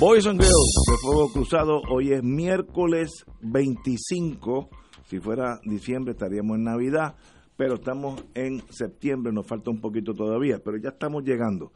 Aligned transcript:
Boys 0.00 0.26
and 0.26 0.40
Girls 0.40 0.74
de 0.86 0.96
Fuego 1.02 1.28
Cruzado, 1.32 1.82
hoy 1.90 2.12
es 2.12 2.22
miércoles 2.22 3.24
25, 3.40 4.68
si 5.06 5.18
fuera 5.18 5.58
diciembre 5.64 6.12
estaríamos 6.12 6.56
en 6.56 6.64
Navidad, 6.64 7.16
pero 7.56 7.74
estamos 7.74 8.24
en 8.34 8.62
septiembre, 8.70 9.32
nos 9.32 9.44
falta 9.44 9.70
un 9.70 9.80
poquito 9.80 10.14
todavía, 10.14 10.60
pero 10.64 10.76
ya 10.76 10.90
estamos 10.90 11.24
llegando. 11.24 11.72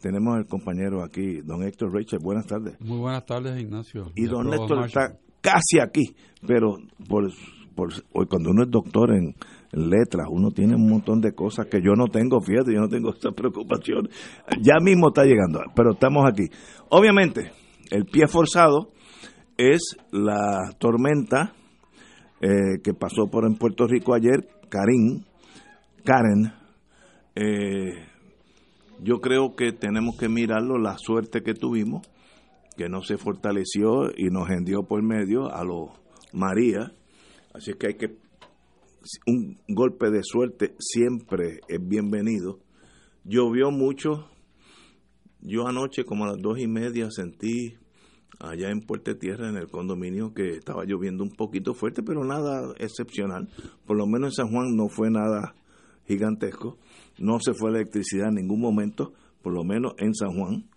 Tenemos 0.00 0.36
al 0.36 0.46
compañero 0.46 1.02
aquí, 1.02 1.40
don 1.40 1.64
Héctor 1.64 1.92
Rachel, 1.92 2.20
buenas 2.22 2.46
tardes. 2.46 2.80
Muy 2.80 2.98
buenas 2.98 3.26
tardes, 3.26 3.60
Ignacio. 3.60 4.12
Y 4.14 4.26
don 4.26 4.54
Héctor 4.54 4.86
está 4.86 5.18
casi 5.40 5.80
aquí, 5.82 6.14
pero 6.46 6.76
por, 7.08 7.32
por, 7.76 7.92
cuando 8.28 8.50
uno 8.50 8.64
es 8.64 8.70
doctor 8.70 9.12
en, 9.12 9.34
letras, 9.72 10.26
uno 10.30 10.50
tiene 10.50 10.74
un 10.74 10.88
montón 10.88 11.20
de 11.20 11.34
cosas 11.34 11.66
que 11.66 11.82
yo 11.82 11.92
no 11.94 12.06
tengo, 12.06 12.40
fíjate, 12.40 12.72
yo 12.72 12.80
no 12.80 12.88
tengo 12.88 13.12
esa 13.12 13.30
preocupación. 13.32 14.08
Ya 14.62 14.80
mismo 14.80 15.08
está 15.08 15.24
llegando, 15.24 15.60
pero 15.74 15.92
estamos 15.92 16.24
aquí. 16.26 16.44
Obviamente, 16.88 17.52
el 17.90 18.06
pie 18.06 18.26
forzado 18.26 18.88
es 19.58 19.96
la 20.12 20.72
tormenta 20.78 21.52
eh, 22.40 22.80
que 22.82 22.94
pasó 22.94 23.26
por 23.30 23.44
en 23.44 23.56
Puerto 23.56 23.86
Rico 23.86 24.14
ayer, 24.14 24.48
Karin, 24.70 25.26
Karen. 26.04 26.52
Eh, 27.34 28.06
yo 29.02 29.20
creo 29.20 29.54
que 29.56 29.72
tenemos 29.72 30.16
que 30.16 30.28
mirarlo, 30.28 30.78
la 30.78 30.96
suerte 30.96 31.42
que 31.42 31.52
tuvimos, 31.52 32.06
que 32.76 32.88
no 32.88 33.02
se 33.02 33.18
fortaleció 33.18 34.10
y 34.16 34.30
nos 34.30 34.48
hendió 34.48 34.84
por 34.84 35.02
medio 35.02 35.52
a 35.52 35.64
los 35.64 35.90
María. 36.32 36.92
Así 37.56 37.72
que 37.72 37.86
hay 37.86 37.94
que 37.94 38.18
un 39.26 39.58
golpe 39.66 40.10
de 40.10 40.20
suerte 40.22 40.74
siempre 40.78 41.60
es 41.68 41.78
bienvenido. 41.80 42.58
Llovió 43.24 43.70
mucho. 43.70 44.28
Yo 45.40 45.66
anoche 45.66 46.04
como 46.04 46.24
a 46.24 46.32
las 46.32 46.42
dos 46.42 46.58
y 46.58 46.66
media 46.66 47.10
sentí 47.10 47.78
allá 48.40 48.68
en 48.68 48.80
Puerto 48.80 49.16
Tierra, 49.16 49.48
en 49.48 49.56
el 49.56 49.68
condominio, 49.68 50.34
que 50.34 50.50
estaba 50.50 50.84
lloviendo 50.84 51.24
un 51.24 51.30
poquito 51.30 51.72
fuerte, 51.72 52.02
pero 52.02 52.24
nada 52.24 52.74
excepcional. 52.78 53.48
Por 53.86 53.96
lo 53.96 54.06
menos 54.06 54.32
en 54.38 54.44
San 54.44 54.52
Juan 54.52 54.76
no 54.76 54.88
fue 54.90 55.10
nada 55.10 55.54
gigantesco. 56.06 56.76
No 57.18 57.40
se 57.40 57.54
fue 57.54 57.70
electricidad 57.70 58.28
en 58.28 58.34
ningún 58.34 58.60
momento, 58.60 59.14
por 59.40 59.54
lo 59.54 59.64
menos 59.64 59.94
en 59.96 60.14
San 60.14 60.36
Juan, 60.36 60.68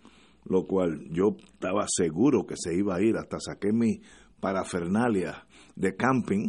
lo 0.46 0.64
cual 0.66 1.04
yo 1.10 1.36
estaba 1.44 1.84
seguro 1.88 2.46
que 2.46 2.54
se 2.56 2.74
iba 2.74 2.94
a 2.96 3.02
ir. 3.02 3.18
Hasta 3.18 3.38
saqué 3.38 3.70
mi 3.70 4.00
parafernalia 4.40 5.44
de 5.76 5.94
camping 5.94 6.48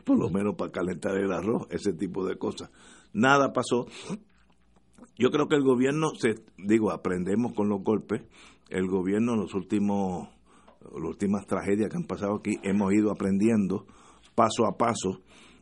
por 0.00 0.18
lo 0.18 0.30
menos 0.30 0.54
para 0.56 0.72
calentar 0.72 1.16
el 1.16 1.32
arroz, 1.32 1.66
ese 1.70 1.92
tipo 1.92 2.24
de 2.26 2.36
cosas. 2.36 2.70
Nada 3.12 3.52
pasó. 3.52 3.86
Yo 5.18 5.30
creo 5.30 5.48
que 5.48 5.56
el 5.56 5.62
gobierno, 5.62 6.12
se, 6.18 6.34
digo, 6.58 6.90
aprendemos 6.90 7.52
con 7.54 7.68
los 7.68 7.82
golpes. 7.82 8.22
El 8.70 8.86
gobierno, 8.88 9.36
los 9.36 9.54
últimos, 9.54 10.28
las 10.80 11.04
últimas 11.04 11.46
tragedias 11.46 11.90
que 11.90 11.96
han 11.96 12.06
pasado 12.06 12.36
aquí, 12.36 12.58
hemos 12.62 12.92
ido 12.92 13.10
aprendiendo 13.10 13.86
paso 14.34 14.66
a 14.66 14.76
paso 14.78 15.20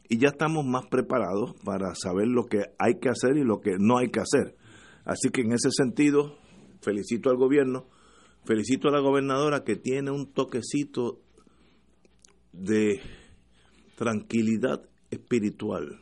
y 0.08 0.18
ya 0.18 0.28
estamos 0.28 0.66
más 0.66 0.86
preparados 0.86 1.54
para 1.64 1.94
saber 1.94 2.26
lo 2.26 2.46
que 2.46 2.62
hay 2.78 2.98
que 3.00 3.08
hacer 3.08 3.36
y 3.36 3.44
lo 3.44 3.60
que 3.60 3.76
no 3.78 3.98
hay 3.98 4.08
que 4.08 4.20
hacer. 4.20 4.56
Así 5.04 5.30
que 5.30 5.42
en 5.42 5.52
ese 5.52 5.70
sentido, 5.70 6.36
felicito 6.82 7.30
al 7.30 7.36
gobierno, 7.36 7.86
felicito 8.44 8.88
a 8.88 8.92
la 8.92 9.00
gobernadora 9.00 9.62
que 9.62 9.76
tiene 9.76 10.10
un 10.10 10.32
toquecito 10.32 11.20
de 12.52 13.00
tranquilidad 14.00 14.80
espiritual, 15.10 16.00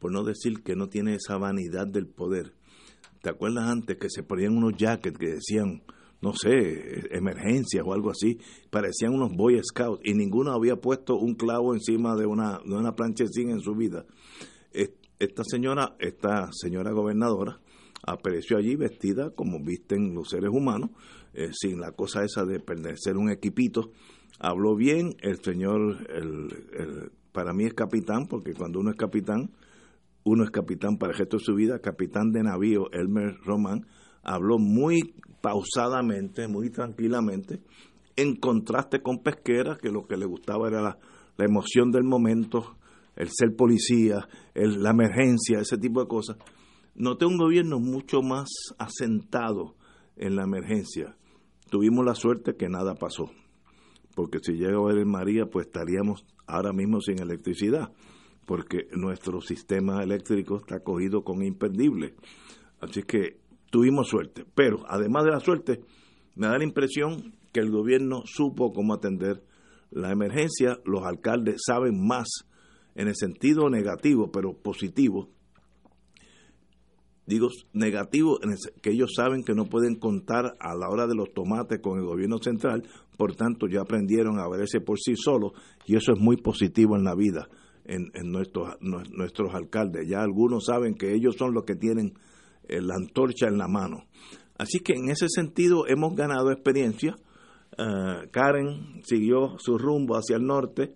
por 0.00 0.10
no 0.10 0.24
decir 0.24 0.64
que 0.64 0.74
no 0.74 0.88
tiene 0.88 1.14
esa 1.14 1.36
vanidad 1.36 1.86
del 1.86 2.08
poder. 2.08 2.52
¿Te 3.22 3.30
acuerdas 3.30 3.68
antes 3.68 3.96
que 3.96 4.10
se 4.10 4.24
ponían 4.24 4.56
unos 4.56 4.76
jackets 4.76 5.16
que 5.16 5.34
decían, 5.34 5.84
no 6.20 6.32
sé, 6.34 7.16
emergencias 7.16 7.84
o 7.86 7.92
algo 7.92 8.10
así? 8.10 8.40
Parecían 8.70 9.14
unos 9.14 9.30
Boy 9.36 9.60
Scouts 9.62 10.02
y 10.04 10.14
ninguno 10.14 10.50
había 10.50 10.80
puesto 10.80 11.14
un 11.14 11.36
clavo 11.36 11.74
encima 11.74 12.16
de 12.16 12.26
una, 12.26 12.58
de 12.58 12.74
una 12.74 12.96
planchecina 12.96 13.52
en 13.52 13.60
su 13.60 13.76
vida. 13.76 14.04
Esta 14.72 15.44
señora, 15.44 15.94
esta 16.00 16.48
señora 16.50 16.90
gobernadora, 16.90 17.60
apareció 18.02 18.56
allí 18.56 18.74
vestida 18.74 19.30
como 19.30 19.62
visten 19.62 20.12
los 20.12 20.28
seres 20.28 20.50
humanos, 20.50 20.90
eh, 21.34 21.50
sin 21.52 21.78
la 21.78 21.92
cosa 21.92 22.24
esa 22.24 22.44
de 22.44 22.58
pertenecer 22.58 23.16
un 23.16 23.30
equipito 23.30 23.92
habló 24.40 24.74
bien, 24.74 25.16
el 25.20 25.38
señor, 25.42 25.98
el, 26.08 27.12
para 27.32 27.52
mí 27.52 27.66
es 27.66 27.74
capitán, 27.74 28.26
porque 28.26 28.54
cuando 28.54 28.80
uno 28.80 28.90
es 28.90 28.96
capitán, 28.96 29.50
uno 30.24 30.44
es 30.44 30.50
capitán 30.50 30.96
para 30.96 31.12
el 31.12 31.18
resto 31.18 31.36
de 31.36 31.44
su 31.44 31.54
vida, 31.54 31.78
capitán 31.78 32.32
de 32.32 32.42
navío, 32.42 32.90
Elmer 32.92 33.36
Roman, 33.44 33.86
habló 34.22 34.58
muy 34.58 35.14
pausadamente, 35.42 36.48
muy 36.48 36.70
tranquilamente, 36.70 37.60
en 38.16 38.36
contraste 38.36 39.02
con 39.02 39.22
Pesquera, 39.22 39.76
que 39.76 39.90
lo 39.90 40.06
que 40.06 40.16
le 40.16 40.26
gustaba 40.26 40.68
era 40.68 40.82
la, 40.82 40.98
emoción 41.38 41.90
del 41.90 42.04
momento, 42.04 42.76
el 43.16 43.28
ser 43.30 43.56
policía, 43.56 44.28
el, 44.54 44.82
la 44.82 44.90
emergencia, 44.90 45.60
ese 45.60 45.78
tipo 45.78 46.00
de 46.02 46.08
cosas. 46.08 46.36
Noté 46.94 47.24
un 47.24 47.38
gobierno 47.38 47.78
mucho 47.78 48.20
más 48.20 48.48
asentado 48.78 49.74
en 50.16 50.36
la 50.36 50.42
emergencia. 50.42 51.16
Tuvimos 51.70 52.04
la 52.04 52.14
suerte 52.14 52.56
que 52.56 52.68
nada 52.68 52.94
pasó 52.94 53.30
porque 54.14 54.38
si 54.40 54.52
llega 54.52 54.78
a 54.78 54.92
ver 54.92 55.04
María, 55.06 55.46
pues 55.46 55.66
estaríamos 55.66 56.24
ahora 56.46 56.72
mismo 56.72 57.00
sin 57.00 57.20
electricidad, 57.20 57.92
porque 58.46 58.88
nuestro 58.92 59.40
sistema 59.40 60.02
eléctrico 60.02 60.56
está 60.56 60.80
cogido 60.80 61.22
con 61.22 61.42
imperdible. 61.42 62.14
Así 62.80 63.02
que 63.02 63.38
tuvimos 63.70 64.08
suerte. 64.08 64.44
Pero 64.54 64.84
además 64.88 65.24
de 65.24 65.30
la 65.30 65.40
suerte, 65.40 65.80
me 66.34 66.46
da 66.46 66.58
la 66.58 66.64
impresión 66.64 67.34
que 67.52 67.60
el 67.60 67.70
gobierno 67.70 68.22
supo 68.24 68.72
cómo 68.72 68.94
atender 68.94 69.42
la 69.90 70.10
emergencia, 70.12 70.78
los 70.84 71.04
alcaldes 71.04 71.62
saben 71.66 72.06
más 72.06 72.28
en 72.94 73.08
el 73.08 73.16
sentido 73.16 73.68
negativo, 73.70 74.30
pero 74.30 74.56
positivo, 74.56 75.30
digo 77.30 77.48
negativo, 77.72 78.38
que 78.82 78.90
ellos 78.90 79.12
saben 79.14 79.44
que 79.44 79.54
no 79.54 79.66
pueden 79.66 79.94
contar 79.94 80.56
a 80.58 80.74
la 80.74 80.88
hora 80.88 81.06
de 81.06 81.14
los 81.14 81.32
tomates 81.32 81.80
con 81.80 81.98
el 81.98 82.04
gobierno 82.04 82.38
central, 82.38 82.82
por 83.16 83.36
tanto 83.36 83.68
ya 83.68 83.82
aprendieron 83.82 84.40
a 84.40 84.48
verse 84.48 84.80
por 84.80 84.98
sí 84.98 85.14
solos 85.14 85.52
y 85.86 85.94
eso 85.94 86.12
es 86.12 86.18
muy 86.18 86.36
positivo 86.36 86.96
en 86.96 87.04
la 87.04 87.14
vida 87.14 87.48
en, 87.84 88.10
nuestros, 88.30 88.76
nuestros 88.80 89.54
alcaldes. 89.54 90.08
Ya 90.08 90.22
algunos 90.22 90.66
saben 90.66 90.94
que 90.94 91.14
ellos 91.14 91.36
son 91.36 91.54
los 91.54 91.64
que 91.64 91.76
tienen 91.76 92.14
eh, 92.68 92.80
la 92.80 92.94
antorcha 92.94 93.46
en 93.48 93.58
la 93.58 93.68
mano. 93.68 94.04
Así 94.58 94.80
que 94.80 94.92
en 94.92 95.10
ese 95.10 95.28
sentido 95.28 95.86
hemos 95.86 96.14
ganado 96.14 96.50
experiencia. 96.50 97.16
Eh, 97.78 98.28
Karen 98.30 99.02
siguió 99.04 99.56
su 99.58 99.78
rumbo 99.78 100.16
hacia 100.16 100.36
el 100.36 100.44
norte. 100.44 100.94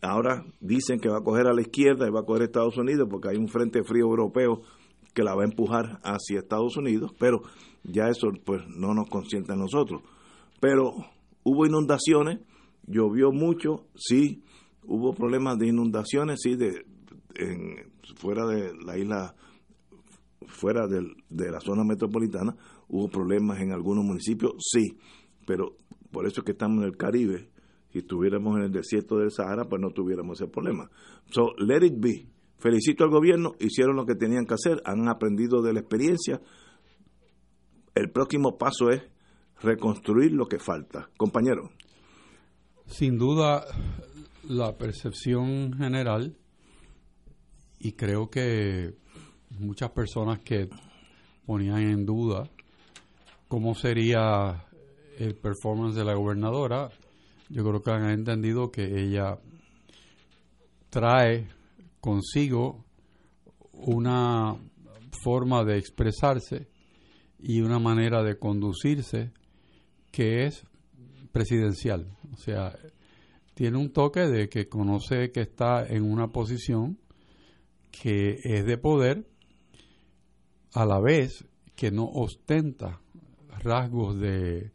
Ahora 0.00 0.44
dicen 0.60 1.00
que 1.00 1.08
va 1.08 1.18
a 1.18 1.24
coger 1.24 1.46
a 1.46 1.54
la 1.54 1.60
izquierda 1.60 2.06
y 2.06 2.10
va 2.10 2.20
a 2.20 2.24
coger 2.24 2.42
a 2.42 2.44
Estados 2.46 2.76
Unidos 2.76 3.08
porque 3.10 3.28
hay 3.30 3.36
un 3.36 3.48
frente 3.48 3.82
frío 3.82 4.04
europeo 4.04 4.62
que 5.14 5.22
la 5.22 5.34
va 5.34 5.42
a 5.42 5.46
empujar 5.46 6.00
hacia 6.02 6.38
Estados 6.38 6.76
Unidos, 6.76 7.12
pero 7.18 7.42
ya 7.84 8.08
eso 8.08 8.28
pues 8.44 8.62
no 8.68 8.94
nos 8.94 9.08
consiente 9.08 9.52
a 9.52 9.56
nosotros. 9.56 10.02
Pero 10.60 10.94
hubo 11.42 11.66
inundaciones, 11.66 12.40
llovió 12.86 13.32
mucho, 13.32 13.86
sí, 13.96 14.42
hubo 14.84 15.14
problemas 15.14 15.58
de 15.58 15.68
inundaciones, 15.68 16.40
sí, 16.42 16.56
de, 16.56 16.86
fuera 18.16 18.46
de 18.46 18.72
la 18.84 18.98
isla, 18.98 19.34
fuera 20.46 20.86
de, 20.86 21.06
de 21.28 21.50
la 21.50 21.60
zona 21.60 21.84
metropolitana, 21.84 22.56
hubo 22.88 23.08
problemas 23.08 23.60
en 23.60 23.72
algunos 23.72 24.04
municipios, 24.04 24.52
sí, 24.58 24.98
pero 25.46 25.76
por 26.10 26.26
eso 26.26 26.40
es 26.40 26.44
que 26.44 26.52
estamos 26.52 26.78
en 26.78 26.84
el 26.84 26.96
Caribe. 26.96 27.48
Si 27.92 28.00
estuviéramos 28.00 28.56
en 28.58 28.64
el 28.64 28.72
desierto 28.72 29.16
del 29.16 29.30
Sahara, 29.30 29.64
pues 29.64 29.80
no 29.80 29.90
tuviéramos 29.90 30.38
ese 30.40 30.50
problema. 30.50 30.90
So, 31.30 31.54
let 31.56 31.82
it 31.84 31.94
be 31.96 32.26
Felicito 32.58 33.04
al 33.04 33.10
gobierno, 33.10 33.52
hicieron 33.60 33.96
lo 33.96 34.04
que 34.04 34.14
tenían 34.14 34.44
que 34.44 34.54
hacer, 34.54 34.82
han 34.84 35.08
aprendido 35.08 35.62
de 35.62 35.72
la 35.72 35.80
experiencia. 35.80 36.40
El 37.94 38.10
próximo 38.10 38.58
paso 38.58 38.90
es 38.90 39.02
reconstruir 39.62 40.32
lo 40.32 40.46
que 40.46 40.58
falta. 40.58 41.08
Compañero. 41.16 41.70
Sin 42.86 43.16
duda, 43.16 43.64
la 44.48 44.76
percepción 44.76 45.74
general, 45.74 46.36
y 47.78 47.92
creo 47.92 48.28
que 48.28 48.94
muchas 49.58 49.90
personas 49.90 50.40
que 50.40 50.68
ponían 51.46 51.82
en 51.82 52.04
duda 52.04 52.50
cómo 53.46 53.74
sería 53.74 54.66
el 55.18 55.34
performance 55.34 55.96
de 55.96 56.04
la 56.04 56.14
gobernadora, 56.14 56.90
yo 57.48 57.64
creo 57.64 57.82
que 57.82 57.90
han 57.90 58.10
entendido 58.10 58.70
que 58.70 58.84
ella 58.84 59.38
trae 60.90 61.48
consigo 62.00 62.84
una 63.72 64.56
forma 65.22 65.64
de 65.64 65.78
expresarse 65.78 66.68
y 67.38 67.60
una 67.60 67.78
manera 67.78 68.22
de 68.22 68.38
conducirse 68.38 69.32
que 70.10 70.46
es 70.46 70.66
presidencial. 71.32 72.16
O 72.32 72.36
sea, 72.36 72.76
tiene 73.54 73.78
un 73.78 73.92
toque 73.92 74.20
de 74.20 74.48
que 74.48 74.68
conoce 74.68 75.30
que 75.30 75.40
está 75.40 75.86
en 75.86 76.04
una 76.04 76.28
posición 76.28 76.98
que 77.90 78.38
es 78.42 78.64
de 78.66 78.78
poder, 78.78 79.26
a 80.74 80.84
la 80.84 81.00
vez 81.00 81.44
que 81.74 81.90
no 81.90 82.04
ostenta 82.04 83.00
rasgos 83.60 84.18
de 84.20 84.70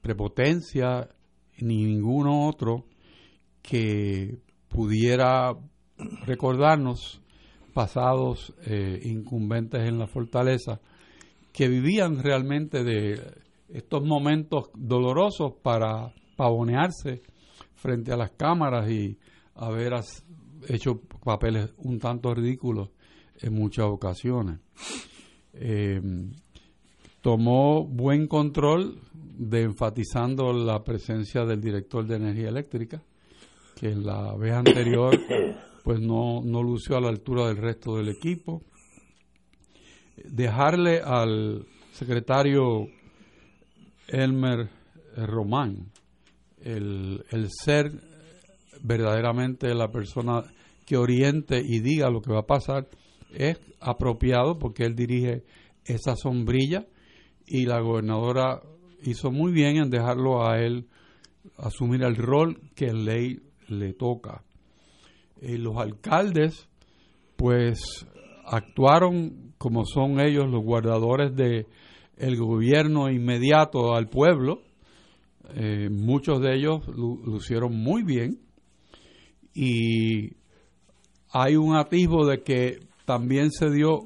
prepotencia 0.00 1.08
ni 1.58 1.84
ninguno 1.84 2.46
otro 2.48 2.86
que 3.62 4.38
pudiera 4.68 5.56
recordarnos 6.26 7.20
pasados 7.72 8.54
eh, 8.64 9.00
incumbentes 9.04 9.82
en 9.82 9.98
la 9.98 10.06
fortaleza 10.06 10.80
que 11.52 11.68
vivían 11.68 12.22
realmente 12.22 12.84
de 12.84 13.20
estos 13.68 14.02
momentos 14.02 14.70
dolorosos 14.74 15.54
para 15.62 16.12
pavonearse 16.36 17.22
frente 17.74 18.12
a 18.12 18.16
las 18.16 18.30
cámaras 18.32 18.90
y 18.90 19.18
haber 19.54 19.94
hecho 20.68 21.00
papeles 21.24 21.72
un 21.78 21.98
tanto 21.98 22.34
ridículos 22.34 22.90
en 23.40 23.54
muchas 23.54 23.86
ocasiones. 23.86 24.60
Eh, 25.52 26.00
tomó 27.20 27.84
buen 27.84 28.26
control 28.26 29.00
de 29.12 29.62
enfatizando 29.62 30.52
la 30.52 30.84
presencia 30.84 31.44
del 31.44 31.60
director 31.60 32.06
de 32.06 32.16
energía 32.16 32.48
eléctrica, 32.48 33.02
que 33.74 33.90
en 33.90 34.06
la 34.06 34.34
vez 34.36 34.52
anterior 34.52 35.18
pues 35.86 36.00
no, 36.00 36.42
no 36.42 36.64
lució 36.64 36.96
a 36.96 37.00
la 37.00 37.10
altura 37.10 37.46
del 37.46 37.58
resto 37.58 37.96
del 37.96 38.08
equipo. 38.08 38.60
Dejarle 40.16 41.00
al 41.00 41.64
secretario 41.92 42.88
Elmer 44.08 44.68
Román 45.16 45.92
el, 46.60 47.24
el 47.30 47.50
ser 47.52 47.92
verdaderamente 48.82 49.72
la 49.76 49.92
persona 49.92 50.42
que 50.84 50.96
oriente 50.96 51.62
y 51.64 51.78
diga 51.78 52.10
lo 52.10 52.20
que 52.20 52.32
va 52.32 52.40
a 52.40 52.46
pasar 52.46 52.88
es 53.32 53.56
apropiado 53.78 54.58
porque 54.58 54.82
él 54.82 54.96
dirige 54.96 55.44
esa 55.84 56.16
sombrilla 56.16 56.84
y 57.46 57.64
la 57.66 57.78
gobernadora 57.78 58.60
hizo 59.04 59.30
muy 59.30 59.52
bien 59.52 59.76
en 59.76 59.90
dejarlo 59.90 60.48
a 60.48 60.58
él 60.58 60.88
asumir 61.58 62.02
el 62.02 62.16
rol 62.16 62.60
que 62.74 62.86
en 62.86 63.04
ley 63.04 63.40
le 63.68 63.92
toca. 63.92 64.42
Y 65.40 65.58
los 65.58 65.76
alcaldes, 65.76 66.68
pues, 67.36 68.06
actuaron 68.44 69.54
como 69.58 69.84
son 69.84 70.20
ellos 70.20 70.46
los 70.48 70.62
guardadores 70.62 71.34
de 71.34 71.66
el 72.16 72.36
gobierno 72.36 73.10
inmediato 73.10 73.94
al 73.94 74.08
pueblo. 74.08 74.62
Eh, 75.54 75.88
muchos 75.90 76.40
de 76.40 76.56
ellos 76.56 76.80
lo, 76.88 77.36
hicieron 77.36 77.76
muy 77.76 78.02
bien 78.02 78.40
y 79.54 80.32
hay 81.30 81.56
un 81.56 81.76
atisbo 81.76 82.26
de 82.26 82.42
que 82.42 82.80
también 83.04 83.52
se 83.52 83.70
dio 83.70 84.00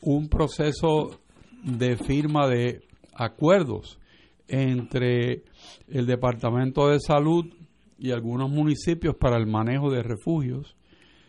un 0.00 0.28
proceso 0.28 1.20
de 1.62 1.96
firma 1.96 2.48
de 2.48 2.82
acuerdos 3.14 3.98
entre 4.48 5.44
el 5.88 6.06
Departamento 6.06 6.88
de 6.88 6.98
Salud 7.00 7.46
y 7.98 8.10
algunos 8.10 8.50
municipios 8.50 9.16
para 9.16 9.36
el 9.36 9.46
manejo 9.46 9.90
de 9.90 10.02
refugios. 10.02 10.76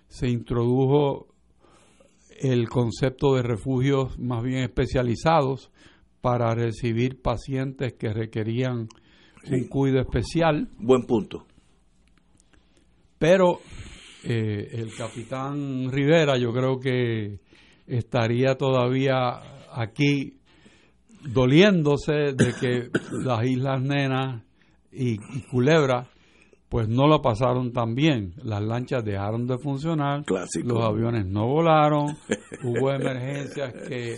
Se 0.07 0.29
introdujo 0.29 1.27
el 2.39 2.69
concepto 2.69 3.35
de 3.35 3.43
refugios 3.43 4.17
más 4.19 4.43
bien 4.43 4.63
especializados 4.63 5.71
para 6.21 6.53
recibir 6.53 7.21
pacientes 7.21 7.93
que 7.93 8.13
requerían 8.13 8.87
un 9.49 9.67
cuidado 9.67 10.01
especial. 10.01 10.69
Buen 10.77 11.05
punto. 11.05 11.45
Pero 13.17 13.59
eh, 14.23 14.67
el 14.73 14.93
capitán 14.95 15.91
Rivera 15.91 16.37
yo 16.37 16.51
creo 16.51 16.79
que 16.79 17.39
estaría 17.87 18.55
todavía 18.55 19.69
aquí 19.71 20.37
doliéndose 21.23 22.33
de 22.33 22.53
que 22.59 22.89
las 23.23 23.45
Islas 23.45 23.81
Nenas 23.81 24.43
y, 24.91 25.17
Culebra 25.49 26.07
pues 26.69 26.89
no 26.89 27.07
lo 27.07 27.21
pasaron 27.21 27.71
tan 27.71 27.95
bien. 27.95 28.33
Las 28.43 28.61
lanchas 28.61 29.03
dejaron 29.03 29.47
de 29.47 29.57
funcionar, 29.57 30.23
los 30.63 30.83
aviones 30.83 31.25
no 31.25 31.47
volaron, 31.47 32.17
hubo 32.63 32.91
emergencias 32.91 33.73
que 33.87 34.15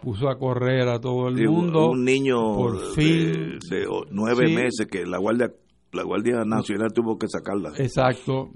puso 0.00 0.28
a 0.28 0.38
correr 0.38 0.88
a 0.88 0.98
todo 0.98 1.28
el 1.28 1.48
mundo. 1.48 1.90
Un 1.90 2.04
niño 2.04 2.56
por 2.56 2.94
fin, 2.94 3.58
de, 3.70 3.86
nueve 4.10 4.48
meses 4.48 4.86
que 4.90 5.06
la 5.06 5.18
Guardia 5.18 5.52
la 5.92 6.04
Guardia 6.04 6.44
Nacional 6.44 6.92
tuvo 6.92 7.18
que 7.18 7.28
sacarla. 7.28 7.72
Exacto, 7.76 8.50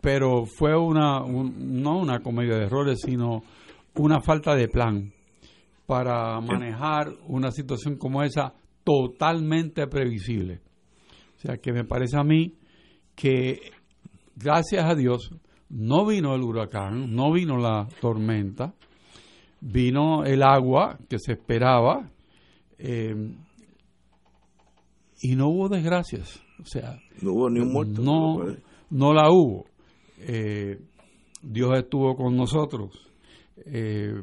pero 0.00 0.44
fue 0.44 0.76
una 0.76 1.20
no 1.20 1.98
una 1.98 2.20
comedia 2.20 2.56
de 2.56 2.64
errores, 2.64 2.98
sino 3.04 3.42
una 3.94 4.20
falta 4.20 4.54
de 4.54 4.68
plan 4.68 5.12
para 5.86 6.40
manejar 6.40 7.12
una 7.26 7.50
situación 7.50 7.96
como 7.96 8.22
esa 8.22 8.54
totalmente 8.84 9.86
previsible. 9.86 10.60
O 11.36 11.40
sea 11.40 11.56
que 11.56 11.72
me 11.72 11.84
parece 11.84 12.18
a 12.18 12.22
mí 12.22 12.54
que 13.20 13.72
gracias 14.34 14.84
a 14.84 14.94
Dios 14.94 15.30
no 15.68 16.06
vino 16.06 16.34
el 16.34 16.42
huracán, 16.42 17.14
no 17.14 17.30
vino 17.32 17.58
la 17.58 17.86
tormenta, 18.00 18.74
vino 19.60 20.24
el 20.24 20.42
agua 20.42 20.98
que 21.06 21.18
se 21.18 21.32
esperaba 21.32 22.10
eh, 22.78 23.14
y 25.20 25.36
no 25.36 25.48
hubo 25.48 25.68
desgracias. 25.68 26.42
O 26.60 26.64
sea, 26.64 26.98
no 27.20 27.32
hubo 27.32 27.50
ni 27.50 27.60
un 27.60 27.72
muerto. 27.72 28.02
No, 28.02 28.38
no 28.88 29.12
la 29.12 29.30
hubo. 29.30 29.66
Eh, 30.18 30.80
Dios 31.42 31.78
estuvo 31.78 32.16
con 32.16 32.36
nosotros. 32.36 33.06
Eh, 33.66 34.14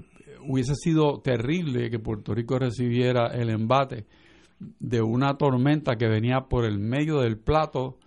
hubiese 0.48 0.74
sido 0.74 1.20
terrible 1.20 1.92
que 1.92 2.00
Puerto 2.00 2.34
Rico 2.34 2.58
recibiera 2.58 3.28
el 3.28 3.52
embate 3.52 4.08
de 4.60 5.02
una 5.04 5.38
tormenta 5.38 5.98
que 5.98 6.08
venía 6.08 6.48
por 6.50 6.66
el 6.66 6.80
medio 6.80 7.20
del 7.20 7.38
plato 7.38 8.00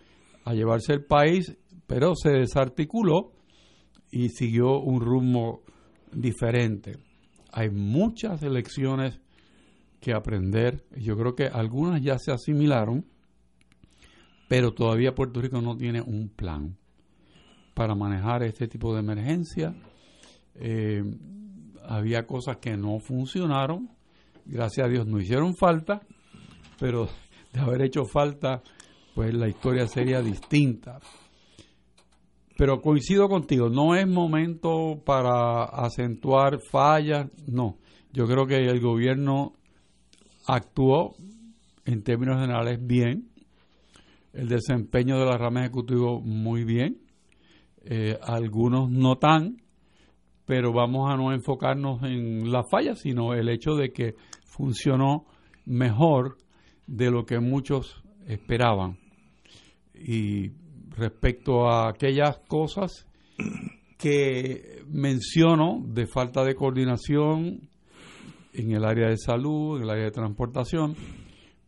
a 0.45 0.55
llevarse 0.55 0.93
el 0.93 1.05
país, 1.05 1.57
pero 1.87 2.15
se 2.15 2.31
desarticuló 2.31 3.33
y 4.11 4.29
siguió 4.31 4.79
un 4.81 5.01
rumbo 5.01 5.63
diferente. 6.13 6.99
Hay 7.53 7.71
muchas 7.71 8.43
lecciones 8.43 9.21
que 10.01 10.13
aprender. 10.13 10.85
Yo 10.97 11.17
creo 11.17 11.35
que 11.35 11.47
algunas 11.47 12.03
ya 12.03 12.19
se 12.19 12.33
asimilaron, 12.33 13.05
pero 14.49 14.73
todavía 14.73 15.15
Puerto 15.15 15.41
Rico 15.41 15.61
no 15.61 15.77
tiene 15.77 16.01
un 16.01 16.29
plan 16.29 16.77
para 17.75 17.95
manejar 17.95 18.43
este 18.43 18.67
tipo 18.67 18.95
de 18.95 19.01
emergencia. 19.01 19.75
Eh, 20.55 21.03
había 21.87 22.27
cosas 22.27 22.59
que 22.59 22.77
no 22.77 22.99
funcionaron, 22.99 23.91
gracias 24.45 24.87
a 24.87 24.91
Dios 24.91 25.07
no 25.07 25.21
hicieron 25.21 25.55
falta, 25.57 26.01
pero 26.79 27.09
de 27.53 27.61
haber 27.61 27.83
hecho 27.83 28.05
falta, 28.05 28.63
pues 29.21 29.35
la 29.35 29.49
historia 29.49 29.87
sería 29.87 30.23
distinta. 30.23 30.99
Pero 32.57 32.81
coincido 32.81 33.29
contigo, 33.29 33.69
no 33.69 33.95
es 33.95 34.09
momento 34.09 35.03
para 35.05 35.65
acentuar 35.65 36.59
fallas, 36.71 37.31
no. 37.47 37.77
Yo 38.15 38.27
creo 38.27 38.47
que 38.47 38.57
el 38.57 38.81
gobierno 38.81 39.53
actuó 40.47 41.17
en 41.85 42.03
términos 42.03 42.41
generales 42.41 42.79
bien, 42.81 43.29
el 44.33 44.49
desempeño 44.49 45.19
de 45.19 45.27
la 45.27 45.37
rama 45.37 45.61
ejecutiva 45.61 46.19
muy 46.19 46.65
bien, 46.65 47.03
eh, 47.85 48.17
algunos 48.23 48.91
no 48.91 49.17
tan, 49.17 49.59
pero 50.47 50.73
vamos 50.73 51.13
a 51.13 51.17
no 51.19 51.31
enfocarnos 51.31 52.03
en 52.05 52.51
la 52.51 52.63
falla, 52.71 52.95
sino 52.95 53.35
el 53.35 53.51
hecho 53.51 53.75
de 53.75 53.93
que 53.93 54.15
funcionó 54.47 55.27
mejor 55.67 56.39
de 56.87 57.11
lo 57.11 57.27
que 57.27 57.39
muchos 57.39 58.03
esperaban. 58.27 59.00
Y 60.01 60.53
respecto 60.97 61.69
a 61.69 61.89
aquellas 61.89 62.39
cosas 62.49 63.07
que 63.99 64.83
menciono 64.89 65.83
de 65.87 66.07
falta 66.07 66.43
de 66.43 66.55
coordinación 66.55 67.69
en 68.53 68.73
el 68.73 68.85
área 68.85 69.09
de 69.09 69.17
salud, 69.17 69.77
en 69.77 69.85
el 69.85 69.91
área 69.91 70.05
de 70.05 70.11
transportación, 70.11 70.97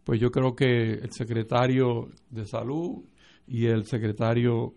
pues 0.04 0.20
yo 0.20 0.30
creo 0.30 0.54
que 0.54 0.94
el 0.94 1.12
secretario 1.12 2.08
de 2.30 2.46
salud 2.46 3.04
y 3.46 3.66
el 3.66 3.84
secretario 3.84 4.74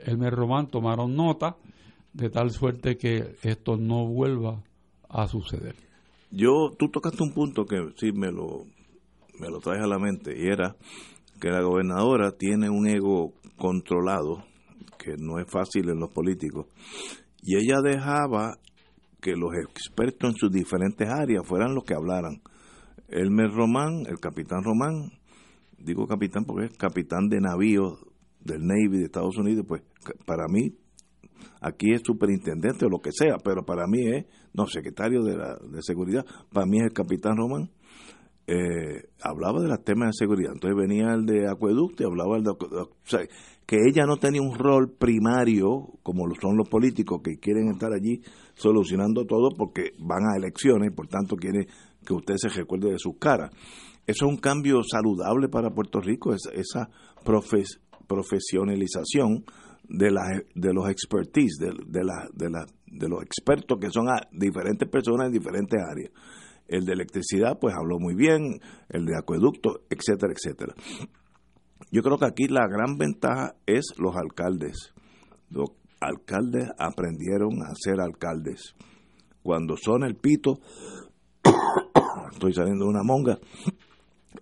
Elmer 0.00 0.34
Román 0.34 0.68
tomaron 0.68 1.14
nota 1.14 1.56
de 2.12 2.30
tal 2.30 2.50
suerte 2.50 2.96
que 2.96 3.36
esto 3.42 3.76
no 3.76 4.06
vuelva 4.06 4.62
a 5.08 5.26
suceder. 5.28 5.74
Yo, 6.30 6.70
tú 6.78 6.88
tocaste 6.88 7.22
un 7.22 7.32
punto 7.32 7.64
que 7.64 7.92
sí 7.96 8.12
me 8.12 8.32
lo, 8.32 8.66
me 9.38 9.48
lo 9.48 9.60
traes 9.60 9.82
a 9.82 9.86
la 9.86 9.98
mente 9.98 10.36
y 10.36 10.46
era 10.46 10.76
que 11.40 11.50
la 11.50 11.62
gobernadora 11.62 12.32
tiene 12.32 12.70
un 12.70 12.86
ego 12.86 13.32
controlado, 13.56 14.44
que 14.98 15.16
no 15.18 15.38
es 15.38 15.50
fácil 15.50 15.88
en 15.90 16.00
los 16.00 16.10
políticos, 16.10 16.66
y 17.42 17.56
ella 17.56 17.80
dejaba 17.82 18.58
que 19.20 19.36
los 19.36 19.54
expertos 19.54 20.30
en 20.30 20.36
sus 20.36 20.50
diferentes 20.50 21.08
áreas 21.08 21.46
fueran 21.46 21.74
los 21.74 21.84
que 21.84 21.94
hablaran. 21.94 22.42
Elmer 23.08 23.50
Román, 23.50 24.04
el 24.06 24.18
capitán 24.18 24.62
Román, 24.62 25.12
digo 25.78 26.06
capitán 26.06 26.44
porque 26.44 26.66
es 26.66 26.76
capitán 26.76 27.28
de 27.28 27.40
navío 27.40 27.98
del 28.40 28.66
Navy 28.66 28.98
de 28.98 29.04
Estados 29.04 29.36
Unidos, 29.38 29.64
pues 29.66 29.82
para 30.26 30.46
mí 30.48 30.76
aquí 31.60 31.92
es 31.92 32.02
superintendente 32.04 32.84
o 32.86 32.88
lo 32.88 32.98
que 32.98 33.10
sea, 33.12 33.36
pero 33.42 33.64
para 33.64 33.86
mí 33.86 34.06
es, 34.06 34.26
no, 34.52 34.66
secretario 34.66 35.22
de, 35.22 35.36
la, 35.36 35.56
de 35.56 35.82
seguridad, 35.82 36.24
para 36.52 36.66
mí 36.66 36.78
es 36.78 36.84
el 36.84 36.92
capitán 36.92 37.36
Román. 37.36 37.70
Eh, 38.46 39.08
hablaba 39.22 39.62
de 39.62 39.68
los 39.68 39.82
temas 39.84 40.08
de 40.08 40.26
seguridad. 40.26 40.52
Entonces 40.52 40.76
venía 40.76 41.14
el 41.14 41.24
de 41.24 41.48
acueducto 41.48 42.02
y 42.02 42.06
hablaba 42.06 42.36
el 42.36 42.44
de 42.44 42.50
o 42.50 42.90
sea, 43.04 43.20
que 43.66 43.78
ella 43.88 44.04
no 44.04 44.18
tenía 44.18 44.42
un 44.42 44.58
rol 44.58 44.92
primario 44.92 45.94
como 46.02 46.26
lo 46.26 46.34
son 46.34 46.56
los 46.56 46.68
políticos 46.68 47.22
que 47.24 47.38
quieren 47.38 47.70
estar 47.70 47.92
allí 47.92 48.20
solucionando 48.54 49.24
todo 49.24 49.48
porque 49.56 49.92
van 49.98 50.24
a 50.24 50.36
elecciones 50.36 50.90
y 50.90 50.94
por 50.94 51.08
tanto 51.08 51.36
quiere 51.36 51.66
que 52.04 52.12
usted 52.12 52.36
se 52.36 52.50
recuerde 52.50 52.92
de 52.92 52.98
sus 52.98 53.16
caras. 53.18 53.50
Eso 54.06 54.26
es 54.26 54.30
un 54.30 54.36
cambio 54.36 54.82
saludable 54.82 55.48
para 55.48 55.70
Puerto 55.70 56.00
Rico, 56.00 56.34
esa, 56.34 56.90
profesionalización 58.06 59.44
de, 59.88 60.10
la, 60.10 60.42
de 60.54 60.74
los 60.74 60.90
expertise, 60.90 61.56
de, 61.58 61.70
de, 61.86 62.00
de, 62.34 62.50
la, 62.50 62.66
de 62.86 63.08
los 63.08 63.22
expertos 63.22 63.78
que 63.80 63.90
son 63.90 64.06
diferentes 64.32 64.86
personas 64.88 65.28
en 65.28 65.32
diferentes 65.32 65.80
áreas. 65.80 66.10
El 66.66 66.84
de 66.84 66.92
electricidad, 66.92 67.58
pues 67.60 67.74
habló 67.74 67.98
muy 67.98 68.14
bien, 68.14 68.60
el 68.88 69.04
de 69.04 69.16
acueducto, 69.18 69.82
etcétera, 69.90 70.32
etcétera. 70.32 70.74
Yo 71.90 72.02
creo 72.02 72.18
que 72.18 72.26
aquí 72.26 72.46
la 72.48 72.66
gran 72.66 72.96
ventaja 72.96 73.54
es 73.66 73.94
los 73.98 74.16
alcaldes. 74.16 74.92
Los 75.50 75.70
alcaldes 76.00 76.70
aprendieron 76.78 77.62
a 77.62 77.74
ser 77.74 78.00
alcaldes. 78.00 78.74
Cuando 79.42 79.76
son 79.76 80.04
el 80.04 80.16
pito, 80.16 80.58
estoy 82.32 82.52
saliendo 82.54 82.86
de 82.86 82.90
una 82.90 83.02
monga, 83.02 83.38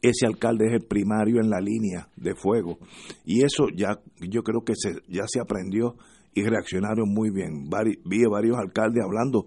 ese 0.00 0.26
alcalde 0.26 0.66
es 0.66 0.72
el 0.72 0.86
primario 0.86 1.40
en 1.40 1.50
la 1.50 1.60
línea 1.60 2.08
de 2.16 2.34
fuego. 2.34 2.78
Y 3.24 3.44
eso 3.44 3.66
ya 3.74 4.00
yo 4.20 4.42
creo 4.42 4.62
que 4.64 4.74
se, 4.76 4.94
ya 5.08 5.24
se 5.26 5.40
aprendió 5.40 5.96
y 6.34 6.42
reaccionaron 6.44 7.12
muy 7.12 7.30
bien. 7.30 7.68
vi 8.04 8.24
varios 8.24 8.56
alcaldes 8.58 9.04
hablando 9.04 9.46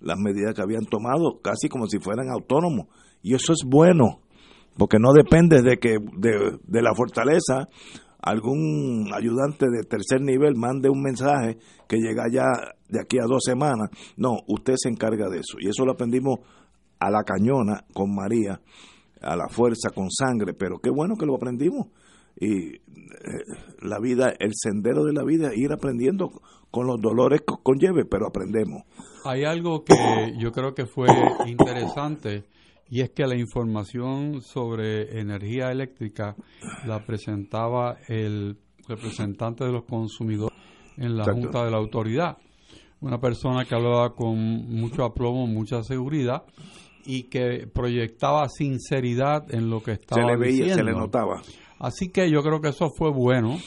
las 0.00 0.18
medidas 0.18 0.54
que 0.54 0.62
habían 0.62 0.84
tomado, 0.84 1.40
casi 1.42 1.68
como 1.68 1.86
si 1.86 1.98
fueran 1.98 2.28
autónomos. 2.30 2.86
Y 3.22 3.34
eso 3.34 3.52
es 3.52 3.64
bueno, 3.66 4.20
porque 4.76 4.98
no 4.98 5.12
depende 5.12 5.62
de 5.62 5.78
que 5.78 5.98
de, 6.16 6.58
de 6.62 6.82
la 6.82 6.94
fortaleza 6.94 7.68
algún 8.20 9.10
ayudante 9.14 9.66
de 9.70 9.84
tercer 9.84 10.20
nivel 10.20 10.56
mande 10.56 10.90
un 10.90 11.00
mensaje 11.00 11.58
que 11.88 11.98
llega 11.98 12.24
ya 12.30 12.44
de 12.88 13.00
aquí 13.00 13.18
a 13.18 13.26
dos 13.26 13.42
semanas. 13.44 13.90
No, 14.16 14.38
usted 14.48 14.74
se 14.76 14.88
encarga 14.88 15.28
de 15.28 15.38
eso. 15.38 15.58
Y 15.60 15.68
eso 15.68 15.84
lo 15.84 15.92
aprendimos 15.92 16.40
a 16.98 17.10
la 17.10 17.22
cañona 17.22 17.84
con 17.92 18.14
María 18.14 18.60
a 19.20 19.36
la 19.36 19.48
fuerza, 19.48 19.90
con 19.94 20.10
sangre, 20.10 20.54
pero 20.54 20.78
qué 20.78 20.90
bueno 20.90 21.16
que 21.16 21.26
lo 21.26 21.34
aprendimos. 21.34 21.88
Y 22.38 22.74
eh, 22.74 22.80
la 23.82 23.98
vida, 23.98 24.34
el 24.38 24.52
sendero 24.54 25.04
de 25.04 25.12
la 25.12 25.24
vida, 25.24 25.54
ir 25.54 25.72
aprendiendo 25.72 26.30
con 26.70 26.86
los 26.86 27.00
dolores 27.00 27.40
que 27.40 27.54
conlleve, 27.62 28.04
pero 28.04 28.26
aprendemos. 28.26 28.82
Hay 29.24 29.44
algo 29.44 29.84
que 29.84 29.94
yo 30.38 30.52
creo 30.52 30.74
que 30.74 30.86
fue 30.86 31.08
interesante 31.46 32.44
y 32.88 33.00
es 33.00 33.10
que 33.10 33.26
la 33.26 33.36
información 33.36 34.42
sobre 34.42 35.18
energía 35.18 35.72
eléctrica 35.72 36.36
la 36.86 37.04
presentaba 37.04 37.98
el 38.08 38.58
representante 38.86 39.64
de 39.64 39.72
los 39.72 39.84
consumidores 39.84 40.56
en 40.96 41.16
la 41.16 41.24
Junta 41.24 41.64
de 41.64 41.70
la 41.70 41.78
Autoridad. 41.78 42.38
Una 43.00 43.20
persona 43.20 43.64
que 43.64 43.74
hablaba 43.74 44.14
con 44.14 44.36
mucho 44.38 45.04
aplomo, 45.04 45.46
mucha 45.46 45.82
seguridad 45.82 46.44
y 47.04 47.24
que 47.24 47.68
proyectaba 47.72 48.48
sinceridad 48.48 49.52
en 49.52 49.68
lo 49.68 49.82
que 49.82 49.92
estaba 49.92 50.22
se 50.22 50.26
le 50.26 50.36
veía, 50.36 50.74
Se 50.74 50.82
le 50.82 50.92
notaba. 50.92 51.42
Así 51.78 52.08
que 52.10 52.30
yo 52.30 52.42
creo 52.42 52.60
que 52.60 52.68
eso 52.68 52.90
fue 52.96 53.10
bueno. 53.10 53.58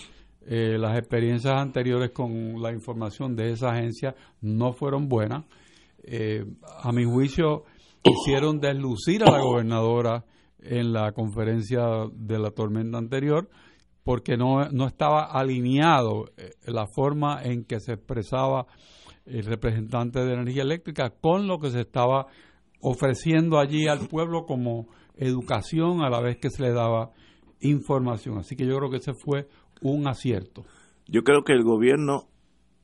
Eh, 0.45 0.77
las 0.79 0.97
experiencias 0.97 1.53
anteriores 1.53 2.11
con 2.11 2.61
la 2.61 2.71
información 2.71 3.35
de 3.35 3.51
esa 3.51 3.71
agencia 3.71 4.15
no 4.41 4.73
fueron 4.73 5.07
buenas. 5.07 5.45
Eh, 6.03 6.43
a 6.81 6.91
mi 6.91 7.03
juicio, 7.03 7.65
hicieron 8.03 8.59
deslucir 8.59 9.23
a 9.23 9.31
la 9.31 9.41
gobernadora 9.41 10.25
en 10.61 10.93
la 10.93 11.11
conferencia 11.11 11.81
de 12.11 12.39
la 12.39 12.51
tormenta 12.51 12.97
anterior 12.97 13.49
porque 14.03 14.37
no, 14.37 14.67
no 14.69 14.87
estaba 14.87 15.25
alineado 15.25 16.31
eh, 16.37 16.51
la 16.65 16.87
forma 16.87 17.43
en 17.43 17.63
que 17.63 17.79
se 17.79 17.93
expresaba 17.93 18.65
el 19.25 19.45
representante 19.45 20.19
de 20.19 20.33
energía 20.33 20.63
eléctrica 20.63 21.11
con 21.11 21.47
lo 21.47 21.59
que 21.59 21.69
se 21.69 21.81
estaba 21.81 22.27
ofreciendo 22.81 23.59
allí 23.59 23.87
al 23.87 24.07
pueblo 24.07 24.45
como 24.45 24.87
educación 25.15 26.01
a 26.01 26.09
la 26.09 26.21
vez 26.21 26.37
que 26.37 26.49
se 26.49 26.63
le 26.63 26.71
daba 26.71 27.11
información. 27.61 28.37
Así 28.37 28.55
que 28.55 28.65
yo 28.65 28.77
creo 28.77 28.89
que 28.89 28.97
ese 28.97 29.13
fue 29.13 29.47
un 29.81 30.07
acierto. 30.07 30.65
Yo 31.07 31.23
creo 31.23 31.43
que 31.43 31.53
el 31.53 31.63
gobierno, 31.63 32.27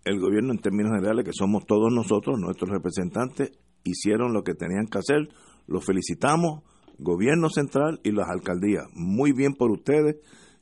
el 0.04 0.20
gobierno 0.20 0.52
en 0.52 0.60
términos 0.60 0.94
generales, 0.96 1.26
que 1.26 1.34
somos 1.34 1.66
todos 1.66 1.92
nosotros, 1.94 2.40
nuestros 2.40 2.70
representantes, 2.70 3.52
hicieron 3.84 4.34
lo 4.34 4.44
que 4.44 4.54
tenían 4.54 4.88
que 4.88 4.98
hacer. 4.98 5.30
Los 5.68 5.86
felicitamos, 5.86 6.64
gobierno 6.98 7.50
central 7.50 8.00
y 8.04 8.12
las 8.12 8.30
alcaldías. 8.30 8.86
Muy 8.94 9.32
bien 9.32 9.54
por 9.54 9.72
ustedes, 9.72 10.18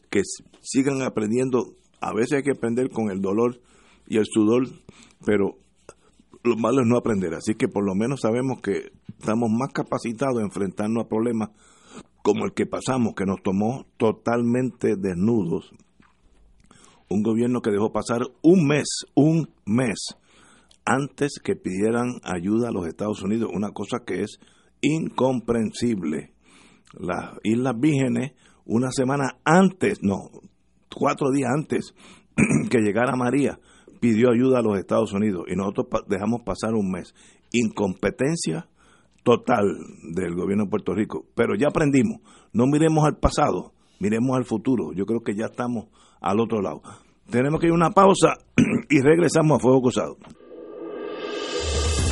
que 0.09 0.21
sigan 0.61 1.01
aprendiendo. 1.01 1.75
A 2.01 2.13
veces 2.13 2.33
hay 2.33 2.43
que 2.43 2.51
aprender 2.51 2.89
con 2.89 3.09
el 3.11 3.21
dolor 3.21 3.61
y 4.07 4.17
el 4.17 4.25
sudor, 4.25 4.67
pero 5.25 5.57
lo 6.43 6.57
malo 6.57 6.81
es 6.81 6.87
no 6.87 6.97
aprender. 6.97 7.33
Así 7.33 7.55
que 7.55 7.67
por 7.67 7.85
lo 7.85 7.95
menos 7.95 8.21
sabemos 8.21 8.61
que 8.61 8.91
estamos 9.07 9.49
más 9.49 9.71
capacitados 9.73 10.39
a 10.39 10.43
enfrentarnos 10.43 11.05
a 11.05 11.07
problemas 11.07 11.49
como 12.23 12.45
el 12.45 12.53
que 12.53 12.65
pasamos, 12.65 13.13
que 13.15 13.25
nos 13.25 13.43
tomó 13.43 13.85
totalmente 13.97 14.95
desnudos. 14.95 15.71
Un 17.09 17.21
gobierno 17.21 17.61
que 17.61 17.69
dejó 17.69 17.91
pasar 17.91 18.21
un 18.41 18.65
mes, 18.65 18.87
un 19.13 19.49
mes, 19.65 20.15
antes 20.85 21.33
que 21.43 21.55
pidieran 21.55 22.21
ayuda 22.23 22.69
a 22.69 22.71
los 22.71 22.87
Estados 22.87 23.21
Unidos, 23.21 23.51
una 23.53 23.71
cosa 23.71 23.99
que 24.05 24.21
es 24.21 24.39
incomprensible. 24.81 26.31
Las 26.97 27.35
Islas 27.43 27.75
Vírgenes, 27.77 28.31
una 28.65 28.91
semana 28.91 29.37
antes, 29.43 30.01
no, 30.01 30.29
cuatro 30.95 31.29
días 31.31 31.51
antes 31.53 31.93
que 32.69 32.79
llegara 32.79 33.15
María, 33.17 33.59
pidió 33.99 34.31
ayuda 34.31 34.59
a 34.59 34.63
los 34.63 34.77
Estados 34.77 35.11
Unidos 35.11 35.43
y 35.49 35.55
nosotros 35.55 35.87
dejamos 36.07 36.41
pasar 36.43 36.73
un 36.73 36.89
mes. 36.89 37.13
Incompetencia 37.51 38.67
total 39.23 39.77
del 40.13 40.35
gobierno 40.35 40.65
de 40.65 40.69
Puerto 40.69 40.93
Rico. 40.93 41.25
Pero 41.35 41.55
ya 41.55 41.69
aprendimos, 41.69 42.19
no 42.51 42.67
miremos 42.67 43.05
al 43.05 43.17
pasado, 43.17 43.73
miremos 43.99 44.37
al 44.37 44.45
futuro. 44.45 44.93
Yo 44.93 45.05
creo 45.05 45.21
que 45.21 45.35
ya 45.35 45.45
estamos 45.45 45.87
al 46.21 46.39
otro 46.39 46.61
lado. 46.61 46.81
Tenemos 47.29 47.59
que 47.59 47.67
ir 47.67 47.71
a 47.71 47.75
una 47.75 47.91
pausa 47.91 48.35
y 48.89 49.01
regresamos 49.01 49.57
a 49.57 49.59
Fuego 49.59 49.81
Cruzado. 49.81 50.17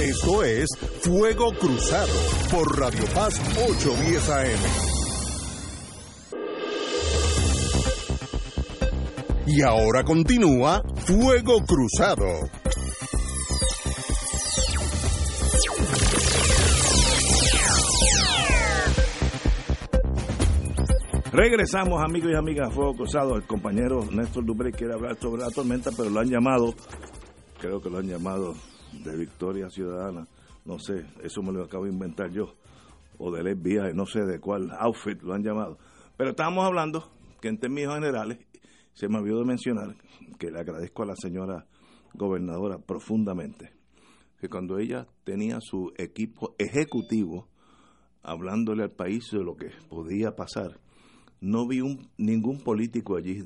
Esto 0.02 0.44
es 0.44 0.68
Fuego 1.02 1.52
Cruzado 1.60 2.12
por 2.52 2.80
Radio 2.80 3.04
Paz 3.14 3.40
810 3.70 4.30
AM. 4.30 4.92
Y 9.46 9.62
ahora 9.62 10.04
continúa 10.04 10.82
Fuego 11.06 11.64
Cruzado. 11.66 12.61
Regresamos, 21.34 22.04
amigos 22.04 22.32
y 22.34 22.36
amigas, 22.36 22.68
a 22.68 22.72
Fuego 22.72 22.94
Cruzado. 22.94 23.38
El 23.38 23.44
compañero 23.44 24.04
Néstor 24.12 24.46
Dubre 24.46 24.74
quiere 24.74 24.96
hablar 24.96 25.16
sobre 25.16 25.44
la 25.44 25.50
tormenta, 25.50 25.90
pero 25.96 26.10
lo 26.10 26.20
han 26.20 26.28
llamado, 26.28 26.74
creo 27.58 27.82
que 27.82 27.90
lo 27.90 28.00
han 28.00 28.08
llamado 28.08 28.54
de 29.02 29.16
Victoria 29.16 29.70
Ciudadana. 29.70 30.28
No 30.66 30.78
sé, 30.78 31.06
eso 31.24 31.42
me 31.42 31.54
lo 31.54 31.64
acabo 31.64 31.86
de 31.86 31.92
inventar 31.92 32.32
yo. 32.32 32.56
O 33.18 33.32
de 33.32 33.44
Les 33.44 33.62
Viajes, 33.62 33.96
no 33.96 34.06
sé 34.06 34.26
de 34.26 34.42
cuál 34.42 34.72
outfit 34.78 35.22
lo 35.22 35.34
han 35.34 35.42
llamado. 35.42 35.78
Pero 36.18 36.32
estábamos 36.32 36.66
hablando 36.66 37.14
que 37.40 37.48
en 37.48 37.60
términos 37.60 37.96
generales 37.96 38.40
se 38.92 39.08
me 39.08 39.20
olvidó 39.20 39.40
de 39.40 39.46
mencionar 39.46 39.96
que 40.38 40.52
le 40.52 40.60
agradezco 40.60 41.04
a 41.04 41.06
la 41.06 41.16
señora 41.16 41.66
gobernadora 42.14 42.78
profundamente 42.78 43.72
que 44.38 44.50
cuando 44.50 44.80
ella 44.80 45.08
tenía 45.24 45.60
su 45.62 45.94
equipo 45.98 46.56
ejecutivo 46.58 47.48
hablándole 48.22 48.84
al 48.84 48.92
país 48.92 49.30
de 49.32 49.44
lo 49.44 49.56
que 49.56 49.70
podía 49.88 50.36
pasar, 50.36 50.81
no 51.42 51.68
vi 51.68 51.82
un, 51.82 52.08
ningún 52.18 52.60
político 52.60 53.18
allí 53.18 53.44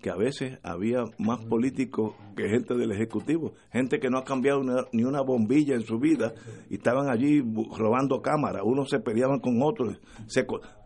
que 0.00 0.10
a 0.10 0.16
veces 0.16 0.58
había 0.62 1.02
más 1.18 1.44
políticos 1.44 2.14
que 2.36 2.48
gente 2.48 2.74
del 2.74 2.92
Ejecutivo, 2.92 3.54
gente 3.72 3.98
que 3.98 4.08
no 4.08 4.18
ha 4.18 4.24
cambiado 4.24 4.62
ni 4.92 5.02
una 5.02 5.22
bombilla 5.22 5.74
en 5.74 5.82
su 5.82 5.98
vida 5.98 6.34
y 6.70 6.76
estaban 6.76 7.10
allí 7.10 7.42
robando 7.76 8.22
cámaras, 8.22 8.62
unos 8.64 8.90
se 8.90 9.00
peleaban 9.00 9.40
con 9.40 9.60
otros, 9.60 9.98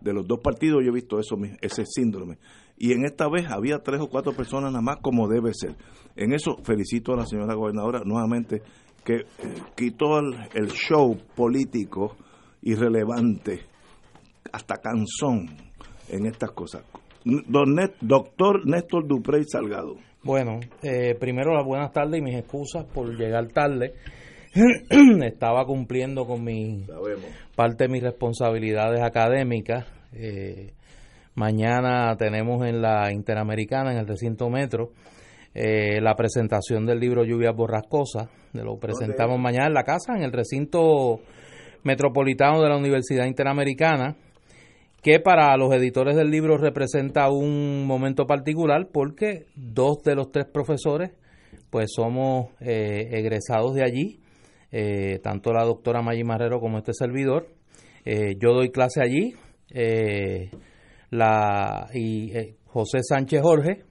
de 0.00 0.12
los 0.14 0.26
dos 0.26 0.40
partidos 0.40 0.82
yo 0.82 0.90
he 0.90 0.94
visto 0.94 1.20
eso, 1.20 1.36
ese 1.60 1.84
síndrome. 1.84 2.38
Y 2.78 2.92
en 2.92 3.04
esta 3.04 3.28
vez 3.28 3.50
había 3.50 3.80
tres 3.80 4.00
o 4.00 4.08
cuatro 4.08 4.32
personas 4.32 4.72
nada 4.72 4.82
más 4.82 4.96
como 5.02 5.28
debe 5.28 5.52
ser. 5.52 5.76
En 6.16 6.32
eso 6.32 6.56
felicito 6.64 7.12
a 7.12 7.16
la 7.16 7.26
señora 7.26 7.54
gobernadora 7.54 8.00
nuevamente 8.04 8.62
que 9.04 9.16
eh, 9.16 9.24
quitó 9.76 10.18
el 10.18 10.70
show 10.70 11.18
político 11.36 12.16
irrelevante, 12.62 13.60
hasta 14.52 14.76
canzón 14.78 15.48
en 16.12 16.26
estas 16.26 16.52
cosas 16.52 16.84
Don 17.24 17.76
doctor 18.00 18.66
Néstor 18.66 19.06
Duprey 19.06 19.44
Salgado. 19.44 19.96
Bueno, 20.24 20.58
eh, 20.82 21.14
primero 21.18 21.54
las 21.54 21.64
buenas 21.64 21.92
tardes 21.92 22.18
y 22.18 22.22
mis 22.22 22.36
excusas 22.36 22.84
por 22.84 23.16
llegar 23.16 23.46
tarde. 23.48 23.94
Estaba 25.24 25.64
cumpliendo 25.64 26.26
con 26.26 26.42
mi 26.42 26.84
parte 27.54 27.84
de 27.84 27.88
mis 27.88 28.02
responsabilidades 28.02 29.00
académicas. 29.02 29.86
Eh, 30.12 30.72
mañana 31.34 32.16
tenemos 32.16 32.66
en 32.66 32.82
la 32.82 33.12
Interamericana, 33.12 33.92
en 33.92 33.98
el 33.98 34.06
recinto 34.06 34.50
metro, 34.50 34.90
eh, 35.54 36.00
la 36.00 36.14
presentación 36.16 36.86
del 36.86 36.98
libro 36.98 37.24
Lluvias 37.24 37.54
Borrascosas. 37.54 38.28
Lo 38.52 38.78
presentamos 38.78 39.38
mañana 39.38 39.68
en 39.68 39.74
la 39.74 39.84
casa, 39.84 40.14
en 40.16 40.22
el 40.24 40.32
recinto 40.32 41.20
metropolitano 41.84 42.60
de 42.60 42.68
la 42.68 42.76
Universidad 42.76 43.26
Interamericana 43.26 44.16
que 45.02 45.18
para 45.18 45.56
los 45.56 45.74
editores 45.74 46.16
del 46.16 46.30
libro 46.30 46.56
representa 46.56 47.28
un 47.28 47.84
momento 47.86 48.24
particular 48.26 48.88
porque 48.92 49.46
dos 49.56 50.02
de 50.04 50.14
los 50.14 50.30
tres 50.30 50.46
profesores 50.46 51.10
pues 51.70 51.90
somos 51.94 52.50
eh, 52.60 53.08
egresados 53.12 53.74
de 53.74 53.82
allí, 53.82 54.20
eh, 54.70 55.18
tanto 55.22 55.52
la 55.52 55.64
doctora 55.64 56.02
Maggi 56.02 56.22
Marrero 56.22 56.60
como 56.60 56.78
este 56.78 56.92
servidor. 56.94 57.48
Eh, 58.04 58.36
yo 58.38 58.52
doy 58.52 58.70
clase 58.70 59.00
allí 59.02 59.34
la, 61.10 61.88
y 61.94 62.32
José 62.66 62.98
Sánchez 63.02 63.40
Jorge, 63.42 63.84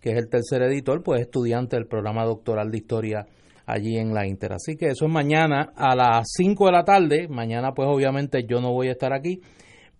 que 0.00 0.10
es 0.10 0.18
el 0.18 0.28
tercer 0.28 0.62
editor, 0.62 1.02
pues 1.02 1.22
estudiante 1.22 1.76
del 1.76 1.86
programa 1.86 2.24
doctoral 2.24 2.70
de 2.70 2.78
historia 2.78 3.26
allí 3.64 3.96
en 3.96 4.12
la 4.12 4.26
Inter. 4.26 4.54
Así 4.54 4.76
que 4.76 4.88
eso 4.88 5.06
es 5.06 5.12
mañana 5.12 5.72
a 5.76 5.94
las 5.94 6.28
5 6.36 6.66
de 6.66 6.72
la 6.72 6.84
tarde. 6.84 7.28
Mañana 7.28 7.72
pues 7.72 7.88
obviamente 7.88 8.44
yo 8.46 8.60
no 8.60 8.72
voy 8.72 8.88
a 8.88 8.92
estar 8.92 9.12
aquí 9.12 9.40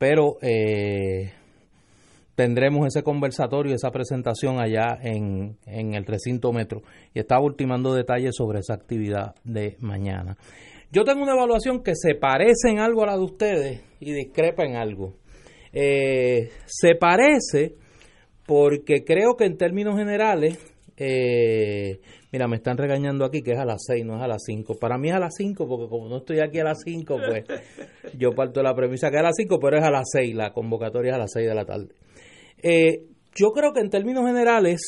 pero 0.01 0.39
eh, 0.41 1.31
tendremos 2.35 2.87
ese 2.87 3.03
conversatorio, 3.03 3.75
esa 3.75 3.91
presentación 3.91 4.59
allá 4.59 4.97
en, 5.03 5.59
en 5.67 5.93
el 5.93 6.07
recinto 6.07 6.55
metro. 6.55 6.81
Y 7.13 7.19
estaba 7.19 7.43
ultimando 7.43 7.93
detalles 7.93 8.35
sobre 8.35 8.61
esa 8.61 8.73
actividad 8.73 9.35
de 9.45 9.77
mañana. 9.81 10.39
Yo 10.91 11.05
tengo 11.05 11.23
una 11.23 11.35
evaluación 11.35 11.83
que 11.83 11.93
se 11.95 12.15
parece 12.15 12.71
en 12.71 12.79
algo 12.79 13.03
a 13.03 13.09
la 13.09 13.19
de 13.19 13.25
ustedes 13.25 13.83
y 14.01 14.13
discrepa 14.13 14.65
en 14.65 14.77
algo. 14.77 15.17
Eh, 15.71 16.49
se 16.65 16.95
parece 16.95 17.75
porque 18.47 19.05
creo 19.05 19.37
que 19.37 19.45
en 19.45 19.59
términos 19.59 19.99
generales 19.99 20.59
eh, 21.01 22.01
Mira, 22.33 22.47
me 22.47 22.57
están 22.57 22.77
regañando 22.77 23.25
aquí 23.25 23.43
que 23.43 23.53
es 23.53 23.59
a 23.59 23.65
las 23.65 23.83
6, 23.87 24.05
no 24.05 24.17
es 24.17 24.23
a 24.23 24.29
las 24.29 24.43
5. 24.47 24.79
Para 24.79 24.99
mí 24.99 25.09
es 25.09 25.15
a 25.15 25.19
las 25.19 25.35
5 25.37 25.67
porque 25.67 25.89
como 25.89 26.09
no 26.09 26.19
estoy 26.19 26.39
aquí 26.39 26.61
a 26.61 26.65
las 26.65 26.79
5, 26.85 27.17
pues 27.27 27.45
yo 28.17 28.33
parto 28.33 28.61
de 28.61 28.65
la 28.65 28.75
premisa 28.75 29.11
que 29.11 29.17
es 29.17 29.21
a 29.21 29.25
las 29.25 29.35
5, 29.37 29.59
pero 29.61 29.79
es 29.79 29.85
a 29.85 29.91
las 29.91 30.09
6, 30.13 30.37
la 30.37 30.53
convocatoria 30.53 31.11
es 31.11 31.17
a 31.17 31.19
las 31.19 31.33
6 31.33 31.49
de 31.49 31.55
la 31.55 31.65
tarde. 31.65 31.89
Eh, 32.63 33.07
yo 33.35 33.51
creo 33.51 33.73
que 33.73 33.81
en 33.81 33.91
términos 33.91 34.25
generales 34.27 34.81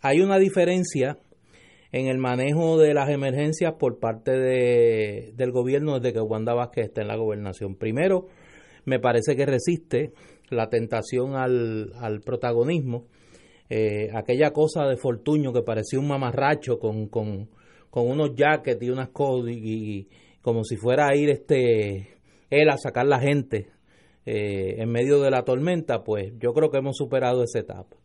hay 0.00 0.20
una 0.20 0.38
diferencia 0.38 1.18
en 1.92 2.06
el 2.06 2.18
manejo 2.18 2.78
de 2.78 2.94
las 2.94 3.10
emergencias 3.10 3.74
por 3.78 3.98
parte 3.98 4.32
de, 4.32 5.32
del 5.34 5.52
gobierno 5.52 5.98
desde 5.98 6.14
que 6.14 6.20
Wanda 6.20 6.54
Vázquez 6.54 6.86
está 6.86 7.02
en 7.02 7.08
la 7.08 7.16
gobernación. 7.16 7.76
Primero, 7.76 8.26
me 8.86 9.00
parece 9.00 9.36
que 9.36 9.44
resiste 9.44 10.12
la 10.48 10.68
tentación 10.68 11.36
al, 11.36 11.92
al 12.00 12.20
protagonismo 12.20 13.06
eh, 13.68 14.10
aquella 14.14 14.52
cosa 14.52 14.86
de 14.86 14.96
Fortuño 14.96 15.52
que 15.52 15.62
parecía 15.62 15.98
un 15.98 16.08
mamarracho 16.08 16.78
con, 16.78 17.08
con, 17.08 17.48
unos 17.92 18.34
jackets 18.34 18.82
y 18.82 18.90
unas 18.90 19.08
cosas 19.08 19.50
y, 19.52 20.08
como 20.42 20.64
si 20.64 20.76
fuera 20.76 21.08
a 21.08 21.16
ir 21.16 21.30
este 21.30 22.18
él 22.50 22.68
a 22.68 22.76
sacar 22.76 23.06
la 23.06 23.18
gente 23.18 23.70
eh, 24.24 24.76
en 24.78 24.90
medio 24.90 25.20
de 25.20 25.30
la 25.30 25.42
tormenta, 25.42 26.04
pues 26.04 26.32
yo 26.38 26.52
creo 26.52 26.70
que 26.70 26.78
hemos 26.78 26.96
superado 26.96 27.42
esa 27.42 27.60
etapa. 27.60 27.96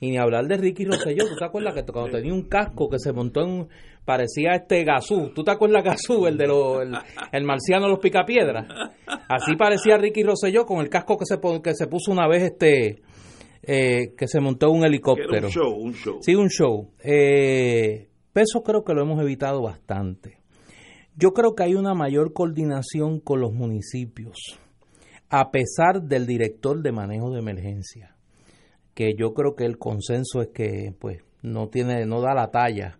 Y 0.00 0.10
ni 0.10 0.18
hablar 0.18 0.46
de 0.46 0.56
Ricky 0.56 0.84
Rosselló, 0.84 1.28
¿tú 1.28 1.36
te 1.36 1.44
acuerdas 1.44 1.74
que 1.74 1.84
cuando 1.84 2.16
tenía 2.16 2.32
un 2.32 2.48
casco 2.48 2.88
que 2.88 2.98
se 2.98 3.12
montó 3.12 3.42
en, 3.42 3.68
parecía 4.04 4.52
este 4.52 4.84
Gazú, 4.84 5.32
¿tú 5.34 5.42
te 5.42 5.50
acuerdas 5.50 5.82
Gazú, 5.84 6.26
el 6.26 6.36
de 6.36 6.46
los, 6.46 6.82
el, 7.32 7.44
marciano 7.44 7.88
los 7.88 7.98
picapiedras? 7.98 8.66
Así 9.28 9.56
parecía 9.56 9.98
Ricky 9.98 10.22
Rosselló 10.22 10.64
con 10.64 10.80
el 10.80 10.88
casco 10.88 11.18
que 11.18 11.24
se, 11.26 11.38
que 11.62 11.74
se 11.74 11.86
puso 11.88 12.12
una 12.12 12.28
vez 12.28 12.44
este 12.44 13.02
eh, 13.62 14.14
que 14.16 14.28
se 14.28 14.40
montó 14.40 14.70
un 14.70 14.84
helicóptero. 14.84 15.46
un 15.46 15.52
show, 15.52 15.74
un 15.74 15.92
show. 15.94 16.18
Sí, 16.22 16.34
un 16.34 16.48
show. 16.48 16.90
Eh, 17.02 18.08
eso 18.34 18.62
creo 18.62 18.84
que 18.84 18.94
lo 18.94 19.02
hemos 19.02 19.20
evitado 19.20 19.62
bastante. 19.62 20.38
Yo 21.16 21.32
creo 21.32 21.54
que 21.54 21.64
hay 21.64 21.74
una 21.74 21.94
mayor 21.94 22.32
coordinación 22.32 23.18
con 23.18 23.40
los 23.40 23.52
municipios, 23.52 24.36
a 25.28 25.50
pesar 25.50 26.02
del 26.02 26.26
director 26.26 26.80
de 26.80 26.92
manejo 26.92 27.32
de 27.32 27.40
emergencia, 27.40 28.14
que 28.94 29.14
yo 29.18 29.34
creo 29.34 29.56
que 29.56 29.64
el 29.64 29.78
consenso 29.78 30.40
es 30.40 30.48
que 30.54 30.94
pues 30.98 31.24
no 31.42 31.68
tiene, 31.68 32.06
no 32.06 32.20
da 32.20 32.34
la 32.34 32.50
talla 32.50 32.98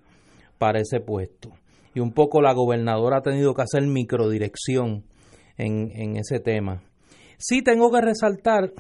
para 0.58 0.80
ese 0.80 0.98
puesto. 0.98 1.52
Y 1.94 2.00
un 2.00 2.12
poco 2.12 2.42
la 2.42 2.52
gobernadora 2.52 3.18
ha 3.18 3.22
tenido 3.22 3.54
que 3.54 3.62
hacer 3.62 3.86
microdirección 3.86 5.04
en, 5.56 5.90
en 5.94 6.16
ese 6.16 6.40
tema. 6.40 6.82
Sí 7.38 7.62
tengo 7.62 7.90
que 7.92 8.00
resaltar 8.00 8.72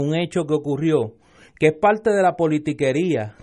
un 0.00 0.14
hecho 0.16 0.46
que 0.46 0.54
ocurrió, 0.54 1.14
que 1.58 1.68
es 1.68 1.74
parte 1.74 2.10
de 2.10 2.22
la 2.22 2.36
politiquería 2.36 3.36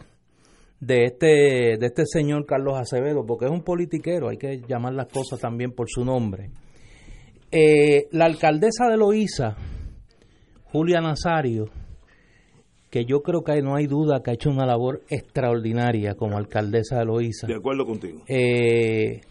de 0.79 1.05
este, 1.05 1.77
de 1.77 1.85
este 1.85 2.05
señor 2.05 2.45
Carlos 2.45 2.77
Acevedo, 2.77 3.25
porque 3.25 3.45
es 3.45 3.51
un 3.51 3.63
politiquero, 3.63 4.29
hay 4.29 4.37
que 4.37 4.61
llamar 4.67 4.93
las 4.93 5.07
cosas 5.07 5.39
también 5.39 5.71
por 5.71 5.87
su 5.89 6.03
nombre. 6.03 6.51
Eh, 7.51 8.07
la 8.11 8.25
alcaldesa 8.25 8.89
de 8.89 8.97
Loíza, 8.97 9.55
Julia 10.65 11.01
Nazario, 11.01 11.69
que 12.89 13.05
yo 13.05 13.21
creo 13.21 13.43
que 13.43 13.61
no 13.61 13.75
hay 13.75 13.87
duda 13.87 14.21
que 14.21 14.31
ha 14.31 14.33
hecho 14.33 14.49
una 14.49 14.65
labor 14.65 15.01
extraordinaria 15.09 16.15
como 16.15 16.37
alcaldesa 16.37 16.99
de 16.99 17.05
Loíza. 17.05 17.47
De 17.47 17.55
acuerdo 17.55 17.85
contigo. 17.85 18.23
Eh, 18.27 19.21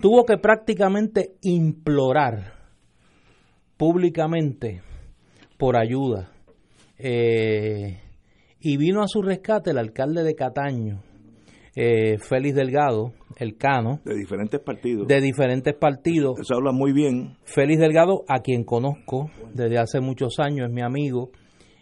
tuvo 0.00 0.24
que 0.24 0.38
prácticamente 0.38 1.34
implorar 1.42 2.54
públicamente 3.76 4.82
por 5.56 5.76
ayuda 5.76 6.30
eh, 6.98 8.00
y 8.60 8.76
vino 8.76 9.02
a 9.02 9.08
su 9.08 9.22
rescate 9.22 9.70
el 9.70 9.78
alcalde 9.78 10.24
de 10.24 10.34
Cataño, 10.34 11.02
eh, 11.76 12.18
Félix 12.18 12.56
Delgado, 12.56 13.12
el 13.36 13.56
Cano. 13.56 14.00
De 14.04 14.16
diferentes 14.16 14.60
partidos. 14.60 15.06
De 15.06 15.20
diferentes 15.20 15.74
partidos. 15.74 16.38
Se 16.42 16.54
habla 16.54 16.72
muy 16.72 16.92
bien. 16.92 17.36
Félix 17.44 17.80
Delgado, 17.80 18.24
a 18.28 18.40
quien 18.40 18.64
conozco 18.64 19.30
desde 19.54 19.78
hace 19.78 20.00
muchos 20.00 20.38
años, 20.38 20.68
es 20.68 20.74
mi 20.74 20.82
amigo 20.82 21.30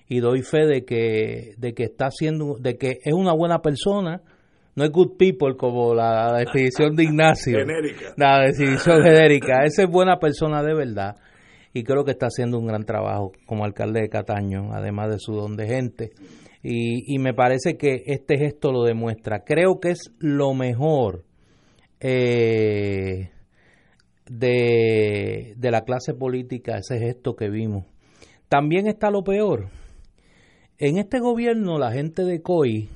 y 0.09 0.20
doy 0.20 0.42
fe 0.42 0.66
de 0.66 0.85
que, 0.85 1.55
de 1.57 1.72
que 1.72 1.85
está 1.85 2.07
haciendo, 2.07 2.57
de 2.61 2.76
que 2.76 2.98
es 3.02 3.12
una 3.12 3.33
buena 3.33 3.61
persona, 3.61 4.20
no 4.74 4.85
es 4.85 4.90
good 4.90 5.16
people 5.16 5.57
como 5.57 5.94
la, 5.94 6.37
definición 6.38 6.94
de 6.94 7.05
Ignacio. 7.05 7.59
genérica. 7.66 8.14
La 8.18 8.40
definición 8.40 9.02
genérica. 9.02 9.64
Esa 9.64 9.85
es 9.85 9.90
buena 9.90 10.18
persona 10.18 10.62
de 10.62 10.74
verdad 10.74 11.16
y 11.77 11.85
creo 11.85 12.07
que 12.07 12.12
está 12.12 12.29
haciendo 12.29 12.59
un 12.59 12.67
gran 12.67 12.85
trabajo 12.85 13.33
como 13.45 13.67
alcalde 13.67 14.01
de 14.01 14.09
Cataño, 14.09 14.73
además 14.73 15.11
de 15.11 15.19
su 15.19 15.35
don 15.35 15.57
de 15.57 15.67
gente. 15.67 16.11
Y, 16.62 17.19
me 17.19 17.35
parece 17.35 17.77
que 17.77 18.03
este 18.07 18.39
gesto 18.39 18.73
lo 18.73 18.83
demuestra. 18.83 19.45
Creo 19.45 19.79
que 19.79 19.91
es 19.91 20.11
lo 20.19 20.55
mejor 20.55 21.27
eh, 22.01 23.29
de, 24.25 25.53
de 25.55 25.71
la 25.71 25.83
clase 25.83 26.15
política, 26.15 26.79
ese 26.79 26.99
gesto 26.99 27.37
que 27.37 27.51
vimos. 27.51 27.85
También 28.49 28.87
está 28.87 29.11
lo 29.11 29.23
peor. 29.23 29.69
En 30.79 30.97
este 30.97 31.21
gobierno 31.21 31.79
la 31.79 31.93
gente 31.93 32.25
de 32.25 32.41
COI 32.41 32.89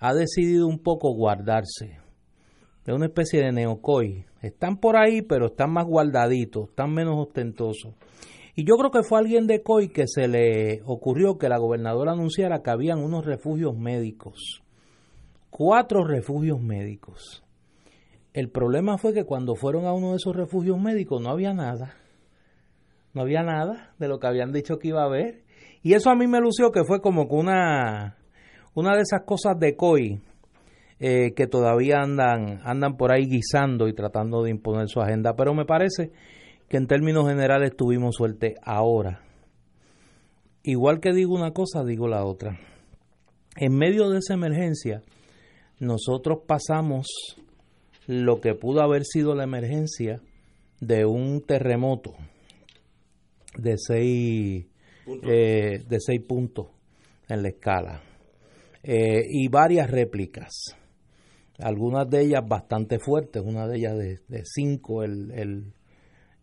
ha 0.00 0.12
decidido 0.12 0.66
un 0.66 0.80
poco 0.80 1.14
guardarse 1.14 2.00
de 2.84 2.92
una 2.92 3.06
especie 3.06 3.42
de 3.42 3.52
neocoi. 3.52 4.25
Están 4.46 4.78
por 4.78 4.96
ahí, 4.96 5.22
pero 5.22 5.46
están 5.46 5.72
más 5.72 5.86
guardaditos, 5.86 6.70
están 6.70 6.92
menos 6.92 7.16
ostentosos. 7.18 7.94
Y 8.54 8.64
yo 8.64 8.76
creo 8.76 8.90
que 8.90 9.02
fue 9.02 9.18
alguien 9.18 9.46
de 9.46 9.62
COI 9.62 9.88
que 9.88 10.04
se 10.06 10.28
le 10.28 10.82
ocurrió 10.86 11.36
que 11.36 11.48
la 11.48 11.58
gobernadora 11.58 12.12
anunciara 12.12 12.62
que 12.62 12.70
habían 12.70 12.98
unos 13.00 13.24
refugios 13.24 13.76
médicos. 13.76 14.62
Cuatro 15.50 16.04
refugios 16.04 16.60
médicos. 16.60 17.44
El 18.32 18.50
problema 18.50 18.98
fue 18.98 19.12
que 19.12 19.24
cuando 19.24 19.54
fueron 19.54 19.86
a 19.86 19.92
uno 19.92 20.10
de 20.10 20.16
esos 20.16 20.34
refugios 20.34 20.80
médicos 20.80 21.20
no 21.22 21.30
había 21.30 21.52
nada. 21.52 21.94
No 23.12 23.22
había 23.22 23.42
nada 23.42 23.94
de 23.98 24.08
lo 24.08 24.18
que 24.18 24.26
habían 24.26 24.52
dicho 24.52 24.78
que 24.78 24.88
iba 24.88 25.02
a 25.02 25.06
haber. 25.06 25.44
Y 25.82 25.94
eso 25.94 26.10
a 26.10 26.16
mí 26.16 26.26
me 26.26 26.40
lució 26.40 26.70
que 26.72 26.84
fue 26.84 27.00
como 27.00 27.28
que 27.28 27.34
una 27.34 28.16
una 28.76 28.94
de 28.94 29.02
esas 29.02 29.22
cosas 29.24 29.58
de 29.58 29.74
COI 29.74 30.20
eh, 30.98 31.34
que 31.34 31.46
todavía 31.46 32.00
andan, 32.00 32.60
andan 32.64 32.96
por 32.96 33.12
ahí 33.12 33.26
guisando 33.26 33.86
y 33.86 33.92
tratando 33.92 34.42
de 34.42 34.50
imponer 34.50 34.88
su 34.88 35.00
agenda, 35.00 35.34
pero 35.36 35.52
me 35.52 35.66
parece 35.66 36.10
que 36.68 36.78
en 36.78 36.86
términos 36.86 37.28
generales 37.28 37.76
tuvimos 37.76 38.16
suerte 38.16 38.54
ahora. 38.62 39.20
Igual 40.62 41.00
que 41.00 41.12
digo 41.12 41.34
una 41.34 41.52
cosa, 41.52 41.84
digo 41.84 42.08
la 42.08 42.24
otra. 42.24 42.58
En 43.56 43.76
medio 43.76 44.08
de 44.08 44.18
esa 44.18 44.34
emergencia, 44.34 45.02
nosotros 45.80 46.40
pasamos 46.46 47.06
lo 48.06 48.40
que 48.40 48.54
pudo 48.54 48.80
haber 48.80 49.04
sido 49.04 49.34
la 49.34 49.44
emergencia 49.44 50.22
de 50.80 51.04
un 51.04 51.42
terremoto 51.44 52.14
de 53.58 53.76
seis, 53.76 54.66
eh, 55.24 55.84
de 55.86 56.00
seis 56.00 56.20
puntos 56.26 56.68
en 57.28 57.42
la 57.42 57.48
escala 57.48 58.02
eh, 58.82 59.22
y 59.28 59.48
varias 59.48 59.90
réplicas 59.90 60.76
algunas 61.58 62.08
de 62.08 62.22
ellas 62.22 62.42
bastante 62.46 62.98
fuertes, 62.98 63.42
una 63.44 63.66
de 63.66 63.76
ellas 63.78 63.96
de, 63.96 64.18
de 64.28 64.42
cinco 64.44 65.02
el, 65.02 65.30
el, 65.32 65.72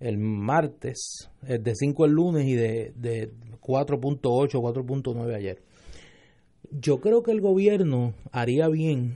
el 0.04 0.18
martes, 0.18 1.30
eh, 1.48 1.60
de 1.60 1.76
5 1.76 2.06
el 2.06 2.12
lunes 2.12 2.46
y 2.46 2.56
de, 2.56 2.92
de 2.96 3.32
4.8, 3.62 4.22
4.9 4.22 5.36
ayer. 5.36 5.62
Yo 6.72 7.00
creo 7.00 7.24
que 7.24 7.32
el 7.32 7.40
gobierno 7.40 8.14
haría 8.32 8.68
bien 8.68 9.16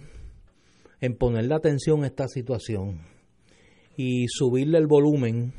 en 1.02 1.18
ponerle 1.18 1.56
atención 1.56 2.04
a 2.04 2.08
esta 2.08 2.28
situación 2.30 3.02
y 3.98 4.28
subirle 4.30 4.78
el 4.78 4.88
volumen 4.88 5.54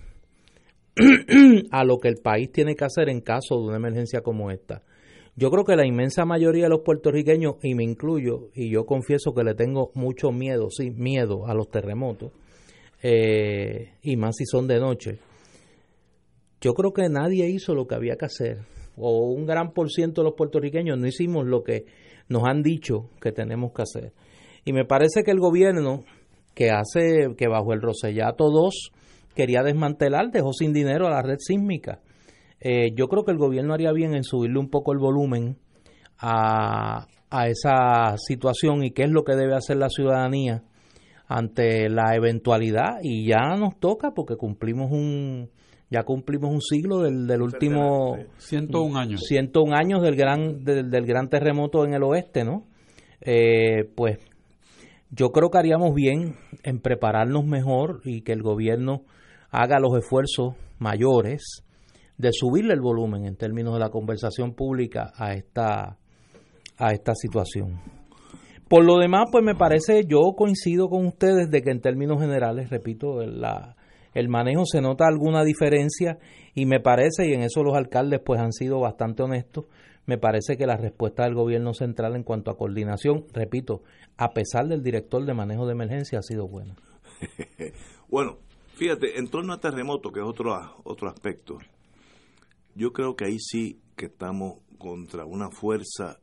a 1.73 1.85
lo 1.85 1.99
que 1.99 2.09
el 2.09 2.17
país 2.17 2.51
tiene 2.51 2.75
que 2.75 2.87
hacer 2.87 3.11
en 3.11 3.21
caso 3.21 3.57
de 3.61 3.67
una 3.67 3.77
emergencia 3.77 4.23
como 4.23 4.51
esta. 4.51 4.83
Yo 5.39 5.53
creo 5.53 5.65
que 5.65 5.77
la 5.77 5.87
inmensa 5.87 6.25
mayoría 6.25 6.65
de 6.65 6.71
los 6.71 6.81
puertorriqueños, 6.81 7.59
y 7.63 7.77
me 7.77 7.85
incluyo, 7.85 8.49
y 8.55 8.71
yo 8.71 8.85
confieso 8.87 9.35
que 9.35 9.45
le 9.45 9.55
tengo 9.55 9.93
mucho 9.95 10.33
miedo, 10.33 10.69
sí, 10.69 10.91
miedo 10.91 11.47
a 11.47 11.55
los 11.55 11.71
terremotos, 11.71 12.33
eh, 13.05 13.93
y 14.03 14.17
más 14.17 14.35
si 14.35 14.47
son 14.47 14.67
de 14.67 14.81
noche, 14.81 15.21
yo 16.61 16.75
creo 16.75 16.93
que 16.93 17.09
nadie 17.09 17.49
hizo 17.49 17.73
lo 17.77 17.87
que 17.87 17.95
había 17.95 18.17
que 18.17 18.25
hacer, 18.25 18.63
o 18.97 19.29
un 19.29 19.47
gran 19.47 19.71
por 19.71 19.93
ciento 19.93 20.23
de 20.23 20.25
los 20.25 20.35
puertorriqueños 20.35 20.99
no 20.99 21.07
hicimos 21.07 21.47
lo 21.47 21.63
que 21.63 21.85
nos 22.29 22.43
han 22.43 22.65
dicho 22.65 23.09
que 23.21 23.31
tenemos 23.31 23.71
que 23.73 23.83
hacer. 23.83 24.13
Y 24.65 24.73
me 24.73 24.87
parece 24.87 25.23
que 25.23 25.31
el 25.31 25.39
gobierno, 25.39 26.03
que 26.53 26.73
hace, 26.73 27.37
que 27.37 27.47
bajo 27.47 27.73
el 27.73 27.81
Rosellato 27.81 28.51
2 28.51 28.91
quería 29.37 29.63
desmantelar, 29.63 30.33
dejó 30.33 30.53
sin 30.53 30.73
dinero 30.73 31.07
a 31.07 31.11
la 31.11 31.23
red 31.23 31.39
sísmica. 31.39 32.01
Eh, 32.61 32.93
yo 32.95 33.09
creo 33.09 33.25
que 33.25 33.33
el 33.33 33.39
gobierno 33.39 33.75
haría 33.75 33.93
bien 33.93 34.15
en 34.15 34.25
subirle 34.25 34.59
un 34.59 34.69
poco 34.69 34.93
el 34.93 34.99
volumen 34.99 35.57
a, 36.19 37.07
a 37.31 37.49
esa 37.49 38.17
situación 38.17 38.83
y 38.83 38.91
qué 38.91 39.05
es 39.05 39.11
lo 39.11 39.25
que 39.25 39.37
debe 39.37 39.55
hacer 39.55 39.77
la 39.77 39.89
ciudadanía 39.89 40.65
ante 41.29 41.89
la 41.89 42.15
eventualidad. 42.15 42.99
Y 43.03 43.29
ya 43.29 43.57
nos 43.57 43.79
toca 43.79 44.13
porque 44.15 44.37
cumplimos 44.37 44.91
un 44.91 45.51
ya 45.91 46.03
cumplimos 46.03 46.51
un 46.53 46.61
siglo 46.61 47.01
del, 47.01 47.27
del 47.27 47.41
último 47.41 48.19
101 48.39 48.99
años. 48.99 49.23
101 49.27 49.75
años 49.75 50.03
del 50.03 50.17
gran 50.17 50.65
del, 50.65 50.91
del 50.91 51.07
gran 51.07 51.29
terremoto 51.29 51.85
en 51.85 51.95
el 51.95 52.03
oeste 52.03 52.45
no 52.45 52.67
eh, 53.23 53.91
pues 53.97 54.19
yo 55.11 55.31
creo 55.31 55.51
que 55.51 55.59
haríamos 55.59 55.95
bien 55.95 56.37
en 56.63 56.81
prepararnos 56.81 57.47
mejor 57.47 58.03
y 58.05 58.21
que 58.21 58.33
el 58.33 58.43
gobierno 58.43 59.03
haga 59.51 59.81
los 59.81 59.97
esfuerzos 59.97 60.57
mayores 60.79 61.65
de 62.19 62.31
subirle 62.33 62.75
el 62.75 62.81
volumen 62.81 63.25
en 63.25 63.37
términos 63.37 63.75
de 63.75 63.81
la 63.81 63.91
conversación 63.91 64.55
pública 64.55 65.13
a 65.17 65.33
esta, 65.33 65.99
a 66.77 66.93
esta 66.93 67.15
situación. 67.15 67.81
Por 68.69 68.85
lo 68.85 68.99
demás, 68.99 69.29
pues 69.33 69.43
me 69.43 69.55
parece, 69.55 70.05
yo 70.07 70.21
coincido 70.37 70.89
con 70.89 71.07
ustedes 71.07 71.51
de 71.51 71.63
que 71.63 71.71
en 71.71 71.81
términos 71.81 72.21
generales, 72.21 72.69
repito, 72.69 73.23
el 73.23 74.29
manejo 74.29 74.67
se 74.67 74.83
nota 74.83 75.07
alguna 75.07 75.43
diferencia 75.43 76.19
y 76.55 76.67
me 76.67 76.81
parece, 76.81 77.27
y 77.27 77.33
en 77.33 77.43
eso 77.43 77.63
los 77.63 77.75
alcaldes 77.75 78.21
pues 78.23 78.41
han 78.41 78.53
sido 78.53 78.81
bastante 78.81 79.23
honestos, 79.23 79.65
me 80.05 80.19
parece 80.19 80.57
que 80.57 80.67
la 80.67 80.77
respuesta 80.77 81.25
del 81.25 81.35
gobierno 81.35 81.73
central 81.73 82.17
en 82.17 82.25
cuanto 82.25 82.51
a 82.51 82.57
coordinación, 82.57 83.25
repito, 83.33 83.83
a 84.17 84.31
pesar 84.31 84.67
del 84.67 84.83
director 84.83 85.25
de 85.25 85.35
manejo 85.35 85.67
de 85.67 85.73
emergencia, 85.73 86.19
ha 86.19 86.23
sido 86.23 86.49
buena. 86.49 86.75
bueno, 88.09 88.39
fíjate, 88.75 89.19
en 89.19 89.29
torno 89.29 89.53
a 89.53 89.61
terremoto, 89.61 90.11
que 90.11 90.21
es 90.21 90.27
otro, 90.27 90.55
otro 90.85 91.09
aspecto, 91.09 91.59
yo 92.79 92.93
creo 92.93 93.17
que 93.17 93.25
ahí 93.25 93.41
sí 93.41 93.81
que 93.97 94.07
estamos 94.07 94.61
contra 94.79 95.27
una 95.27 95.51
fuerza 95.51 96.21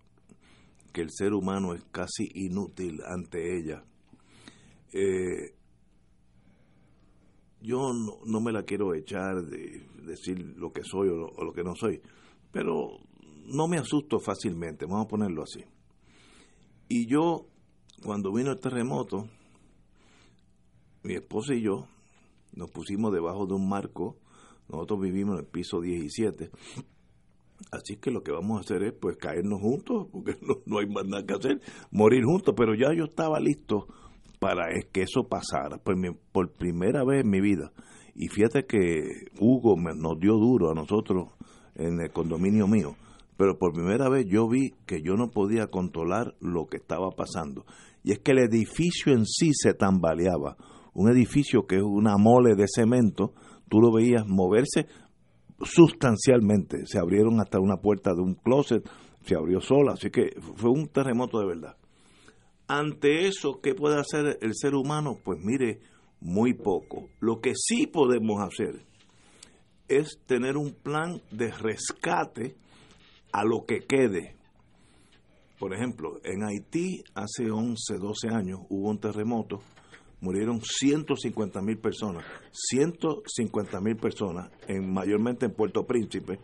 que 0.93 1.01
el 1.01 1.11
ser 1.11 1.33
humano 1.33 1.73
es 1.73 1.83
casi 1.91 2.29
inútil 2.33 3.01
ante 3.05 3.57
ella. 3.57 3.83
Eh, 4.93 5.53
yo 7.61 7.91
no, 8.25 8.39
me 8.39 8.53
la 8.53 8.63
quiero 8.63 8.93
echar 8.93 9.43
de 9.43 9.85
decir 10.05 10.39
lo 10.55 10.71
que 10.71 10.83
soy 10.83 11.09
o 11.09 11.15
lo, 11.17 11.27
o 11.27 11.43
lo, 11.43 11.51
que 11.51 11.63
no 11.63 11.75
soy, 11.75 12.01
pero 12.53 12.99
no 13.47 13.67
me 13.67 13.77
asusto 13.77 14.19
fácilmente, 14.19 14.85
vamos 14.85 15.07
a 15.07 15.09
ponerlo 15.09 15.43
así. 15.43 15.65
Y 16.87 17.05
yo, 17.05 17.47
cuando 18.01 18.31
vino 18.31 18.51
el 18.51 18.59
terremoto, 18.59 19.27
mi 21.03 21.15
esposa 21.15 21.53
y 21.53 21.63
yo 21.63 21.85
nos 22.53 22.71
pusimos 22.71 23.11
debajo 23.11 23.45
de 23.45 23.55
un 23.55 23.67
marco 23.67 24.15
nosotros 24.69 25.01
vivimos 25.01 25.35
en 25.35 25.45
el 25.45 25.51
piso 25.51 25.81
17. 25.81 26.49
Así 27.71 27.97
que 27.97 28.11
lo 28.11 28.21
que 28.21 28.31
vamos 28.31 28.57
a 28.57 28.61
hacer 28.61 28.83
es 28.83 28.93
pues 28.93 29.17
caernos 29.17 29.61
juntos, 29.61 30.07
porque 30.11 30.35
no, 30.65 30.79
hay 30.79 30.87
más 30.87 31.05
nada 31.05 31.25
que 31.25 31.33
hacer, 31.33 31.61
morir 31.91 32.23
juntos. 32.23 32.53
Pero 32.57 32.75
ya 32.75 32.93
yo 32.93 33.05
estaba 33.05 33.39
listo 33.39 33.87
para 34.39 34.65
que 34.91 35.03
eso 35.03 35.27
pasara, 35.27 35.77
pues 35.77 35.97
por 36.31 36.51
primera 36.51 37.03
vez 37.03 37.23
en 37.23 37.29
mi 37.29 37.41
vida. 37.41 37.71
Y 38.15 38.27
fíjate 38.27 38.65
que 38.65 39.03
Hugo 39.39 39.75
nos 39.77 40.19
dio 40.19 40.33
duro 40.33 40.71
a 40.71 40.73
nosotros 40.73 41.29
en 41.75 41.99
el 41.99 42.11
condominio 42.11 42.67
mío, 42.67 42.95
pero 43.37 43.57
por 43.57 43.73
primera 43.73 44.07
vez 44.09 44.25
yo 44.27 44.47
vi 44.47 44.71
que 44.85 45.01
yo 45.01 45.15
no 45.15 45.31
podía 45.31 45.67
controlar 45.67 46.35
lo 46.39 46.67
que 46.67 46.77
estaba 46.77 47.11
pasando. 47.11 47.65
Y 48.03 48.11
es 48.11 48.19
que 48.19 48.31
el 48.31 48.39
edificio 48.39 49.13
en 49.13 49.25
sí 49.25 49.51
se 49.53 49.73
tambaleaba. 49.73 50.55
Un 50.93 51.09
edificio 51.09 51.65
que 51.65 51.77
es 51.77 51.83
una 51.83 52.17
mole 52.17 52.55
de 52.55 52.65
cemento, 52.73 53.33
tú 53.69 53.79
lo 53.79 53.91
veías 53.91 54.25
moverse 54.27 54.87
sustancialmente. 55.61 56.85
Se 56.85 56.99
abrieron 56.99 57.39
hasta 57.39 57.59
una 57.59 57.77
puerta 57.77 58.13
de 58.13 58.21
un 58.21 58.35
closet, 58.35 58.87
se 59.25 59.35
abrió 59.35 59.61
sola, 59.61 59.93
así 59.93 60.09
que 60.09 60.31
fue 60.55 60.69
un 60.69 60.87
terremoto 60.87 61.39
de 61.39 61.47
verdad. 61.47 61.77
Ante 62.67 63.27
eso, 63.27 63.61
¿qué 63.61 63.75
puede 63.75 63.99
hacer 63.99 64.39
el 64.41 64.53
ser 64.55 64.73
humano? 64.73 65.17
Pues 65.23 65.39
mire, 65.39 65.79
muy 66.19 66.53
poco. 66.53 67.09
Lo 67.19 67.39
que 67.39 67.53
sí 67.55 67.87
podemos 67.87 68.41
hacer 68.41 68.81
es 69.87 70.19
tener 70.25 70.57
un 70.57 70.73
plan 70.73 71.21
de 71.31 71.51
rescate 71.51 72.55
a 73.31 73.43
lo 73.43 73.65
que 73.65 73.81
quede. 73.81 74.35
Por 75.59 75.73
ejemplo, 75.73 76.19
en 76.23 76.43
Haití 76.43 77.03
hace 77.13 77.51
11, 77.51 77.97
12 77.99 78.29
años 78.29 78.59
hubo 78.69 78.89
un 78.89 78.99
terremoto 78.99 79.61
murieron 80.25 80.59
150 80.59 81.61
mil 81.61 81.77
personas, 81.77 82.25
150 82.51 83.79
mil 83.79 83.95
personas, 83.95 84.49
en, 84.67 84.91
mayormente 84.91 85.45
en 85.45 85.53
Puerto 85.53 85.85
Príncipe, 85.85 86.39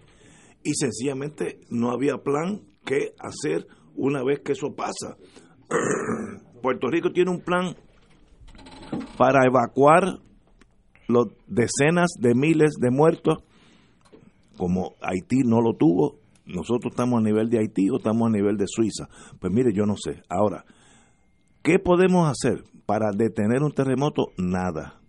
y 0.63 0.75
sencillamente 0.75 1.59
no 1.71 1.89
había 1.89 2.17
plan 2.17 2.61
que 2.85 3.13
hacer 3.17 3.65
una 3.95 4.23
vez 4.23 4.41
que 4.41 4.51
eso 4.51 4.75
pasa. 4.75 5.17
Puerto 6.61 6.87
Rico 6.89 7.11
tiene 7.11 7.31
un 7.31 7.41
plan 7.41 7.75
para 9.17 9.47
evacuar 9.47 10.19
los 11.07 11.27
decenas 11.47 12.11
de 12.19 12.35
miles 12.35 12.73
de 12.79 12.91
muertos, 12.91 13.39
como 14.57 14.93
Haití 15.01 15.39
no 15.43 15.59
lo 15.59 15.73
tuvo, 15.73 16.19
nosotros 16.45 16.91
estamos 16.91 17.19
a 17.19 17.23
nivel 17.23 17.49
de 17.49 17.57
Haití 17.57 17.89
o 17.89 17.97
estamos 17.97 18.27
a 18.27 18.31
nivel 18.31 18.57
de 18.57 18.65
Suiza. 18.67 19.07
Pues 19.39 19.51
mire, 19.51 19.73
yo 19.73 19.85
no 19.85 19.95
sé. 19.97 20.21
Ahora, 20.29 20.65
¿qué 21.63 21.79
podemos 21.79 22.29
hacer? 22.29 22.63
Para 22.91 23.11
detener 23.13 23.63
un 23.63 23.71
terremoto, 23.71 24.33
nada. 24.37 24.99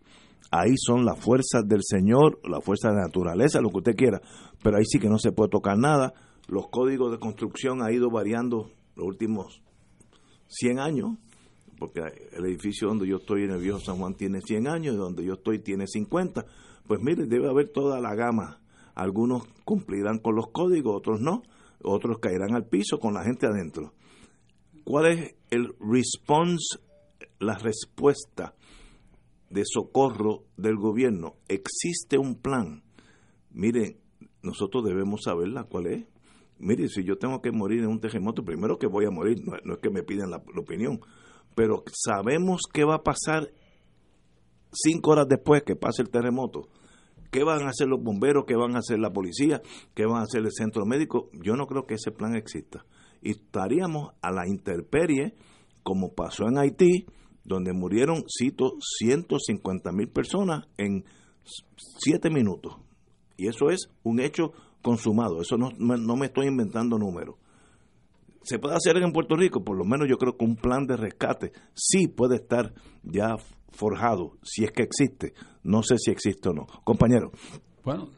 Ahí 0.52 0.74
son 0.76 1.04
las 1.04 1.18
fuerzas 1.18 1.66
del 1.66 1.80
Señor, 1.82 2.38
la 2.48 2.60
fuerza 2.60 2.90
de 2.90 2.94
la 2.94 3.06
naturaleza, 3.06 3.60
lo 3.60 3.70
que 3.70 3.78
usted 3.78 3.96
quiera, 3.96 4.20
pero 4.62 4.76
ahí 4.76 4.84
sí 4.84 5.00
que 5.00 5.08
no 5.08 5.18
se 5.18 5.32
puede 5.32 5.50
tocar 5.50 5.76
nada. 5.76 6.14
Los 6.46 6.68
códigos 6.68 7.10
de 7.10 7.18
construcción 7.18 7.82
han 7.82 7.92
ido 7.92 8.08
variando 8.08 8.70
los 8.94 9.04
últimos 9.04 9.62
100 10.46 10.78
años, 10.78 11.18
porque 11.76 12.02
el 12.30 12.44
edificio 12.44 12.86
donde 12.86 13.08
yo 13.08 13.16
estoy 13.16 13.46
en 13.46 13.50
el 13.50 13.60
viejo 13.60 13.80
San 13.80 13.96
Juan 13.98 14.14
tiene 14.14 14.42
100 14.42 14.68
años 14.68 14.94
y 14.94 14.98
donde 14.98 15.24
yo 15.24 15.32
estoy 15.32 15.58
tiene 15.58 15.88
50. 15.88 16.46
Pues 16.86 17.00
mire, 17.02 17.26
debe 17.26 17.50
haber 17.50 17.70
toda 17.70 17.98
la 17.98 18.14
gama. 18.14 18.60
Algunos 18.94 19.42
cumplirán 19.64 20.18
con 20.18 20.36
los 20.36 20.52
códigos, 20.52 20.98
otros 20.98 21.20
no, 21.20 21.42
otros 21.82 22.20
caerán 22.20 22.54
al 22.54 22.64
piso 22.64 23.00
con 23.00 23.12
la 23.12 23.24
gente 23.24 23.48
adentro. 23.48 23.92
¿Cuál 24.84 25.06
es 25.06 25.34
el 25.50 25.74
response 25.80 26.78
la 27.42 27.58
respuesta 27.58 28.54
de 29.50 29.62
socorro 29.64 30.44
del 30.56 30.76
gobierno. 30.76 31.34
Existe 31.48 32.16
un 32.18 32.36
plan. 32.36 32.82
Miren, 33.50 33.98
nosotros 34.42 34.84
debemos 34.84 35.22
saberla 35.24 35.64
cuál 35.64 35.86
es. 35.86 36.06
mire, 36.58 36.88
si 36.88 37.04
yo 37.04 37.18
tengo 37.18 37.40
que 37.42 37.52
morir 37.52 37.80
en 37.80 37.88
un 37.88 38.00
terremoto, 38.00 38.44
primero 38.44 38.78
que 38.78 38.86
voy 38.86 39.04
a 39.04 39.10
morir, 39.10 39.42
no, 39.44 39.74
es 39.74 39.80
que 39.80 39.90
me 39.90 40.02
pidan 40.02 40.30
la, 40.30 40.42
opinión, 40.56 41.00
pero 41.54 41.84
sabemos 41.92 42.62
qué 42.72 42.84
va 42.84 42.96
a 42.96 43.02
pasar 43.02 43.50
cinco 44.72 45.10
horas 45.10 45.26
después 45.28 45.62
que 45.64 45.76
pase 45.76 46.02
el 46.02 46.10
terremoto. 46.10 46.68
¿Qué 47.30 47.44
van 47.44 47.62
a 47.62 47.70
hacer 47.70 47.88
los 47.88 48.02
bomberos? 48.02 48.44
¿Qué 48.46 48.56
van 48.56 48.76
a 48.76 48.80
hacer 48.80 48.98
la 48.98 49.10
policía? 49.10 49.62
¿Qué 49.94 50.04
van 50.04 50.20
a 50.20 50.24
hacer 50.24 50.42
el 50.42 50.52
centro 50.52 50.84
médico? 50.84 51.30
Yo 51.32 51.56
no 51.56 51.66
creo 51.66 51.86
que 51.86 51.94
ese 51.94 52.10
plan 52.10 52.36
exista. 52.36 52.84
Y 53.22 53.30
estaríamos 53.30 54.12
a 54.20 54.30
la 54.32 54.46
intemperie, 54.46 55.34
como 55.82 56.14
pasó 56.14 56.46
en 56.48 56.58
Haití, 56.58 57.06
donde 57.44 57.72
murieron, 57.72 58.24
cito, 58.28 58.74
150 58.98 59.92
mil 59.92 60.08
personas 60.08 60.66
en 60.76 61.04
siete 61.98 62.30
minutos. 62.30 62.76
Y 63.36 63.48
eso 63.48 63.70
es 63.70 63.88
un 64.02 64.20
hecho 64.20 64.52
consumado. 64.82 65.40
Eso 65.40 65.56
no, 65.56 65.70
no 65.70 66.16
me 66.16 66.26
estoy 66.26 66.46
inventando 66.46 66.98
números. 66.98 67.36
¿Se 68.44 68.58
puede 68.58 68.74
hacer 68.74 68.96
en 68.96 69.12
Puerto 69.12 69.36
Rico? 69.36 69.62
Por 69.62 69.76
lo 69.76 69.84
menos 69.84 70.08
yo 70.08 70.18
creo 70.18 70.36
que 70.36 70.44
un 70.44 70.56
plan 70.56 70.86
de 70.86 70.96
rescate 70.96 71.52
sí 71.74 72.08
puede 72.08 72.36
estar 72.36 72.74
ya 73.02 73.36
forjado, 73.70 74.36
si 74.42 74.64
es 74.64 74.72
que 74.72 74.82
existe. 74.82 75.32
No 75.62 75.82
sé 75.82 75.96
si 75.98 76.10
existe 76.10 76.48
o 76.48 76.52
no. 76.52 76.66
Compañero. 76.84 77.30
Bueno, 77.84 78.10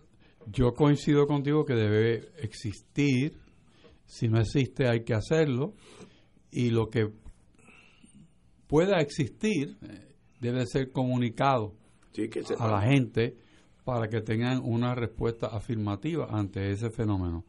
yo 0.47 0.73
coincido 0.75 1.27
contigo 1.27 1.65
que 1.65 1.75
debe 1.75 2.31
existir. 2.39 3.39
Si 4.07 4.29
no 4.29 4.41
existe, 4.41 4.89
hay 4.89 5.05
que 5.05 5.15
hacerlo. 5.15 5.75
Y 6.51 6.71
lo 6.71 6.89
que 6.89 7.11
pueda 8.66 9.00
existir 9.00 9.77
debe 10.40 10.66
ser 10.66 10.90
comunicado 10.90 11.74
a 12.59 12.68
la 12.68 12.83
gente 12.83 13.37
para 13.85 14.09
que 14.09 14.20
tengan 14.20 14.61
una 14.62 14.94
respuesta 14.94 15.48
afirmativa 15.48 16.27
ante 16.31 16.70
ese 16.70 16.90
fenómeno. 16.90 17.44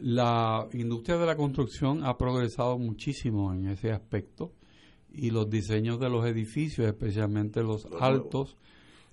La 0.00 0.68
industria 0.72 1.16
de 1.18 1.26
la 1.26 1.36
construcción 1.36 2.04
ha 2.04 2.16
progresado 2.16 2.78
muchísimo 2.78 3.52
en 3.52 3.68
ese 3.68 3.90
aspecto 3.90 4.52
y 5.12 5.30
los 5.30 5.50
diseños 5.50 5.98
de 5.98 6.08
los 6.08 6.24
edificios, 6.26 6.86
especialmente 6.86 7.62
los 7.62 7.86
altos, 8.00 8.56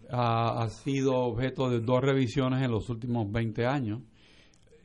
ha, 0.09 0.67
sido 0.69 1.15
objeto 1.15 1.69
de 1.69 1.79
dos 1.79 2.01
revisiones 2.01 2.63
en 2.63 2.69
los 2.69 2.89
últimos 2.89 3.31
20 3.31 3.65
años 3.65 4.01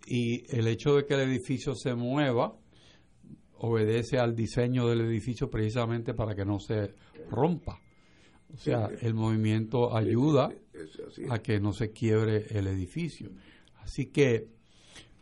y 0.06 0.44
el 0.56 0.66
hecho 0.66 0.94
de 0.94 1.04
que 1.04 1.14
el 1.14 1.20
edificio 1.20 1.74
se 1.74 1.94
mueva 1.94 2.54
obedece 3.60 4.18
al 4.18 4.34
diseño 4.34 4.88
del 4.88 5.02
edificio 5.02 5.50
precisamente 5.50 6.14
para 6.14 6.34
que 6.34 6.44
no 6.44 6.58
se 6.58 6.94
rompa. 7.30 7.80
O 8.52 8.56
sea, 8.56 8.88
el 9.00 9.14
movimiento 9.14 9.96
ayuda 9.96 10.50
a 11.28 11.38
que 11.38 11.60
no 11.60 11.72
se 11.72 11.92
quiebre 11.92 12.46
el 12.50 12.66
edificio. 12.66 13.30
Así 13.80 14.06
que, 14.06 14.48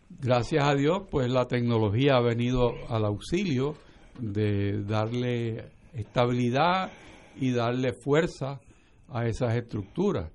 gracias 0.08 0.64
a 0.64 0.74
Dios, 0.74 1.02
pues 1.10 1.30
la 1.30 1.46
tecnología 1.46 2.16
ha 2.16 2.22
venido 2.22 2.72
al 2.88 3.04
auxilio 3.04 3.76
de 4.18 4.82
darle 4.84 5.70
estabilidad 5.94 6.90
y 7.36 7.52
darle 7.52 7.92
fuerza 7.92 8.60
a 9.08 9.26
esas 9.26 9.54
estructuras. 9.56 10.30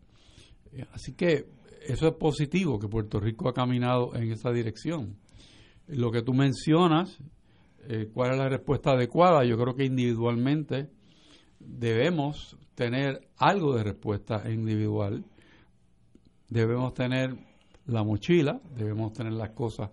Así 0.91 1.13
que 1.13 1.47
eso 1.87 2.07
es 2.07 2.13
positivo, 2.15 2.79
que 2.79 2.87
Puerto 2.87 3.19
Rico 3.19 3.49
ha 3.49 3.53
caminado 3.53 4.15
en 4.15 4.31
esa 4.31 4.51
dirección. 4.51 5.17
Lo 5.87 6.11
que 6.11 6.21
tú 6.21 6.33
mencionas, 6.33 7.19
eh, 7.87 8.09
cuál 8.13 8.31
es 8.31 8.37
la 8.37 8.49
respuesta 8.49 8.91
adecuada, 8.91 9.43
yo 9.43 9.57
creo 9.57 9.75
que 9.75 9.85
individualmente 9.85 10.89
debemos 11.59 12.57
tener 12.75 13.27
algo 13.37 13.75
de 13.75 13.83
respuesta 13.83 14.49
individual, 14.49 15.23
debemos 16.49 16.93
tener 16.93 17.35
la 17.85 18.03
mochila, 18.03 18.59
debemos 18.75 19.13
tener 19.13 19.33
las 19.33 19.51
cosas 19.51 19.91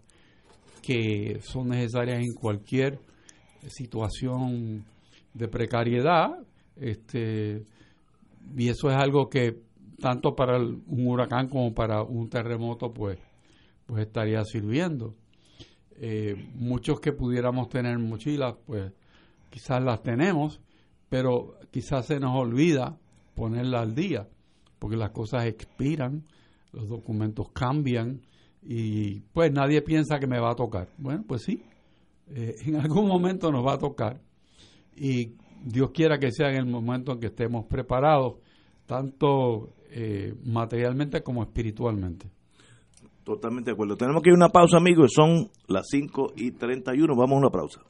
que 0.83 1.40
son 1.42 1.68
necesarias 1.68 2.20
en 2.20 2.35
cualquier 2.35 2.98
situación 3.68 4.85
de 5.35 5.48
precariedad, 5.48 6.38
este, 6.76 7.64
y 8.57 8.68
eso 8.68 8.90
es 8.90 8.96
algo 8.96 9.29
que 9.29 9.61
tanto 10.00 10.35
para 10.35 10.59
un 10.59 11.07
huracán 11.07 11.48
como 11.48 11.74
para 11.74 12.03
un 12.03 12.29
terremoto, 12.29 12.92
pues, 12.92 13.18
pues 13.87 14.07
estaría 14.07 14.42
sirviendo. 14.44 15.14
Eh, 16.03 16.49
muchos 16.55 16.99
que 16.99 17.13
pudiéramos 17.13 17.69
tener 17.69 17.99
mochilas, 17.99 18.55
pues 18.65 18.91
quizás 19.51 19.83
las 19.83 20.03
tenemos, 20.03 20.59
pero 21.11 21.59
quizás 21.71 22.07
se 22.07 22.19
nos 22.19 22.35
olvida 22.35 22.99
ponerla 23.35 23.83
al 23.83 23.95
día, 23.95 24.27
porque 24.79 24.97
las 24.97 25.11
cosas 25.11 25.45
expiran, 25.45 26.25
los 26.73 26.89
documentos 26.89 27.51
cambian 27.53 28.23
y 28.63 29.21
pues 29.35 29.53
nadie 29.53 29.83
piensa 29.83 30.19
que 30.19 30.27
me 30.27 30.41
va 30.41 30.53
a 30.53 30.57
tocar. 30.57 30.89
Bueno, 30.97 31.23
pues 31.29 31.43
sí, 31.43 31.63
eh, 32.29 32.57
en 32.65 32.77
algún 32.77 33.07
momento 33.07 33.53
nos 33.53 33.67
va 33.67 33.75
a 33.75 33.79
tocar 33.79 34.23
y 34.97 35.35
Dios 35.63 35.91
quiera 35.91 36.19
que 36.19 36.33
sea 36.33 36.49
en 36.49 36.57
el 36.57 36.67
momento 36.67 37.13
en 37.13 37.21
que 37.21 37.27
estemos 37.27 37.67
preparados, 37.67 38.37
tanto 38.87 39.75
eh, 39.91 40.35
materialmente 40.45 41.23
como 41.23 41.43
espiritualmente. 41.43 42.31
Totalmente 43.31 43.71
de 43.71 43.75
acuerdo. 43.75 43.97
Tenemos 43.97 44.25
que 44.25 44.31
ir 44.31 44.33
a 44.33 44.37
una 44.38 44.49
pausa, 44.49 44.79
amigos. 44.79 45.12
Son 45.14 45.49
las 45.69 45.87
5 45.88 46.33
y 46.35 46.51
31. 46.51 47.14
Vamos 47.14 47.37
a 47.37 47.38
una 47.38 47.49
pausa. 47.49 47.81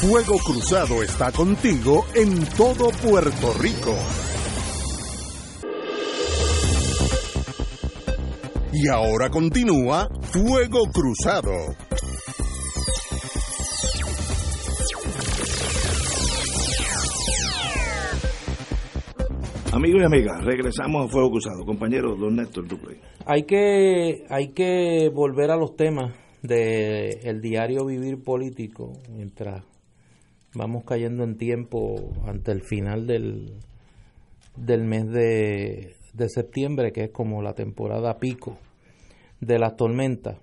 Fuego 0.00 0.36
Cruzado 0.44 1.00
está 1.00 1.30
contigo 1.30 2.06
en 2.16 2.44
todo 2.56 2.90
Puerto 2.90 3.54
Rico. 3.60 3.94
Y 8.72 8.88
ahora 8.88 9.30
continúa 9.30 10.08
Fuego 10.32 10.80
Cruzado. 10.92 11.52
Amigos 19.74 20.02
y 20.02 20.04
amigas, 20.04 20.44
regresamos 20.44 21.04
a 21.04 21.08
Fuego 21.08 21.32
Cruzado. 21.32 21.64
Compañero 21.66 22.14
Don 22.14 22.36
Néstor 22.36 22.68
Duplay. 22.68 22.96
Hay 23.26 23.42
que, 23.42 24.24
hay 24.28 24.52
que 24.52 25.10
volver 25.12 25.50
a 25.50 25.56
los 25.56 25.74
temas 25.74 26.14
del 26.42 27.40
diario 27.40 27.84
vivir 27.84 28.22
político 28.22 28.92
mientras 29.10 29.64
vamos 30.54 30.84
cayendo 30.84 31.24
en 31.24 31.36
tiempo 31.36 31.96
ante 32.24 32.52
el 32.52 32.62
final 32.62 33.08
del, 33.08 33.54
del 34.56 34.84
mes 34.84 35.10
de, 35.10 36.28
septiembre, 36.28 36.92
que 36.92 37.06
es 37.06 37.10
como 37.10 37.42
la 37.42 37.54
temporada 37.54 38.20
pico 38.20 38.56
de 39.40 39.58
las 39.58 39.74
tormentas. 39.74 40.38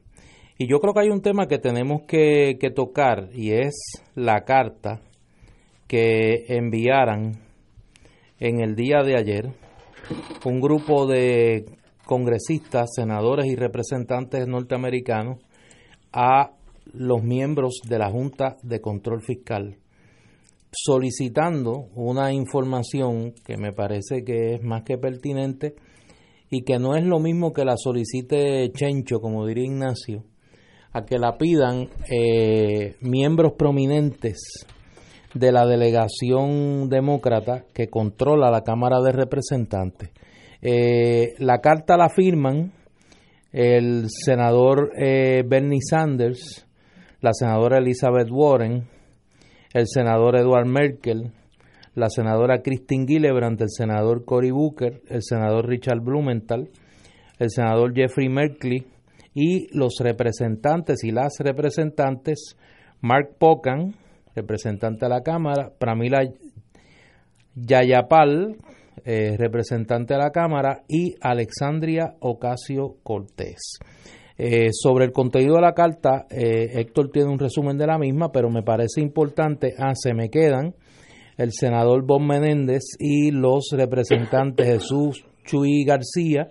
Y 0.57 0.67
yo 0.67 0.79
creo 0.81 0.93
que 0.93 1.03
hay 1.03 1.09
un 1.09 1.21
tema 1.21 1.47
que 1.47 1.57
tenemos 1.57 2.01
que, 2.05 2.57
que 2.59 2.69
tocar 2.69 3.29
y 3.33 3.53
es 3.53 4.03
la 4.13 4.41
carta 4.41 4.99
que 5.87 6.47
enviaran 6.49 7.50
en 8.41 8.59
el 8.59 8.75
día 8.75 9.03
de 9.03 9.15
ayer 9.15 9.49
un 10.43 10.59
grupo 10.59 11.05
de 11.05 11.65
congresistas, 12.05 12.89
senadores 12.95 13.45
y 13.45 13.55
representantes 13.55 14.47
norteamericanos 14.47 15.39
a 16.11 16.51
los 16.91 17.23
miembros 17.23 17.75
de 17.87 17.99
la 17.99 18.09
Junta 18.09 18.57
de 18.63 18.81
Control 18.81 19.21
Fiscal 19.21 19.77
solicitando 20.71 21.89
una 21.95 22.33
información 22.33 23.33
que 23.45 23.57
me 23.57 23.73
parece 23.73 24.23
que 24.23 24.55
es 24.55 24.63
más 24.63 24.83
que 24.83 24.97
pertinente 24.97 25.75
y 26.49 26.63
que 26.63 26.79
no 26.79 26.95
es 26.95 27.05
lo 27.05 27.19
mismo 27.19 27.53
que 27.53 27.65
la 27.65 27.75
solicite 27.77 28.71
Chencho, 28.71 29.19
como 29.19 29.45
diría 29.45 29.65
Ignacio, 29.65 30.23
a 30.93 31.05
que 31.05 31.19
la 31.19 31.37
pidan 31.37 31.89
eh, 32.09 32.95
miembros 33.01 33.53
prominentes 33.53 34.65
de 35.33 35.51
la 35.51 35.65
delegación 35.65 36.89
demócrata 36.89 37.65
que 37.73 37.87
controla 37.87 38.51
la 38.51 38.61
Cámara 38.61 38.99
de 39.01 39.11
Representantes. 39.11 40.09
Eh, 40.61 41.33
la 41.39 41.59
carta 41.59 41.97
la 41.97 42.09
firman 42.09 42.73
el 43.51 44.05
senador 44.09 44.91
eh, 44.97 45.43
Bernie 45.45 45.81
Sanders, 45.81 46.65
la 47.19 47.33
senadora 47.33 47.79
Elizabeth 47.79 48.29
Warren, 48.31 48.87
el 49.73 49.87
senador 49.87 50.37
Edward 50.37 50.67
Merkel, 50.67 51.31
la 51.95 52.09
senadora 52.09 52.61
Christine 52.61 53.05
Gillibrand, 53.05 53.61
el 53.61 53.69
senador 53.69 54.23
Cory 54.23 54.51
Booker, 54.51 55.01
el 55.09 55.21
senador 55.21 55.67
Richard 55.67 55.99
Blumenthal, 56.01 56.69
el 57.39 57.49
senador 57.49 57.93
Jeffrey 57.93 58.29
Merkley 58.29 58.85
y 59.33 59.67
los 59.77 59.95
representantes 59.99 61.03
y 61.03 61.11
las 61.11 61.33
representantes 61.39 62.57
Mark 63.01 63.35
Pocan, 63.37 63.95
representante 64.35 65.05
de 65.05 65.09
la 65.09 65.21
Cámara, 65.21 65.71
Pramila 65.77 66.21
Yayapal, 67.55 68.57
eh, 69.03 69.35
representante 69.37 70.13
de 70.13 70.19
la 70.19 70.31
Cámara, 70.31 70.83
y 70.87 71.15
Alexandria 71.21 72.15
Ocasio 72.19 72.97
Cortés. 73.03 73.79
Eh, 74.37 74.69
sobre 74.71 75.05
el 75.05 75.11
contenido 75.11 75.55
de 75.55 75.61
la 75.61 75.73
carta, 75.73 76.25
eh, 76.29 76.69
Héctor 76.73 77.11
tiene 77.11 77.29
un 77.29 77.39
resumen 77.39 77.77
de 77.77 77.87
la 77.87 77.97
misma, 77.97 78.31
pero 78.31 78.49
me 78.49 78.63
parece 78.63 79.01
importante, 79.01 79.73
ah, 79.77 79.93
se 79.93 80.13
me 80.13 80.29
quedan 80.29 80.73
el 81.37 81.51
senador 81.53 82.05
Bob 82.05 82.21
Menéndez 82.21 82.81
y 82.99 83.31
los 83.31 83.69
representantes 83.71 84.65
Jesús 84.65 85.25
Chuy 85.43 85.83
García 85.85 86.49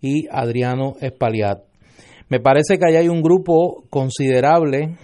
y 0.00 0.26
Adriano 0.30 0.94
Espaliat. 1.00 1.60
Me 2.28 2.40
parece 2.40 2.78
que 2.78 2.86
ahí 2.86 2.96
hay 2.96 3.08
un 3.08 3.22
grupo 3.22 3.84
considerable 3.90 4.96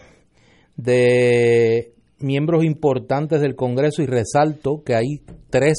de 0.76 1.92
miembros 2.20 2.64
importantes 2.64 3.40
del 3.40 3.54
Congreso 3.54 4.02
y 4.02 4.06
resalto 4.06 4.82
que 4.84 4.94
hay 4.94 5.20
tres 5.50 5.78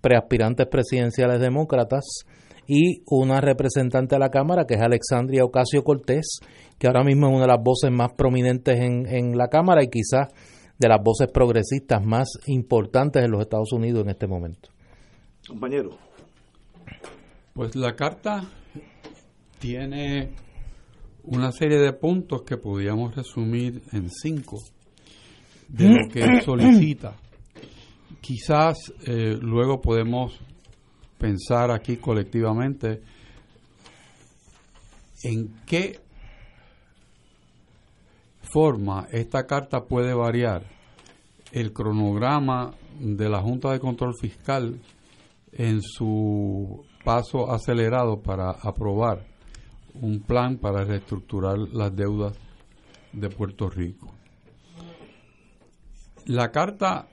preaspirantes 0.00 0.66
presidenciales 0.66 1.40
demócratas 1.40 2.04
y 2.66 3.02
una 3.06 3.40
representante 3.40 4.16
de 4.16 4.20
la 4.20 4.30
Cámara 4.30 4.64
que 4.66 4.74
es 4.74 4.82
Alexandria 4.82 5.44
Ocasio 5.44 5.84
Cortés, 5.84 6.40
que 6.78 6.86
ahora 6.86 7.04
mismo 7.04 7.26
es 7.26 7.32
una 7.34 7.42
de 7.42 7.52
las 7.52 7.62
voces 7.62 7.90
más 7.90 8.12
prominentes 8.12 8.78
en, 8.78 9.06
en 9.06 9.36
la 9.36 9.48
Cámara 9.48 9.82
y 9.82 9.88
quizás 9.88 10.28
de 10.78 10.88
las 10.88 11.02
voces 11.02 11.28
progresistas 11.32 12.04
más 12.04 12.28
importantes 12.46 13.24
en 13.24 13.30
los 13.30 13.40
Estados 13.40 13.72
Unidos 13.72 14.04
en 14.04 14.10
este 14.10 14.26
momento. 14.26 14.70
Compañero. 15.46 15.90
Pues 17.52 17.76
la 17.76 17.94
carta 17.94 18.44
tiene 19.60 20.30
una 21.22 21.52
serie 21.52 21.78
de 21.78 21.92
puntos 21.92 22.42
que 22.42 22.56
podríamos 22.56 23.14
resumir 23.14 23.82
en 23.92 24.10
cinco 24.10 24.58
de 25.68 25.88
lo 25.88 26.08
que 26.08 26.42
solicita. 26.42 27.14
Quizás 28.20 28.92
eh, 29.06 29.36
luego 29.40 29.80
podemos 29.80 30.38
pensar 31.18 31.70
aquí 31.70 31.96
colectivamente 31.96 33.02
en 35.22 35.54
qué 35.66 36.00
forma 38.42 39.08
esta 39.10 39.46
carta 39.46 39.84
puede 39.84 40.14
variar 40.14 40.64
el 41.52 41.72
cronograma 41.72 42.72
de 43.00 43.28
la 43.28 43.40
Junta 43.40 43.72
de 43.72 43.80
Control 43.80 44.14
Fiscal 44.20 44.80
en 45.52 45.80
su 45.82 46.84
paso 47.04 47.50
acelerado 47.50 48.20
para 48.20 48.50
aprobar 48.50 49.26
un 49.94 50.20
plan 50.20 50.58
para 50.58 50.84
reestructurar 50.84 51.58
las 51.58 51.94
deudas 51.94 52.36
de 53.12 53.28
Puerto 53.28 53.68
Rico. 53.70 54.12
La 56.26 56.50
carta, 56.50 57.08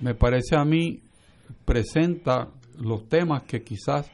me 0.00 0.14
parece 0.14 0.56
a 0.56 0.64
mí, 0.64 1.02
presenta 1.64 2.48
los 2.78 3.08
temas 3.08 3.42
que 3.42 3.62
quizás 3.62 4.10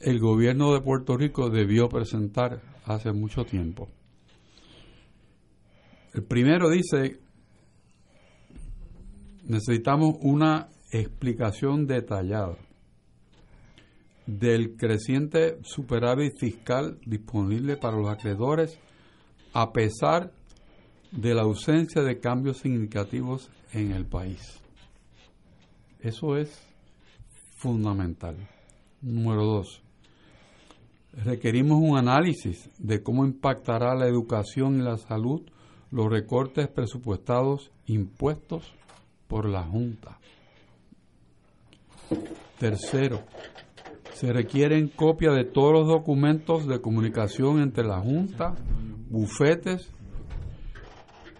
el 0.00 0.18
gobierno 0.18 0.72
de 0.72 0.80
Puerto 0.80 1.16
Rico 1.16 1.50
debió 1.50 1.88
presentar 1.88 2.60
hace 2.84 3.12
mucho 3.12 3.44
tiempo. 3.44 3.88
El 6.14 6.24
primero 6.24 6.68
dice, 6.70 7.20
necesitamos 9.44 10.16
una 10.20 10.68
explicación 10.90 11.86
detallada 11.86 12.56
del 14.26 14.76
creciente 14.76 15.58
superávit 15.62 16.38
fiscal 16.38 16.98
disponible 17.06 17.76
para 17.76 17.96
los 17.96 18.08
acreedores 18.08 18.78
a 19.52 19.72
pesar 19.72 20.32
de 21.10 21.34
la 21.34 21.42
ausencia 21.42 22.02
de 22.02 22.20
cambios 22.20 22.58
significativos 22.58 23.50
en 23.72 23.92
el 23.92 24.06
país. 24.06 24.60
Eso 26.00 26.36
es 26.36 26.62
fundamental. 27.56 28.36
Número 29.00 29.44
dos, 29.44 29.82
requerimos 31.24 31.80
un 31.80 31.96
análisis 31.96 32.70
de 32.78 33.02
cómo 33.02 33.24
impactará 33.24 33.94
la 33.94 34.06
educación 34.06 34.80
y 34.80 34.82
la 34.82 34.96
salud 34.96 35.42
los 35.90 36.10
recortes 36.10 36.68
presupuestados 36.68 37.70
impuestos 37.86 38.74
por 39.26 39.48
la 39.48 39.62
Junta. 39.62 40.18
Tercero, 42.58 43.22
se 44.14 44.32
requieren 44.32 44.88
copias 44.88 45.34
de 45.36 45.44
todos 45.44 45.72
los 45.72 45.86
documentos 45.86 46.66
de 46.66 46.80
comunicación 46.80 47.60
entre 47.60 47.84
la 47.84 48.00
Junta, 48.00 48.54
bufetes, 49.08 49.90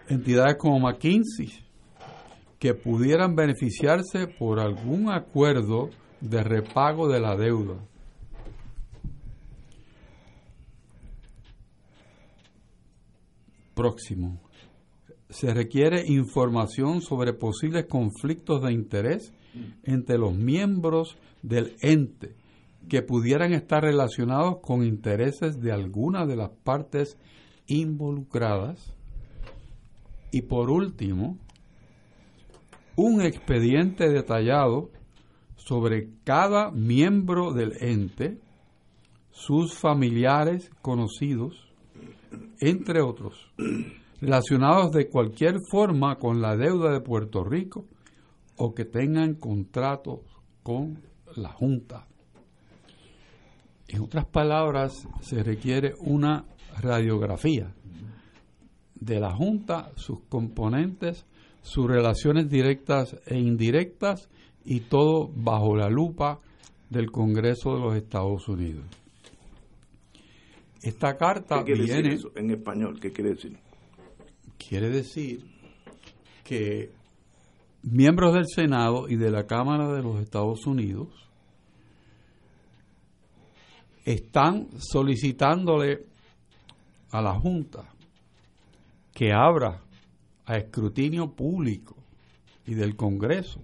entidades 0.09 0.57
como 0.57 0.79
McKinsey, 0.79 1.49
que 2.57 2.73
pudieran 2.73 3.35
beneficiarse 3.35 4.27
por 4.27 4.59
algún 4.59 5.09
acuerdo 5.09 5.89
de 6.19 6.43
repago 6.43 7.07
de 7.07 7.19
la 7.19 7.37
deuda. 7.37 7.75
Próximo. 13.73 14.41
Se 15.29 15.53
requiere 15.53 16.05
información 16.07 17.01
sobre 17.01 17.33
posibles 17.33 17.85
conflictos 17.85 18.61
de 18.63 18.73
interés 18.73 19.31
entre 19.83 20.17
los 20.17 20.35
miembros 20.35 21.17
del 21.43 21.75
ente 21.81 22.35
que 22.89 23.03
pudieran 23.03 23.53
estar 23.53 23.83
relacionados 23.83 24.57
con 24.61 24.83
intereses 24.83 25.61
de 25.61 25.71
alguna 25.71 26.25
de 26.25 26.35
las 26.35 26.49
partes 26.49 27.17
involucradas. 27.67 28.93
Y 30.31 30.43
por 30.43 30.69
último, 30.69 31.37
un 32.95 33.21
expediente 33.21 34.09
detallado 34.09 34.91
sobre 35.55 36.09
cada 36.23 36.71
miembro 36.71 37.53
del 37.53 37.73
ente, 37.81 38.39
sus 39.31 39.77
familiares 39.77 40.69
conocidos, 40.81 41.71
entre 42.59 43.01
otros, 43.01 43.51
relacionados 44.21 44.91
de 44.91 45.09
cualquier 45.09 45.55
forma 45.71 46.17
con 46.17 46.41
la 46.41 46.55
deuda 46.55 46.91
de 46.91 47.01
Puerto 47.01 47.43
Rico 47.43 47.85
o 48.57 48.73
que 48.73 48.85
tengan 48.85 49.35
contratos 49.35 50.19
con 50.61 51.01
la 51.35 51.49
Junta. 51.49 52.05
En 53.87 54.01
otras 54.01 54.25
palabras, 54.25 55.07
se 55.21 55.41
requiere 55.41 55.93
una 55.99 56.45
radiografía 56.81 57.73
de 58.99 59.19
la 59.19 59.33
Junta, 59.33 59.91
sus 59.95 60.19
componentes, 60.29 61.25
sus 61.61 61.87
relaciones 61.87 62.49
directas 62.49 63.15
e 63.25 63.37
indirectas 63.37 64.29
y 64.65 64.81
todo 64.81 65.29
bajo 65.33 65.75
la 65.75 65.89
lupa 65.89 66.39
del 66.89 67.11
Congreso 67.11 67.75
de 67.75 67.79
los 67.79 67.95
Estados 67.95 68.47
Unidos. 68.47 68.85
Esta 70.81 71.17
carta 71.17 71.59
¿Qué 71.59 71.73
quiere 71.73 71.83
viene 71.83 72.09
decir 72.09 72.13
eso 72.13 72.31
en 72.35 72.51
español, 72.51 72.99
¿qué 72.99 73.11
quiere 73.11 73.31
decir? 73.31 73.57
quiere 74.57 74.89
decir 74.89 75.45
que 76.43 76.91
miembros 77.83 78.33
del 78.33 78.45
Senado 78.47 79.07
y 79.07 79.15
de 79.15 79.31
la 79.31 79.47
Cámara 79.47 79.91
de 79.93 80.03
los 80.03 80.19
Estados 80.21 80.65
Unidos 80.67 81.07
están 84.05 84.67
solicitándole 84.77 86.05
a 87.11 87.21
la 87.21 87.33
Junta 87.33 87.85
que 89.19 89.33
abra 89.33 89.81
a 90.45 90.55
escrutinio 90.55 91.35
público 91.35 91.93
y 92.65 92.73
del 92.73 92.95
Congreso 92.95 93.59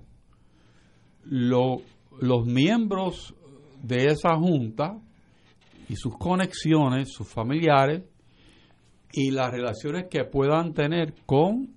lo- 1.24 1.82
los 2.20 2.46
miembros 2.46 3.34
de 3.82 4.08
esa 4.08 4.36
Junta 4.36 5.00
y 5.88 5.96
sus 5.96 6.18
conexiones, 6.18 7.14
sus 7.14 7.30
familiares 7.30 8.04
y 9.14 9.32
las 9.32 9.50
relaciones 9.50 10.08
que 10.10 10.26
puedan 10.26 10.74
tener 10.74 11.14
con 11.26 11.74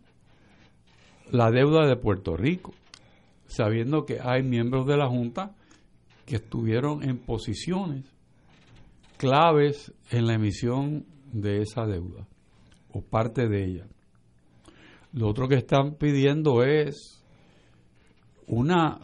la 1.31 1.53
deuda 1.53 1.87
de 1.87 1.95
Puerto 1.95 2.37
Rico, 2.37 2.73
sabiendo 3.47 4.05
que 4.05 4.19
hay 4.21 4.43
miembros 4.43 4.87
de 4.89 4.97
la 4.97 5.07
Junta 5.09 5.55
que 6.27 6.35
estuvieron 6.35 7.09
en 7.09 7.19
posiciones 7.19 8.05
claves 9.19 9.95
en 10.11 10.27
la 10.27 10.35
emisión 10.35 11.07
de 11.33 11.63
esa 11.63 11.87
deuda 11.87 12.27
parte 13.05 13.49
de 13.49 13.65
ella. 13.65 13.87
Lo 15.13 15.29
otro 15.29 15.49
que 15.49 15.57
están 15.57 15.95
pidiendo 15.95 16.63
es 16.63 17.25
una 18.47 19.01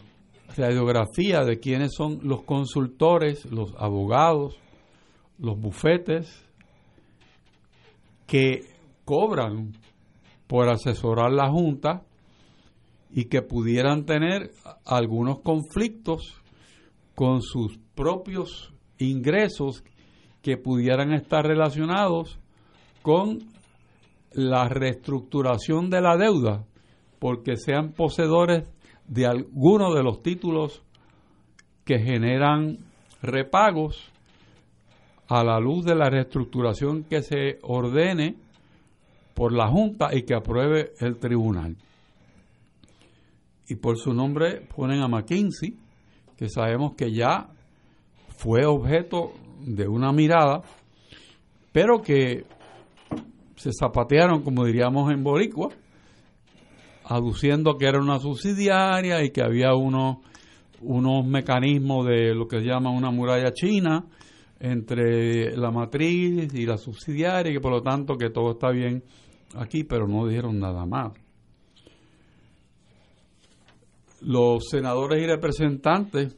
radiografía 0.55 1.43
de 1.43 1.59
quiénes 1.59 1.93
son 1.93 2.19
los 2.23 2.43
consultores, 2.43 3.45
los 3.45 3.73
abogados, 3.77 4.57
los 5.39 5.59
bufetes 5.59 6.45
que 8.27 8.61
cobran 9.03 9.73
por 10.47 10.69
asesorar 10.69 11.31
la 11.31 11.49
Junta 11.49 12.03
y 13.11 13.25
que 13.25 13.41
pudieran 13.41 14.05
tener 14.05 14.51
algunos 14.85 15.39
conflictos 15.39 16.41
con 17.15 17.41
sus 17.41 17.77
propios 17.95 18.73
ingresos 18.97 19.83
que 20.41 20.57
pudieran 20.57 21.13
estar 21.13 21.45
relacionados 21.45 22.39
con 23.01 23.39
la 24.35 24.67
reestructuración 24.67 25.89
de 25.89 26.01
la 26.01 26.17
deuda, 26.17 26.65
porque 27.19 27.57
sean 27.57 27.93
poseedores 27.93 28.69
de 29.07 29.25
alguno 29.25 29.93
de 29.93 30.03
los 30.03 30.21
títulos 30.21 30.83
que 31.83 31.99
generan 31.99 32.79
repagos 33.21 34.11
a 35.27 35.43
la 35.43 35.59
luz 35.59 35.85
de 35.85 35.95
la 35.95 36.09
reestructuración 36.09 37.03
que 37.03 37.21
se 37.21 37.59
ordene 37.63 38.35
por 39.33 39.51
la 39.51 39.67
Junta 39.67 40.09
y 40.13 40.23
que 40.23 40.35
apruebe 40.35 40.91
el 40.99 41.17
tribunal. 41.17 41.75
Y 43.67 43.75
por 43.75 43.97
su 43.97 44.13
nombre 44.13 44.61
ponen 44.75 45.01
a 45.01 45.07
McKinsey, 45.07 45.75
que 46.37 46.49
sabemos 46.49 46.93
que 46.95 47.11
ya 47.11 47.49
fue 48.37 48.65
objeto 48.65 49.33
de 49.65 49.87
una 49.87 50.11
mirada 50.11 50.61
pero 51.75 52.01
que 52.01 52.45
se 53.55 53.71
zapatearon, 53.71 54.43
como 54.43 54.65
diríamos 54.65 55.11
en 55.11 55.23
Boricua, 55.23 55.69
aduciendo 57.05 57.77
que 57.77 57.85
era 57.85 57.99
una 57.99 58.19
subsidiaria 58.19 59.23
y 59.23 59.31
que 59.31 59.43
había 59.43 59.73
unos, 59.73 60.17
unos 60.81 61.25
mecanismos 61.25 62.07
de 62.07 62.33
lo 62.33 62.47
que 62.47 62.59
se 62.59 62.65
llama 62.65 62.91
una 62.91 63.11
muralla 63.11 63.51
china 63.53 64.05
entre 64.59 65.55
la 65.55 65.71
matriz 65.71 66.53
y 66.53 66.65
la 66.65 66.77
subsidiaria 66.77 67.51
y 67.51 67.55
que 67.55 67.61
por 67.61 67.71
lo 67.71 67.81
tanto 67.81 68.17
que 68.17 68.29
todo 68.29 68.51
está 68.51 68.71
bien 68.71 69.03
aquí, 69.55 69.83
pero 69.83 70.07
no 70.07 70.27
dijeron 70.27 70.59
nada 70.59 70.85
más. 70.85 71.13
Los 74.21 74.69
senadores 74.69 75.21
y 75.21 75.27
representantes 75.27 76.35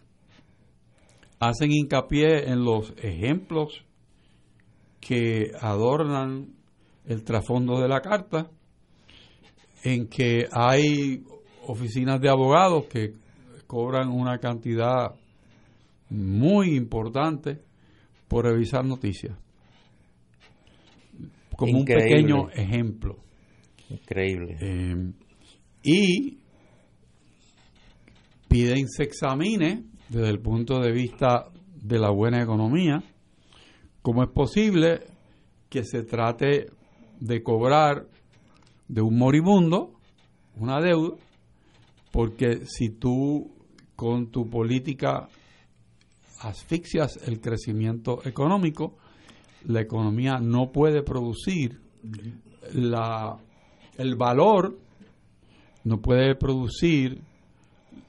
hacen 1.39 1.72
hincapié 1.72 2.49
en 2.49 2.65
los 2.65 2.93
ejemplos 2.97 3.86
que 4.99 5.51
adornan 5.61 6.57
el 7.08 7.24
trasfondo 7.24 7.80
de 7.80 7.88
la 7.88 8.01
carta, 8.01 8.49
en 9.84 10.08
que 10.08 10.47
hay 10.51 11.24
oficinas 11.66 12.20
de 12.20 12.30
abogados 12.30 12.86
que 12.86 13.14
cobran 13.66 14.10
una 14.10 14.38
cantidad 14.39 15.16
muy 16.10 16.76
importante 16.76 17.62
por 18.28 18.45
revisar 18.45 18.86
noticias. 18.86 19.38
Como 21.55 21.80
un 21.80 21.86
pequeño 21.86 22.49
ejemplo. 22.49 23.18
Increíble. 23.89 24.58
Eh, 24.62 25.12
y 25.84 26.38
piden 28.47 28.88
se 28.88 29.03
examine 29.03 29.84
desde 30.10 30.30
el 30.30 30.39
punto 30.39 30.80
de 30.80 30.91
vista 30.91 31.49
de 31.82 31.99
la 31.99 32.10
buena 32.12 32.41
economía 32.41 33.01
cómo 34.01 34.24
es 34.24 34.30
posible 34.30 35.01
que 35.70 35.84
se 35.84 36.03
trate 36.03 36.68
de 37.20 37.43
cobrar 37.43 38.07
de 38.88 39.01
un 39.01 39.18
moribundo 39.18 39.97
una 40.59 40.82
deuda, 40.82 41.15
porque 42.11 42.65
si 42.65 42.89
tú 42.89 43.51
con 43.95 44.32
tu 44.32 44.49
política 44.49 45.30
asfixias 46.39 47.18
el 47.28 47.39
crecimiento 47.41 48.22
económico, 48.26 48.95
la 49.65 49.82
economía 49.82 50.39
no 50.39 50.72
puede 50.72 51.03
producir 51.03 51.80
la, 52.74 53.38
el 53.97 54.15
valor, 54.15 54.78
no 55.84 56.01
puede 56.01 56.36
producir 56.36 57.22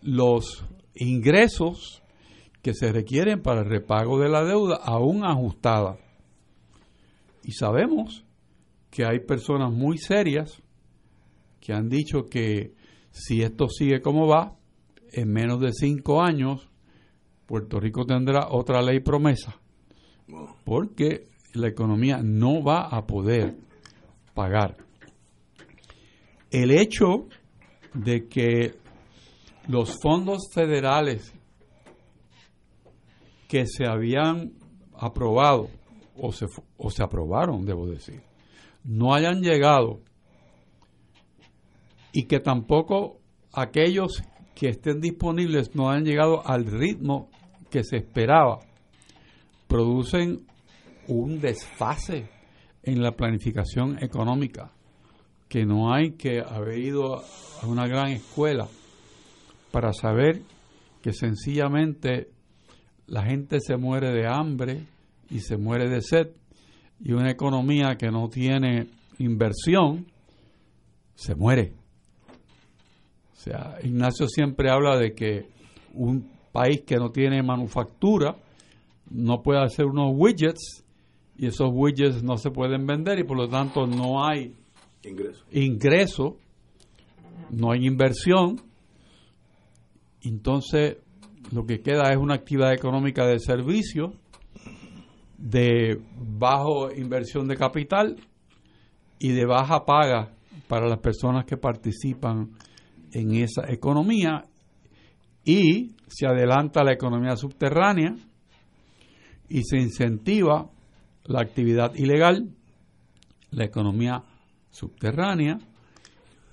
los 0.02 0.64
ingresos 0.94 2.02
que 2.62 2.74
se 2.74 2.92
requieren 2.92 3.42
para 3.42 3.61
el 3.61 3.68
repago 3.68 4.18
de 4.18 4.28
la 4.28 4.44
deuda 4.44 4.76
aún 4.76 5.24
ajustada. 5.24 5.98
Y 7.44 7.52
sabemos 7.52 8.24
que 8.99 9.05
hay 9.05 9.20
personas 9.20 9.72
muy 9.72 9.96
serias 9.96 10.61
que 11.61 11.72
han 11.72 11.88
dicho 11.88 12.24
que 12.24 12.74
si 13.12 13.42
esto 13.42 13.68
sigue 13.68 14.01
como 14.01 14.26
va, 14.26 14.57
en 15.12 15.32
menos 15.32 15.61
de 15.61 15.72
cinco 15.72 16.20
años, 16.20 16.68
Puerto 17.46 17.78
Rico 17.78 18.05
tendrá 18.05 18.49
otra 18.51 18.82
ley 18.82 18.99
promesa, 18.99 19.57
porque 20.64 21.28
la 21.55 21.68
economía 21.68 22.22
no 22.24 22.61
va 22.61 22.88
a 22.88 23.07
poder 23.07 23.55
pagar. 24.34 24.76
El 26.51 26.72
hecho 26.72 27.28
de 27.94 28.26
que 28.26 28.74
los 29.68 29.96
fondos 30.03 30.51
federales 30.53 31.32
que 33.46 33.64
se 33.64 33.86
habían 33.86 34.55
aprobado, 34.92 35.68
o 36.16 36.32
se, 36.32 36.46
o 36.76 36.90
se 36.90 37.05
aprobaron, 37.05 37.64
debo 37.64 37.86
decir, 37.86 38.26
no 38.85 39.14
hayan 39.14 39.43
llegado 39.43 40.01
y 42.12 42.24
que 42.24 42.41
tampoco 42.41 43.20
aquellos 43.53 44.22
que 44.55 44.68
estén 44.68 45.01
disponibles 45.01 45.74
no 45.74 45.91
hayan 45.91 46.05
llegado 46.05 46.47
al 46.47 46.66
ritmo 46.66 47.31
que 47.70 47.85
se 47.85 47.97
esperaba, 47.97 48.61
producen 49.66 50.47
un 51.07 51.41
desfase 51.41 52.29
en 52.83 53.03
la 53.03 53.12
planificación 53.12 54.03
económica, 54.03 54.72
que 55.49 55.64
no 55.64 55.93
hay 55.93 56.12
que 56.12 56.41
haber 56.41 56.79
ido 56.79 57.22
a 57.62 57.66
una 57.66 57.87
gran 57.87 58.09
escuela 58.09 58.68
para 59.70 59.93
saber 59.93 60.43
que 61.03 61.12
sencillamente 61.12 62.31
la 63.07 63.24
gente 63.24 63.61
se 63.61 63.76
muere 63.76 64.11
de 64.11 64.26
hambre 64.26 64.87
y 65.31 65.41
se 65.41 65.57
muere 65.57 65.89
de 65.89 66.01
sed 66.03 66.29
y 67.01 67.12
una 67.12 67.30
economía 67.30 67.96
que 67.96 68.11
no 68.11 68.28
tiene 68.28 68.88
inversión 69.18 70.07
se 71.14 71.34
muere. 71.34 71.72
O 73.32 73.40
sea, 73.40 73.76
Ignacio 73.82 74.28
siempre 74.28 74.70
habla 74.70 74.96
de 74.96 75.14
que 75.14 75.46
un 75.94 76.28
país 76.53 76.82
que 76.82 76.96
no 76.96 77.11
tiene 77.11 77.42
manufactura 77.42 78.36
no 79.11 79.42
puede 79.42 79.62
hacer 79.62 79.86
unos 79.86 80.12
widgets 80.14 80.84
y 81.36 81.46
esos 81.46 81.70
widgets 81.72 82.22
no 82.22 82.36
se 82.36 82.51
pueden 82.51 82.86
vender 82.86 83.18
y 83.18 83.24
por 83.24 83.36
lo 83.36 83.49
tanto 83.49 83.86
no 83.86 84.24
hay 84.24 84.55
ingreso, 85.05 85.44
ingreso 85.53 86.36
no 87.51 87.72
hay 87.72 87.86
inversión. 87.86 88.61
Entonces, 90.22 90.99
lo 91.53 91.64
que 91.64 91.80
queda 91.80 92.11
es 92.11 92.18
una 92.18 92.34
actividad 92.34 92.74
económica 92.74 93.26
de 93.26 93.38
servicio 93.38 94.12
de 95.39 96.03
bajo 96.16 96.93
inversión 96.93 97.47
de 97.47 97.57
capital 97.57 98.16
y 99.18 99.30
de 99.30 99.47
baja 99.47 99.84
paga 99.86 100.32
para 100.66 100.89
las 100.89 100.99
personas 100.99 101.45
que 101.45 101.57
participan 101.57 102.51
en 103.12 103.34
esa 103.36 103.70
economía 103.72 104.45
y 105.45 105.95
se 106.09 106.26
adelanta 106.26 106.84
la 106.84 106.93
economía 106.93 107.36
subterránea 107.36 108.14
y 109.49 109.62
se 109.62 109.78
incentiva 109.78 110.68
la 111.24 111.41
actividad 111.41 111.95
ilegal, 111.95 112.51
la 113.51 113.64
economía 113.64 114.22
subterránea 114.70 115.59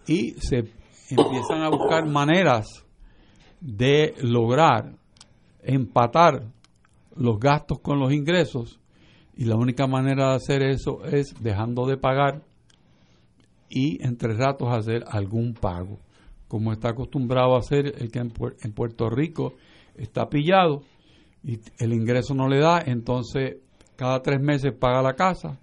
y 0.07 0.31
se 0.39 0.71
empiezan 1.09 1.61
a 1.61 1.69
buscar 1.69 2.07
maneras 2.07 2.67
de 3.59 4.13
lograr 4.21 4.95
empatar 5.63 6.54
los 7.15 7.39
gastos 7.39 7.79
con 7.79 7.99
los 7.99 8.13
ingresos 8.13 8.79
y 9.35 9.45
la 9.45 9.55
única 9.55 9.87
manera 9.87 10.29
de 10.29 10.35
hacer 10.35 10.63
eso 10.63 11.05
es 11.05 11.33
dejando 11.41 11.85
de 11.85 11.97
pagar 11.97 12.41
y 13.69 14.03
entre 14.05 14.33
ratos 14.33 14.69
hacer 14.71 15.03
algún 15.07 15.53
pago, 15.53 15.99
como 16.47 16.71
está 16.71 16.89
acostumbrado 16.89 17.55
a 17.55 17.59
hacer 17.59 17.93
el 17.97 18.11
que 18.11 18.19
en, 18.19 18.73
Puerto 18.73 19.09
Rico 19.09 19.55
está 19.95 20.29
pillado 20.29 20.83
y 21.43 21.59
el 21.79 21.93
ingreso 21.93 22.33
no 22.33 22.47
le 22.47 22.59
da, 22.59 22.81
entonces 22.85 23.57
cada 23.95 24.21
tres 24.21 24.39
meses 24.41 24.73
paga 24.73 25.01
la 25.01 25.15
casa, 25.15 25.59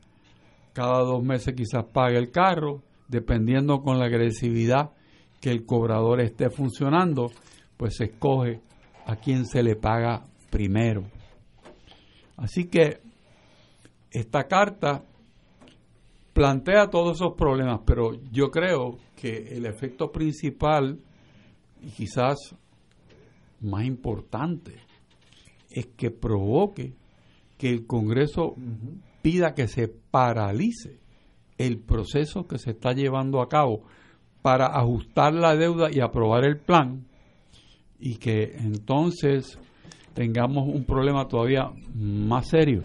cada 0.72 1.00
dos 1.00 1.22
meses 1.22 1.54
quizás 1.54 1.84
paga 1.84 2.18
el 2.18 2.30
carro, 2.30 2.82
dependiendo 3.08 3.82
con 3.82 3.98
la 3.98 4.06
agresividad 4.06 4.90
que 5.40 5.50
el 5.50 5.66
cobrador 5.66 6.20
esté 6.20 6.50
funcionando, 6.50 7.30
pues 7.76 7.96
se 7.96 8.04
escoge 8.04 8.60
a 9.06 9.16
quien 9.16 9.44
se 9.44 9.62
le 9.62 9.76
paga 9.76 10.24
primero. 10.50 11.04
Así 12.42 12.64
que 12.64 13.00
esta 14.10 14.48
carta 14.48 15.04
plantea 16.32 16.90
todos 16.90 17.18
esos 17.18 17.34
problemas, 17.34 17.82
pero 17.86 18.20
yo 18.32 18.50
creo 18.50 18.98
que 19.14 19.56
el 19.56 19.64
efecto 19.64 20.10
principal 20.10 20.98
y 21.80 21.90
quizás 21.90 22.36
más 23.60 23.84
importante 23.84 24.74
es 25.70 25.86
que 25.96 26.10
provoque 26.10 26.94
que 27.58 27.70
el 27.70 27.86
Congreso 27.86 28.56
pida 29.22 29.54
que 29.54 29.68
se 29.68 29.86
paralice 29.86 30.98
el 31.58 31.78
proceso 31.78 32.48
que 32.48 32.58
se 32.58 32.72
está 32.72 32.92
llevando 32.92 33.40
a 33.40 33.48
cabo 33.48 33.84
para 34.42 34.66
ajustar 34.66 35.32
la 35.32 35.54
deuda 35.54 35.92
y 35.92 36.00
aprobar 36.00 36.44
el 36.44 36.58
plan 36.58 37.06
y 38.00 38.16
que 38.16 38.56
entonces 38.58 39.60
tengamos 40.14 40.68
un 40.68 40.84
problema 40.84 41.26
todavía 41.26 41.70
más 41.94 42.48
serio. 42.48 42.82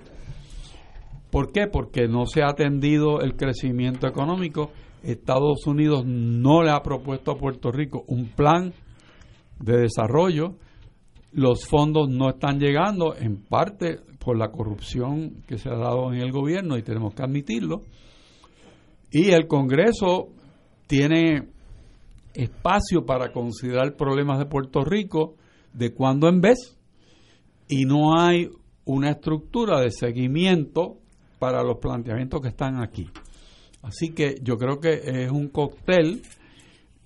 ¿Por 1.31 1.51
qué? 1.51 1.67
Porque 1.67 2.07
no 2.07 2.25
se 2.25 2.41
ha 2.41 2.49
atendido 2.49 3.21
el 3.21 3.35
crecimiento 3.35 4.07
económico. 4.07 4.71
Estados 5.03 5.67
Unidos 5.67 6.05
no 6.05 6.63
le 6.63 6.71
ha 6.71 6.81
propuesto 6.81 7.31
a 7.31 7.37
Puerto 7.37 7.71
Rico 7.71 8.03
un 8.07 8.29
plan 8.29 8.73
de 9.59 9.77
desarrollo. 9.77 10.55
Los 11.33 11.67
fondos 11.67 12.09
no 12.09 12.29
están 12.29 12.59
llegando, 12.59 13.15
en 13.15 13.43
parte 13.43 13.99
por 14.19 14.37
la 14.37 14.49
corrupción 14.49 15.43
que 15.47 15.57
se 15.57 15.69
ha 15.69 15.75
dado 15.77 16.11
en 16.13 16.19
el 16.19 16.31
gobierno 16.31 16.77
y 16.77 16.83
tenemos 16.83 17.13
que 17.13 17.23
admitirlo. 17.23 17.81
Y 19.11 19.31
el 19.31 19.47
Congreso 19.47 20.29
tiene 20.87 21.49
espacio 22.33 23.05
para 23.05 23.31
considerar 23.31 23.95
problemas 23.95 24.39
de 24.39 24.45
Puerto 24.45 24.83
Rico 24.83 25.35
de 25.73 25.93
cuando 25.93 26.29
en 26.29 26.41
vez 26.41 26.76
y 27.67 27.85
no 27.85 28.19
hay 28.19 28.49
una 28.85 29.11
estructura 29.11 29.81
de 29.81 29.91
seguimiento 29.91 30.97
para 31.39 31.63
los 31.63 31.77
planteamientos 31.77 32.41
que 32.41 32.49
están 32.49 32.81
aquí. 32.81 33.07
Así 33.83 34.13
que 34.13 34.35
yo 34.41 34.57
creo 34.57 34.79
que 34.79 35.01
es 35.03 35.31
un 35.31 35.49
cóctel 35.49 36.21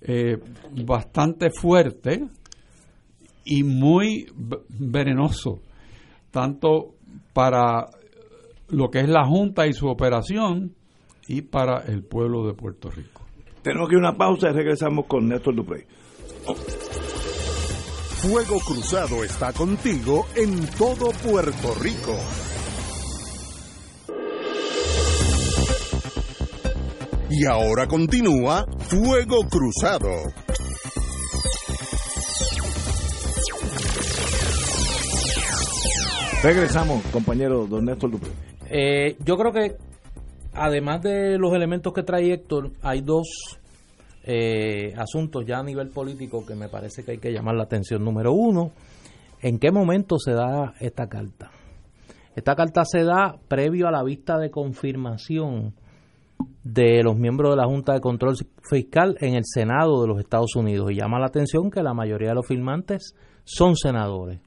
eh, 0.00 0.38
bastante 0.84 1.50
fuerte 1.50 2.24
y 3.44 3.62
muy 3.62 4.26
venenoso, 4.68 5.60
tanto 6.30 6.94
para 7.32 7.88
lo 8.68 8.90
que 8.90 9.00
es 9.00 9.08
la 9.08 9.24
Junta 9.24 9.66
y 9.66 9.72
su 9.72 9.88
operación 9.88 10.74
y 11.28 11.42
para 11.42 11.84
el 11.86 12.02
pueblo 12.04 12.46
de 12.46 12.54
Puerto 12.54 12.90
Rico. 12.90 13.22
Tenemos 13.62 13.88
que 13.88 13.96
una 13.96 14.16
pausa 14.16 14.50
y 14.50 14.52
regresamos 14.52 15.06
con 15.06 15.28
Néstor 15.28 15.54
Duprey. 15.54 15.84
Fuego 18.22 18.60
Cruzado 18.60 19.24
está 19.24 19.52
contigo 19.52 20.26
en 20.36 20.64
todo 20.78 21.10
Puerto 21.28 21.74
Rico. 21.80 22.16
Y 27.28 27.44
ahora 27.46 27.88
continúa 27.88 28.64
Fuego 28.78 29.40
Cruzado. 29.50 30.08
Regresamos, 36.44 37.02
compañero 37.06 37.66
don 37.66 37.86
Néstor 37.86 38.12
Duprey. 38.12 38.32
Eh, 38.70 39.16
yo 39.24 39.36
creo 39.36 39.52
que 39.52 39.76
además 40.52 41.02
de 41.02 41.38
los 41.38 41.52
elementos 41.54 41.92
que 41.92 42.04
trae 42.04 42.32
Héctor, 42.32 42.70
hay 42.82 43.00
dos 43.00 43.58
eh, 44.24 44.94
asuntos 44.96 45.44
ya 45.46 45.58
a 45.58 45.62
nivel 45.62 45.88
político 45.88 46.44
que 46.46 46.54
me 46.54 46.68
parece 46.68 47.04
que 47.04 47.12
hay 47.12 47.18
que 47.18 47.32
llamar 47.32 47.56
la 47.56 47.64
atención. 47.64 48.04
Número 48.04 48.32
uno, 48.32 48.72
¿en 49.40 49.58
qué 49.58 49.70
momento 49.70 50.18
se 50.18 50.32
da 50.32 50.74
esta 50.80 51.08
carta? 51.08 51.50
Esta 52.34 52.54
carta 52.54 52.84
se 52.84 53.04
da 53.04 53.36
previo 53.48 53.88
a 53.88 53.90
la 53.90 54.02
vista 54.02 54.38
de 54.38 54.50
confirmación 54.50 55.74
de 56.64 57.02
los 57.02 57.16
miembros 57.16 57.50
de 57.50 57.56
la 57.56 57.66
Junta 57.66 57.92
de 57.92 58.00
Control 58.00 58.36
Fiscal 58.62 59.16
en 59.20 59.34
el 59.34 59.42
Senado 59.44 60.02
de 60.02 60.08
los 60.08 60.18
Estados 60.18 60.56
Unidos. 60.56 60.90
Y 60.90 60.96
llama 60.96 61.18
la 61.18 61.26
atención 61.26 61.70
que 61.70 61.82
la 61.82 61.94
mayoría 61.94 62.30
de 62.30 62.34
los 62.36 62.46
firmantes 62.46 63.14
son 63.44 63.76
senadores 63.76 64.40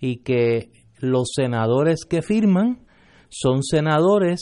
y 0.00 0.18
que 0.18 0.70
los 0.98 1.30
senadores 1.34 2.04
que 2.04 2.22
firman 2.22 2.80
son 3.28 3.62
senadores 3.62 4.40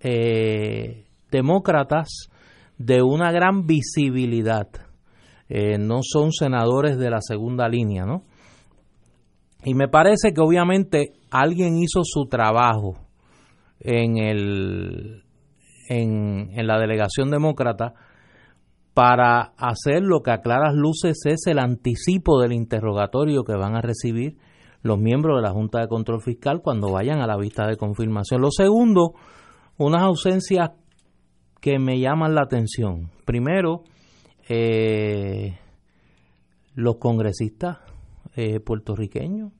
eh, 0.00 1.04
demócratas 1.30 2.30
de 2.80 3.02
una 3.02 3.30
gran 3.30 3.66
visibilidad. 3.66 4.66
Eh, 5.50 5.76
no 5.78 5.98
son 6.02 6.32
senadores 6.32 6.96
de 6.96 7.10
la 7.10 7.20
segunda 7.20 7.68
línea, 7.68 8.06
¿no? 8.06 8.22
Y 9.64 9.74
me 9.74 9.88
parece 9.88 10.32
que 10.32 10.40
obviamente 10.40 11.12
alguien 11.30 11.76
hizo 11.76 12.00
su 12.04 12.24
trabajo 12.24 12.96
en 13.80 14.16
el 14.16 15.24
en, 15.90 16.50
en 16.58 16.66
la 16.66 16.78
delegación 16.78 17.30
demócrata 17.30 17.92
para 18.94 19.52
hacer 19.58 20.02
lo 20.02 20.22
que 20.22 20.30
a 20.30 20.40
claras 20.40 20.74
luces 20.74 21.18
es 21.26 21.46
el 21.48 21.58
anticipo 21.58 22.40
del 22.40 22.52
interrogatorio 22.52 23.44
que 23.44 23.56
van 23.56 23.76
a 23.76 23.82
recibir 23.82 24.38
los 24.82 24.98
miembros 24.98 25.36
de 25.36 25.42
la 25.42 25.52
Junta 25.52 25.80
de 25.80 25.88
Control 25.88 26.22
Fiscal 26.22 26.62
cuando 26.62 26.92
vayan 26.92 27.20
a 27.20 27.26
la 27.26 27.36
vista 27.36 27.66
de 27.66 27.76
confirmación. 27.76 28.40
Lo 28.40 28.50
segundo, 28.50 29.12
unas 29.76 30.02
ausencias 30.02 30.70
que 31.60 31.78
me 31.78 32.00
llaman 32.00 32.34
la 32.34 32.42
atención. 32.42 33.10
Primero, 33.24 33.84
eh, 34.48 35.58
los 36.74 36.96
congresistas 36.96 37.78
eh, 38.34 38.60
puertorriqueños 38.60 39.52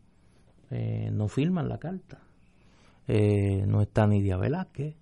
eh, 0.71 1.11
no 1.13 1.29
firman 1.29 1.69
la 1.69 1.79
carta. 1.79 2.23
no 3.07 3.83
está 3.83 4.07
Nidia 4.07 4.37
Velázquez 4.37 4.95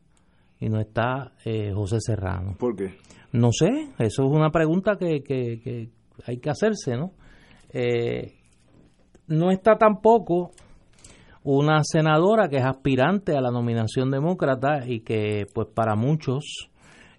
y 0.61 0.69
no 0.69 0.81
está 0.81 1.33
José 1.75 1.99
Serrano. 2.01 2.57
¿Por 2.59 2.75
qué? 2.75 2.97
No 3.33 3.51
sé, 3.53 3.91
eso 3.99 4.25
es 4.25 4.31
una 4.31 4.51
pregunta 4.51 4.97
que, 4.97 5.23
que, 5.23 5.61
que 5.61 5.91
hay 6.25 6.39
que 6.39 6.51
hacerse, 6.51 6.97
¿no? 6.97 7.13
no 9.27 9.51
está 9.51 9.77
tampoco 9.77 10.53
una 11.45 11.83
senadora 11.85 12.49
que 12.49 12.57
es 12.57 12.65
aspirante 12.65 13.37
a 13.37 13.43
la 13.43 13.51
nominación 13.51 14.11
demócrata 14.11 14.87
y 14.87 15.01
que 15.01 15.47
pues 15.53 15.69
para 15.75 15.95
muchos 15.97 16.71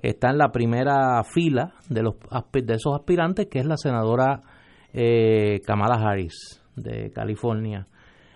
está 0.02 0.30
en 0.30 0.38
la 0.38 0.52
primera 0.52 1.24
fila 1.24 1.74
de 1.89 2.04
los 2.04 2.16
de 2.52 2.74
esos 2.74 2.95
aspirantes 2.95 3.47
que 3.47 3.60
es 3.60 3.66
la 3.66 3.78
senadora 3.78 4.41
eh, 4.93 5.62
Kamala 5.66 5.95
Harris 5.95 6.62
de 6.76 7.12
California. 7.12 7.88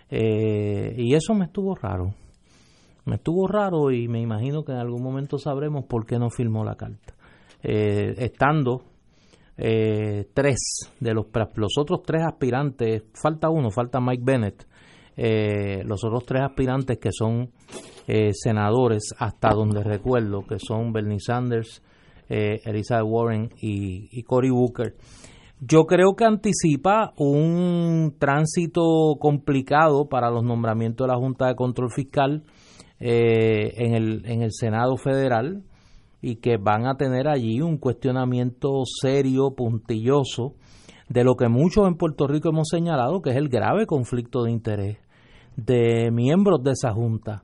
Eh, 0.10 0.94
y 0.98 1.16
eso 1.16 1.34
me 1.34 1.46
estuvo 1.46 1.76
raro. 1.76 2.14
Me 3.06 3.16
estuvo 3.16 3.48
raro 3.48 3.92
y 3.92 4.08
me 4.08 4.22
imagino 4.22 4.64
que 4.64 4.72
en 4.72 4.78
algún 4.78 5.04
momento 5.04 5.38
sabremos 5.38 5.86
por 5.86 6.06
qué 6.06 6.18
no 6.18 6.30
firmó 6.30 6.64
la 6.64 6.76
carta. 6.76 7.14
Eh, 7.62 8.14
estando 8.18 8.84
eh, 9.58 10.28
tres 10.34 10.90
de 11.00 11.14
los, 11.14 11.28
los 11.56 11.78
otros 11.78 12.04
tres 12.04 12.24
aspirantes, 12.24 13.04
falta 13.14 13.50
uno, 13.50 13.70
falta 13.72 14.00
Mike 14.00 14.24
Bennett, 14.24 14.68
eh, 15.16 15.84
los 15.86 16.04
otros 16.04 16.26
tres 16.26 16.44
aspirantes 16.44 16.98
que 16.98 17.10
son 17.12 17.52
eh, 18.08 18.32
senadores, 18.34 19.14
hasta 19.18 19.50
donde 19.50 19.84
recuerdo, 19.84 20.46
que 20.48 20.60
son 20.60 20.92
Bernie 20.94 21.20
Sanders, 21.20 21.82
Elizabeth 22.30 23.06
Warren 23.06 23.50
y, 23.62 24.24
Cory 24.24 24.50
Booker. 24.50 24.96
Yo 25.60 25.86
creo 25.86 26.16
que 26.16 26.26
anticipa 26.26 27.14
un 27.18 28.16
tránsito 28.18 28.82
complicado 29.20 30.08
para 30.10 30.32
los 30.32 30.44
nombramientos 30.44 31.06
de 31.06 31.14
la 31.14 31.20
Junta 31.20 31.48
de 31.48 31.56
Control 31.56 31.92
Fiscal 31.92 32.44
en, 33.00 33.94
el, 33.94 34.26
en 34.26 34.42
el 34.42 34.52
Senado 34.52 34.98
Federal 34.98 35.64
y 36.24 36.38
que 36.38 36.56
van 36.58 36.88
a 36.88 36.96
tener 36.96 37.28
allí 37.28 37.60
un 37.60 37.78
cuestionamiento 37.78 38.84
serio, 38.86 39.54
puntilloso, 39.56 40.56
de 41.10 41.26
lo 41.26 41.36
que 41.36 41.50
muchos 41.50 41.86
en 41.86 41.96
Puerto 41.96 42.28
Rico 42.28 42.50
hemos 42.50 42.70
señalado, 42.70 43.22
que 43.22 43.32
es 43.32 43.36
el 43.36 43.50
grave 43.50 43.86
conflicto 43.86 44.44
de 44.44 44.52
interés 44.52 44.98
de 45.58 46.12
miembros 46.12 46.64
de 46.64 46.72
esa 46.72 46.94
Junta 46.94 47.44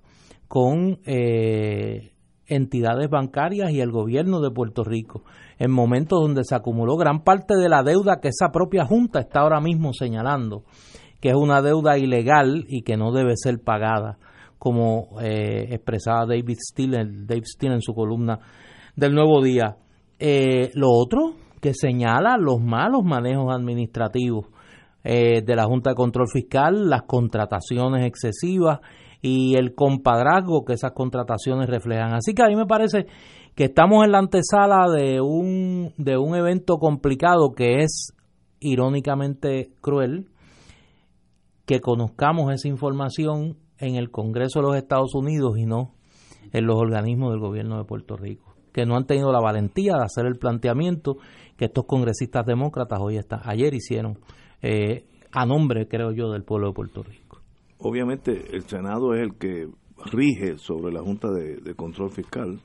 con 0.50 1.00
eh, 1.06 2.12
entidades 2.48 3.10
bancarias 3.10 3.72
y 3.72 3.80
el 3.80 3.92
gobierno 3.92 4.42
de 4.42 4.52
Puerto 4.52 4.84
Rico, 4.84 5.24
en 5.60 5.72
momentos 5.72 6.20
donde 6.20 6.44
se 6.44 6.56
acumuló 6.56 6.98
gran 6.98 7.24
parte 7.24 7.56
de 7.56 7.70
la 7.70 7.84
deuda 7.84 8.20
que 8.20 8.30
esa 8.30 8.52
propia 8.52 8.84
Junta 8.84 9.20
está 9.20 9.42
ahora 9.42 9.62
mismo 9.62 9.94
señalando, 9.94 10.64
que 11.22 11.30
es 11.30 11.36
una 11.36 11.62
deuda 11.62 11.98
ilegal 11.98 12.66
y 12.68 12.82
que 12.82 12.98
no 12.98 13.12
debe 13.12 13.34
ser 13.36 13.60
pagada, 13.64 14.18
como 14.58 15.22
eh, 15.22 15.68
expresaba 15.70 16.26
David 16.26 16.58
Steele, 16.60 16.98
Dave 17.26 17.46
Steele 17.46 17.76
en 17.76 17.82
su 17.82 17.94
columna 17.94 18.40
del 18.96 19.14
nuevo 19.14 19.44
día. 19.44 19.78
Eh, 20.18 20.72
lo 20.74 20.90
otro 20.90 21.36
que 21.62 21.76
señala 21.76 22.38
los 22.38 22.60
malos 22.60 23.04
manejos 23.04 23.54
administrativos 23.54 24.48
eh, 25.04 25.44
de 25.46 25.56
la 25.56 25.66
Junta 25.66 25.92
de 25.92 25.96
Control 25.96 26.28
Fiscal, 26.28 26.90
las 26.90 27.04
contrataciones 27.04 28.06
excesivas 28.06 28.80
y 29.22 29.56
el 29.56 29.76
compadrazgo 29.76 30.64
que 30.66 30.74
esas 30.74 30.94
contrataciones 30.94 31.70
reflejan. 31.70 32.14
Así 32.14 32.34
que 32.34 32.44
a 32.44 32.48
mí 32.48 32.56
me 32.56 32.66
parece 32.66 33.08
que 33.56 33.66
estamos 33.66 34.06
en 34.06 34.12
la 34.12 34.20
antesala 34.20 34.90
de 34.90 35.22
un, 35.22 35.94
de 35.98 36.18
un 36.18 36.36
evento 36.36 36.78
complicado 36.78 37.52
que 37.52 37.80
es 37.80 38.14
irónicamente 38.60 39.72
cruel, 39.82 40.28
que 41.66 41.82
conozcamos 41.82 42.54
esa 42.54 42.68
información 42.68 43.58
en 43.78 43.96
el 43.96 44.12
Congreso 44.12 44.60
de 44.60 44.68
los 44.68 44.76
Estados 44.76 45.14
Unidos 45.14 45.58
y 45.58 45.66
no 45.66 45.94
en 46.52 46.66
los 46.66 46.78
organismos 46.78 47.32
del 47.32 47.40
gobierno 47.40 47.78
de 47.78 47.86
Puerto 47.86 48.18
Rico 48.18 48.50
que 48.72 48.86
no 48.86 48.96
han 48.96 49.06
tenido 49.06 49.32
la 49.32 49.40
valentía 49.40 49.94
de 49.96 50.04
hacer 50.04 50.26
el 50.26 50.38
planteamiento 50.38 51.18
que 51.58 51.66
estos 51.66 51.86
congresistas 51.86 52.46
demócratas 52.46 53.00
hoy 53.02 53.18
está, 53.18 53.42
ayer 53.44 53.74
hicieron 53.74 54.20
eh, 54.62 55.06
a 55.32 55.46
nombre, 55.46 55.88
creo 55.88 56.12
yo, 56.12 56.32
del 56.32 56.44
pueblo 56.44 56.68
de 56.68 56.74
Puerto 56.74 57.04
Rico. 57.04 57.19
Obviamente 57.80 58.56
el 58.56 58.64
Senado 58.64 59.14
es 59.14 59.22
el 59.22 59.36
que 59.38 59.68
rige 60.12 60.58
sobre 60.58 60.94
la 60.94 61.02
Junta 61.02 61.30
de, 61.30 61.76
Control 61.76 62.12
Fiscal, 62.12 62.60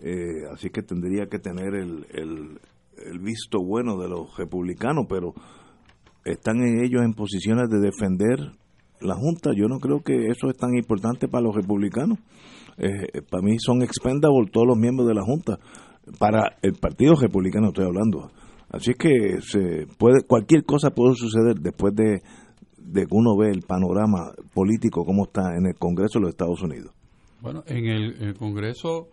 eh, 0.00 0.46
así 0.52 0.70
que 0.70 0.82
tendría 0.82 1.26
que 1.26 1.38
tener 1.38 1.74
el, 1.74 2.04
el, 2.12 3.18
visto 3.20 3.58
bueno 3.60 3.96
de 3.96 4.08
los 4.08 4.36
republicanos, 4.36 5.06
pero 5.08 5.32
están 6.24 6.56
ellos 6.84 7.02
en 7.04 7.14
posiciones 7.14 7.68
de 7.70 7.78
defender 7.80 8.52
la 9.00 9.14
Junta. 9.14 9.50
Yo 9.56 9.68
no 9.68 9.78
creo 9.78 10.00
que 10.02 10.26
eso 10.26 10.50
es 10.50 10.56
tan 10.56 10.74
importante 10.76 11.28
para 11.28 11.44
los 11.44 11.54
republicanos. 11.54 12.18
Eh, 12.78 13.22
para 13.30 13.42
mí 13.42 13.56
son 13.58 13.82
expendables 13.82 14.50
todos 14.50 14.66
los 14.66 14.76
miembros 14.76 15.06
de 15.06 15.14
la 15.14 15.22
Junta. 15.22 15.58
Para 16.18 16.56
el 16.62 16.74
Partido 16.74 17.14
Republicano 17.14 17.68
estoy 17.68 17.86
hablando. 17.86 18.30
Así 18.70 18.94
que 18.94 19.40
se 19.40 19.86
puede 19.98 20.22
cualquier 20.26 20.64
cosa 20.64 20.90
puede 20.90 21.14
suceder 21.14 21.60
después 21.60 21.94
de, 21.94 22.22
de 22.90 23.06
que 23.06 23.14
uno 23.14 23.36
ve 23.36 23.50
el 23.50 23.62
panorama 23.62 24.32
político 24.54 25.04
como 25.04 25.24
está 25.24 25.56
en 25.56 25.66
el 25.66 25.74
Congreso 25.74 26.18
de 26.18 26.22
los 26.22 26.30
Estados 26.30 26.62
Unidos. 26.62 26.92
Bueno, 27.40 27.62
en 27.66 27.86
el, 27.86 28.34
Congreso 28.34 29.08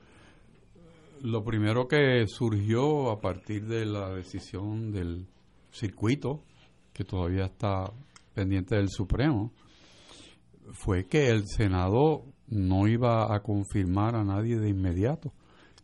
lo 1.22 1.44
primero 1.44 1.88
que 1.88 2.26
surgió 2.28 3.12
a 3.12 3.20
partir 3.20 3.66
de 3.66 3.86
la 3.86 4.10
decisión 4.14 4.92
del 4.92 5.28
circuito, 5.72 6.42
que 6.94 7.04
todavía 7.04 7.46
está 7.46 7.92
pendiente 8.34 8.76
del 8.76 8.90
Supremo, 8.90 9.52
fue 10.72 11.06
que 11.06 11.30
el 11.30 11.46
Senado 11.48 12.24
no 12.48 12.88
iba 12.88 13.36
a 13.36 13.42
confirmar 13.42 14.16
a 14.16 14.24
nadie 14.24 14.58
de 14.58 14.70
inmediato, 14.70 15.34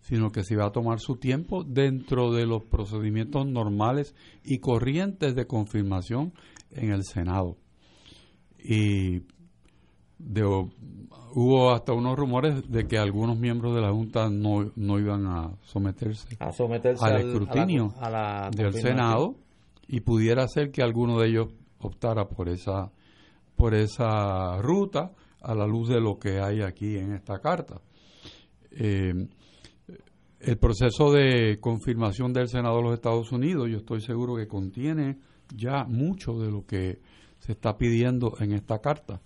sino 0.01 0.31
que 0.31 0.43
se 0.43 0.55
iba 0.55 0.65
a 0.65 0.71
tomar 0.71 0.99
su 0.99 1.17
tiempo 1.17 1.63
dentro 1.63 2.31
de 2.31 2.45
los 2.45 2.63
procedimientos 2.63 3.45
normales 3.45 4.15
y 4.43 4.59
corrientes 4.59 5.35
de 5.35 5.45
confirmación 5.45 6.33
en 6.71 6.91
el 6.91 7.03
Senado. 7.03 7.57
Y 8.63 9.23
hubo 11.33 11.71
hasta 11.71 11.93
unos 11.93 12.17
rumores 12.17 12.69
de 12.69 12.87
que 12.87 12.97
algunos 12.97 13.37
miembros 13.37 13.75
de 13.75 13.81
la 13.81 13.91
Junta 13.91 14.29
no, 14.29 14.71
no 14.75 14.99
iban 14.99 15.25
a 15.25 15.51
someterse, 15.63 16.35
a 16.39 16.51
someterse 16.51 17.03
al, 17.03 17.21
escrutinio 17.21 17.93
del 18.51 18.73
Senado 18.73 19.35
y 19.87 20.01
pudiera 20.01 20.47
ser 20.47 20.71
que 20.71 20.81
alguno 20.81 21.19
de 21.19 21.29
ellos 21.29 21.47
optara 21.79 22.27
por 22.27 22.49
esa 22.49 22.91
por 23.55 23.75
esa 23.75 24.57
ruta 24.61 25.11
a 25.41 25.53
la 25.53 25.67
luz 25.67 25.89
de 25.89 25.99
lo 25.99 26.17
que 26.17 26.39
hay 26.39 26.61
aquí 26.61 26.97
en 26.97 27.13
esta 27.13 27.39
carta. 27.39 27.79
Eh, 28.71 29.13
el 30.39 30.57
proceso 30.57 31.11
de 31.11 31.59
confirmación 31.59 32.33
del 32.33 32.47
Senado 32.47 32.77
de 32.77 32.83
los 32.83 32.93
Estados 32.95 33.31
Unidos, 33.31 33.69
yo 33.69 33.77
estoy 33.77 34.01
seguro 34.01 34.35
que 34.35 34.47
contiene 34.47 35.19
ya 35.55 35.83
mucho 35.83 36.39
de 36.39 36.49
lo 36.49 36.65
que 36.65 37.01
se 37.41 37.53
está 37.53 37.77
pidiendo 37.77 38.35
en 38.39 38.53
esta 38.53 38.79
carta. 38.79 39.19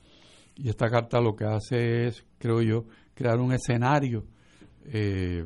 Y 0.56 0.70
esta 0.70 0.90
carta 0.90 1.20
lo 1.20 1.36
que 1.36 1.46
hace 1.46 2.08
es, 2.08 2.26
creo 2.38 2.62
yo, 2.62 2.86
crear 3.14 3.40
un 3.40 3.52
escenario 3.52 4.26
eh, 4.86 5.46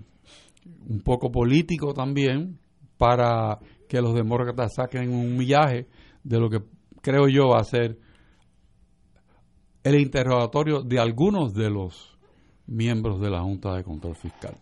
un 0.87 1.01
poco 1.01 1.31
político 1.31 1.93
también 1.93 2.59
para 2.97 3.59
que 3.87 4.01
los 4.01 4.13
demócratas 4.13 4.75
saquen 4.75 5.11
un 5.11 5.37
viaje 5.37 5.87
de 6.23 6.39
lo 6.39 6.49
que 6.49 6.61
creo 7.01 7.27
yo 7.27 7.49
va 7.49 7.61
a 7.61 7.63
ser 7.63 7.97
el 9.83 9.99
interrogatorio 9.99 10.83
de 10.83 10.99
algunos 10.99 11.53
de 11.53 11.71
los 11.71 12.17
miembros 12.67 13.19
de 13.19 13.31
la 13.31 13.41
Junta 13.41 13.73
de 13.73 13.83
Control 13.83 14.15
Fiscal. 14.15 14.55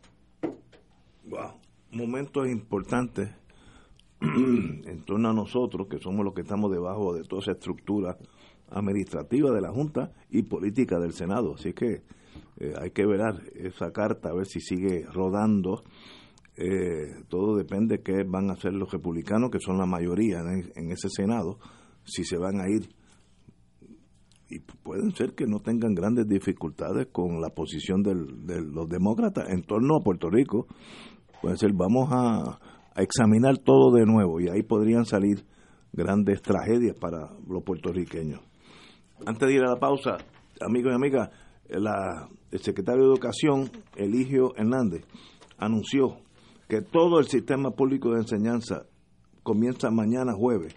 Wow, 1.26 1.60
momentos 1.92 2.48
importantes 2.48 3.30
en 4.22 5.04
torno 5.06 5.30
a 5.30 5.34
nosotros, 5.34 5.88
que 5.88 6.00
somos 6.00 6.26
los 6.26 6.34
que 6.34 6.42
estamos 6.42 6.72
debajo 6.72 7.14
de 7.14 7.24
toda 7.24 7.42
esa 7.42 7.52
estructura 7.52 8.18
administrativa 8.70 9.52
de 9.52 9.62
la 9.62 9.72
Junta 9.72 10.12
y 10.30 10.44
política 10.44 11.00
del 11.00 11.14
Senado. 11.14 11.54
Así 11.56 11.74
que 11.74 12.02
eh, 12.58 12.74
hay 12.80 12.92
que 12.92 13.06
ver 13.06 13.22
esa 13.56 13.92
carta, 13.92 14.30
a 14.30 14.34
ver 14.34 14.48
si 14.48 14.60
sigue 14.60 15.06
rodando. 15.06 15.84
Eh, 16.56 17.24
todo 17.30 17.56
depende 17.56 17.98
de 17.98 18.04
qué 18.04 18.24
van 18.24 18.50
a 18.50 18.54
hacer 18.54 18.74
los 18.74 18.92
republicanos, 18.92 19.52
que 19.52 19.60
son 19.60 19.78
la 19.78 19.86
mayoría 19.86 20.40
en, 20.40 20.92
ese 20.92 21.10
Senado, 21.10 21.60
si 22.04 22.24
se 22.24 22.38
van 22.38 22.60
a 22.60 22.70
ir. 22.70 22.90
Y 24.50 24.60
pueden 24.60 25.12
ser 25.12 25.36
que 25.36 25.46
no 25.46 25.60
tengan 25.60 25.94
grandes 25.94 26.28
dificultades 26.28 27.08
con 27.12 27.42
la 27.42 27.50
posición 27.50 28.02
de 28.02 28.16
los 28.16 28.90
demócratas 28.90 29.50
en 29.50 29.62
torno 29.62 29.98
a 29.98 30.04
Puerto 30.04 30.30
Rico. 30.30 30.68
Puede 31.42 31.58
ser, 31.58 31.74
vamos 31.74 32.10
a 32.12 32.58
examinar 33.02 33.58
todo 33.60 33.94
de 33.96 34.06
nuevo 34.06 34.40
y 34.40 34.50
ahí 34.50 34.64
podrían 34.64 35.06
salir 35.06 35.46
grandes 35.94 36.42
tragedias 36.42 36.96
para 37.00 37.30
los 37.48 37.64
puertorriqueños. 37.64 38.42
Antes 39.26 39.48
de 39.48 39.56
ir 39.56 39.62
a 39.64 39.72
la 39.72 39.80
pausa, 39.80 40.18
amigos 40.62 40.92
y 40.92 40.96
amigas, 40.96 41.30
la, 41.70 42.30
el 42.52 42.60
secretario 42.60 43.04
de 43.04 43.10
Educación, 43.10 43.70
Eligio 43.96 44.54
Hernández, 44.56 45.06
anunció 45.58 46.18
que 46.68 46.82
todo 46.82 47.20
el 47.20 47.26
sistema 47.26 47.72
público 47.72 48.12
de 48.12 48.20
enseñanza 48.20 48.86
comienza 49.44 49.90
mañana 49.90 50.34
jueves, 50.34 50.76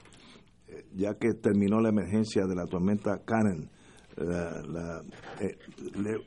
ya 0.95 1.15
que 1.15 1.35
terminó 1.35 1.81
la 1.81 1.89
emergencia 1.91 2.47
de 2.47 2.55
la 2.55 2.67
tormenta 2.67 3.23
Karen. 3.25 3.69
Eh, 4.17 5.57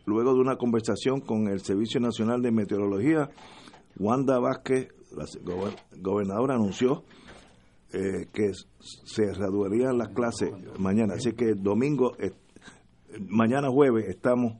luego 0.05 0.33
de 0.33 0.39
una 0.39 0.55
conversación 0.55 1.21
con 1.21 1.47
el 1.47 1.61
Servicio 1.61 1.99
Nacional 1.99 2.41
de 2.41 2.51
Meteorología, 2.51 3.29
Wanda 3.97 4.39
Vázquez, 4.39 4.89
la 5.15 5.25
gobernadora, 6.01 6.55
anunció 6.55 7.03
eh, 7.91 8.27
que 8.33 8.51
se 8.79 9.33
reanudarían 9.33 9.97
las 9.97 10.09
clases 10.09 10.51
mañana. 10.79 11.15
Así 11.15 11.33
que 11.33 11.53
domingo, 11.53 12.13
eh, 12.19 12.31
mañana 13.29 13.69
jueves, 13.69 14.07
estamos 14.07 14.57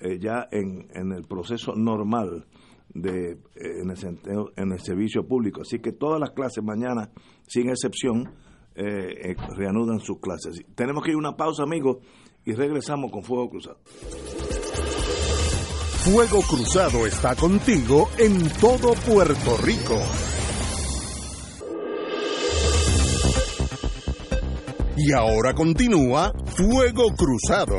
eh, 0.00 0.18
ya 0.18 0.48
en, 0.50 0.86
en, 0.94 1.12
el 1.12 1.24
proceso 1.24 1.74
normal 1.74 2.46
de 2.88 3.38
en 3.56 3.90
el, 3.90 3.96
en 4.56 4.72
el 4.72 4.80
servicio 4.80 5.26
público. 5.26 5.62
Así 5.62 5.80
que 5.80 5.92
todas 5.92 6.20
las 6.20 6.30
clases 6.30 6.62
mañana, 6.62 7.10
sin 7.46 7.68
excepción, 7.68 8.30
reanudan 8.76 10.00
sus 10.00 10.20
clases. 10.20 10.62
Tenemos 10.74 11.02
que 11.02 11.10
ir 11.10 11.16
a 11.16 11.18
una 11.18 11.34
pausa, 11.34 11.62
amigos, 11.62 11.96
y 12.44 12.52
regresamos 12.52 13.10
con 13.10 13.22
Fuego 13.22 13.48
Cruzado. 13.48 13.78
Fuego 16.06 16.40
Cruzado 16.42 17.04
está 17.04 17.34
contigo 17.34 18.08
en 18.16 18.48
todo 18.60 18.94
Puerto 18.94 19.56
Rico. 19.56 19.98
Y 24.96 25.12
ahora 25.12 25.52
continúa 25.52 26.32
Fuego 26.46 27.08
Cruzado. 27.16 27.74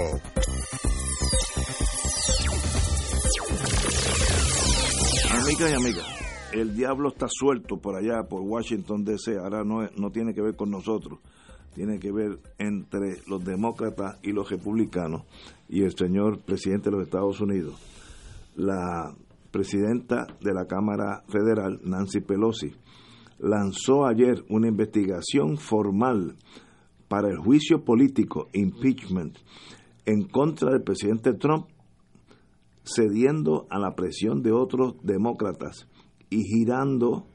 Amigas 5.32 5.71
y 5.71 5.73
amigas, 5.73 6.05
el 6.51 6.75
diablo 6.75 7.07
está 7.07 7.28
suelto 7.30 7.78
por 7.78 7.95
allá, 7.95 8.23
por 8.28 8.41
Washington 8.41 9.05
DC. 9.05 9.38
Ahora 9.38 9.63
no, 9.63 9.88
no 9.95 10.11
tiene 10.11 10.34
que 10.34 10.41
ver 10.41 10.57
con 10.57 10.69
nosotros, 10.69 11.19
tiene 11.73 11.97
que 11.97 12.11
ver 12.11 12.39
entre 12.57 13.21
los 13.25 13.45
demócratas 13.45 14.17
y 14.21 14.34
los 14.34 14.49
republicanos 14.49 15.21
y 15.69 15.84
el 15.84 15.95
señor 15.95 16.39
presidente 16.39 16.89
de 16.89 16.97
los 16.97 17.05
Estados 17.05 17.39
Unidos. 17.39 17.96
La 18.57 19.15
presidenta 19.51 20.25
de 20.41 20.51
la 20.51 20.65
Cámara 20.65 21.23
Federal, 21.27 21.79
Nancy 21.83 22.21
Pelosi, 22.21 22.73
lanzó 23.37 24.07
ayer 24.07 24.43
una 24.49 24.67
investigación 24.67 25.57
formal 25.57 26.35
para 27.07 27.29
el 27.29 27.37
juicio 27.37 27.85
político, 27.85 28.47
impeachment, 28.53 29.37
en 30.07 30.23
contra 30.23 30.71
del 30.71 30.81
presidente 30.81 31.33
Trump, 31.33 31.67
cediendo 32.83 33.67
a 33.69 33.77
la 33.77 33.93
presión 33.93 34.41
de 34.41 34.51
otros 34.51 34.95
demócratas 35.03 35.87
y 36.31 36.41
girando 36.43 37.27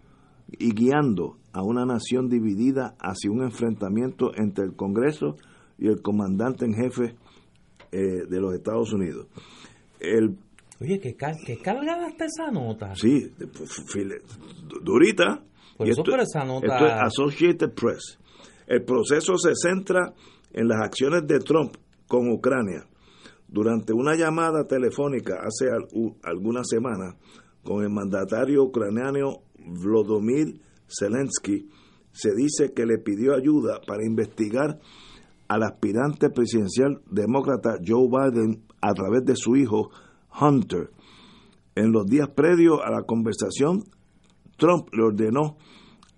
y 0.59 0.75
guiando 0.75 1.39
a 1.53 1.63
una 1.63 1.87
nación 1.87 2.29
dividida 2.29 2.97
hacia 2.99 3.31
un 3.31 3.43
enfrentamiento 3.43 4.33
entre 4.35 4.65
el 4.65 4.75
Congreso 4.75 5.37
y 5.79 5.87
el 5.87 6.03
comandante 6.03 6.65
en 6.65 6.75
jefe 6.75 7.15
eh, 7.93 8.27
de 8.29 8.41
los 8.41 8.55
Estados 8.55 8.93
Unidos. 8.93 9.29
El, 10.01 10.37
Oye, 10.81 10.99
¿qué, 10.99 11.17
qué 11.17 11.59
cargada 11.59 12.09
está 12.09 12.25
esa 12.25 12.51
nota? 12.51 12.95
Sí, 12.97 13.31
durita. 14.83 15.43
Por 15.77 15.89
eso, 15.89 16.03
esto, 16.03 16.17
esa 16.17 16.45
nota... 16.45 16.67
Esto 16.67 16.87
es 16.87 16.93
Associated 16.93 17.73
Press. 17.73 18.19
El 18.67 18.85
proceso 18.85 19.37
se 19.37 19.53
centra 19.55 20.13
en 20.53 20.69
las 20.69 20.81
acciones 20.83 21.27
de 21.27 21.39
Trump 21.41 21.77
con 22.07 22.31
Ucrania. 22.31 22.87
Durante 23.49 23.93
una 23.93 24.15
llamada 24.15 24.65
telefónica 24.65 25.41
hace 25.45 25.69
algunas 26.23 26.69
semanas 26.69 27.17
con 27.63 27.83
el 27.83 27.91
mandatario 27.91 28.65
ucraniano 28.65 29.43
Vladimir 29.59 30.61
Zelensky, 30.89 31.69
se 32.13 32.35
dice 32.35 32.73
que 32.75 32.87
le 32.87 32.99
pidió 32.99 33.35
ayuda 33.35 33.81
para 33.87 34.05
investigar 34.05 34.79
al 35.49 35.63
aspirante 35.63 36.31
presidencial 36.31 37.01
demócrata 37.11 37.77
Joe 37.87 38.09
Biden 38.09 38.63
a 38.81 38.93
través 38.93 39.25
de 39.25 39.37
su 39.37 39.57
hijo 39.57 39.91
Hunter. 40.41 40.91
En 41.75 41.93
los 41.93 42.07
días 42.07 42.29
previos 42.29 42.81
a 42.85 42.91
la 42.91 43.03
conversación, 43.03 43.85
Trump 44.57 44.89
le 44.93 45.05
ordenó 45.05 45.57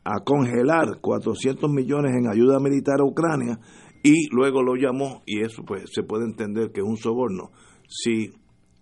a 0.04 0.20
congelar 0.24 1.00
400 1.00 1.70
millones 1.70 2.12
en 2.16 2.28
ayuda 2.28 2.58
militar 2.60 3.00
a 3.00 3.04
Ucrania 3.04 3.58
y 4.02 4.28
luego 4.30 4.62
lo 4.62 4.74
llamó, 4.74 5.22
y 5.24 5.40
eso 5.40 5.62
pues 5.64 5.84
se 5.92 6.02
puede 6.02 6.24
entender 6.24 6.72
que 6.72 6.80
es 6.80 6.86
un 6.86 6.98
soborno. 6.98 7.50
Si 7.88 8.32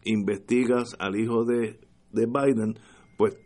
investigas 0.05 0.97
al 0.99 1.14
hijo 1.16 1.45
de, 1.45 1.78
de 2.11 2.26
Biden, 2.26 2.74
pues 3.16 3.37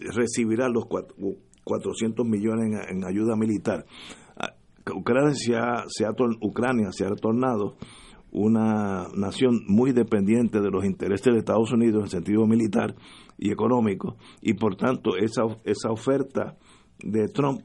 recibirá 0.00 0.68
los 0.68 0.86
400 1.64 2.26
millones 2.26 2.88
en, 2.88 3.04
ayuda 3.04 3.36
militar. 3.36 3.84
Ah, 4.36 4.54
Ucrania 4.96 5.32
se 5.34 5.54
ha, 5.54 5.84
Ucrania 6.40 6.90
se 6.90 7.04
ha 7.04 7.10
tornado 7.10 7.76
una 8.36 9.08
nación 9.14 9.62
muy 9.66 9.92
dependiente 9.92 10.60
de 10.60 10.70
los 10.70 10.84
intereses 10.84 11.32
de 11.32 11.38
Estados 11.38 11.72
Unidos 11.72 12.04
en 12.04 12.10
sentido 12.10 12.46
militar 12.46 12.94
y 13.38 13.50
económico, 13.50 14.16
y 14.42 14.52
por 14.52 14.76
tanto 14.76 15.16
esa, 15.16 15.44
esa 15.64 15.90
oferta 15.90 16.54
de 17.02 17.28
Trump, 17.28 17.62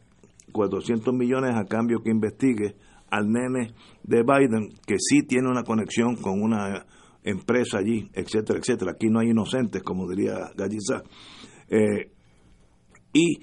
400 0.54 1.14
millones 1.14 1.56
a 1.56 1.66
cambio 1.66 2.02
que 2.02 2.10
investigue 2.10 2.76
al 3.10 3.30
nene 3.30 3.74
de 4.04 4.24
Biden, 4.24 4.70
que 4.88 4.96
sí 4.98 5.24
tiene 5.24 5.50
una 5.50 5.64
conexión 5.64 6.16
con 6.16 6.42
una 6.42 6.86
empresa 7.24 7.80
allí, 7.80 8.10
etcétera, 8.14 8.60
etcétera. 8.60 8.92
Aquí 8.94 9.08
no 9.10 9.20
hay 9.20 9.32
inocentes, 9.32 9.84
como 9.84 10.10
diría 10.10 10.52
Gallizá. 10.56 11.04
Eh, 11.68 12.12
y 13.12 13.40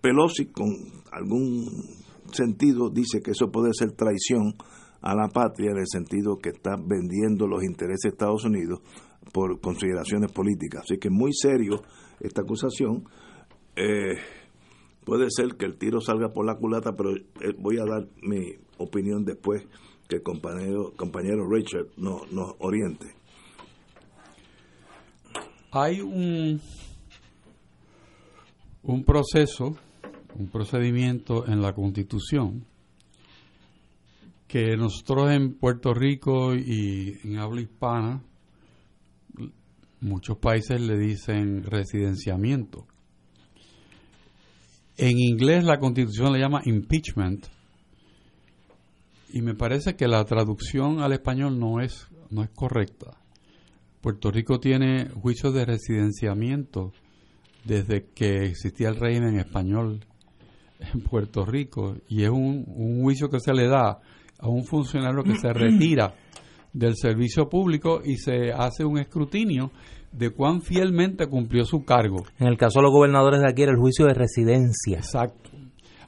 Pelosi, 0.00 0.46
con 0.46 0.68
algún 1.12 1.66
sentido, 2.32 2.88
dice 2.88 3.20
que 3.22 3.32
eso 3.32 3.50
puede 3.50 3.74
ser 3.74 3.92
traición 3.92 4.54
a 5.02 5.14
la 5.14 5.28
patria 5.28 5.72
en 5.72 5.78
el 5.78 5.86
sentido 5.86 6.38
que 6.38 6.50
está 6.50 6.76
vendiendo 6.76 7.46
los 7.46 7.64
intereses 7.64 8.02
de 8.04 8.08
Estados 8.10 8.44
Unidos 8.44 8.80
por 9.32 9.60
consideraciones 9.60 10.30
políticas. 10.32 10.82
Así 10.84 10.98
que 10.98 11.10
muy 11.10 11.32
serio 11.32 11.82
esta 12.20 12.42
acusación. 12.42 13.04
Eh, 13.74 14.16
puede 15.04 15.26
ser 15.30 15.56
que 15.56 15.66
el 15.66 15.76
tiro 15.76 16.00
salga 16.00 16.28
por 16.28 16.46
la 16.46 16.56
culata, 16.56 16.92
pero 16.96 17.16
eh, 17.16 17.54
voy 17.58 17.78
a 17.78 17.84
dar 17.84 18.06
mi 18.22 18.54
opinión 18.78 19.24
después 19.24 19.66
que 20.08 20.16
el 20.16 20.22
compañero, 20.22 20.92
compañero 20.96 21.48
Richard 21.48 21.88
nos, 21.96 22.30
nos 22.32 22.54
oriente. 22.60 23.06
Hay 25.72 26.00
un, 26.00 26.60
un 28.82 29.04
proceso, 29.04 29.74
un 30.34 30.48
procedimiento 30.48 31.46
en 31.46 31.62
la 31.62 31.72
Constitución 31.72 32.66
que 34.52 34.76
nosotros 34.76 35.30
en 35.30 35.54
Puerto 35.54 35.94
Rico 35.94 36.54
y 36.54 37.18
en 37.24 37.38
habla 37.38 37.62
hispana, 37.62 38.22
muchos 40.02 40.36
países 40.36 40.78
le 40.78 40.98
dicen 40.98 41.64
residenciamiento. 41.64 42.86
En 44.98 45.18
inglés 45.18 45.64
la 45.64 45.78
constitución 45.78 46.34
le 46.34 46.38
llama 46.38 46.60
impeachment 46.66 47.46
y 49.32 49.40
me 49.40 49.54
parece 49.54 49.96
que 49.96 50.06
la 50.06 50.22
traducción 50.26 51.00
al 51.00 51.14
español 51.14 51.58
no 51.58 51.80
es, 51.80 52.08
no 52.28 52.42
es 52.42 52.50
correcta. 52.50 53.16
Puerto 54.02 54.30
Rico 54.30 54.60
tiene 54.60 55.08
juicios 55.08 55.54
de 55.54 55.64
residenciamiento 55.64 56.92
desde 57.64 58.04
que 58.14 58.44
existía 58.44 58.90
el 58.90 58.96
régimen 58.96 59.38
español 59.38 60.04
en 60.78 61.00
Puerto 61.00 61.46
Rico 61.46 61.96
y 62.06 62.24
es 62.24 62.28
un, 62.28 62.66
un 62.66 63.00
juicio 63.00 63.30
que 63.30 63.40
se 63.40 63.54
le 63.54 63.66
da 63.66 64.02
a 64.42 64.48
un 64.48 64.64
funcionario 64.64 65.22
que 65.22 65.38
se 65.38 65.52
retira 65.52 66.14
del 66.72 66.96
servicio 66.96 67.48
público 67.48 68.02
y 68.04 68.16
se 68.16 68.52
hace 68.52 68.84
un 68.84 68.98
escrutinio 68.98 69.70
de 70.10 70.30
cuán 70.30 70.60
fielmente 70.60 71.26
cumplió 71.26 71.64
su 71.64 71.84
cargo. 71.84 72.24
En 72.38 72.48
el 72.48 72.58
caso 72.58 72.80
de 72.80 72.84
los 72.84 72.92
gobernadores 72.92 73.40
de 73.40 73.48
aquí 73.48 73.62
era 73.62 73.72
el 73.72 73.78
juicio 73.78 74.06
de 74.06 74.14
residencia. 74.14 74.98
Exacto. 74.98 75.50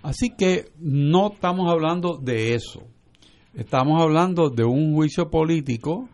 Así 0.02 0.30
que 0.36 0.66
no 0.78 1.32
estamos 1.32 1.70
hablando 1.70 2.18
de 2.18 2.54
eso. 2.54 2.82
Estamos 3.54 4.02
hablando 4.02 4.50
de 4.50 4.64
un 4.64 4.94
juicio 4.94 5.30
político 5.30 6.08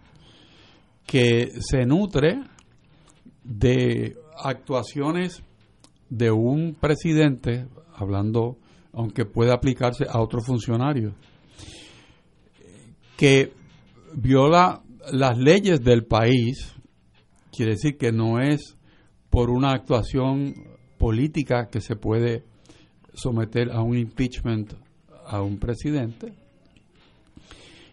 que 1.07 1.51
se 1.61 1.87
nutre 1.87 2.41
de 3.43 4.16
actuaciones 4.45 5.43
de 6.09 6.31
un 6.31 6.77
presidente, 6.79 7.66
hablando, 7.95 8.59
aunque 8.93 9.25
puede 9.25 9.53
aplicarse 9.53 10.05
a 10.09 10.21
otro 10.21 10.41
funcionario, 10.41 11.14
que 13.21 13.53
viola 14.14 14.81
las 15.12 15.37
leyes 15.37 15.85
del 15.85 16.07
país, 16.07 16.75
quiere 17.55 17.73
decir 17.73 17.99
que 17.99 18.12
no 18.12 18.41
es 18.41 18.79
por 19.29 19.51
una 19.51 19.73
actuación 19.73 20.55
política 20.97 21.68
que 21.71 21.83
se 21.83 21.97
puede 21.97 22.45
someter 23.12 23.73
a 23.73 23.83
un 23.83 23.99
impeachment 23.99 24.73
a 25.27 25.43
un 25.43 25.59
presidente, 25.59 26.33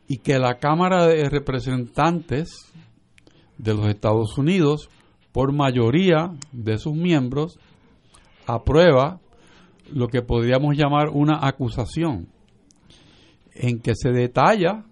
y 0.07 0.19
que 0.19 0.39
la 0.39 0.59
Cámara 0.59 1.05
de 1.07 1.27
Representantes 1.27 2.71
de 3.57 3.73
los 3.73 3.85
Estados 3.87 4.37
Unidos, 4.37 4.89
por 5.33 5.51
mayoría 5.51 6.31
de 6.53 6.77
sus 6.77 6.95
miembros, 6.95 7.59
aprueba 8.45 9.19
lo 9.91 10.07
que 10.07 10.21
podríamos 10.21 10.77
llamar 10.77 11.09
una 11.09 11.45
acusación, 11.45 12.29
en 13.53 13.81
que 13.81 13.91
se 13.93 14.11
detalla 14.11 14.85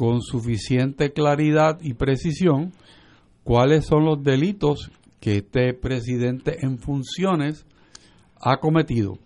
con 0.00 0.22
suficiente 0.22 1.12
claridad 1.12 1.78
y 1.82 1.92
precisión 1.92 2.72
cuáles 3.44 3.84
son 3.84 4.06
los 4.06 4.22
delitos 4.22 4.90
que 5.20 5.36
este 5.36 5.74
presidente 5.74 6.64
en 6.64 6.78
funciones 6.78 7.66
ha 8.40 8.56
cometido. 8.60 9.18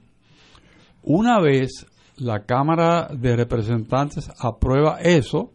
Una 1.05 1.39
vez 1.39 1.87
la 2.17 2.41
Cámara 2.41 3.07
de 3.17 3.37
Representantes 3.37 4.29
aprueba 4.41 4.99
eso, 5.01 5.53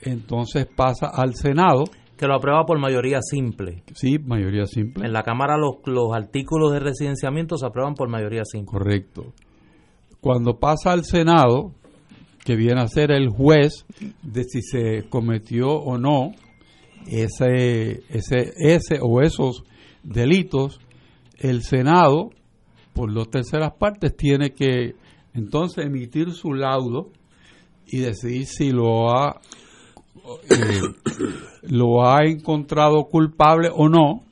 entonces 0.00 0.66
pasa 0.66 1.06
al 1.06 1.36
Senado. 1.36 1.84
Que 2.16 2.26
lo 2.26 2.34
aprueba 2.34 2.64
por 2.66 2.80
mayoría 2.80 3.20
simple. 3.22 3.84
Sí, 3.94 4.18
mayoría 4.18 4.66
simple. 4.66 5.06
En 5.06 5.12
la 5.12 5.22
Cámara 5.22 5.56
los, 5.58 5.74
los 5.84 6.12
artículos 6.12 6.72
de 6.72 6.80
residenciamiento 6.80 7.56
se 7.56 7.66
aprueban 7.66 7.94
por 7.94 8.08
mayoría 8.08 8.42
simple. 8.44 8.72
Correcto. 8.72 9.26
Cuando 10.20 10.58
pasa 10.58 10.90
al 10.90 11.04
Senado, 11.04 11.70
que 12.50 12.56
viene 12.56 12.80
a 12.80 12.88
ser 12.88 13.12
el 13.12 13.28
juez 13.28 13.86
de 14.24 14.42
si 14.42 14.60
se 14.60 15.04
cometió 15.08 15.70
o 15.70 15.98
no 15.98 16.32
ese, 17.06 18.02
ese, 18.08 18.52
ese 18.56 18.98
o 19.00 19.20
esos 19.20 19.62
delitos, 20.02 20.80
el 21.38 21.62
Senado, 21.62 22.30
por 22.92 23.14
dos 23.14 23.30
terceras 23.30 23.74
partes, 23.78 24.16
tiene 24.16 24.50
que 24.50 24.96
entonces 25.32 25.86
emitir 25.86 26.32
su 26.32 26.52
laudo 26.52 27.12
y 27.86 27.98
decidir 27.98 28.46
si 28.46 28.72
lo 28.72 29.12
ha 29.12 29.40
eh, 30.50 30.80
lo 31.62 32.04
ha 32.04 32.24
encontrado 32.24 33.04
culpable 33.04 33.68
o 33.72 33.88
no 33.88 34.24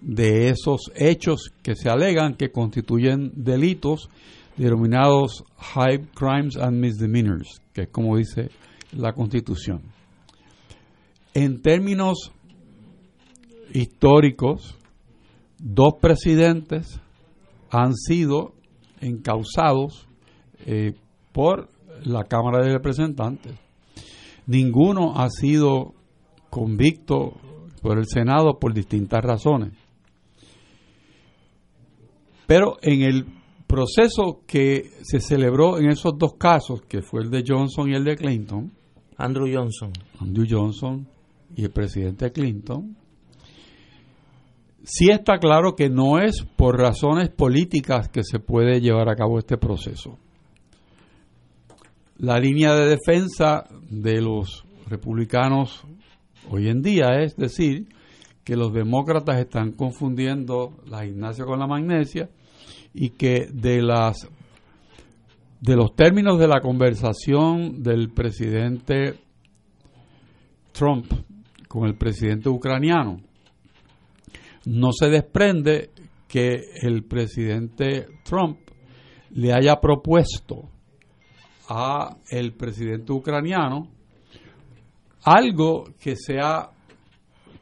de 0.00 0.48
esos 0.48 0.90
hechos 0.94 1.52
que 1.62 1.74
se 1.74 1.90
alegan 1.90 2.34
que 2.34 2.50
constituyen 2.50 3.30
delitos 3.34 4.08
denominados 4.62 5.44
high 5.56 5.98
crimes 6.14 6.56
and 6.56 6.78
misdemeanors, 6.78 7.60
que 7.72 7.82
es 7.82 7.88
como 7.88 8.16
dice 8.16 8.50
la 8.92 9.12
Constitución. 9.12 9.82
En 11.34 11.62
términos 11.62 12.30
históricos, 13.72 14.76
dos 15.58 15.94
presidentes 16.00 17.00
han 17.70 17.94
sido 17.94 18.54
encausados 19.00 20.06
eh, 20.66 20.94
por 21.32 21.68
la 22.04 22.24
Cámara 22.24 22.64
de 22.64 22.72
Representantes. 22.72 23.54
Ninguno 24.46 25.14
ha 25.16 25.28
sido 25.30 25.94
convicto 26.50 27.32
por 27.80 27.98
el 27.98 28.06
Senado 28.06 28.58
por 28.60 28.74
distintas 28.74 29.24
razones. 29.24 29.72
Pero 32.46 32.76
en 32.82 33.02
el 33.02 33.41
proceso 33.72 34.42
que 34.46 34.90
se 35.02 35.18
celebró 35.18 35.78
en 35.78 35.88
esos 35.88 36.12
dos 36.18 36.34
casos, 36.34 36.82
que 36.82 37.00
fue 37.00 37.22
el 37.22 37.30
de 37.30 37.42
Johnson 37.46 37.88
y 37.88 37.94
el 37.94 38.04
de 38.04 38.16
Clinton, 38.16 38.70
Andrew 39.16 39.48
Johnson. 39.50 39.90
Andrew 40.20 40.46
Johnson 40.46 41.08
y 41.56 41.64
el 41.64 41.70
presidente 41.70 42.30
Clinton, 42.32 42.94
sí 44.84 45.08
está 45.10 45.38
claro 45.38 45.74
que 45.74 45.88
no 45.88 46.18
es 46.18 46.42
por 46.54 46.78
razones 46.78 47.30
políticas 47.30 48.10
que 48.10 48.22
se 48.24 48.40
puede 48.40 48.82
llevar 48.82 49.08
a 49.08 49.16
cabo 49.16 49.38
este 49.38 49.56
proceso. 49.56 50.18
La 52.18 52.38
línea 52.38 52.74
de 52.74 52.88
defensa 52.88 53.64
de 53.88 54.20
los 54.20 54.66
republicanos 54.86 55.82
hoy 56.50 56.68
en 56.68 56.82
día 56.82 57.22
es 57.22 57.36
decir 57.36 57.88
que 58.44 58.54
los 58.54 58.74
demócratas 58.74 59.38
están 59.38 59.72
confundiendo 59.72 60.74
la 60.86 61.06
gimnasia 61.06 61.46
con 61.46 61.58
la 61.58 61.66
magnesia 61.66 62.28
y 62.94 63.10
que 63.10 63.48
de 63.52 63.82
las 63.82 64.28
de 65.60 65.76
los 65.76 65.94
términos 65.94 66.38
de 66.38 66.48
la 66.48 66.60
conversación 66.60 67.82
del 67.82 68.10
presidente 68.10 69.14
Trump 70.72 71.06
con 71.68 71.86
el 71.86 71.94
presidente 71.94 72.48
ucraniano 72.48 73.20
no 74.64 74.90
se 74.92 75.08
desprende 75.08 75.90
que 76.28 76.64
el 76.82 77.04
presidente 77.04 78.06
Trump 78.24 78.58
le 79.30 79.52
haya 79.52 79.80
propuesto 79.80 80.68
a 81.68 82.16
el 82.30 82.52
presidente 82.54 83.12
ucraniano 83.12 83.88
algo 85.24 85.84
que 86.00 86.16
sea 86.16 86.70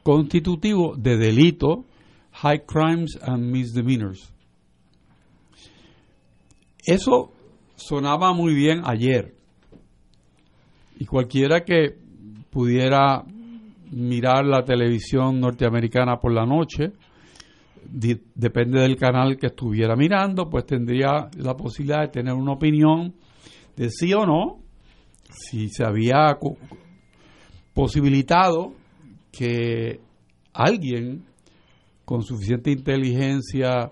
constitutivo 0.03 0.95
de 0.95 1.17
delito, 1.17 1.85
high 2.31 2.65
crimes 2.65 3.17
and 3.21 3.51
misdemeanors. 3.51 4.30
Eso 6.85 7.31
sonaba 7.75 8.33
muy 8.33 8.53
bien 8.53 8.81
ayer. 8.85 9.35
Y 10.97 11.05
cualquiera 11.05 11.63
que 11.63 11.97
pudiera 12.49 13.23
mirar 13.91 14.45
la 14.45 14.63
televisión 14.63 15.39
norteamericana 15.39 16.19
por 16.19 16.33
la 16.33 16.45
noche, 16.45 16.93
depende 18.35 18.81
del 18.81 18.95
canal 18.95 19.37
que 19.37 19.47
estuviera 19.47 19.95
mirando, 19.95 20.49
pues 20.49 20.65
tendría 20.65 21.29
la 21.37 21.55
posibilidad 21.55 22.01
de 22.01 22.07
tener 22.09 22.33
una 22.33 22.53
opinión 22.53 23.15
de 23.75 23.89
sí 23.89 24.13
o 24.13 24.25
no, 24.25 24.59
si 25.29 25.69
se 25.69 25.83
había 25.83 26.37
posibilitado 27.73 28.73
que 29.31 29.99
alguien 30.53 31.25
con 32.05 32.21
suficiente 32.21 32.71
inteligencia 32.71 33.91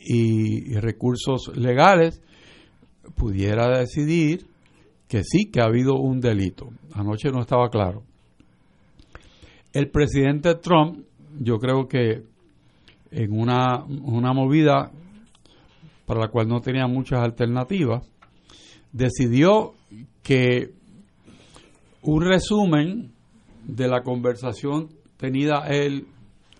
y, 0.00 0.74
recursos 0.74 1.56
legales 1.56 2.22
pudiera 3.16 3.78
decidir 3.78 4.46
que 5.08 5.22
sí 5.24 5.50
que 5.50 5.60
ha 5.60 5.64
habido 5.64 5.96
un 5.96 6.20
delito. 6.20 6.68
Anoche 6.92 7.30
no 7.30 7.40
estaba 7.40 7.68
claro. 7.70 8.02
El 9.72 9.90
presidente 9.90 10.54
Trump, 10.56 11.04
yo 11.40 11.58
creo 11.58 11.88
que 11.88 12.22
en 13.10 13.32
una, 13.32 13.84
una 13.84 14.32
movida 14.32 14.90
para 16.06 16.20
la 16.20 16.28
cual 16.28 16.48
no 16.48 16.60
tenía 16.60 16.86
muchas 16.86 17.20
alternativas, 17.20 18.06
decidió 18.92 19.74
que 20.22 20.72
un 22.02 22.24
resumen 22.24 23.12
de 23.66 23.88
la 23.88 24.02
conversación 24.02 24.88
tenida 25.18 25.66
él 25.68 26.06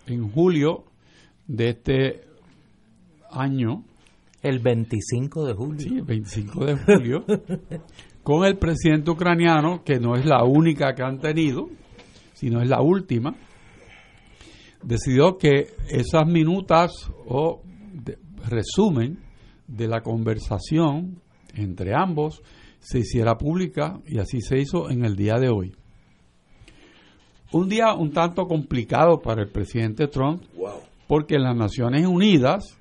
en 0.07 0.31
julio 0.31 0.85
de 1.47 1.71
este 1.71 2.28
año. 3.31 3.85
El 4.43 4.61
25 4.61 5.47
de 5.47 5.55
julio. 5.55 5.81
Sí, 5.81 5.97
el 5.97 6.05
25 6.05 6.65
de 6.65 6.77
julio. 6.77 7.25
con 8.23 8.45
el 8.45 8.59
presidente 8.59 9.11
ucraniano, 9.11 9.83
que 9.83 9.99
no 9.99 10.15
es 10.15 10.27
la 10.27 10.45
única 10.45 10.95
que 10.95 11.03
han 11.03 11.19
tenido, 11.19 11.69
sino 12.35 12.61
es 12.61 12.69
la 12.69 12.83
última, 12.83 13.35
decidió 14.83 15.39
que 15.39 15.69
esas 15.89 16.27
minutas 16.27 16.93
o 17.27 17.63
resumen 18.47 19.19
de 19.67 19.89
la 19.89 20.03
conversación 20.03 21.21
entre 21.55 21.95
ambos 21.95 22.43
se 22.81 23.01
hiciera 23.01 23.37
pública 23.37 23.99
y 24.07 24.19
así 24.19 24.41
se 24.41 24.59
hizo 24.59 24.91
en 24.91 25.05
el 25.05 25.17
día 25.17 25.39
de 25.39 25.49
hoy. 25.49 25.75
Un 27.53 27.69
día 27.69 27.95
un 27.95 28.13
tanto 28.13 28.47
complicado 28.47 29.21
para 29.21 29.43
el 29.43 29.51
presidente 29.51 30.07
Trump, 30.07 30.43
porque 31.07 31.39
las 31.39 31.57
Naciones 31.57 32.07
Unidas 32.07 32.78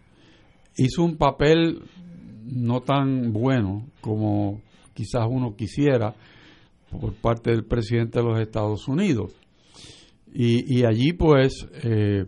hizo 0.78 1.04
un 1.04 1.18
papel 1.18 1.82
no 2.46 2.82
tan 2.82 3.34
bueno 3.34 3.88
como 4.02 4.62
quizás 4.94 5.28
uno 5.30 5.56
quisiera 5.56 6.16
por 6.90 7.14
parte 7.14 7.52
del 7.52 7.66
presidente 7.66 8.20
de 8.20 8.26
los 8.26 8.40
Estados 8.40 8.88
Unidos. 8.88 9.34
Y, 10.34 10.84
allí 10.84 11.14
pues 11.14 11.68
eh, 11.84 12.26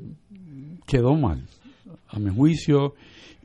quedó 0.87 1.13
mal, 1.15 1.45
a 2.07 2.17
mi 2.17 2.33
juicio, 2.33 2.95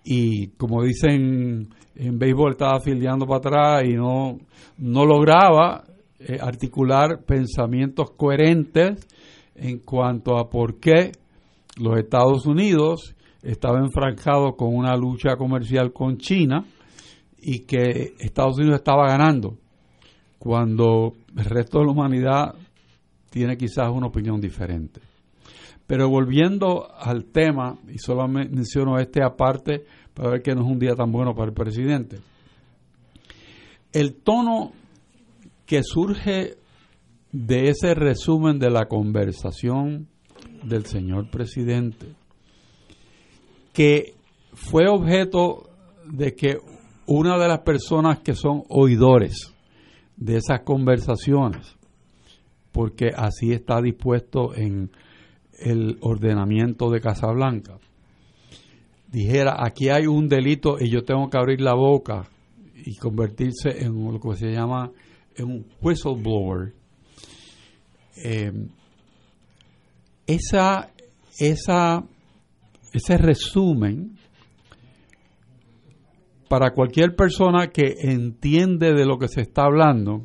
y 0.04 0.48
como 0.56 0.82
dicen 0.82 1.68
en 1.96 2.18
béisbol 2.18 2.52
estaba 2.52 2.80
fildeando 2.80 3.26
para 3.26 3.38
atrás 3.38 3.84
y 3.84 3.94
no, 3.94 4.38
no 4.78 5.04
lograba 5.04 5.84
eh, 6.18 6.38
articular 6.40 7.24
pensamientos 7.24 8.12
coherentes 8.12 9.06
en 9.54 9.78
cuanto 9.78 10.38
a 10.38 10.48
por 10.48 10.80
qué 10.80 11.12
los 11.76 11.98
Estados 11.98 12.46
Unidos 12.46 13.14
estaba 13.44 13.78
enfranjado 13.78 14.56
con 14.56 14.74
una 14.74 14.96
lucha 14.96 15.36
comercial 15.36 15.92
con 15.92 16.16
China 16.16 16.64
y 17.38 17.60
que 17.60 18.14
Estados 18.18 18.56
Unidos 18.58 18.76
estaba 18.76 19.06
ganando 19.06 19.58
cuando 20.38 21.12
el 21.36 21.44
resto 21.44 21.78
de 21.78 21.84
la 21.84 21.92
humanidad 21.92 22.54
tiene 23.30 23.56
quizás 23.56 23.88
una 23.90 24.06
opinión 24.06 24.40
diferente. 24.40 25.00
Pero 25.86 26.08
volviendo 26.08 26.88
al 26.96 27.26
tema, 27.26 27.76
y 27.88 27.98
solo 27.98 28.26
menciono 28.26 28.98
este 28.98 29.22
aparte 29.22 29.84
para 30.14 30.30
ver 30.30 30.42
que 30.42 30.54
no 30.54 30.62
es 30.62 30.70
un 30.70 30.78
día 30.78 30.94
tan 30.94 31.12
bueno 31.12 31.34
para 31.34 31.48
el 31.48 31.54
presidente, 31.54 32.18
el 33.92 34.14
tono 34.14 34.72
que 35.66 35.82
surge 35.82 36.56
de 37.32 37.68
ese 37.68 37.94
resumen 37.94 38.58
de 38.58 38.70
la 38.70 38.86
conversación 38.86 40.08
del 40.62 40.86
señor 40.86 41.30
presidente, 41.30 42.06
que 43.74 44.14
fue 44.54 44.88
objeto 44.88 45.68
de 46.10 46.34
que 46.34 46.58
una 47.06 47.36
de 47.36 47.48
las 47.48 47.58
personas 47.60 48.20
que 48.20 48.34
son 48.34 48.62
oidores 48.68 49.52
de 50.16 50.36
esas 50.36 50.60
conversaciones, 50.60 51.76
porque 52.72 53.10
así 53.14 53.52
está 53.52 53.82
dispuesto 53.82 54.54
en 54.54 54.90
el 55.58 55.98
ordenamiento 56.00 56.88
de 56.90 57.00
Casablanca, 57.00 57.78
dijera, 59.10 59.56
aquí 59.58 59.90
hay 59.90 60.06
un 60.06 60.28
delito 60.28 60.76
y 60.80 60.88
yo 60.88 61.04
tengo 61.04 61.28
que 61.28 61.36
abrir 61.36 61.60
la 61.60 61.74
boca 61.74 62.28
y 62.74 62.96
convertirse 62.96 63.84
en 63.84 64.12
lo 64.12 64.20
que 64.20 64.36
se 64.36 64.52
llama 64.52 64.90
un 65.38 65.66
whistleblower, 65.82 66.72
eh, 68.16 68.52
esa, 70.26 70.90
esa, 71.38 72.04
ese 72.94 73.18
resumen 73.18 74.16
para 76.48 76.70
cualquier 76.70 77.16
persona 77.16 77.68
que 77.68 77.96
entiende 78.02 78.94
de 78.94 79.04
lo 79.04 79.18
que 79.18 79.26
se 79.26 79.40
está 79.40 79.64
hablando, 79.64 80.24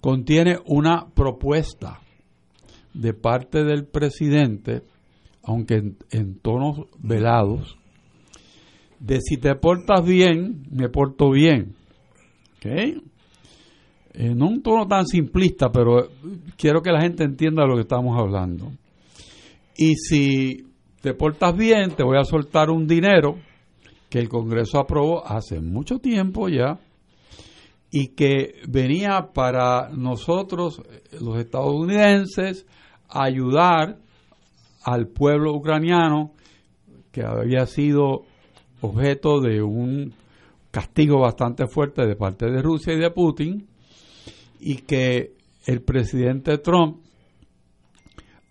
contiene 0.00 0.56
una 0.64 1.10
propuesta 1.14 2.00
de 2.94 3.12
parte 3.12 3.62
del 3.64 3.84
presidente, 3.84 4.82
aunque 5.42 5.82
en, 6.10 6.38
tonos 6.40 6.86
velados, 6.98 7.76
de 8.98 9.20
si 9.20 9.36
te 9.36 9.54
portas 9.56 10.02
bien, 10.02 10.62
me 10.70 10.88
porto 10.88 11.30
bien. 11.30 11.74
¿Okay? 12.56 13.02
En 14.14 14.42
un 14.42 14.62
tono 14.62 14.86
tan 14.88 15.06
simplista, 15.06 15.70
pero 15.70 16.08
quiero 16.56 16.80
que 16.80 16.90
la 16.90 17.02
gente 17.02 17.24
entienda 17.24 17.62
de 17.64 17.68
lo 17.68 17.74
que 17.74 17.82
estamos 17.82 18.18
hablando. 18.18 18.72
Y 19.76 19.96
si 19.96 20.69
te 21.00 21.14
portas 21.14 21.56
bien, 21.56 21.92
te 21.92 22.02
voy 22.02 22.18
a 22.18 22.24
soltar 22.24 22.70
un 22.70 22.86
dinero 22.86 23.38
que 24.08 24.18
el 24.18 24.28
Congreso 24.28 24.78
aprobó 24.78 25.26
hace 25.26 25.60
mucho 25.60 25.98
tiempo 25.98 26.48
ya 26.48 26.78
y 27.90 28.08
que 28.08 28.60
venía 28.68 29.30
para 29.32 29.88
nosotros, 29.90 30.82
los 31.20 31.38
estadounidenses, 31.38 32.66
ayudar 33.08 33.98
al 34.84 35.08
pueblo 35.08 35.54
ucraniano 35.54 36.32
que 37.12 37.24
había 37.24 37.66
sido 37.66 38.22
objeto 38.80 39.40
de 39.40 39.62
un 39.62 40.14
castigo 40.70 41.18
bastante 41.18 41.66
fuerte 41.66 42.06
de 42.06 42.14
parte 42.14 42.46
de 42.46 42.62
Rusia 42.62 42.94
y 42.94 42.98
de 42.98 43.10
Putin 43.10 43.66
y 44.60 44.76
que 44.82 45.32
el 45.66 45.82
presidente 45.82 46.58
Trump 46.58 46.98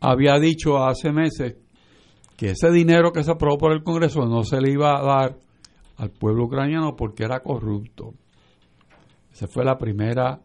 había 0.02 0.38
dicho 0.40 0.78
hace 0.78 1.12
meses 1.12 1.56
que 2.40 2.52
ese 2.52 2.72
dinero 2.72 3.12
que 3.12 3.22
se 3.22 3.32
aprobó 3.32 3.58
por 3.58 3.74
el 3.74 3.84
Congreso 3.84 4.22
no 4.26 4.46
se 4.46 4.62
le 4.62 4.72
iba 4.72 4.98
a 4.98 5.04
dar 5.04 5.36
al 5.98 6.10
pueblo 6.10 6.46
ucraniano 6.46 6.96
porque 6.96 7.26
era 7.26 7.42
corrupto. 7.42 8.14
Esa 9.30 9.48
fue 9.50 9.66
la 9.66 9.78
primera 9.78 10.40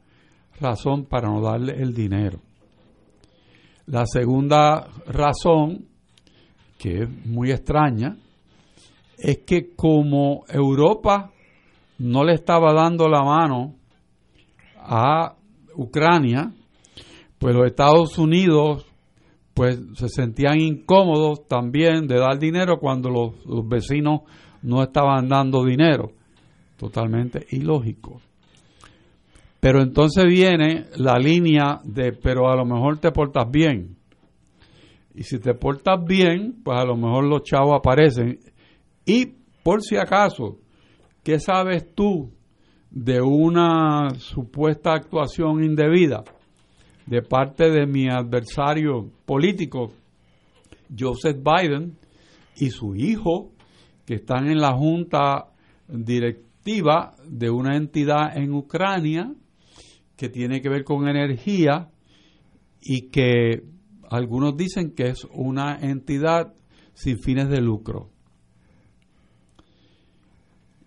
razón 0.61 1.05
para 1.05 1.29
no 1.29 1.41
darle 1.41 1.81
el 1.81 1.95
dinero. 1.95 2.41
La 3.87 4.07
segunda 4.07 4.89
razón, 5.07 5.87
que 6.79 7.03
es 7.05 7.27
muy 7.27 7.53
extraña, 7.53 8.17
es 9.17 9.45
que 9.47 9.77
como 9.77 10.43
Europa 10.49 11.31
no 11.99 12.25
le 12.25 12.35
estaba 12.35 12.73
dando 12.73 13.09
la 13.09 13.23
mano 13.23 13.77
a 14.79 15.37
Ucrania, 15.77 16.53
pues 17.39 17.55
los 17.55 17.67
Estados 17.67 18.19
Unidos 18.19 18.85
pues 19.55 19.81
se 19.95 20.09
sentían 20.09 20.61
incómodos 20.61 21.47
también 21.47 22.09
de 22.09 22.19
dar 22.19 22.39
dinero 22.39 22.79
cuando 22.79 23.09
los, 23.09 23.69
vecinos 23.69 24.23
no 24.63 24.83
estaban 24.83 25.29
dando 25.29 25.65
dinero. 25.65 26.11
Totalmente 26.77 27.47
ilógico. 27.51 28.21
Pero 29.61 29.81
entonces 29.81 30.25
viene 30.27 30.87
la 30.97 31.19
línea 31.19 31.81
de, 31.85 32.13
pero 32.13 32.51
a 32.51 32.57
lo 32.57 32.65
mejor 32.65 32.99
te 32.99 33.13
portas 33.13 33.49
bien. 33.51 33.97
Y 35.15 35.23
si 35.23 35.39
te 35.39 35.55
portas 35.55 36.05
bien, 36.05 36.61
pues 36.65 36.77
a 36.77 36.85
lo 36.85 36.97
mejor 36.97 37.25
los 37.25 37.45
chavos 37.45 37.77
aparecen. 37.79 38.41
Y 39.07 39.27
por 39.63 39.83
si 39.83 39.97
acaso, 39.97 40.59
¿qué 41.23 41.39
sabes 41.39 41.95
tú 41.95 42.33
de 42.91 43.21
una 43.21 44.11
supuesta 44.19 44.93
actuación 44.93 45.63
indebida 45.63 46.25
de 47.07 47.23
parte 47.23 47.71
de 47.71 47.87
mi 47.87 48.09
adversario 48.09 49.11
político, 49.27 49.93
Joseph 50.97 51.39
Biden, 51.43 51.97
y 52.57 52.71
su 52.71 52.95
hijo, 52.95 53.51
que 54.07 54.15
están 54.15 54.47
en 54.49 54.61
la 54.61 54.73
junta 54.73 55.49
directiva 55.89 57.15
de 57.29 57.51
una 57.51 57.77
entidad 57.77 58.37
en 58.37 58.55
Ucrania 58.55 59.33
que 60.17 60.29
tiene 60.29 60.61
que 60.61 60.69
ver 60.69 60.85
con 60.85 61.09
energía 61.09 61.91
y 62.81 63.09
que 63.09 63.65
algunos 64.11 64.57
dicen 64.57 64.95
que 64.95 65.09
es 65.09 65.27
una 65.33 65.79
entidad 65.81 66.55
sin 66.95 67.19
fines 67.19 67.49
de 67.49 67.61
lucro. 67.61 68.11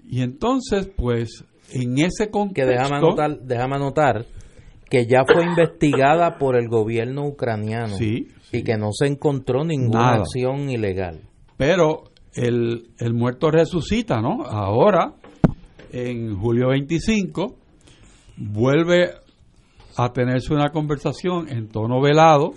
Y 0.07 0.21
entonces, 0.21 0.87
pues, 0.95 1.43
en 1.73 1.97
ese 1.97 2.29
contexto... 2.29 2.61
Que 2.61 2.77
déjame 2.77 2.95
anotar, 2.95 3.39
déjame 3.41 3.75
anotar 3.75 4.25
que 4.89 5.05
ya 5.05 5.23
fue 5.25 5.43
investigada 5.45 6.37
por 6.37 6.57
el 6.57 6.69
gobierno 6.69 7.25
ucraniano 7.25 7.95
y 7.99 8.63
que 8.63 8.77
no 8.77 8.91
se 8.91 9.07
encontró 9.07 9.63
ninguna 9.65 10.15
acción 10.15 10.69
ilegal. 10.69 11.21
Pero 11.57 12.05
el, 12.33 12.91
el 12.99 13.13
muerto 13.13 13.51
resucita, 13.51 14.21
¿no? 14.21 14.43
Ahora, 14.45 15.13
en 15.91 16.37
julio 16.37 16.69
25, 16.69 17.55
vuelve 18.37 19.11
a 19.97 20.13
tenerse 20.13 20.53
una 20.53 20.69
conversación 20.69 21.49
en 21.49 21.67
tono 21.67 21.99
velado. 22.01 22.53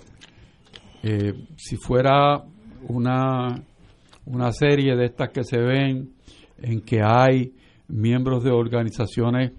Eh, 1.03 1.33
si 1.57 1.75
fuera 1.77 2.43
una, 2.87 3.63
una 4.25 4.51
serie 4.51 4.95
de 4.95 5.05
estas 5.05 5.29
que 5.29 5.43
se 5.43 5.57
ven 5.57 6.13
en 6.61 6.81
que 6.81 7.01
hay 7.03 7.53
miembros 7.87 8.43
de 8.43 8.51
organizaciones, 8.51 9.51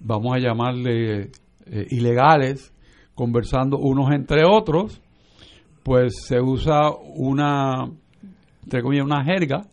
vamos 0.00 0.34
a 0.34 0.38
llamarle 0.38 1.30
eh, 1.66 1.86
ilegales, 1.90 2.72
conversando 3.14 3.78
unos 3.78 4.12
entre 4.12 4.44
otros, 4.44 5.00
pues 5.82 6.14
se 6.26 6.40
usa 6.40 6.90
una, 6.90 7.90
entre 8.62 8.82
comillas, 8.82 9.04
una 9.04 9.24
jerga 9.24 9.66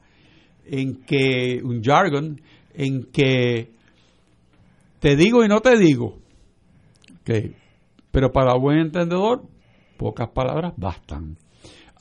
en 0.66 1.04
que, 1.04 1.62
un 1.64 1.82
jargon, 1.84 2.42
en 2.74 3.04
que 3.12 3.72
te 5.00 5.16
digo 5.16 5.44
y 5.44 5.48
no 5.48 5.60
te 5.62 5.78
digo. 5.78 6.20
Okay. 7.22 7.56
Pero 8.12 8.32
para 8.32 8.56
buen 8.56 8.80
entendedor, 8.80 9.44
pocas 9.98 10.30
palabras 10.30 10.74
bastan. 10.78 11.38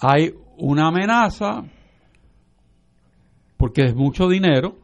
Hay 0.00 0.34
una 0.58 0.88
amenaza 0.88 1.64
porque 3.56 3.82
es 3.82 3.94
mucho 3.94 4.28
dinero 4.28 4.78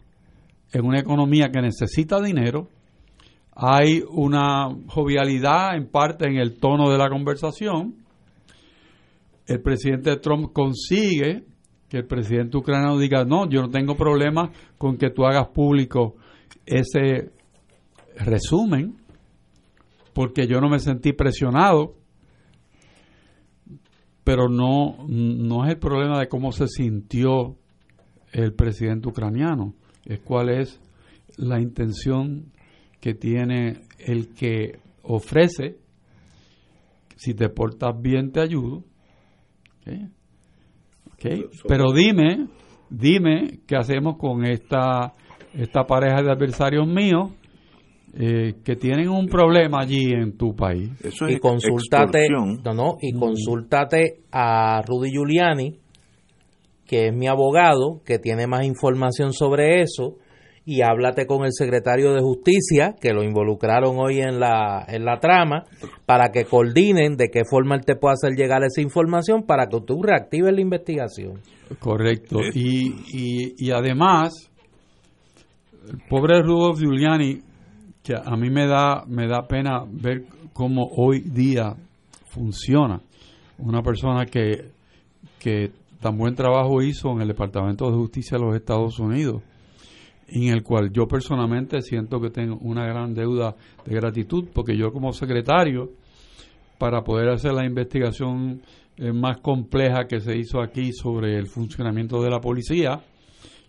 en 0.72 0.84
una 0.84 1.00
economía 1.00 1.50
que 1.50 1.62
necesita 1.62 2.20
dinero. 2.20 2.68
Hay 3.58 4.02
una 4.10 4.68
jovialidad 4.86 5.76
en 5.76 5.88
parte 5.88 6.26
en 6.28 6.36
el 6.36 6.58
tono 6.58 6.90
de 6.90 6.98
la 6.98 7.08
conversación. 7.08 7.94
El 9.46 9.62
presidente 9.62 10.14
Trump 10.18 10.52
consigue 10.52 11.44
que 11.88 11.96
el 11.98 12.06
presidente 12.06 12.58
ucraniano 12.58 12.98
diga, 12.98 13.24
no, 13.24 13.48
yo 13.48 13.62
no 13.62 13.70
tengo 13.70 13.96
problema 13.96 14.50
con 14.76 14.98
que 14.98 15.08
tú 15.08 15.24
hagas 15.24 15.48
público 15.48 16.16
ese 16.66 17.30
resumen, 18.16 18.96
porque 20.12 20.46
yo 20.46 20.60
no 20.60 20.68
me 20.68 20.78
sentí 20.78 21.14
presionado, 21.14 21.94
pero 24.22 24.48
no, 24.48 25.06
no 25.08 25.64
es 25.64 25.70
el 25.70 25.78
problema 25.78 26.18
de 26.18 26.28
cómo 26.28 26.52
se 26.52 26.66
sintió 26.66 27.56
el 28.32 28.52
presidente 28.52 29.08
ucraniano, 29.08 29.74
es 30.04 30.20
cuál 30.20 30.50
es 30.50 30.78
la 31.38 31.60
intención 31.60 32.52
que 33.06 33.14
tiene 33.14 33.82
el 34.00 34.34
que 34.34 34.80
ofrece, 35.04 35.76
si 37.14 37.34
te 37.34 37.48
portas 37.50 37.94
bien 38.02 38.32
te 38.32 38.40
ayudo, 38.40 38.82
pero 41.68 41.92
dime, 41.92 42.48
dime 42.90 43.60
qué 43.64 43.76
hacemos 43.76 44.16
con 44.18 44.44
esta, 44.44 45.12
esta 45.54 45.84
pareja 45.84 46.20
de 46.20 46.32
adversarios 46.32 46.88
míos 46.88 47.30
eh, 48.18 48.54
que 48.64 48.74
tienen 48.74 49.08
un 49.08 49.28
problema 49.28 49.82
allí 49.82 50.10
en 50.10 50.36
tu 50.36 50.56
país. 50.56 50.90
y 51.28 51.38
consultate, 51.38 52.26
no, 52.28 52.74
no, 52.74 52.96
y 53.00 53.12
consultate 53.12 54.22
a 54.32 54.82
Rudy 54.82 55.12
Giuliani, 55.12 55.78
que 56.84 57.06
es 57.06 57.14
mi 57.14 57.28
abogado, 57.28 58.02
que 58.04 58.18
tiene 58.18 58.48
más 58.48 58.66
información 58.66 59.32
sobre 59.32 59.80
eso, 59.82 60.16
y 60.68 60.82
háblate 60.82 61.26
con 61.26 61.44
el 61.44 61.52
secretario 61.52 62.12
de 62.12 62.20
Justicia, 62.20 62.96
que 63.00 63.12
lo 63.12 63.22
involucraron 63.22 63.98
hoy 63.98 64.18
en 64.18 64.40
la, 64.40 64.84
en 64.88 65.04
la 65.04 65.20
trama, 65.20 65.64
para 66.06 66.30
que 66.32 66.44
coordinen 66.44 67.16
de 67.16 67.28
qué 67.28 67.42
forma 67.48 67.76
él 67.76 67.84
te 67.84 67.94
puede 67.94 68.14
hacer 68.14 68.32
llegar 68.32 68.64
esa 68.64 68.80
información 68.80 69.44
para 69.44 69.68
que 69.68 69.80
tú 69.80 70.02
reactives 70.02 70.52
la 70.52 70.60
investigación. 70.60 71.40
Correcto. 71.78 72.40
Y, 72.52 72.88
y, 73.12 73.54
y 73.58 73.70
además, 73.70 74.50
el 75.88 75.98
pobre 76.10 76.42
Rudolf 76.42 76.80
Giuliani, 76.80 77.42
que 78.02 78.14
a 78.16 78.36
mí 78.36 78.50
me 78.50 78.66
da, 78.66 79.04
me 79.06 79.28
da 79.28 79.46
pena 79.46 79.84
ver 79.88 80.24
cómo 80.52 80.88
hoy 80.96 81.20
día 81.20 81.76
funciona. 82.24 83.00
Una 83.58 83.82
persona 83.82 84.26
que, 84.26 84.64
que 85.38 85.70
tan 86.00 86.18
buen 86.18 86.34
trabajo 86.34 86.82
hizo 86.82 87.12
en 87.12 87.20
el 87.20 87.28
Departamento 87.28 87.88
de 87.88 87.96
Justicia 87.96 88.36
de 88.36 88.44
los 88.44 88.56
Estados 88.56 88.98
Unidos 88.98 89.42
en 90.28 90.48
el 90.48 90.62
cual 90.62 90.90
yo 90.92 91.06
personalmente 91.06 91.80
siento 91.82 92.20
que 92.20 92.30
tengo 92.30 92.56
una 92.60 92.86
gran 92.86 93.14
deuda 93.14 93.54
de 93.84 93.94
gratitud, 93.94 94.48
porque 94.52 94.76
yo 94.76 94.92
como 94.92 95.12
secretario, 95.12 95.90
para 96.78 97.02
poder 97.02 97.28
hacer 97.30 97.52
la 97.52 97.64
investigación 97.64 98.60
eh, 98.96 99.12
más 99.12 99.38
compleja 99.38 100.06
que 100.06 100.20
se 100.20 100.36
hizo 100.36 100.60
aquí 100.60 100.92
sobre 100.92 101.36
el 101.36 101.46
funcionamiento 101.46 102.22
de 102.22 102.30
la 102.30 102.40
policía, 102.40 103.00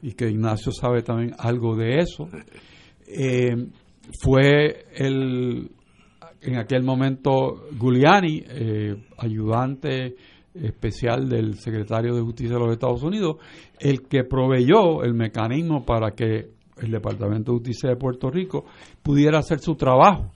y 0.02 0.14
que 0.14 0.30
Ignacio 0.30 0.72
sabe 0.72 1.02
también 1.02 1.34
algo 1.40 1.76
de 1.76 2.00
eso, 2.00 2.28
eh, 3.08 3.56
fue 4.22 4.86
el 4.96 5.72
en 6.42 6.56
aquel 6.58 6.84
momento 6.84 7.68
Giuliani, 7.78 8.44
eh, 8.48 8.96
ayudante 9.18 10.16
especial 10.64 11.30
del 11.30 11.56
secretario 11.56 12.16
de 12.16 12.22
Justicia 12.22 12.56
de 12.56 12.60
los 12.60 12.72
Estados 12.72 13.04
Unidos, 13.04 13.38
el 13.80 14.08
que 14.08 14.24
proveyó 14.24 15.04
el 15.04 15.14
mecanismo 15.14 15.86
para 15.86 16.12
que 16.12 16.50
el 16.78 16.92
Departamento 16.92 17.52
de 17.52 17.58
Justicia 17.60 17.90
de 17.90 17.96
Puerto 17.96 18.30
Rico 18.30 18.66
pudiera 19.02 19.40
hacer 19.40 19.60
su 19.60 19.76
trabajo. 19.76 20.32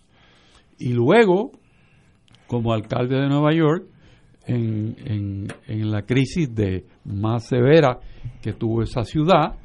Y 0.79 0.93
luego, 0.93 1.51
como 2.47 2.73
alcalde 2.73 3.19
de 3.19 3.27
Nueva 3.27 3.53
York, 3.53 3.85
en, 4.47 5.47
en, 5.67 5.91
la 5.91 6.01
crisis 6.01 6.53
de 6.53 6.85
más 7.05 7.47
severa 7.47 7.99
que 8.41 8.53
tuvo 8.53 8.81
esa 8.81 9.03
ciudad, 9.03 9.55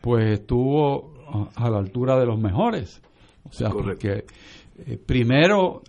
pues 0.00 0.40
estuvo 0.40 1.12
a, 1.54 1.68
la 1.68 1.78
altura 1.78 2.18
de 2.18 2.26
los 2.26 2.40
mejores. 2.40 3.02
O 3.44 3.52
sea, 3.52 3.68
porque 3.68 4.24
eh, 4.86 4.98
primero 5.04 5.82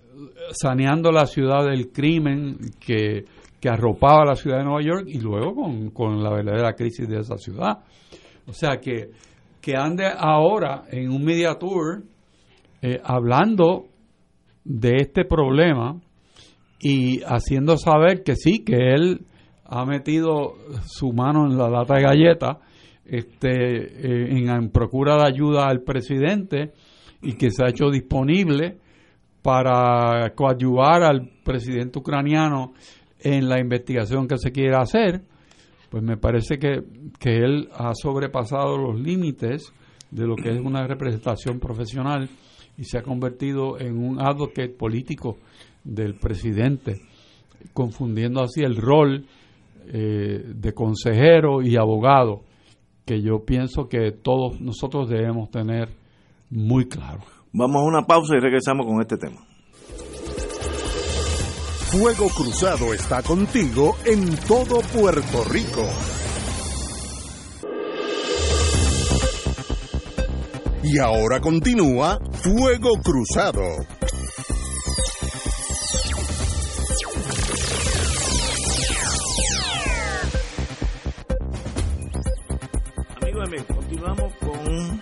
saneando 0.52 1.12
la 1.12 1.26
ciudad 1.26 1.66
del 1.66 1.92
crimen 1.92 2.58
que 2.80 3.26
que 3.60 3.70
arropaba 3.70 4.26
la 4.26 4.36
ciudad 4.36 4.60
de 4.60 4.66
Nueva 4.66 4.82
York 4.82 5.06
y 5.08 5.20
luego 5.20 5.54
con, 5.94 6.24
la 6.24 6.30
verdadera 6.30 6.74
crisis 6.74 7.08
de 7.08 7.20
esa 7.20 7.38
ciudad. 7.38 7.80
O 8.48 8.54
sea 8.54 8.78
que, 8.78 9.12
que 9.62 9.76
ande 9.76 10.06
ahora 10.06 10.84
en 10.92 11.12
un 11.12 11.24
media 11.24 11.56
tour 11.56 12.04
eh, 12.82 13.00
hablando 13.04 13.88
de 14.64 14.98
este 14.98 15.26
problema 15.26 16.00
y 16.80 17.22
haciendo 17.24 17.78
saber 17.78 18.24
que 18.24 18.36
sí, 18.36 18.64
que 18.64 18.94
él 18.94 19.26
ha 19.66 19.86
metido 19.86 20.54
su 20.86 21.12
mano 21.12 21.48
en 21.48 21.58
la 21.58 21.70
lata 21.70 21.96
de 21.96 22.04
galleta 22.04 22.60
este, 23.06 23.50
eh, 23.50 24.38
en, 24.38 24.50
en 24.50 24.70
procura 24.70 25.16
de 25.16 25.28
ayuda 25.28 25.68
al 25.68 25.82
presidente 25.82 26.74
y 27.22 27.34
que 27.34 27.50
se 27.50 27.66
ha 27.66 27.70
hecho 27.70 27.90
disponible 27.90 28.78
para 29.42 30.34
coadyuvar 30.36 31.04
al 31.04 31.30
presidente 31.44 32.00
ucraniano 32.00 32.74
en 33.20 33.50
la 33.50 33.60
investigación 33.60 34.28
que 34.28 34.38
se 34.38 34.52
quiera 34.52 34.82
hacer, 34.82 35.22
pues 35.90 36.04
me 36.04 36.18
parece 36.18 36.60
que, 36.60 36.84
que 37.20 37.38
él 37.38 37.70
ha 37.74 37.94
sobrepasado 37.94 38.78
los 38.78 39.00
límites 39.00 39.74
de 40.12 40.26
lo 40.26 40.36
que 40.36 40.50
es 40.50 40.60
una 40.60 40.86
representación 40.88 41.60
profesional 41.60 42.30
y 42.78 42.84
se 42.84 42.98
ha 42.98 43.04
convertido 43.04 43.80
en 43.80 43.98
un 43.98 44.22
advocate 44.22 44.70
político 44.70 45.38
del 45.84 46.16
presidente, 46.16 47.02
confundiendo 47.74 48.42
así 48.42 48.62
el 48.62 48.76
rol 48.76 49.26
eh, 49.88 50.44
de 50.46 50.74
consejero 50.74 51.62
y 51.62 51.78
abogado, 51.78 52.44
que 53.06 53.22
yo 53.22 53.46
pienso 53.46 53.88
que 53.88 54.12
todos 54.12 54.60
nosotros 54.60 55.10
debemos 55.10 55.50
tener 55.50 55.90
muy 56.50 56.88
claro. 56.88 57.22
Vamos 57.54 57.78
a 57.78 57.86
una 57.86 58.06
pausa 58.06 58.36
y 58.36 58.40
regresamos 58.40 58.86
con 58.86 59.02
este 59.02 59.18
tema. 59.18 59.38
Fuego 61.92 62.28
Cruzado 62.28 62.94
está 62.94 63.24
contigo 63.24 63.96
en 64.04 64.36
todo 64.46 64.82
Puerto 64.82 65.46
Rico. 65.46 65.88
Y 70.84 71.00
ahora 71.00 71.40
continúa 71.40 72.20
Fuego 72.34 72.92
Cruzado. 73.02 73.62
Amigos, 83.22 83.66
continuamos 83.74 84.34
con 84.42 85.02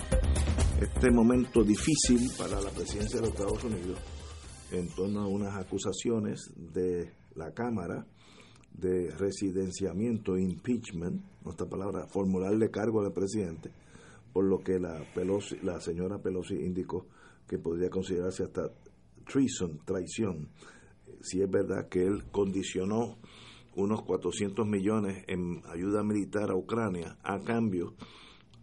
este 0.81 1.09
momento 1.09 1.63
difícil 1.63 2.29
para 2.37 2.61
la 2.61 2.69
presidencia 2.69 3.19
de 3.19 3.25
los 3.25 3.35
Estados 3.35 3.63
Unidos 3.63 3.97
en 4.77 4.89
torno 4.89 5.21
a 5.21 5.27
unas 5.27 5.55
acusaciones 5.55 6.51
de 6.55 7.11
la 7.35 7.53
Cámara 7.53 8.05
de 8.73 9.09
residenciamiento, 9.11 10.37
impeachment, 10.37 11.23
nuestra 11.43 11.67
palabra, 11.67 12.07
formularle 12.07 12.69
cargo 12.69 13.01
al 13.01 13.13
presidente, 13.13 13.71
por 14.33 14.45
lo 14.45 14.59
que 14.59 14.79
la, 14.79 15.01
Pelosi, 15.13 15.57
la 15.63 15.79
señora 15.79 16.21
Pelosi 16.21 16.55
indicó 16.55 17.07
que 17.47 17.57
podría 17.57 17.89
considerarse 17.89 18.43
hasta 18.43 18.69
treason, 19.25 19.79
traición, 19.85 20.49
si 21.21 21.41
es 21.41 21.49
verdad 21.49 21.87
que 21.87 22.05
él 22.05 22.25
condicionó 22.31 23.17
unos 23.75 24.03
400 24.03 24.67
millones 24.67 25.23
en 25.27 25.61
ayuda 25.71 26.03
militar 26.03 26.51
a 26.51 26.55
Ucrania 26.55 27.17
a 27.23 27.39
cambio 27.43 27.93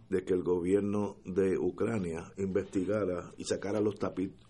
de 0.09 0.23
que 0.23 0.33
el 0.33 0.43
gobierno 0.43 1.17
de 1.25 1.57
Ucrania 1.57 2.31
investigara 2.37 3.33
y 3.37 3.45
sacara 3.45 3.79
los, 3.79 3.95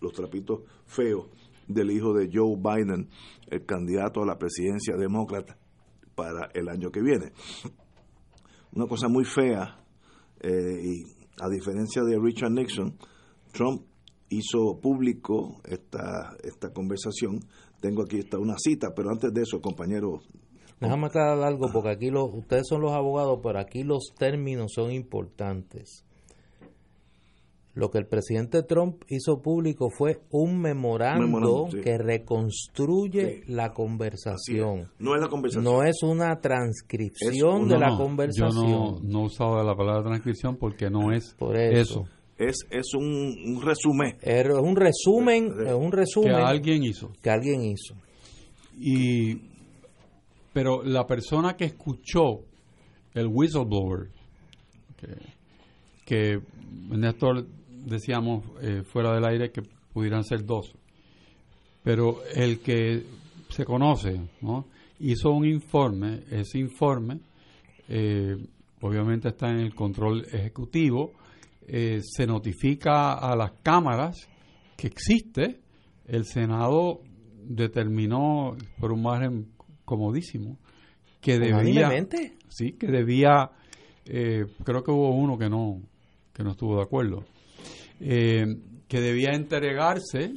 los 0.00 0.12
trapitos 0.12 0.60
feos 0.86 1.28
del 1.68 1.90
hijo 1.90 2.12
de 2.12 2.28
Joe 2.32 2.56
Biden, 2.56 3.08
el 3.48 3.64
candidato 3.64 4.22
a 4.22 4.26
la 4.26 4.38
presidencia 4.38 4.96
demócrata 4.96 5.56
para 6.14 6.50
el 6.54 6.68
año 6.68 6.90
que 6.90 7.00
viene. 7.00 7.32
Una 8.72 8.86
cosa 8.86 9.08
muy 9.08 9.24
fea, 9.24 9.78
eh, 10.40 10.80
y 10.82 11.02
a 11.40 11.48
diferencia 11.48 12.02
de 12.02 12.18
Richard 12.18 12.52
Nixon, 12.52 12.96
Trump 13.52 13.82
hizo 14.28 14.80
público 14.80 15.60
esta, 15.64 16.36
esta 16.42 16.72
conversación. 16.72 17.40
Tengo 17.80 18.02
aquí 18.02 18.18
está 18.18 18.38
una 18.38 18.56
cita, 18.58 18.88
pero 18.94 19.10
antes 19.10 19.32
de 19.32 19.42
eso, 19.42 19.60
compañero. 19.60 20.20
Déjame 20.80 21.06
aclarar 21.06 21.42
algo, 21.42 21.68
porque 21.72 21.90
aquí 21.90 22.10
los, 22.10 22.30
ustedes 22.32 22.64
son 22.68 22.80
los 22.82 22.92
abogados, 22.92 23.40
pero 23.42 23.58
aquí 23.58 23.84
los 23.84 24.12
términos 24.18 24.72
son 24.74 24.90
importantes. 24.90 26.04
Lo 27.74 27.90
que 27.90 27.98
el 27.98 28.06
presidente 28.06 28.62
Trump 28.62 29.02
hizo 29.08 29.42
público 29.42 29.88
fue 29.90 30.20
un 30.30 30.60
memorando, 30.60 31.68
que 31.82 31.98
reconstruye 31.98 33.42
la 33.48 33.72
conversación. 33.72 34.92
No 35.00 35.16
es 35.16 35.20
la 35.20 35.28
conversación. 35.28 35.64
No 35.64 35.82
es 35.82 36.02
una 36.04 36.40
transcripción 36.40 37.68
de 37.68 37.78
la 37.78 37.96
conversación. 37.96 38.68
Yo 38.68 38.68
no, 38.68 39.00
no 39.02 39.22
usaba 39.22 39.64
la 39.64 39.74
palabra 39.74 40.04
transcripción 40.04 40.56
porque 40.56 40.88
no 40.88 41.12
es 41.12 41.34
Por 41.36 41.56
eso. 41.56 42.04
Es, 42.38 42.58
es 42.70 42.94
un, 42.94 43.60
resumen. 43.60 44.18
Es 44.20 44.46
un 44.48 44.76
resumen, 44.76 45.52
es 45.66 45.74
un 45.74 45.90
resumen 45.90 46.30
que 46.30 46.42
alguien 46.42 46.84
hizo. 46.84 47.12
Que 47.22 47.30
alguien 47.30 47.62
hizo. 47.62 47.94
Y 48.78 49.54
pero 50.52 50.84
la 50.84 51.06
persona 51.06 51.56
que 51.56 51.64
escuchó 51.64 52.44
el 53.14 53.26
whistleblower 53.26 54.10
que, 54.96 55.08
que 56.04 56.40
Néstor 56.90 57.46
decíamos 57.84 58.44
eh, 58.60 58.82
fuera 58.82 59.14
del 59.14 59.24
aire 59.24 59.50
que 59.50 59.62
pudieran 59.92 60.24
ser 60.24 60.44
dos. 60.44 60.74
Pero 61.82 62.20
el 62.34 62.60
que 62.60 63.04
se 63.48 63.64
conoce, 63.64 64.20
¿no? 64.40 64.66
hizo 65.00 65.30
un 65.30 65.46
informe, 65.46 66.22
ese 66.30 66.58
informe 66.58 67.20
eh, 67.88 68.36
obviamente 68.80 69.28
está 69.28 69.50
en 69.50 69.58
el 69.58 69.74
control 69.74 70.24
ejecutivo, 70.32 71.12
eh, 71.66 72.00
se 72.02 72.26
notifica 72.26 73.14
a 73.14 73.36
las 73.36 73.52
cámaras 73.62 74.28
que 74.76 74.86
existe, 74.86 75.60
el 76.06 76.24
Senado 76.24 77.00
determinó 77.44 78.56
por 78.78 78.92
un 78.92 79.02
margen 79.02 79.52
comodísimo 79.84 80.58
que 81.20 81.38
debía 81.38 81.90
sí 82.48 82.72
que 82.72 82.86
debía 82.86 83.50
creo 84.04 84.82
que 84.82 84.90
hubo 84.90 85.10
uno 85.10 85.38
que 85.38 85.48
no 85.48 85.82
que 86.32 86.42
no 86.42 86.52
estuvo 86.52 86.76
de 86.76 86.82
acuerdo 86.82 87.24
eh, 88.00 88.46
que 88.88 89.00
debía 89.00 89.32
entregarse. 89.32 90.32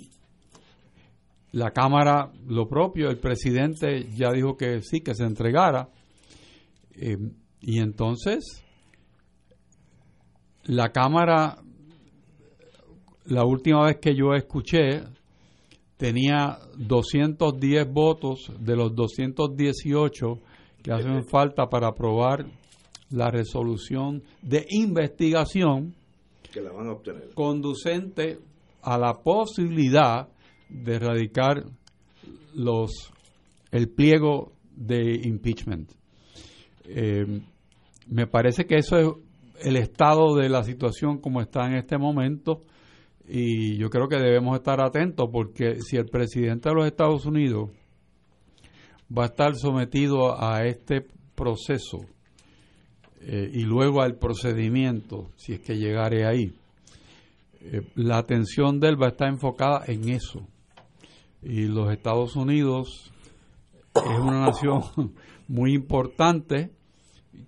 La 1.51 1.71
Cámara 1.71 2.31
lo 2.47 2.67
propio, 2.67 3.09
el 3.09 3.19
presidente 3.19 4.07
ya 4.15 4.31
dijo 4.31 4.57
que 4.57 4.81
sí, 4.81 5.01
que 5.01 5.15
se 5.15 5.23
entregara. 5.23 5.89
Eh, 6.95 7.17
y 7.61 7.79
entonces, 7.79 8.63
la 10.65 10.91
Cámara, 10.91 11.57
la 13.25 13.45
última 13.45 13.85
vez 13.85 13.97
que 13.97 14.15
yo 14.15 14.33
escuché, 14.33 15.03
tenía 15.97 16.59
210 16.77 17.91
votos 17.91 18.51
de 18.59 18.75
los 18.75 18.95
218 18.95 20.39
que 20.83 20.91
hacen 20.91 21.25
falta 21.25 21.67
para 21.67 21.87
aprobar 21.87 22.45
la 23.09 23.31
resolución 23.31 24.23
de 24.41 24.65
investigación 24.69 25.95
la 26.55 26.71
van 26.71 26.87
a 26.87 26.93
obtener. 26.93 27.33
Conducente 27.33 28.39
a 28.81 28.97
la 28.97 29.13
posibilidad 29.21 30.29
de 30.69 30.95
erradicar 30.95 31.63
los 32.53 33.11
el 33.71 33.89
pliego 33.89 34.53
de 34.75 35.21
impeachment. 35.23 35.91
Eh, 36.85 37.41
me 38.07 38.27
parece 38.27 38.65
que 38.65 38.75
eso 38.75 38.97
es 38.97 39.65
el 39.65 39.75
estado 39.75 40.35
de 40.35 40.49
la 40.49 40.63
situación 40.63 41.19
como 41.19 41.41
está 41.41 41.65
en 41.67 41.75
este 41.75 41.97
momento 41.97 42.61
y 43.27 43.77
yo 43.77 43.89
creo 43.89 44.07
que 44.07 44.17
debemos 44.17 44.55
estar 44.55 44.79
atentos 44.79 45.27
porque 45.31 45.81
si 45.81 45.97
el 45.97 46.05
presidente 46.05 46.69
de 46.69 46.75
los 46.75 46.85
Estados 46.85 47.25
Unidos 47.25 47.71
va 49.15 49.23
a 49.23 49.27
estar 49.27 49.55
sometido 49.55 50.41
a 50.41 50.65
este 50.65 51.05
proceso 51.35 51.99
eh, 53.29 53.51
y 53.53 53.63
luego 53.63 54.01
al 54.01 54.15
procedimiento, 54.15 55.31
si 55.35 55.51
es 55.51 55.59
que 55.59 55.75
llegare 55.75 56.25
ahí, 56.25 56.53
eh, 57.59 57.81
la 57.95 58.19
atención 58.19 58.79
de 58.79 58.87
él 58.87 59.01
va 59.01 59.07
a 59.07 59.09
estar 59.09 59.27
enfocada 59.27 59.83
en 59.85 60.07
eso. 60.07 60.47
Y 61.43 61.65
los 61.65 61.91
Estados 61.91 62.37
Unidos 62.37 63.11
es 63.95 64.19
una 64.19 64.45
nación 64.45 64.81
muy 65.49 65.73
importante 65.73 66.71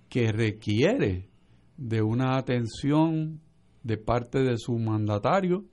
que 0.10 0.34
requiere 0.34 1.30
de 1.78 2.02
una 2.02 2.36
atención 2.36 3.40
de 3.82 3.96
parte 3.96 4.40
de 4.40 4.58
su 4.58 4.78
mandatario 4.78 5.64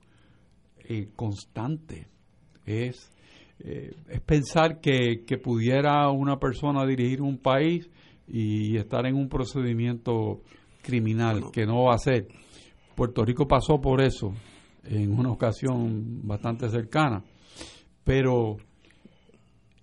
eh, 0.85 1.09
constante. 1.17 2.07
Es, 2.65 3.11
es 3.59 4.21
pensar 4.21 4.79
que, 4.79 5.25
que 5.27 5.37
pudiera 5.37 6.09
una 6.11 6.39
persona 6.39 6.85
dirigir 6.85 7.21
un 7.21 7.37
país 7.37 7.89
y 8.27 8.77
estar 8.77 9.05
en 9.05 9.15
un 9.15 9.29
procedimiento 9.29 10.41
criminal 10.81 11.51
que 11.51 11.65
no 11.65 11.85
va 11.85 11.95
a 11.95 11.99
ser. 11.99 12.27
Puerto 12.95 13.23
Rico 13.23 13.47
pasó 13.47 13.79
por 13.79 14.01
eso 14.01 14.33
en 14.83 15.17
una 15.17 15.31
ocasión 15.31 16.21
bastante 16.27 16.69
cercana, 16.69 17.23
pero 18.03 18.57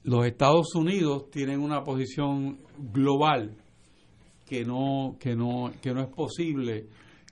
los 0.02 0.26
Estados 0.26 0.74
Unidos 0.74 1.30
tienen 1.30 1.60
una 1.60 1.82
posición 1.82 2.58
global 2.92 3.56
que 4.46 4.64
no 4.64 5.16
que 5.18 5.34
no 5.34 5.70
que 5.80 5.94
no 5.94 6.02
es 6.02 6.08
posible 6.08 6.88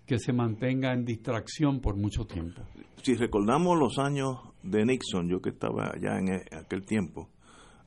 que 0.07 0.19
se 0.19 0.33
mantenga 0.33 0.93
en 0.93 1.05
distracción 1.05 1.81
por 1.81 1.97
mucho 1.97 2.25
tiempo. 2.25 2.63
Si 3.03 3.15
recordamos 3.15 3.79
los 3.79 3.99
años 3.99 4.39
de 4.63 4.85
Nixon, 4.85 5.29
yo 5.29 5.41
que 5.41 5.51
estaba 5.51 5.91
allá 5.95 6.19
en 6.19 6.35
e, 6.35 6.43
aquel 6.57 6.85
tiempo, 6.85 7.29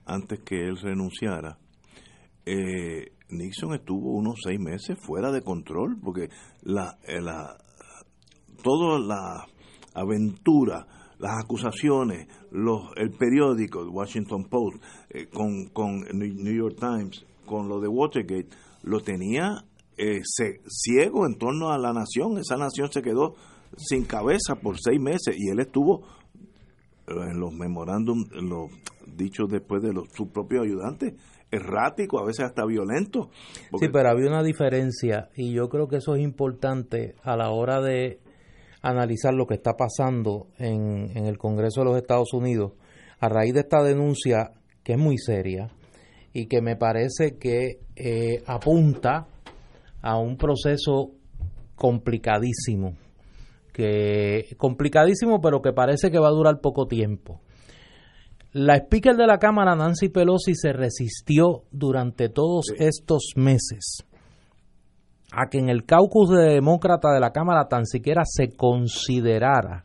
antes 0.05 0.39
que 0.39 0.55
él 0.55 0.77
renunciara, 0.77 1.57
eh, 2.45 3.13
Nixon 3.29 3.73
estuvo 3.73 4.11
unos 4.11 4.39
seis 4.43 4.59
meses 4.59 4.97
fuera 4.99 5.31
de 5.31 5.41
control 5.41 5.97
porque 6.01 6.29
la, 6.63 6.97
eh, 7.07 7.21
la 7.21 7.57
toda 8.63 8.99
la 8.99 9.45
aventura, 9.93 10.87
las 11.19 11.43
acusaciones, 11.43 12.27
los, 12.51 12.91
el 12.97 13.11
periódico, 13.11 13.83
Washington 13.89 14.45
Post, 14.45 14.83
eh, 15.09 15.27
con, 15.27 15.67
con 15.67 16.01
New 16.13 16.53
York 16.53 16.77
Times, 16.79 17.25
con 17.45 17.67
lo 17.67 17.79
de 17.79 17.87
Watergate, 17.87 18.49
lo 18.83 19.01
tenía 19.01 19.65
eh, 19.97 20.21
ciego 20.67 21.25
en 21.25 21.37
torno 21.37 21.69
a 21.71 21.77
la 21.77 21.93
nación. 21.93 22.37
Esa 22.37 22.57
nación 22.57 22.91
se 22.91 23.01
quedó 23.01 23.35
sin 23.77 24.05
cabeza 24.05 24.55
por 24.55 24.79
seis 24.79 24.99
meses 24.99 25.35
y 25.37 25.49
él 25.49 25.59
estuvo 25.59 26.03
en 27.07 27.39
los 27.39 27.53
memorándum, 27.53 28.25
los 28.31 28.71
dichos 29.15 29.49
después 29.49 29.81
de 29.83 29.93
los, 29.93 30.09
sus 30.13 30.29
propios 30.29 30.65
ayudantes, 30.65 31.13
errático, 31.55 32.19
a 32.19 32.25
veces 32.25 32.45
hasta 32.45 32.65
violento. 32.65 33.29
Sí, 33.79 33.87
pero 33.91 34.09
había 34.09 34.29
una 34.29 34.43
diferencia 34.43 35.29
y 35.35 35.53
yo 35.53 35.69
creo 35.69 35.87
que 35.87 35.97
eso 35.97 36.15
es 36.15 36.21
importante 36.21 37.15
a 37.23 37.35
la 37.35 37.49
hora 37.49 37.81
de 37.81 38.19
analizar 38.81 39.33
lo 39.33 39.47
que 39.47 39.55
está 39.55 39.73
pasando 39.73 40.47
en, 40.59 41.11
en 41.15 41.25
el 41.25 41.37
Congreso 41.37 41.81
de 41.81 41.85
los 41.85 41.97
Estados 41.97 42.33
Unidos 42.33 42.73
a 43.19 43.29
raíz 43.29 43.53
de 43.53 43.61
esta 43.61 43.81
denuncia 43.83 44.51
que 44.83 44.93
es 44.93 44.99
muy 44.99 45.17
seria 45.17 45.69
y 46.33 46.47
que 46.47 46.61
me 46.61 46.75
parece 46.75 47.37
que 47.37 47.79
eh, 47.95 48.43
apunta 48.45 49.27
a 50.01 50.17
un 50.17 50.37
proceso 50.37 51.11
complicadísimo, 51.75 52.95
que 53.73 54.55
complicadísimo 54.57 55.41
pero 55.41 55.61
que 55.61 55.73
parece 55.73 56.11
que 56.11 56.19
va 56.19 56.27
a 56.27 56.31
durar 56.31 56.59
poco 56.61 56.87
tiempo. 56.87 57.41
La 58.57 58.77
speaker 58.77 59.17
de 59.17 59.27
la 59.27 59.37
Cámara, 59.37 59.75
Nancy 59.75 60.07
Pelosi, 60.07 60.55
se 60.55 60.71
resistió 60.71 61.63
durante 61.71 62.29
todos 62.29 62.67
estos 62.77 63.33
meses 63.35 64.05
a 65.33 65.49
que 65.49 65.57
en 65.57 65.67
el 65.67 65.83
caucus 65.83 66.29
de 66.29 66.53
demócrata 66.53 67.11
de 67.11 67.19
la 67.19 67.31
Cámara 67.31 67.67
tan 67.67 67.85
siquiera 67.85 68.21
se 68.23 68.55
considerara 68.55 69.83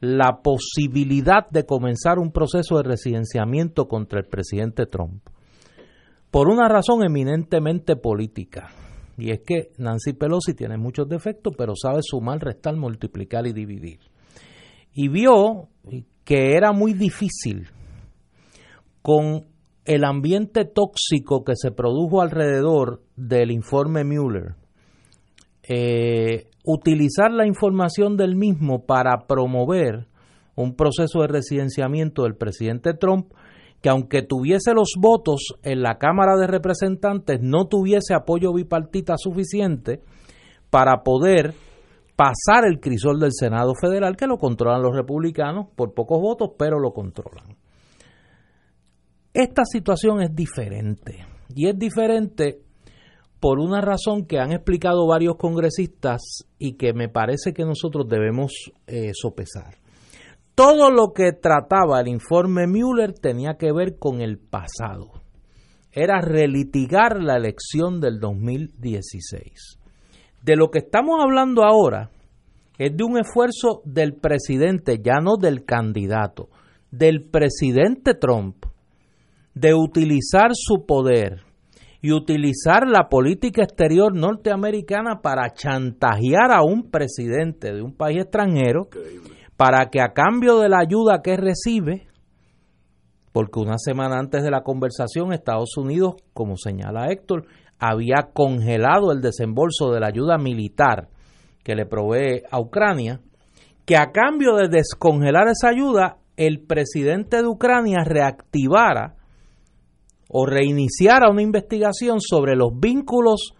la 0.00 0.40
posibilidad 0.42 1.50
de 1.50 1.66
comenzar 1.66 2.18
un 2.18 2.32
proceso 2.32 2.78
de 2.78 2.84
residenciamiento 2.84 3.88
contra 3.88 4.20
el 4.20 4.26
presidente 4.26 4.86
Trump. 4.86 5.22
Por 6.30 6.48
una 6.48 6.70
razón 6.70 7.04
eminentemente 7.04 7.96
política. 7.96 8.70
Y 9.18 9.32
es 9.32 9.40
que 9.40 9.72
Nancy 9.76 10.14
Pelosi 10.14 10.54
tiene 10.54 10.78
muchos 10.78 11.10
defectos, 11.10 11.52
pero 11.58 11.74
sabe 11.76 12.00
sumar, 12.00 12.42
restar, 12.42 12.74
multiplicar 12.74 13.46
y 13.46 13.52
dividir. 13.52 14.00
Y 14.94 15.08
vio 15.08 15.68
que 16.26 16.56
era 16.56 16.72
muy 16.72 16.92
difícil 16.92 17.68
con 19.00 19.46
el 19.84 20.04
ambiente 20.04 20.64
tóxico 20.64 21.44
que 21.44 21.52
se 21.54 21.70
produjo 21.70 22.20
alrededor 22.20 23.00
del 23.14 23.52
informe 23.52 24.02
Mueller, 24.02 24.56
eh, 25.62 26.48
utilizar 26.64 27.30
la 27.30 27.46
información 27.46 28.16
del 28.16 28.34
mismo 28.34 28.84
para 28.84 29.26
promover 29.28 30.08
un 30.56 30.74
proceso 30.74 31.20
de 31.20 31.28
residenciamiento 31.28 32.24
del 32.24 32.34
presidente 32.34 32.92
Trump 32.94 33.32
que 33.80 33.88
aunque 33.88 34.22
tuviese 34.22 34.72
los 34.74 34.94
votos 34.98 35.54
en 35.62 35.82
la 35.82 35.98
Cámara 35.98 36.36
de 36.36 36.48
Representantes, 36.48 37.38
no 37.40 37.68
tuviese 37.68 38.14
apoyo 38.14 38.52
bipartita 38.52 39.14
suficiente 39.16 40.00
para 40.70 41.04
poder 41.04 41.54
pasar 42.16 42.64
el 42.66 42.80
crisol 42.80 43.20
del 43.20 43.32
Senado 43.32 43.74
Federal, 43.80 44.16
que 44.16 44.26
lo 44.26 44.38
controlan 44.38 44.82
los 44.82 44.96
republicanos 44.96 45.66
por 45.76 45.94
pocos 45.94 46.20
votos, 46.20 46.50
pero 46.58 46.80
lo 46.80 46.92
controlan. 46.92 47.56
Esta 49.32 49.64
situación 49.66 50.22
es 50.22 50.34
diferente, 50.34 51.26
y 51.54 51.68
es 51.68 51.78
diferente 51.78 52.62
por 53.38 53.58
una 53.58 53.82
razón 53.82 54.26
que 54.26 54.38
han 54.38 54.52
explicado 54.52 55.06
varios 55.06 55.36
congresistas 55.36 56.22
y 56.58 56.76
que 56.76 56.94
me 56.94 57.08
parece 57.08 57.52
que 57.52 57.64
nosotros 57.64 58.08
debemos 58.08 58.72
eh, 58.86 59.10
sopesar. 59.14 59.76
Todo 60.54 60.90
lo 60.90 61.12
que 61.12 61.32
trataba 61.32 62.00
el 62.00 62.08
informe 62.08 62.66
Mueller 62.66 63.12
tenía 63.12 63.58
que 63.58 63.72
ver 63.72 63.98
con 63.98 64.22
el 64.22 64.38
pasado. 64.38 65.20
Era 65.92 66.22
relitigar 66.22 67.22
la 67.22 67.36
elección 67.36 68.00
del 68.00 68.18
2016. 68.20 69.78
De 70.46 70.54
lo 70.54 70.70
que 70.70 70.78
estamos 70.78 71.20
hablando 71.20 71.64
ahora 71.64 72.08
es 72.78 72.96
de 72.96 73.02
un 73.02 73.18
esfuerzo 73.18 73.82
del 73.84 74.14
presidente, 74.14 75.00
ya 75.02 75.18
no 75.20 75.36
del 75.36 75.64
candidato, 75.64 76.50
del 76.92 77.24
presidente 77.24 78.14
Trump, 78.14 78.64
de 79.54 79.74
utilizar 79.74 80.50
su 80.52 80.86
poder 80.86 81.40
y 82.00 82.12
utilizar 82.12 82.86
la 82.86 83.08
política 83.08 83.64
exterior 83.64 84.14
norteamericana 84.14 85.20
para 85.20 85.52
chantajear 85.52 86.52
a 86.52 86.62
un 86.62 86.92
presidente 86.92 87.72
de 87.72 87.82
un 87.82 87.96
país 87.96 88.18
extranjero 88.18 88.82
para 89.56 89.86
que 89.90 90.00
a 90.00 90.12
cambio 90.12 90.60
de 90.60 90.68
la 90.68 90.78
ayuda 90.78 91.22
que 91.24 91.36
recibe, 91.36 92.06
porque 93.32 93.58
una 93.58 93.78
semana 93.78 94.20
antes 94.20 94.44
de 94.44 94.50
la 94.52 94.62
conversación 94.62 95.32
Estados 95.32 95.76
Unidos, 95.76 96.14
como 96.32 96.56
señala 96.56 97.10
Héctor, 97.10 97.46
había 97.78 98.30
congelado 98.32 99.12
el 99.12 99.20
desembolso 99.20 99.90
de 99.90 100.00
la 100.00 100.08
ayuda 100.08 100.38
militar 100.38 101.08
que 101.62 101.74
le 101.74 101.86
provee 101.86 102.42
a 102.50 102.60
Ucrania, 102.60 103.20
que 103.84 103.96
a 103.96 104.12
cambio 104.12 104.54
de 104.54 104.68
descongelar 104.68 105.48
esa 105.48 105.68
ayuda, 105.68 106.18
el 106.36 106.60
presidente 106.60 107.38
de 107.38 107.48
Ucrania 107.48 108.04
reactivara 108.04 109.16
o 110.28 110.46
reiniciara 110.46 111.30
una 111.30 111.42
investigación 111.42 112.20
sobre 112.20 112.56
los 112.56 112.78
vínculos 112.78 113.54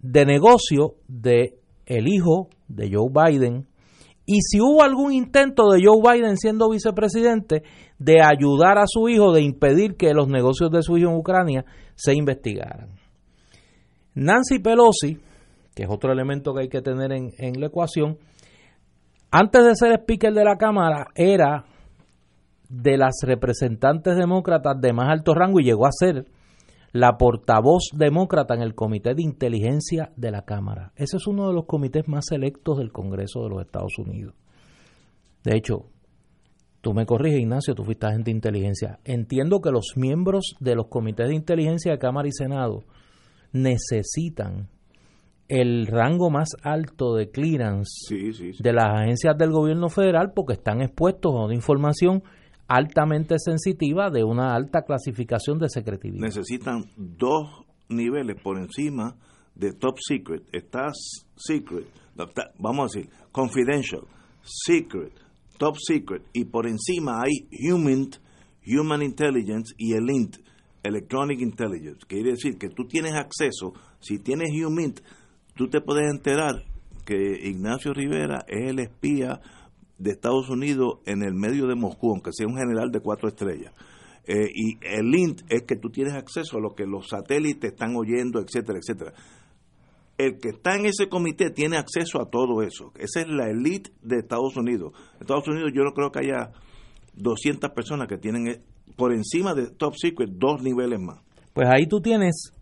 de 0.00 0.24
negocio 0.24 0.94
de 1.08 1.58
el 1.86 2.08
hijo 2.08 2.48
de 2.68 2.90
Joe 2.92 3.10
Biden 3.10 3.66
y 4.26 4.42
si 4.42 4.60
hubo 4.60 4.84
algún 4.84 5.12
intento 5.12 5.70
de 5.70 5.80
Joe 5.84 6.00
Biden 6.00 6.36
siendo 6.36 6.70
vicepresidente 6.70 7.64
de 7.98 8.22
ayudar 8.22 8.78
a 8.78 8.84
su 8.86 9.08
hijo, 9.08 9.32
de 9.32 9.42
impedir 9.42 9.96
que 9.96 10.14
los 10.14 10.28
negocios 10.28 10.70
de 10.70 10.82
su 10.82 10.96
hijo 10.96 11.10
en 11.10 11.16
Ucrania 11.16 11.64
se 11.96 12.14
investigaran. 12.14 12.99
Nancy 14.14 14.58
Pelosi, 14.58 15.18
que 15.74 15.84
es 15.84 15.88
otro 15.90 16.12
elemento 16.12 16.52
que 16.52 16.62
hay 16.62 16.68
que 16.68 16.82
tener 16.82 17.12
en, 17.12 17.60
la 17.60 17.66
ecuación, 17.66 18.18
antes 19.30 19.64
de 19.64 19.74
ser 19.76 19.92
speaker 20.00 20.32
de 20.32 20.44
la 20.44 20.56
Cámara 20.56 21.06
era 21.14 21.64
de 22.68 22.96
las 22.96 23.20
representantes 23.22 24.16
demócratas 24.16 24.80
de 24.80 24.92
más 24.92 25.08
alto 25.10 25.34
rango 25.34 25.60
y 25.60 25.64
llegó 25.64 25.86
a 25.86 25.92
ser 25.92 26.26
la 26.92 27.16
portavoz 27.16 27.90
demócrata 27.94 28.54
en 28.54 28.62
el 28.62 28.74
Comité 28.74 29.14
de 29.14 29.22
Inteligencia 29.22 30.10
de 30.16 30.32
la 30.32 30.42
Cámara. 30.42 30.92
Ese 30.96 31.16
es 31.16 31.26
uno 31.28 31.46
de 31.46 31.54
los 31.54 31.66
comités 31.66 32.08
más 32.08 32.26
selectos 32.28 32.78
del 32.78 32.90
Congreso 32.90 33.42
de 33.44 33.50
los 33.50 33.60
Estados 33.60 33.96
Unidos. 33.98 34.34
De 35.44 35.56
hecho, 35.56 35.86
tú 36.80 36.92
me 36.92 37.06
corriges, 37.06 37.40
Ignacio, 37.40 37.74
tú 37.76 37.84
fuiste 37.84 38.06
agente 38.06 38.30
de 38.30 38.36
inteligencia. 38.36 38.98
Entiendo 39.04 39.60
que 39.60 39.70
los 39.70 39.92
miembros 39.96 40.56
de 40.58 40.74
los 40.74 40.88
comités 40.88 41.28
de 41.28 41.34
inteligencia 41.34 41.92
de 41.92 41.98
Cámara 41.98 42.28
y 42.28 42.32
Senado 42.32 42.82
necesitan 43.52 44.68
el 45.48 45.86
rango 45.88 46.30
más 46.30 46.50
alto 46.62 47.14
de 47.14 47.30
clearance 47.30 48.14
de 48.58 48.72
las 48.72 49.00
agencias 49.00 49.36
del 49.36 49.50
gobierno 49.50 49.88
federal 49.88 50.32
porque 50.34 50.52
están 50.52 50.80
expuestos 50.80 51.32
a 51.34 51.44
una 51.44 51.54
información 51.54 52.22
altamente 52.68 53.34
sensitiva 53.38 54.10
de 54.10 54.22
una 54.22 54.54
alta 54.54 54.82
clasificación 54.82 55.58
de 55.58 55.68
secretividad. 55.68 56.22
Necesitan 56.22 56.84
dos 56.96 57.64
niveles 57.88 58.40
por 58.40 58.58
encima 58.58 59.16
de 59.56 59.72
top 59.72 59.96
secret. 59.98 60.44
Está 60.52 60.86
secret, 61.36 61.88
vamos 62.58 62.94
a 62.94 62.98
decir, 62.98 63.10
confidential, 63.32 64.02
secret, 64.42 65.12
top 65.58 65.76
secret, 65.78 66.22
y 66.32 66.44
por 66.44 66.68
encima 66.68 67.22
hay 67.22 67.48
human, 67.68 68.08
human 68.64 69.02
intelligence 69.02 69.74
y 69.76 69.94
el 69.94 70.08
int, 70.08 70.36
electronic 70.82 71.40
intelligence. 71.40 72.06
Quiere 72.06 72.30
decir 72.30 72.58
que 72.58 72.68
tú 72.68 72.86
tienes 72.86 73.14
acceso, 73.14 73.72
si 74.00 74.18
tienes 74.18 74.50
human, 74.52 74.94
tú 75.54 75.68
te 75.68 75.80
puedes 75.80 76.10
enterar 76.10 76.64
que 77.04 77.48
Ignacio 77.48 77.92
Rivera 77.92 78.44
es 78.48 78.70
el 78.70 78.78
espía 78.78 79.40
de 79.98 80.12
Estados 80.12 80.48
Unidos 80.48 80.98
en 81.06 81.22
el 81.22 81.34
medio 81.34 81.66
de 81.66 81.74
Moscú, 81.74 82.10
aunque 82.10 82.32
sea 82.32 82.46
un 82.46 82.56
general 82.56 82.90
de 82.90 83.00
cuatro 83.00 83.28
estrellas. 83.28 83.72
Eh, 84.26 84.48
y 84.54 84.78
el 84.82 85.14
INT 85.14 85.42
es 85.48 85.62
que 85.62 85.76
tú 85.76 85.90
tienes 85.90 86.14
acceso 86.14 86.56
a 86.56 86.60
lo 86.60 86.74
que 86.74 86.86
los 86.86 87.08
satélites 87.08 87.72
están 87.72 87.96
oyendo, 87.96 88.40
etcétera, 88.40 88.78
etcétera. 88.78 89.12
El 90.16 90.38
que 90.38 90.50
está 90.50 90.76
en 90.76 90.86
ese 90.86 91.08
comité 91.08 91.50
tiene 91.50 91.78
acceso 91.78 92.20
a 92.20 92.30
todo 92.30 92.62
eso. 92.62 92.92
Esa 92.96 93.20
es 93.20 93.28
la 93.28 93.50
elite 93.50 93.90
de 94.02 94.18
Estados 94.18 94.56
Unidos. 94.56 94.92
Estados 95.18 95.48
Unidos 95.48 95.72
yo 95.74 95.82
no 95.82 95.92
creo 95.92 96.12
que 96.12 96.20
haya 96.20 96.52
200 97.14 97.70
personas 97.70 98.06
que 98.06 98.18
tienen 98.18 98.62
por 98.96 99.12
encima 99.12 99.54
de 99.54 99.70
Top 99.70 99.94
Secret 99.96 100.30
dos 100.32 100.62
niveles 100.62 101.00
más. 101.00 101.18
Pues 101.52 101.68
ahí 101.68 101.86
tú 101.86 102.00
tienes 102.00 102.52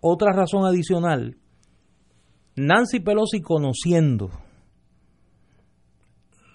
otra 0.00 0.32
razón 0.32 0.64
adicional. 0.64 1.36
Nancy 2.56 3.00
Pelosi 3.00 3.40
conociendo 3.40 4.30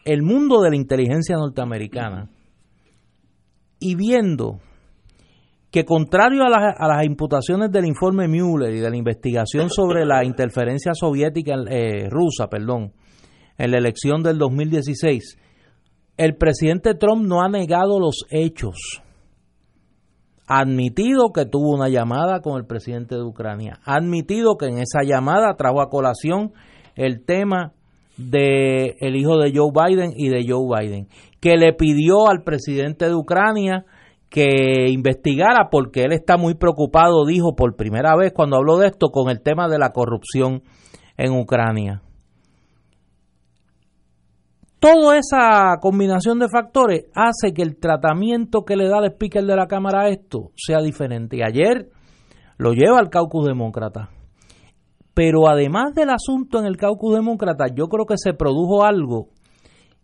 el 0.05 0.21
mundo 0.21 0.61
de 0.61 0.69
la 0.69 0.75
inteligencia 0.75 1.35
norteamericana 1.35 2.29
y 3.79 3.95
viendo 3.95 4.59
que 5.71 5.83
contrario 5.83 6.43
a 6.43 6.49
las, 6.49 6.75
a 6.77 6.87
las 6.87 7.05
imputaciones 7.05 7.71
del 7.71 7.85
informe 7.85 8.27
Mueller 8.27 8.73
y 8.73 8.79
de 8.79 8.89
la 8.89 8.95
investigación 8.95 9.69
sobre 9.69 10.05
la 10.05 10.23
interferencia 10.23 10.93
soviética 10.93 11.55
eh, 11.69 12.09
rusa, 12.09 12.47
perdón, 12.47 12.93
en 13.57 13.71
la 13.71 13.77
elección 13.77 14.23
del 14.23 14.37
2016, 14.37 15.37
el 16.17 16.35
presidente 16.35 16.95
Trump 16.95 17.25
no 17.25 17.41
ha 17.41 17.49
negado 17.49 17.99
los 17.99 18.25
hechos. 18.29 19.01
Ha 20.47 20.61
admitido 20.61 21.31
que 21.33 21.45
tuvo 21.45 21.75
una 21.75 21.89
llamada 21.89 22.41
con 22.41 22.57
el 22.57 22.65
presidente 22.65 23.15
de 23.15 23.23
Ucrania. 23.23 23.79
Ha 23.85 23.95
admitido 23.95 24.57
que 24.57 24.67
en 24.67 24.79
esa 24.79 25.03
llamada 25.03 25.55
trajo 25.57 25.81
a 25.81 25.89
colación 25.89 26.53
el 26.95 27.23
tema 27.25 27.73
de 28.17 28.95
el 28.99 29.15
hijo 29.15 29.37
de 29.37 29.51
Joe 29.53 29.71
Biden 29.71 30.13
y 30.15 30.29
de 30.29 30.45
Joe 30.47 30.65
Biden, 30.67 31.07
que 31.39 31.57
le 31.57 31.73
pidió 31.73 32.27
al 32.29 32.43
presidente 32.43 33.05
de 33.05 33.13
Ucrania 33.13 33.85
que 34.29 34.89
investigara 34.89 35.69
porque 35.69 36.01
él 36.01 36.11
está 36.11 36.37
muy 36.37 36.55
preocupado, 36.55 37.25
dijo 37.25 37.55
por 37.55 37.75
primera 37.75 38.15
vez 38.15 38.33
cuando 38.33 38.57
habló 38.57 38.77
de 38.77 38.87
esto, 38.87 39.09
con 39.09 39.29
el 39.29 39.41
tema 39.41 39.67
de 39.69 39.77
la 39.77 39.91
corrupción 39.91 40.63
en 41.17 41.33
Ucrania. 41.33 42.01
Toda 44.79 45.17
esa 45.17 45.77
combinación 45.81 46.39
de 46.39 46.49
factores 46.49 47.05
hace 47.15 47.53
que 47.53 47.63
el 47.63 47.77
tratamiento 47.77 48.63
que 48.63 48.75
le 48.75 48.87
da 48.87 48.99
el 48.99 49.11
speaker 49.11 49.43
de 49.43 49.55
la 49.55 49.67
Cámara 49.67 50.03
a 50.03 50.09
esto 50.09 50.51
sea 50.55 50.79
diferente. 50.79 51.37
Y 51.37 51.41
ayer 51.41 51.89
lo 52.57 52.73
lleva 52.73 52.99
al 52.99 53.09
caucus 53.09 53.45
demócrata 53.45 54.09
pero 55.17 55.49
además 55.49 55.95
del 55.95 56.11
asunto 56.11 56.59
en 56.59 56.67
el 56.67 56.77
caucus 56.77 57.15
demócrata, 57.15 57.65
yo 57.73 57.87
creo 57.87 58.05
que 58.05 58.19
se 58.19 58.35
produjo 58.35 58.85
algo 58.85 59.29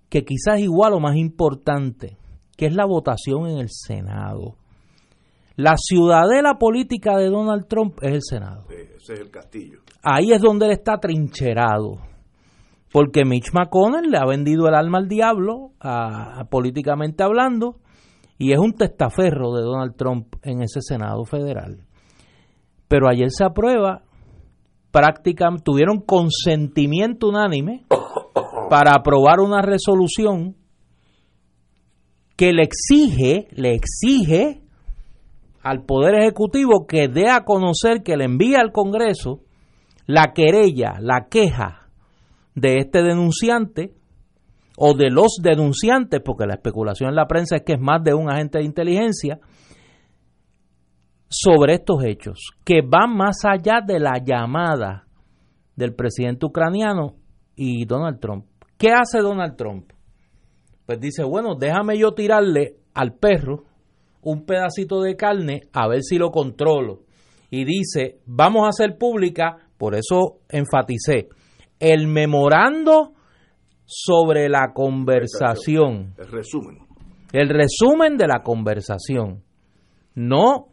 que 0.09 0.25
quizás 0.25 0.55
es 0.55 0.63
igual 0.63 0.93
o 0.93 0.99
más 0.99 1.17
importante, 1.17 2.17
que 2.57 2.65
es 2.65 2.73
la 2.73 2.87
votación 2.87 3.45
en 3.45 3.59
el 3.59 3.67
Senado. 3.69 4.55
La 5.55 5.75
ciudadela 5.77 6.55
política 6.55 7.15
de 7.15 7.29
Donald 7.29 7.67
Trump 7.67 7.99
es 8.01 8.11
el 8.11 8.21
Senado. 8.23 8.65
ese 8.71 9.13
es 9.13 9.19
el 9.19 9.29
castillo. 9.29 9.81
Ahí 10.01 10.31
es 10.31 10.41
donde 10.41 10.65
él 10.65 10.71
está 10.71 10.97
trincherado. 10.97 11.99
Porque 12.93 13.25
Mitch 13.25 13.51
McConnell 13.53 14.11
le 14.11 14.19
ha 14.19 14.25
vendido 14.25 14.67
el 14.67 14.75
alma 14.75 14.99
al 14.99 15.09
diablo, 15.09 15.71
políticamente 16.51 17.23
hablando, 17.23 17.79
y 18.37 18.53
es 18.53 18.59
un 18.59 18.73
testaferro 18.73 19.51
de 19.53 19.63
Donald 19.63 19.95
Trump 19.95 20.35
en 20.43 20.61
ese 20.61 20.79
Senado 20.81 21.25
federal. 21.25 21.87
Pero 22.87 23.09
ayer 23.09 23.31
se 23.31 23.43
aprueba 23.43 24.03
prácticamente 24.91 25.63
tuvieron 25.63 26.01
consentimiento 26.01 27.29
unánime 27.29 27.83
para 28.69 28.91
aprobar 28.93 29.39
una 29.39 29.63
resolución 29.63 30.55
que 32.35 32.53
le 32.53 32.61
exige, 32.61 33.47
le 33.53 33.73
exige 33.73 34.61
al 35.63 35.83
Poder 35.83 36.13
Ejecutivo 36.21 36.85
que 36.87 37.07
dé 37.07 37.27
a 37.27 37.43
conocer, 37.43 38.03
que 38.03 38.17
le 38.17 38.25
envíe 38.25 38.53
al 38.53 38.71
Congreso 38.71 39.39
la 40.05 40.33
querella, 40.33 40.97
la 40.99 41.27
queja 41.27 41.82
de 42.55 42.77
este 42.77 43.03
denunciante 43.03 43.93
o 44.77 44.93
de 44.95 45.09
los 45.09 45.37
denunciantes, 45.41 46.21
porque 46.23 46.45
la 46.45 46.55
especulación 46.55 47.09
en 47.09 47.15
la 47.15 47.27
prensa 47.27 47.57
es 47.57 47.63
que 47.63 47.73
es 47.73 47.79
más 47.79 48.03
de 48.03 48.13
un 48.13 48.31
agente 48.31 48.59
de 48.59 48.65
inteligencia, 48.65 49.39
sobre 51.29 51.75
estos 51.75 52.03
hechos, 52.03 52.51
que 52.63 52.81
van 52.85 53.15
más 53.15 53.37
allá 53.43 53.81
de 53.85 53.99
la 53.99 54.23
llamada 54.23 55.07
del 55.75 55.95
presidente 55.95 56.45
ucraniano 56.45 57.15
y 57.55 57.85
Donald 57.85 58.19
Trump. 58.19 58.45
¿Qué 58.77 58.91
hace 58.91 59.19
Donald 59.19 59.55
Trump? 59.55 59.91
Pues 60.85 60.99
dice, 60.99 61.23
bueno, 61.23 61.55
déjame 61.55 61.97
yo 61.97 62.13
tirarle 62.13 62.77
al 62.93 63.13
perro 63.13 63.63
un 64.21 64.45
pedacito 64.45 65.01
de 65.01 65.15
carne 65.15 65.61
a 65.73 65.87
ver 65.87 66.01
si 66.03 66.17
lo 66.17 66.29
controlo. 66.29 67.01
Y 67.49 67.65
dice, 67.65 68.19
vamos 68.25 68.65
a 68.65 68.69
hacer 68.69 68.97
pública, 68.97 69.57
por 69.77 69.95
eso 69.95 70.39
enfaticé, 70.49 71.29
el 71.83 72.07
memorando 72.07 73.11
sobre 73.85 74.47
la 74.47 74.71
conversación. 74.73 76.13
El 76.17 76.31
resumen. 76.31 76.77
El 77.33 77.49
resumen 77.49 78.15
de 78.15 78.25
la 78.25 78.41
conversación. 78.41 79.43
No 80.15 80.69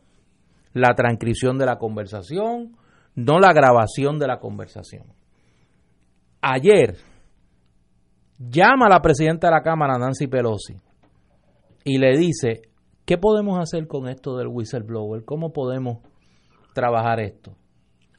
la 0.73 0.95
transcripción 0.95 1.59
de 1.59 1.67
la 1.67 1.79
conversación, 1.79 2.77
no 3.17 3.41
la 3.41 3.53
grabación 3.53 4.21
de 4.21 4.29
la 4.29 4.39
conversación. 4.39 5.07
Ayer 6.41 6.97
llama 8.39 8.87
a 8.87 8.91
la 8.91 9.03
presidenta 9.03 9.49
de 9.49 9.55
la 9.55 9.63
Cámara, 9.63 9.99
Nancy 9.99 10.29
Pelosi, 10.29 10.77
y 11.83 11.99
le 11.99 12.17
dice, 12.17 12.63
¿qué 13.05 13.19
podemos 13.19 13.59
hacer 13.59 13.89
con 13.89 14.09
esto 14.09 14.37
del 14.37 14.47
whistleblower? 14.47 15.25
¿Cómo 15.25 15.53
podemos 15.53 15.99
trabajar 16.73 17.19
esto? 17.19 17.57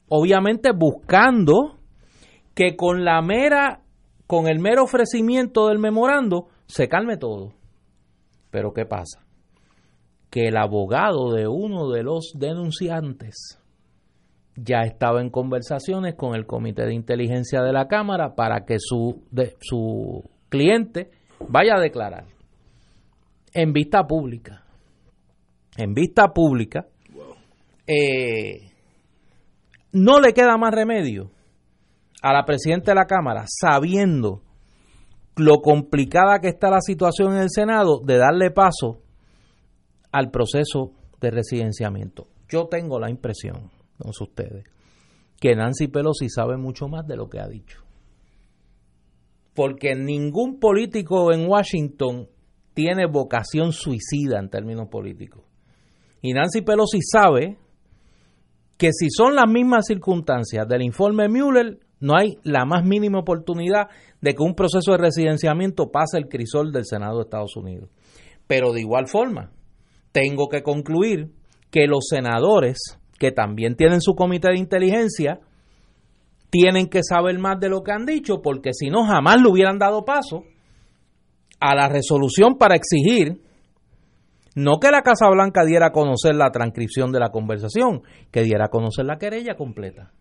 Obviamente 0.10 0.72
buscando 0.76 1.81
que 2.54 2.76
con 2.76 3.06
la 3.06 3.22
mera, 3.22 3.82
con 4.28 4.48
el 4.48 4.60
mero 4.60 4.84
ofrecimiento 4.84 5.68
del 5.68 5.80
memorando, 5.80 6.48
se 6.68 6.88
calme 6.88 7.18
todo. 7.18 7.54
Pero 8.50 8.74
¿qué 8.74 8.86
pasa? 8.86 9.26
Que 10.30 10.48
el 10.48 10.58
abogado 10.58 11.34
de 11.34 11.48
uno 11.48 11.90
de 11.90 12.04
los 12.04 12.34
denunciantes 12.38 13.60
ya 14.56 14.82
estaba 14.82 15.22
en 15.22 15.30
conversaciones 15.30 16.16
con 16.16 16.36
el 16.36 16.46
comité 16.46 16.86
de 16.86 16.94
inteligencia 16.94 17.62
de 17.62 17.74
la 17.74 17.88
Cámara 17.88 18.36
para 18.36 18.66
que 18.66 18.78
su, 18.80 19.24
de, 19.32 19.56
su 19.62 20.30
cliente 20.50 21.10
vaya 21.48 21.76
a 21.76 21.82
declarar 21.82 22.26
en 23.54 23.74
vista 23.74 24.06
pública. 24.06 24.64
En 25.78 25.94
vista 25.94 26.34
pública, 26.34 26.86
eh, 27.88 28.72
no 29.94 30.20
le 30.20 30.34
queda 30.34 30.58
más 30.58 30.74
remedio 30.74 31.32
a 32.22 32.34
la 32.34 32.46
presidenta 32.46 32.92
de 32.92 32.96
la 32.96 33.06
Cámara, 33.06 33.46
sabiendo 33.48 34.42
lo 35.38 35.62
complicada 35.62 36.40
que 36.40 36.50
está 36.50 36.70
la 36.70 36.82
situación 36.82 37.34
en 37.34 37.42
el 37.42 37.50
Senado, 37.50 38.00
de 38.04 38.18
darle 38.18 38.52
paso 38.52 39.02
al 40.12 40.30
proceso 40.30 40.92
de 41.20 41.32
residenciamiento. 41.32 42.28
Yo 42.48 42.68
tengo 42.68 43.00
la 43.00 43.10
impresión, 43.10 43.72
no 44.04 44.12
ustedes, 44.20 44.66
que 45.40 45.56
Nancy 45.56 45.88
Pelosi 45.88 46.30
sabe 46.30 46.58
mucho 46.58 46.88
más 46.88 47.08
de 47.08 47.16
lo 47.16 47.30
que 47.30 47.40
ha 47.40 47.48
dicho. 47.48 47.82
Porque 49.56 49.96
ningún 49.96 50.60
político 50.60 51.34
en 51.34 51.48
Washington 51.48 52.28
tiene 52.74 53.06
vocación 53.06 53.74
suicida 53.74 54.40
en 54.40 54.50
términos 54.50 54.88
políticos. 54.90 55.44
Y 56.22 56.34
Nancy 56.34 56.62
Pelosi 56.62 57.00
sabe 57.02 57.58
que 58.78 58.92
si 58.94 59.10
son 59.10 59.36
las 59.36 59.50
mismas 59.50 59.86
circunstancias 59.88 60.68
del 60.68 60.84
informe 60.84 61.28
Mueller, 61.28 61.80
no 62.02 62.18
hay 62.18 62.40
la 62.44 62.66
más 62.66 62.84
mínima 62.84 63.20
oportunidad 63.20 63.88
de 64.22 64.34
que 64.34 64.44
un 64.44 64.56
proceso 64.56 64.92
de 64.92 64.98
residenciamiento 64.98 65.92
pase 65.92 66.18
el 66.18 66.28
crisol 66.28 66.72
del 66.72 66.86
Senado 66.86 67.18
de 67.18 67.24
Estados 67.24 67.56
Unidos. 67.56 67.90
Pero 68.48 68.74
de 68.74 68.82
igual 68.82 69.08
forma, 69.08 69.52
tengo 70.12 70.50
que 70.50 70.64
concluir 70.64 71.32
que 71.70 71.86
los 71.86 72.08
senadores, 72.10 73.00
que 73.18 73.32
también 73.32 73.76
tienen 73.76 74.02
su 74.02 74.16
comité 74.16 74.50
de 74.50 74.58
inteligencia, 74.58 75.40
tienen 76.50 76.90
que 76.90 77.02
saber 77.04 77.38
más 77.40 77.60
de 77.60 77.70
lo 77.70 77.82
que 77.84 77.92
han 77.92 78.06
dicho, 78.06 78.42
porque 78.42 78.74
si 78.74 78.90
no, 78.90 79.06
jamás 79.06 79.40
le 79.40 79.50
hubieran 79.50 79.78
dado 79.78 80.04
paso 80.04 80.44
a 81.60 81.76
la 81.76 81.88
resolución 81.88 82.58
para 82.58 82.76
exigir 82.76 83.42
no 84.54 84.80
que 84.80 84.92
la 84.92 85.02
Casa 85.02 85.30
Blanca 85.30 85.64
diera 85.64 85.88
a 85.88 85.92
conocer 85.92 86.36
la 86.36 86.52
transcripción 86.52 87.12
de 87.14 87.20
la 87.20 87.30
conversación, 87.30 88.02
que 88.32 88.42
diera 88.42 88.66
a 88.66 88.70
conocer 88.70 89.06
la 89.06 89.18
querella 89.18 89.56
completa 89.56 90.12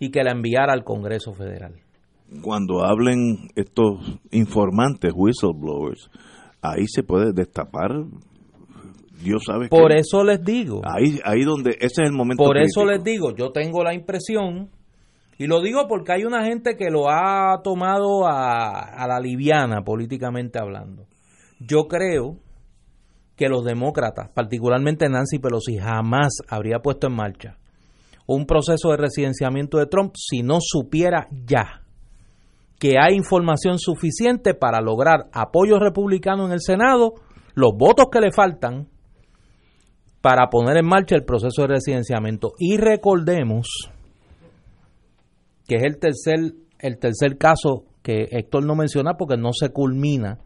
y 0.00 0.10
que 0.10 0.24
la 0.24 0.32
enviara 0.32 0.72
al 0.72 0.82
Congreso 0.82 1.32
Federal. 1.34 1.74
Cuando 2.42 2.84
hablen 2.84 3.50
estos 3.54 4.18
informantes, 4.30 5.12
whistleblowers, 5.14 6.10
ahí 6.62 6.86
se 6.86 7.02
puede 7.02 7.32
destapar. 7.32 7.90
Dios 9.22 9.42
sabe. 9.46 9.68
Por 9.68 9.88
que, 9.88 10.00
eso 10.00 10.24
les 10.24 10.42
digo. 10.42 10.80
Ahí, 10.84 11.18
ahí 11.24 11.44
donde 11.44 11.72
ese 11.72 12.02
es 12.02 12.08
el 12.08 12.12
momento. 12.12 12.42
Por 12.42 12.56
eso 12.56 12.84
les 12.86 13.04
digo, 13.04 13.34
yo 13.36 13.52
tengo 13.52 13.84
la 13.84 13.92
impresión 13.92 14.70
y 15.36 15.46
lo 15.46 15.60
digo 15.60 15.86
porque 15.86 16.12
hay 16.12 16.24
una 16.24 16.44
gente 16.44 16.76
que 16.76 16.90
lo 16.90 17.10
ha 17.10 17.60
tomado 17.62 18.26
a, 18.26 18.70
a, 18.70 19.06
la 19.06 19.20
liviana, 19.20 19.82
políticamente 19.82 20.58
hablando. 20.58 21.06
Yo 21.58 21.88
creo 21.88 22.38
que 23.36 23.48
los 23.48 23.64
demócratas, 23.64 24.30
particularmente 24.30 25.08
Nancy 25.10 25.38
Pelosi, 25.38 25.76
jamás 25.76 26.38
habría 26.48 26.78
puesto 26.78 27.08
en 27.08 27.14
marcha 27.14 27.58
un 28.34 28.46
proceso 28.46 28.90
de 28.90 28.96
residenciamiento 28.96 29.78
de 29.78 29.86
Trump 29.86 30.14
si 30.16 30.42
no 30.42 30.58
supiera 30.60 31.26
ya 31.30 31.82
que 32.78 32.94
hay 32.98 33.14
información 33.14 33.78
suficiente 33.78 34.54
para 34.54 34.80
lograr 34.80 35.26
apoyo 35.32 35.78
republicano 35.78 36.46
en 36.46 36.52
el 36.52 36.60
Senado, 36.60 37.12
los 37.54 37.72
votos 37.76 38.06
que 38.10 38.20
le 38.20 38.32
faltan 38.32 38.88
para 40.22 40.48
poner 40.48 40.78
en 40.78 40.86
marcha 40.86 41.14
el 41.14 41.24
proceso 41.24 41.62
de 41.62 41.68
residenciamiento. 41.68 42.52
Y 42.58 42.78
recordemos 42.78 43.68
que 45.68 45.76
es 45.76 45.82
el 45.82 45.98
tercer, 45.98 46.38
el 46.78 46.98
tercer 46.98 47.36
caso 47.36 47.84
que 48.02 48.28
Héctor 48.30 48.64
no 48.64 48.74
menciona 48.74 49.14
porque 49.18 49.36
no 49.36 49.52
se 49.52 49.68
culmina 49.68 50.38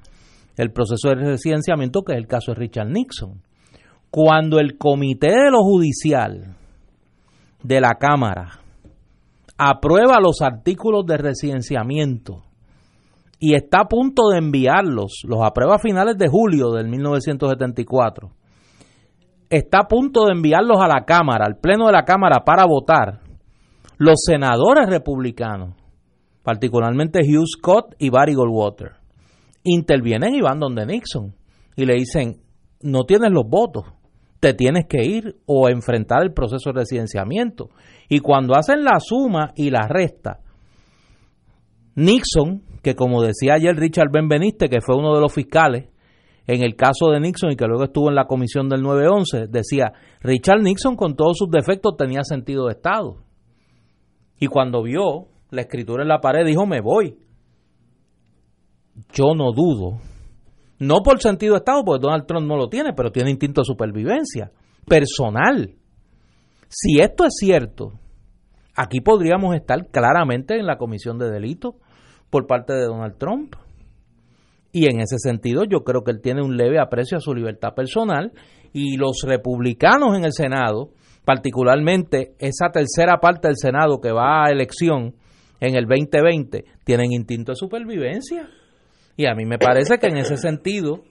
el 0.56 0.72
proceso 0.72 1.10
de 1.10 1.14
residenciamiento, 1.14 2.02
que 2.02 2.14
es 2.14 2.18
el 2.18 2.26
caso 2.26 2.52
de 2.52 2.58
Richard 2.58 2.88
Nixon. 2.88 3.42
Cuando 4.10 4.58
el 4.58 4.76
Comité 4.76 5.28
de 5.28 5.50
lo 5.52 5.62
Judicial 5.62 6.56
de 7.64 7.80
la 7.80 7.94
Cámara. 7.94 8.60
Aprueba 9.56 10.20
los 10.20 10.42
artículos 10.42 11.04
de 11.06 11.16
residenciamiento 11.16 12.42
y 13.40 13.54
está 13.54 13.82
a 13.82 13.88
punto 13.88 14.28
de 14.28 14.38
enviarlos, 14.38 15.22
los 15.26 15.40
aprueba 15.42 15.76
a 15.76 15.78
finales 15.78 16.16
de 16.16 16.28
julio 16.28 16.72
del 16.72 16.88
1974, 16.88 18.30
está 19.50 19.80
a 19.80 19.88
punto 19.88 20.26
de 20.26 20.32
enviarlos 20.32 20.78
a 20.80 20.88
la 20.88 21.04
Cámara, 21.04 21.46
al 21.46 21.56
Pleno 21.56 21.86
de 21.86 21.92
la 21.92 22.04
Cámara 22.04 22.44
para 22.44 22.66
votar, 22.66 23.20
los 23.96 24.16
senadores 24.24 24.88
republicanos, 24.88 25.74
particularmente 26.42 27.20
Hugh 27.20 27.46
Scott 27.46 27.94
y 27.98 28.10
Barry 28.10 28.34
Goldwater, 28.34 28.92
intervienen 29.62 30.34
y 30.34 30.40
van 30.40 30.60
donde 30.60 30.84
Nixon 30.84 31.34
y 31.76 31.86
le 31.86 31.94
dicen, 31.94 32.40
no 32.82 33.04
tienes 33.04 33.30
los 33.30 33.48
votos, 33.48 33.84
te 34.44 34.52
tienes 34.52 34.84
que 34.86 35.02
ir 35.02 35.36
o 35.46 35.70
enfrentar 35.70 36.22
el 36.22 36.34
proceso 36.34 36.70
de 36.70 36.80
residenciamiento. 36.80 37.70
Y 38.10 38.18
cuando 38.18 38.54
hacen 38.54 38.84
la 38.84 39.00
suma 39.00 39.52
y 39.56 39.70
la 39.70 39.88
resta, 39.88 40.40
Nixon, 41.94 42.62
que 42.82 42.94
como 42.94 43.22
decía 43.22 43.54
ayer 43.54 43.74
Richard 43.74 44.10
Benveniste, 44.12 44.68
que 44.68 44.82
fue 44.82 44.98
uno 44.98 45.14
de 45.14 45.22
los 45.22 45.32
fiscales 45.32 45.88
en 46.46 46.62
el 46.62 46.76
caso 46.76 47.08
de 47.10 47.20
Nixon 47.20 47.52
y 47.52 47.56
que 47.56 47.64
luego 47.64 47.84
estuvo 47.84 48.10
en 48.10 48.16
la 48.16 48.26
comisión 48.26 48.68
del 48.68 48.82
9-11, 48.82 49.48
decía, 49.48 49.94
Richard 50.20 50.60
Nixon 50.60 50.94
con 50.94 51.16
todos 51.16 51.38
sus 51.38 51.50
defectos 51.50 51.96
tenía 51.96 52.22
sentido 52.22 52.66
de 52.66 52.72
Estado. 52.72 53.22
Y 54.38 54.48
cuando 54.48 54.82
vio 54.82 55.28
la 55.48 55.62
escritura 55.62 56.02
en 56.02 56.10
la 56.10 56.20
pared, 56.20 56.44
dijo, 56.44 56.66
me 56.66 56.82
voy. 56.82 57.16
Yo 59.10 59.34
no 59.34 59.52
dudo 59.52 60.00
no 60.78 61.02
por 61.02 61.20
sentido 61.20 61.54
de 61.54 61.58
Estado, 61.58 61.84
porque 61.84 62.02
Donald 62.02 62.26
Trump 62.26 62.46
no 62.46 62.56
lo 62.56 62.68
tiene, 62.68 62.92
pero 62.92 63.10
tiene 63.10 63.30
instinto 63.30 63.60
de 63.60 63.66
supervivencia 63.66 64.50
personal. 64.86 65.74
Si 66.68 67.00
esto 67.00 67.24
es 67.24 67.34
cierto, 67.38 67.92
aquí 68.74 69.00
podríamos 69.00 69.54
estar 69.54 69.86
claramente 69.88 70.58
en 70.58 70.66
la 70.66 70.76
comisión 70.76 71.18
de 71.18 71.30
delitos 71.30 71.74
por 72.30 72.46
parte 72.46 72.72
de 72.72 72.86
Donald 72.86 73.16
Trump. 73.18 73.54
Y 74.72 74.86
en 74.86 75.00
ese 75.00 75.18
sentido 75.18 75.62
yo 75.64 75.84
creo 75.84 76.02
que 76.02 76.10
él 76.10 76.20
tiene 76.20 76.42
un 76.42 76.56
leve 76.56 76.80
aprecio 76.80 77.18
a 77.18 77.20
su 77.20 77.32
libertad 77.32 77.74
personal 77.74 78.32
y 78.72 78.96
los 78.96 79.22
republicanos 79.24 80.16
en 80.16 80.24
el 80.24 80.32
Senado, 80.32 80.90
particularmente 81.24 82.34
esa 82.40 82.70
tercera 82.72 83.20
parte 83.20 83.46
del 83.46 83.56
Senado 83.56 84.00
que 84.00 84.10
va 84.10 84.44
a 84.44 84.50
elección 84.50 85.14
en 85.60 85.76
el 85.76 85.86
2020, 85.86 86.64
tienen 86.84 87.12
instinto 87.12 87.52
de 87.52 87.56
supervivencia. 87.56 88.48
Y 89.16 89.26
a 89.26 89.34
mí 89.34 89.44
me 89.44 89.58
parece 89.58 89.98
que 89.98 90.08
en 90.08 90.16
ese 90.16 90.36
sentido, 90.36 91.02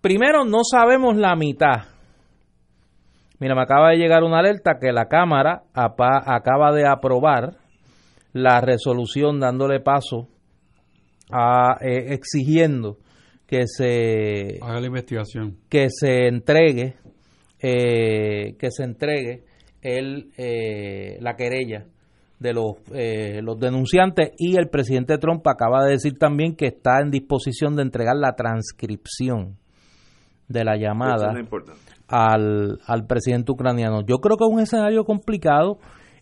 primero 0.00 0.44
no 0.44 0.60
sabemos 0.64 1.16
la 1.16 1.34
mitad, 1.34 1.96
Mira, 3.38 3.54
me 3.54 3.62
acaba 3.62 3.90
de 3.90 3.98
llegar 3.98 4.24
una 4.24 4.38
alerta 4.38 4.78
que 4.80 4.92
la 4.92 5.08
Cámara 5.08 5.64
acaba 5.74 6.72
de 6.72 6.88
aprobar 6.88 7.58
la 8.32 8.60
resolución 8.60 9.40
dándole 9.40 9.80
paso 9.80 10.28
a 11.30 11.76
eh, 11.82 12.14
exigiendo 12.14 12.96
que 13.46 13.66
se 13.66 14.58
haga 14.62 14.80
la 14.80 14.86
investigación. 14.86 15.58
que 15.68 15.88
se 15.90 16.28
entregue 16.28 16.96
eh, 17.60 18.56
que 18.58 18.70
se 18.70 18.84
entregue 18.84 19.44
el 19.82 20.30
eh, 20.36 21.18
la 21.20 21.36
querella 21.36 21.86
de 22.38 22.52
los 22.52 22.74
los 23.42 23.58
denunciantes 23.58 24.32
y 24.38 24.56
el 24.56 24.68
presidente 24.68 25.18
Trump 25.18 25.46
acaba 25.46 25.84
de 25.84 25.92
decir 25.92 26.18
también 26.18 26.54
que 26.54 26.66
está 26.66 27.00
en 27.00 27.10
disposición 27.10 27.76
de 27.76 27.82
entregar 27.82 28.16
la 28.16 28.34
transcripción 28.34 29.56
de 30.48 30.64
la 30.64 30.76
llamada 30.76 31.32
al, 32.08 32.78
al 32.86 33.06
presidente 33.06 33.52
ucraniano. 33.52 34.02
Yo 34.06 34.18
creo 34.18 34.36
que 34.36 34.44
es 34.44 34.52
un 34.52 34.60
escenario 34.60 35.04
complicado 35.04 35.78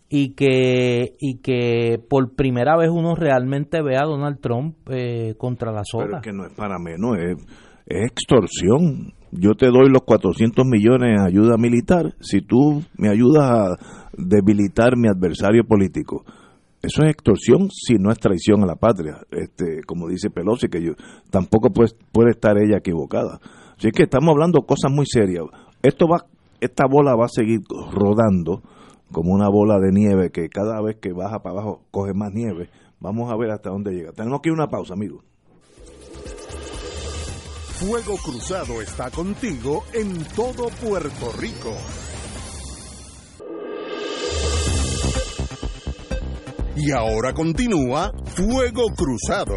y 0.09 0.35
que 0.35 1.17
y 1.19 1.41
que 1.41 1.99
por 2.09 2.35
primera 2.35 2.77
vez 2.77 2.91
uno 2.91 3.15
realmente 3.15 3.83
ve 3.83 3.97
a 3.97 4.05
Donald 4.05 4.41
Trump 4.41 4.77
eh, 4.91 5.35
contra 5.37 5.73
la 5.73 5.83
soga. 5.85 6.05
Pero 6.05 6.17
es 6.19 6.23
que 6.23 6.33
no 6.33 6.47
es 6.47 6.53
para 6.55 6.79
menos, 6.79 7.17
es, 7.19 7.43
es 7.87 8.05
extorsión. 8.11 9.13
Yo 9.37 9.55
te 9.55 9.67
doy 9.67 9.89
los 9.91 10.03
400 10.03 10.65
millones 10.65 11.11
en 11.11 11.21
ayuda 11.21 11.57
militar 11.57 12.15
si 12.21 12.41
tú 12.41 12.85
me 12.97 13.09
ayudas 13.09 13.51
a 13.51 13.77
debilitar 14.17 14.97
mi 14.97 15.09
adversario 15.09 15.65
político. 15.65 16.25
Eso 16.81 17.03
es 17.03 17.11
extorsión 17.11 17.69
si 17.71 17.95
no 17.95 18.13
es 18.13 18.19
traición 18.19 18.63
a 18.63 18.67
la 18.67 18.77
patria. 18.77 19.19
Este, 19.33 19.83
como 19.87 20.07
dice 20.09 20.31
Pelosi, 20.31 20.69
que 20.69 20.83
yo 20.83 20.93
tampoco 21.31 21.71
puede, 21.71 21.91
puede 22.13 22.31
estar 22.31 22.57
ella 22.59 22.79
equivocada. 22.79 23.41
Así 23.77 23.91
que 23.91 24.05
estamos 24.05 24.31
hablando 24.31 24.63
cosas 24.63 24.93
muy 24.93 25.07
serias. 25.07 25.47
Esto 25.83 26.07
va, 26.07 26.27
esta 26.61 26.87
bola 26.87 27.17
va 27.17 27.25
a 27.25 27.29
seguir 27.29 27.61
rodando 27.91 28.63
como 29.11 29.33
una 29.33 29.49
bola 29.49 29.81
de 29.81 29.91
nieve 29.91 30.31
que 30.31 30.49
cada 30.49 30.81
vez 30.81 30.97
que 31.01 31.13
baja 31.13 31.41
para 31.41 31.55
abajo 31.55 31.83
coge 31.91 32.15
más 32.15 32.33
nieve. 32.33 32.69
Vamos 33.01 33.33
a 33.33 33.37
ver 33.37 33.51
hasta 33.51 33.71
dónde 33.71 33.93
llega. 33.93 34.13
Tenemos 34.13 34.41
que 34.41 34.51
ir 34.51 34.53
a 34.53 34.63
una 34.63 34.69
pausa, 34.69 34.95
amigos. 34.95 35.25
Fuego 37.87 38.17
Cruzado 38.17 38.81
está 38.81 39.11
contigo 39.11 39.85
en 39.93 40.25
todo 40.35 40.71
Puerto 40.83 41.33
Rico. 41.39 41.77
Y 46.77 46.91
ahora 46.93 47.35
continúa 47.35 48.11
Fuego 48.25 48.87
Cruzado. 48.97 49.55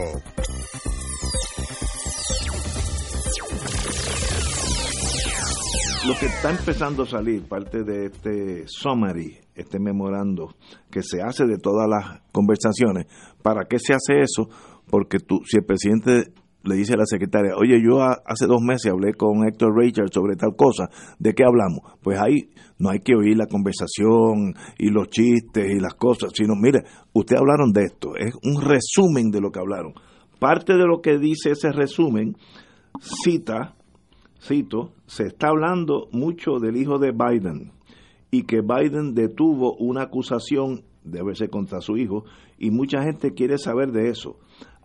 lo 6.05 6.17
que 6.17 6.27
está 6.27 6.51
empezando 6.51 7.03
a 7.03 7.05
salir, 7.05 7.47
parte 7.47 7.83
de 7.83 8.05
este 8.07 8.63
summary, 8.67 9.39
este 9.55 9.77
memorando 9.77 10.55
que 10.89 11.01
se 11.01 11.21
hace 11.21 11.45
de 11.45 11.57
todas 11.57 11.85
las 11.89 12.21
conversaciones, 12.31 13.07
¿para 13.41 13.65
qué 13.69 13.77
se 13.77 13.93
hace 13.93 14.21
eso? 14.21 14.49
Porque 14.89 15.19
tú, 15.19 15.41
si 15.45 15.57
el 15.57 15.65
presidente 15.65 16.31
le 16.67 16.75
dice 16.75 16.93
a 16.93 16.97
la 16.97 17.05
secretaria, 17.05 17.55
oye, 17.55 17.81
yo 17.81 18.01
hace 18.01 18.45
dos 18.45 18.61
meses 18.61 18.91
hablé 18.91 19.13
con 19.13 19.47
Héctor 19.47 19.75
Richard 19.75 20.11
sobre 20.11 20.35
tal 20.35 20.55
cosa, 20.55 20.89
¿de 21.19 21.33
qué 21.33 21.43
hablamos? 21.43 21.79
Pues 22.01 22.19
ahí 22.19 22.49
no 22.77 22.89
hay 22.89 22.99
que 22.99 23.15
oír 23.15 23.37
la 23.37 23.47
conversación 23.47 24.53
y 24.77 24.89
los 24.89 25.09
chistes 25.09 25.65
y 25.69 25.79
las 25.79 25.95
cosas, 25.95 26.31
sino, 26.33 26.55
mire, 26.55 26.83
ustedes 27.13 27.41
hablaron 27.41 27.71
de 27.71 27.83
esto, 27.83 28.15
es 28.15 28.33
un 28.43 28.61
resumen 28.61 29.31
de 29.31 29.41
lo 29.41 29.51
que 29.51 29.59
hablaron. 29.59 29.93
Parte 30.39 30.73
de 30.73 30.85
lo 30.85 31.01
que 31.01 31.17
dice 31.17 31.51
ese 31.51 31.71
resumen 31.71 32.35
cita 32.99 33.75
cito, 34.41 34.93
se 35.05 35.23
está 35.27 35.49
hablando 35.49 36.07
mucho 36.11 36.59
del 36.59 36.77
hijo 36.77 36.99
de 36.99 37.11
Biden 37.11 37.71
y 38.31 38.43
que 38.43 38.61
Biden 38.61 39.13
detuvo 39.13 39.75
una 39.77 40.03
acusación, 40.03 40.83
debe 41.03 41.35
ser 41.35 41.49
contra 41.49 41.79
su 41.79 41.97
hijo, 41.97 42.25
y 42.57 42.71
mucha 42.71 43.01
gente 43.03 43.33
quiere 43.33 43.57
saber 43.57 43.91
de 43.91 44.09
eso. 44.09 44.37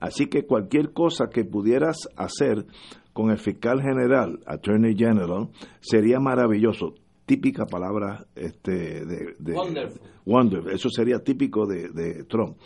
Así 0.03 0.27
que 0.27 0.47
cualquier 0.47 0.93
cosa 0.93 1.31
que 1.33 1.45
pudieras 1.45 2.09
hacer 2.17 2.67
con 3.13 3.31
el 3.31 3.39
fiscal 3.39 3.81
general, 3.81 4.41
Attorney 4.47 4.97
General, 4.97 5.49
sería 5.81 6.19
maravilloso. 6.19 6.95
Típica 7.25 7.67
palabra 7.67 8.27
este, 8.35 9.07
de, 9.07 9.37
wonderful. 10.27 10.73
Eso 10.73 10.89
sería 10.91 11.21
típico 11.21 11.67
de, 11.67 11.89
de 11.91 12.25
Trump 12.25 12.57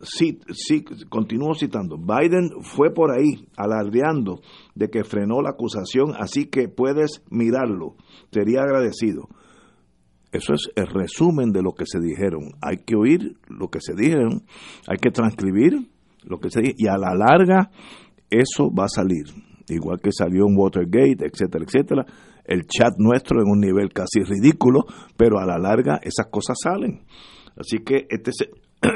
sí, 0.00 0.38
sí, 0.52 0.84
continúo 1.08 1.54
citando, 1.54 1.96
Biden 1.96 2.50
fue 2.62 2.92
por 2.92 3.10
ahí 3.10 3.48
alardeando 3.56 4.40
de 4.74 4.88
que 4.88 5.04
frenó 5.04 5.42
la 5.42 5.50
acusación, 5.50 6.12
así 6.18 6.46
que 6.46 6.68
puedes 6.68 7.22
mirarlo, 7.30 7.96
sería 8.30 8.62
agradecido. 8.62 9.28
Eso 10.32 10.52
es 10.54 10.70
el 10.74 10.86
resumen 10.86 11.52
de 11.52 11.62
lo 11.62 11.72
que 11.72 11.84
se 11.86 11.98
dijeron. 11.98 12.52
Hay 12.60 12.78
que 12.78 12.96
oír 12.96 13.36
lo 13.48 13.68
que 13.68 13.80
se 13.80 13.94
dijeron, 13.94 14.44
hay 14.86 14.98
que 14.98 15.10
transcribir 15.10 15.88
lo 16.26 16.38
que 16.38 16.50
se 16.50 16.60
dijo, 16.60 16.74
y 16.76 16.86
a 16.88 16.98
la 16.98 17.14
larga 17.14 17.70
eso 18.30 18.70
va 18.72 18.84
a 18.84 18.88
salir. 18.88 19.24
Igual 19.68 20.00
que 20.00 20.10
salió 20.12 20.46
en 20.46 20.56
Watergate, 20.56 21.26
etcétera, 21.26 21.64
etcétera. 21.64 22.06
El 22.44 22.66
chat 22.66 22.94
nuestro 22.98 23.40
en 23.40 23.48
un 23.50 23.60
nivel 23.60 23.92
casi 23.92 24.20
ridículo, 24.20 24.84
pero 25.16 25.38
a 25.38 25.46
la 25.46 25.58
larga 25.58 25.98
esas 26.02 26.26
cosas 26.30 26.56
salen. 26.62 27.04
Así 27.56 27.78
que 27.84 28.06
este 28.08 28.30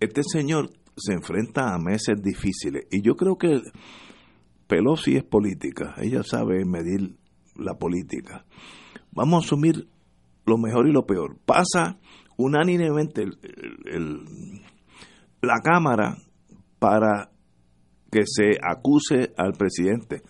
este 0.00 0.22
señor 0.22 0.70
se 0.96 1.14
enfrenta 1.14 1.74
a 1.74 1.78
meses 1.78 2.22
difíciles 2.22 2.86
y 2.90 3.02
yo 3.02 3.14
creo 3.14 3.36
que 3.36 3.60
Pelosi 4.66 5.16
es 5.16 5.24
política, 5.24 5.94
ella 5.98 6.22
sabe 6.22 6.64
medir 6.64 7.16
la 7.56 7.74
política. 7.74 8.44
Vamos 9.12 9.42
a 9.42 9.46
asumir 9.46 9.88
lo 10.44 10.58
mejor 10.58 10.88
y 10.88 10.92
lo 10.92 11.06
peor. 11.06 11.38
Pasa 11.44 11.98
unánimemente 12.36 13.24
la 15.42 15.60
Cámara 15.62 16.16
para 16.78 17.30
que 18.10 18.22
se 18.24 18.58
acuse 18.62 19.32
al 19.36 19.52
presidente. 19.52 20.22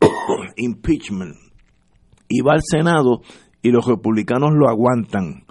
Impeachment. 0.56 1.36
Y 2.28 2.42
va 2.42 2.54
al 2.54 2.62
Senado 2.62 3.20
y 3.62 3.70
los 3.70 3.86
republicanos 3.86 4.52
lo 4.54 4.68
aguantan 4.68 5.46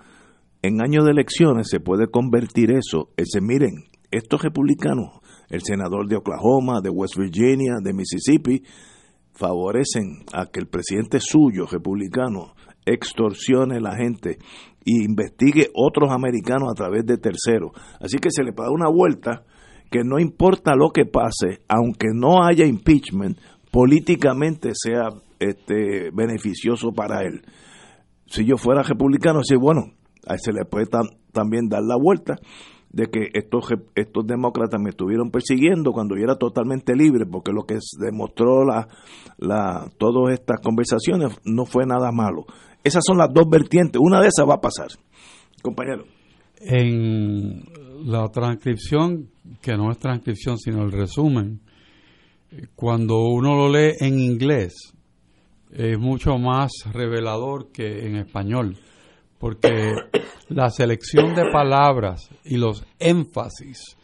en 0.66 0.82
años 0.82 1.06
de 1.06 1.12
elecciones 1.12 1.68
se 1.70 1.80
puede 1.80 2.08
convertir 2.08 2.72
eso. 2.72 3.10
Ese, 3.18 3.40
miren, 3.40 3.86
estos 4.10 4.42
republicanos, 4.42 5.20
el 5.50 5.62
senador 5.62 6.08
de 6.08 6.16
Oklahoma, 6.16 6.82
de 6.82 6.90
West 6.90 7.18
Virginia, 7.18 7.76
de 7.84 7.94
Mississippi, 7.94 8.64
favorecen 9.34 10.26
a 10.34 10.48
que 10.48 10.60
el 10.60 10.68
presidente 10.68 11.20
suyo, 11.20 11.68
republicano, 11.72 12.56
extorsione 12.86 13.78
a 13.78 13.82
la 13.82 13.95
gente 13.95 14.38
e 14.86 15.03
investigue 15.03 15.70
otros 15.74 16.12
americanos 16.12 16.70
a 16.70 16.76
través 16.76 17.06
de 17.06 17.18
terceros. 17.18 17.72
Así 17.99 18.18
que 18.18 18.30
se 18.30 18.44
le 18.44 18.52
da 18.52 18.70
una 18.72 18.90
vuelta 18.90 19.44
que 19.90 20.03
no 20.03 20.20
importa 20.20 20.76
lo 20.76 20.90
que 20.90 21.06
pase, 21.06 21.62
aunque 21.68 22.07
no 22.14 22.44
haya 22.44 22.66
impeachment, 22.66 23.38
políticamente 23.72 24.72
sea 24.74 25.10
este, 25.40 26.12
beneficioso 26.14 26.91
para 26.91 27.22
él. 27.24 27.41
Si 28.28 28.45
yo 28.45 28.57
fuera 28.57 28.84
republicano, 28.84 29.44
sí, 29.44 29.56
bueno, 29.56 29.94
se 30.38 30.52
le 30.52 30.66
puede 30.66 30.88
también 31.32 31.68
dar 31.68 31.84
la 31.84 31.95
vuelta 32.02 32.36
de 32.95 33.07
que 33.07 33.27
estos, 33.34 33.65
estos 33.93 34.26
demócratas 34.26 34.80
me 34.81 34.91
estuvieron 34.91 35.30
persiguiendo 35.30 35.91
cuando 35.91 36.15
yo 36.15 36.23
era 36.23 36.38
totalmente 36.38 36.95
libre, 36.95 37.26
porque 37.26 37.51
lo 37.51 37.65
que 37.65 37.77
demostró 37.99 38.63
la, 38.63 38.88
la, 39.38 39.91
todas 39.97 40.34
estas 40.34 40.61
conversaciones 40.61 41.38
no 41.43 41.65
fue 41.65 41.85
nada 41.85 42.13
malo. 42.13 42.45
Esas 42.85 43.03
son 43.05 43.17
las 43.17 43.34
dos 43.34 43.49
vertientes, 43.49 43.99
una 44.01 44.22
de 44.22 44.30
esas 44.30 44.47
va 44.47 44.55
a 44.55 44.61
pasar. 44.61 44.88
Compañero. 45.61 46.05
En 46.61 47.65
la 48.05 48.30
transcripción, 48.30 49.27
que 49.61 49.76
no 49.76 49.91
es 49.91 49.97
transcripción, 49.97 50.57
sino 50.57 50.84
el 50.84 50.93
resumen, 50.93 51.59
cuando 52.77 53.17
uno 53.26 53.55
lo 53.55 53.73
lee 53.73 53.95
en 53.99 54.19
inglés, 54.22 54.73
es 55.69 55.99
mucho 55.99 56.38
más 56.38 56.72
revelador 56.93 57.73
que 57.73 58.07
en 58.07 58.15
español 58.15 58.77
porque 59.45 59.93
la 60.49 60.72
selección 60.72 61.35
de 61.35 61.51
palabras 61.51 62.27
y 62.45 62.57
los 62.57 62.84
énfasis 62.97 63.95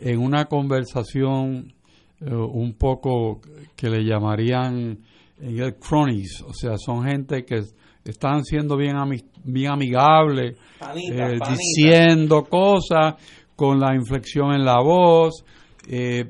en 0.00 0.18
una 0.18 0.46
conversación 0.46 1.72
eh, 2.20 2.34
un 2.34 2.72
poco 2.72 3.40
que 3.76 3.88
le 3.88 4.04
llamarían 4.04 4.98
en 5.40 5.58
el 5.60 5.76
cronies, 5.76 6.42
o 6.42 6.52
sea, 6.52 6.76
son 6.78 7.04
gente 7.04 7.44
que 7.44 7.60
están 8.04 8.44
siendo 8.44 8.76
bien, 8.76 8.96
bien 9.44 9.70
amigables, 9.70 10.58
eh, 11.12 11.38
diciendo 11.48 12.42
cosas 12.42 13.14
con 13.54 13.78
la 13.78 13.94
inflexión 13.94 14.52
en 14.52 14.64
la 14.64 14.80
voz, 14.82 15.44
eh, 15.86 16.28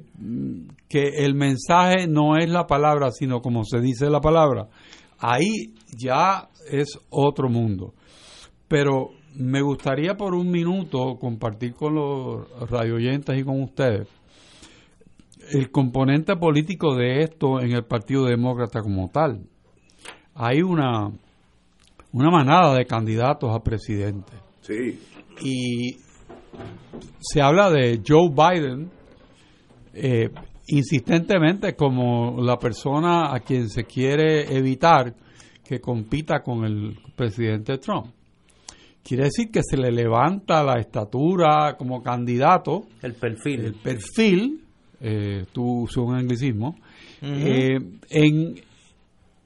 que 0.86 1.24
el 1.24 1.34
mensaje 1.34 2.06
no 2.06 2.36
es 2.36 2.50
la 2.50 2.66
palabra, 2.66 3.12
sino 3.12 3.40
como 3.40 3.64
se 3.64 3.80
dice 3.80 4.10
la 4.10 4.20
palabra. 4.20 4.68
Ahí 5.20 5.72
ya 5.96 6.50
es 6.70 6.98
otro 7.08 7.48
mundo. 7.48 7.94
Pero 8.68 9.10
me 9.34 9.62
gustaría 9.62 10.16
por 10.16 10.34
un 10.34 10.50
minuto 10.50 11.16
compartir 11.18 11.74
con 11.74 11.94
los 11.94 12.70
radioyentes 12.70 13.38
y 13.38 13.44
con 13.44 13.62
ustedes 13.62 14.08
el 15.52 15.70
componente 15.70 16.36
político 16.36 16.94
de 16.94 17.22
esto 17.22 17.60
en 17.60 17.72
el 17.72 17.84
Partido 17.84 18.24
Demócrata 18.24 18.82
como 18.82 19.08
tal. 19.08 19.40
hay 20.34 20.62
una, 20.62 21.10
una 22.12 22.30
manada 22.30 22.74
de 22.74 22.86
candidatos 22.86 23.50
a 23.54 23.60
presidente. 23.60 24.32
Sí. 24.60 25.00
Y 25.42 25.96
se 27.20 27.40
habla 27.40 27.70
de 27.70 28.00
Joe 28.06 28.30
Biden 28.30 28.90
eh, 29.94 30.30
insistentemente 30.68 31.74
como 31.74 32.42
la 32.42 32.58
persona 32.58 33.34
a 33.34 33.40
quien 33.40 33.68
se 33.68 33.84
quiere 33.84 34.56
evitar 34.56 35.14
que 35.64 35.80
compita 35.80 36.40
con 36.42 36.64
el 36.64 36.98
presidente 37.16 37.78
Trump. 37.78 38.17
Quiere 39.08 39.24
decir 39.24 39.50
que 39.50 39.62
se 39.62 39.78
le 39.78 39.90
levanta 39.90 40.62
la 40.62 40.78
estatura 40.78 41.76
como 41.78 42.02
candidato, 42.02 42.88
el 43.00 43.14
perfil, 43.14 43.60
el 43.64 43.72
perfil, 43.72 44.60
eh, 45.00 45.46
tú 45.50 45.84
usas 45.84 46.04
un 46.04 46.14
anglicismo, 46.14 46.76
eh, 47.22 47.78
en, 48.10 48.54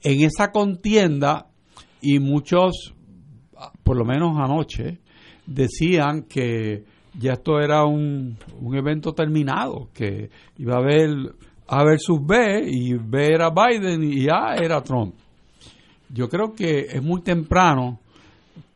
en 0.03 0.21
esa 0.25 0.51
contienda 0.51 1.47
y 2.01 2.19
muchos, 2.19 2.93
por 3.85 3.97
lo 3.97 4.05
menos 4.05 4.37
anoche, 4.37 4.99
decían 5.47 6.25
que 6.25 6.83
ya 7.17 7.35
esto 7.35 7.61
era 7.61 7.85
un, 7.85 8.37
un 8.61 8.77
evento 8.77 9.13
terminado, 9.13 9.91
que 9.95 10.29
iba 10.59 10.75
a 10.75 10.79
haber 10.79 11.37
A 11.69 11.85
versus 11.85 12.19
B 12.21 12.65
y 12.67 12.95
B 12.95 13.27
era 13.27 13.51
Biden 13.51 14.03
y 14.03 14.27
A 14.29 14.57
era 14.57 14.83
Trump. 14.83 15.15
Yo 16.09 16.29
creo 16.29 16.53
que 16.53 16.89
es 16.91 17.01
muy 17.01 17.23
temprano 17.23 18.02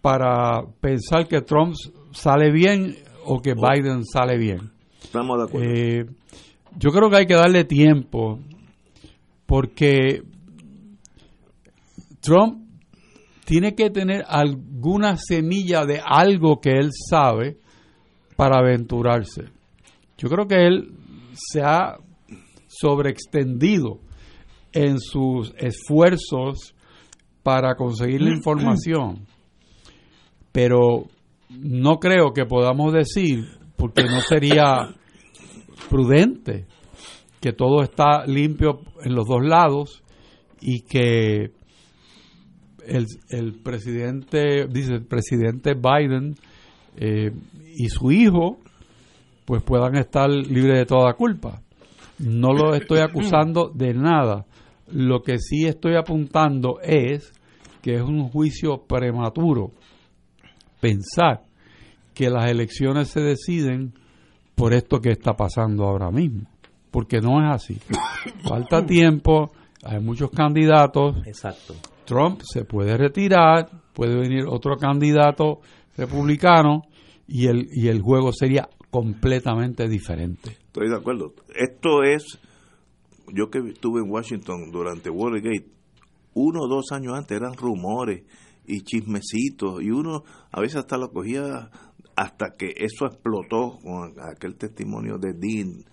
para 0.07 0.65
pensar 0.81 1.27
que 1.27 1.41
Trump 1.41 1.75
sale 2.13 2.53
bien 2.53 2.95
o 3.25 3.43
que 3.43 3.55
Biden 3.55 4.05
sale 4.05 4.39
bien. 4.39 4.71
Estamos 5.03 5.37
de 5.37 5.45
acuerdo. 5.45 5.69
Eh, 5.69 6.07
yo 6.79 6.91
creo 6.93 7.11
que 7.11 7.17
hay 7.17 7.27
que 7.27 7.35
darle 7.35 7.65
tiempo 7.65 8.39
porque 9.47 10.23
Trump 12.21 12.69
tiene 13.47 13.75
que 13.75 13.91
tener 13.91 14.25
alguna 14.29 15.17
semilla 15.17 15.85
de 15.85 16.01
algo 16.05 16.61
que 16.61 16.79
él 16.79 16.91
sabe 16.93 17.59
para 18.37 18.61
aventurarse. 18.61 19.47
Yo 20.19 20.29
creo 20.29 20.47
que 20.47 20.69
él 20.69 20.93
se 21.33 21.63
ha 21.63 21.99
sobreextendido 22.69 23.99
en 24.73 25.01
sus 25.01 25.53
esfuerzos 25.59 26.77
para 27.43 27.75
conseguir 27.75 28.23
la 28.23 28.31
información, 28.31 29.27
pero 30.57 31.05
no 31.51 31.99
creo 31.99 32.33
que 32.33 32.47
podamos 32.47 32.91
decir, 32.91 33.45
porque 33.77 34.05
no 34.05 34.23
sería 34.23 34.89
prudente, 35.91 36.65
que 37.43 37.53
todo 37.53 37.83
está 37.83 38.25
limpio 38.25 38.81
en 39.05 39.15
los 39.15 39.27
dos 39.27 39.45
lados 39.45 40.03
y 40.63 40.81
que 40.81 41.51
el, 42.87 43.07
el 43.29 43.53
presidente, 43.63 44.67
dice 44.67 44.95
el 44.95 45.05
presidente 45.05 45.75
Biden 45.75 46.37
eh, 46.97 47.33
y 47.77 47.91
su 47.91 48.11
hijo, 48.11 48.57
pues 49.45 49.63
puedan 49.63 49.95
estar 49.97 50.31
libres 50.31 50.79
de 50.79 50.87
toda 50.87 51.13
culpa. 51.13 51.61
No 52.19 52.55
lo 52.55 52.75
estoy 52.75 53.01
acusando 53.01 53.71
de 53.75 53.93
nada. 53.93 54.47
Lo 54.91 55.21
que 55.21 55.39
sí 55.39 55.67
estoy 55.67 55.97
apuntando 55.97 56.81
es 56.81 57.31
que 57.83 57.97
es 57.97 58.03
un 58.03 58.31
juicio 58.31 58.87
prematuro 58.89 59.73
pensar 60.87 61.43
que 62.15 62.31
las 62.31 62.49
elecciones 62.49 63.09
se 63.09 63.21
deciden 63.21 63.93
por 64.55 64.73
esto 64.73 65.01
que 65.01 65.11
está 65.11 65.35
pasando 65.35 65.85
ahora 65.85 66.11
mismo, 66.11 66.49
porque 66.91 67.21
no 67.21 67.41
es 67.43 67.55
así. 67.55 67.79
Falta 68.49 68.87
tiempo, 68.87 69.51
hay 69.83 70.01
muchos 70.01 70.31
candidatos. 70.31 71.27
Exacto. 71.27 71.75
Trump 72.05 72.41
se 72.43 72.65
puede 72.65 72.97
retirar, 72.97 73.69
puede 73.93 74.15
venir 74.15 74.45
otro 74.47 74.77
candidato 74.77 75.61
republicano 75.97 76.83
y 77.27 77.49
el, 77.49 77.69
y 77.73 77.89
el 77.89 78.01
juego 78.01 78.33
sería 78.33 78.69
completamente 78.91 79.89
diferente. 79.89 80.51
Estoy 80.67 80.89
de 80.89 80.97
acuerdo. 80.97 81.35
Esto 81.55 82.05
es, 82.05 82.39
yo 83.35 83.51
que 83.51 83.59
estuve 83.59 84.01
en 84.01 84.11
Washington 84.11 84.71
durante 84.71 85.11
Watergate, 85.11 85.67
uno 86.35 86.61
o 86.61 86.69
dos 86.69 86.93
años 86.93 87.15
antes 87.15 87.37
eran 87.37 87.55
rumores 87.55 88.23
y 88.67 88.83
chismecitos 88.83 89.83
y 89.83 89.91
uno 89.91 90.23
a 90.51 90.61
veces 90.61 90.77
hasta 90.77 90.99
lo 90.99 91.11
cogía 91.11 91.71
hasta 92.17 92.55
que 92.57 92.73
eso 92.77 93.07
explotó 93.07 93.79
con 93.83 94.15
aquel 94.21 94.57
testimonio 94.57 95.19
de 95.19 95.33
Dean 95.33 95.85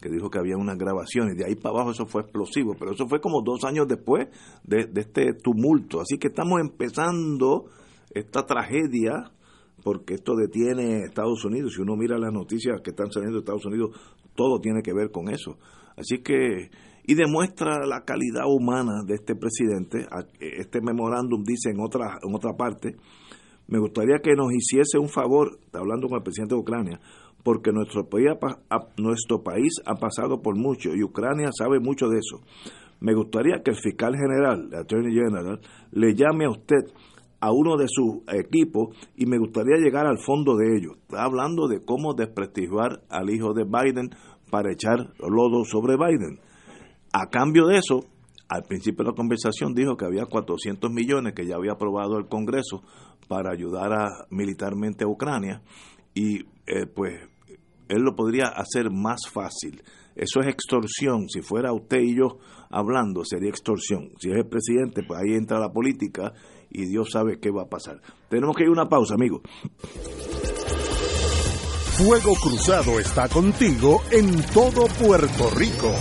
que 0.00 0.08
dijo 0.08 0.30
que 0.30 0.38
había 0.38 0.56
unas 0.56 0.78
grabaciones, 0.78 1.36
de 1.36 1.44
ahí 1.44 1.54
para 1.56 1.74
abajo 1.74 1.90
eso 1.90 2.06
fue 2.06 2.22
explosivo, 2.22 2.74
pero 2.78 2.92
eso 2.92 3.06
fue 3.06 3.20
como 3.20 3.42
dos 3.42 3.64
años 3.64 3.86
después 3.86 4.28
de, 4.64 4.88
este 4.94 5.34
tumulto, 5.34 6.00
así 6.00 6.16
que 6.18 6.28
estamos 6.28 6.58
empezando 6.60 7.66
esta 8.14 8.46
tragedia 8.46 9.30
porque 9.82 10.14
esto 10.14 10.34
detiene 10.36 11.04
Estados 11.04 11.44
Unidos. 11.44 11.72
Si 11.74 11.80
uno 11.80 11.96
mira 11.96 12.18
las 12.18 12.32
noticias 12.32 12.80
que 12.82 12.90
están 12.90 13.10
saliendo 13.10 13.36
de 13.36 13.40
Estados 13.40 13.64
Unidos, 13.64 13.96
todo 14.34 14.60
tiene 14.60 14.82
que 14.82 14.92
ver 14.92 15.10
con 15.10 15.28
eso. 15.28 15.58
Así 15.96 16.18
que, 16.18 16.70
y 17.10 17.16
demuestra 17.16 17.84
la 17.88 18.04
calidad 18.04 18.44
humana 18.46 19.02
de 19.04 19.14
este 19.14 19.34
presidente. 19.34 20.06
Este 20.38 20.80
memorándum 20.80 21.42
dice 21.42 21.70
en 21.70 21.80
otra, 21.80 22.20
en 22.22 22.32
otra 22.32 22.52
parte, 22.52 22.94
me 23.66 23.80
gustaría 23.80 24.20
que 24.22 24.36
nos 24.36 24.52
hiciese 24.52 24.96
un 24.96 25.08
favor, 25.08 25.58
hablando 25.72 26.06
con 26.06 26.18
el 26.18 26.22
presidente 26.22 26.54
de 26.54 26.60
Ucrania, 26.60 27.00
porque 27.42 27.72
nuestro 27.72 28.08
país, 28.08 28.28
nuestro 28.96 29.42
país 29.42 29.72
ha 29.86 29.96
pasado 29.96 30.40
por 30.40 30.56
mucho 30.56 30.94
y 30.94 31.02
Ucrania 31.02 31.50
sabe 31.52 31.80
mucho 31.80 32.06
de 32.06 32.18
eso. 32.18 32.44
Me 33.00 33.12
gustaría 33.12 33.60
que 33.64 33.72
el 33.72 33.76
fiscal 33.76 34.14
general, 34.14 34.68
el 34.70 34.78
attorney 34.78 35.12
general, 35.12 35.58
le 35.90 36.14
llame 36.14 36.44
a 36.44 36.50
usted 36.50 36.94
a 37.40 37.50
uno 37.50 37.76
de 37.76 37.86
sus 37.88 38.22
equipos 38.32 38.96
y 39.16 39.26
me 39.26 39.38
gustaría 39.38 39.78
llegar 39.78 40.06
al 40.06 40.18
fondo 40.18 40.54
de 40.56 40.76
ello. 40.76 40.92
Está 41.08 41.24
hablando 41.24 41.66
de 41.66 41.84
cómo 41.84 42.14
desprestigiar 42.14 43.02
al 43.08 43.30
hijo 43.30 43.52
de 43.52 43.64
Biden 43.64 44.10
para 44.48 44.70
echar 44.70 45.12
lodo 45.18 45.64
sobre 45.64 45.96
Biden. 45.96 46.38
A 47.12 47.28
cambio 47.28 47.66
de 47.66 47.78
eso, 47.78 48.04
al 48.48 48.62
principio 48.64 49.04
de 49.04 49.10
la 49.10 49.16
conversación 49.16 49.74
dijo 49.74 49.96
que 49.96 50.04
había 50.04 50.26
400 50.26 50.90
millones 50.90 51.34
que 51.34 51.46
ya 51.46 51.56
había 51.56 51.72
aprobado 51.72 52.18
el 52.18 52.28
Congreso 52.28 52.82
para 53.28 53.52
ayudar 53.52 53.92
a, 53.92 54.26
militarmente 54.30 55.04
a 55.04 55.08
Ucrania 55.08 55.62
y 56.14 56.40
eh, 56.66 56.86
pues 56.92 57.14
él 57.88 58.02
lo 58.02 58.14
podría 58.14 58.46
hacer 58.46 58.90
más 58.90 59.28
fácil. 59.28 59.82
Eso 60.14 60.40
es 60.40 60.48
extorsión. 60.48 61.28
Si 61.28 61.40
fuera 61.40 61.72
usted 61.72 61.98
y 62.00 62.16
yo 62.16 62.38
hablando, 62.70 63.24
sería 63.24 63.50
extorsión. 63.50 64.10
Si 64.18 64.30
es 64.30 64.36
el 64.36 64.46
presidente, 64.46 65.02
pues 65.02 65.20
ahí 65.20 65.34
entra 65.34 65.58
la 65.58 65.72
política 65.72 66.32
y 66.70 66.86
Dios 66.86 67.10
sabe 67.10 67.38
qué 67.40 67.50
va 67.50 67.62
a 67.62 67.68
pasar. 67.68 68.00
Tenemos 68.28 68.56
que 68.56 68.64
ir 68.64 68.68
a 68.68 68.72
una 68.72 68.88
pausa, 68.88 69.14
amigos. 69.14 69.42
Fuego 71.98 72.34
Cruzado 72.42 72.98
está 72.98 73.28
contigo 73.28 74.00
en 74.10 74.42
todo 74.52 74.86
Puerto 74.98 75.50
Rico. 75.50 75.92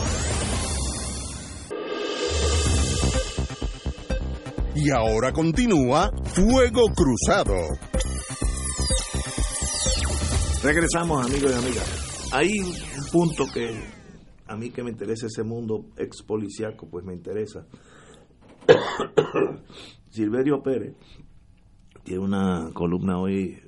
Y 4.76 4.92
ahora 4.92 5.34
continúa 5.34 6.12
Fuego 6.26 6.84
Cruzado. 6.96 7.56
Regresamos, 10.64 11.26
amigos 11.26 11.52
y 11.52 11.56
amigas. 11.56 12.30
Hay 12.32 12.60
un 12.60 13.06
punto 13.12 13.46
que 13.52 13.82
a 14.48 14.56
mí 14.56 14.70
que 14.70 14.84
me 14.84 14.92
interesa 14.92 15.26
ese 15.26 15.44
mundo 15.44 15.88
ex 15.98 16.22
policiaco, 16.22 16.88
pues 16.88 17.04
me 17.04 17.14
interesa. 17.14 17.66
Silverio 20.10 20.62
Pérez 20.62 20.96
tiene 22.04 22.24
una 22.24 22.70
columna 22.74 23.20
hoy, 23.20 23.60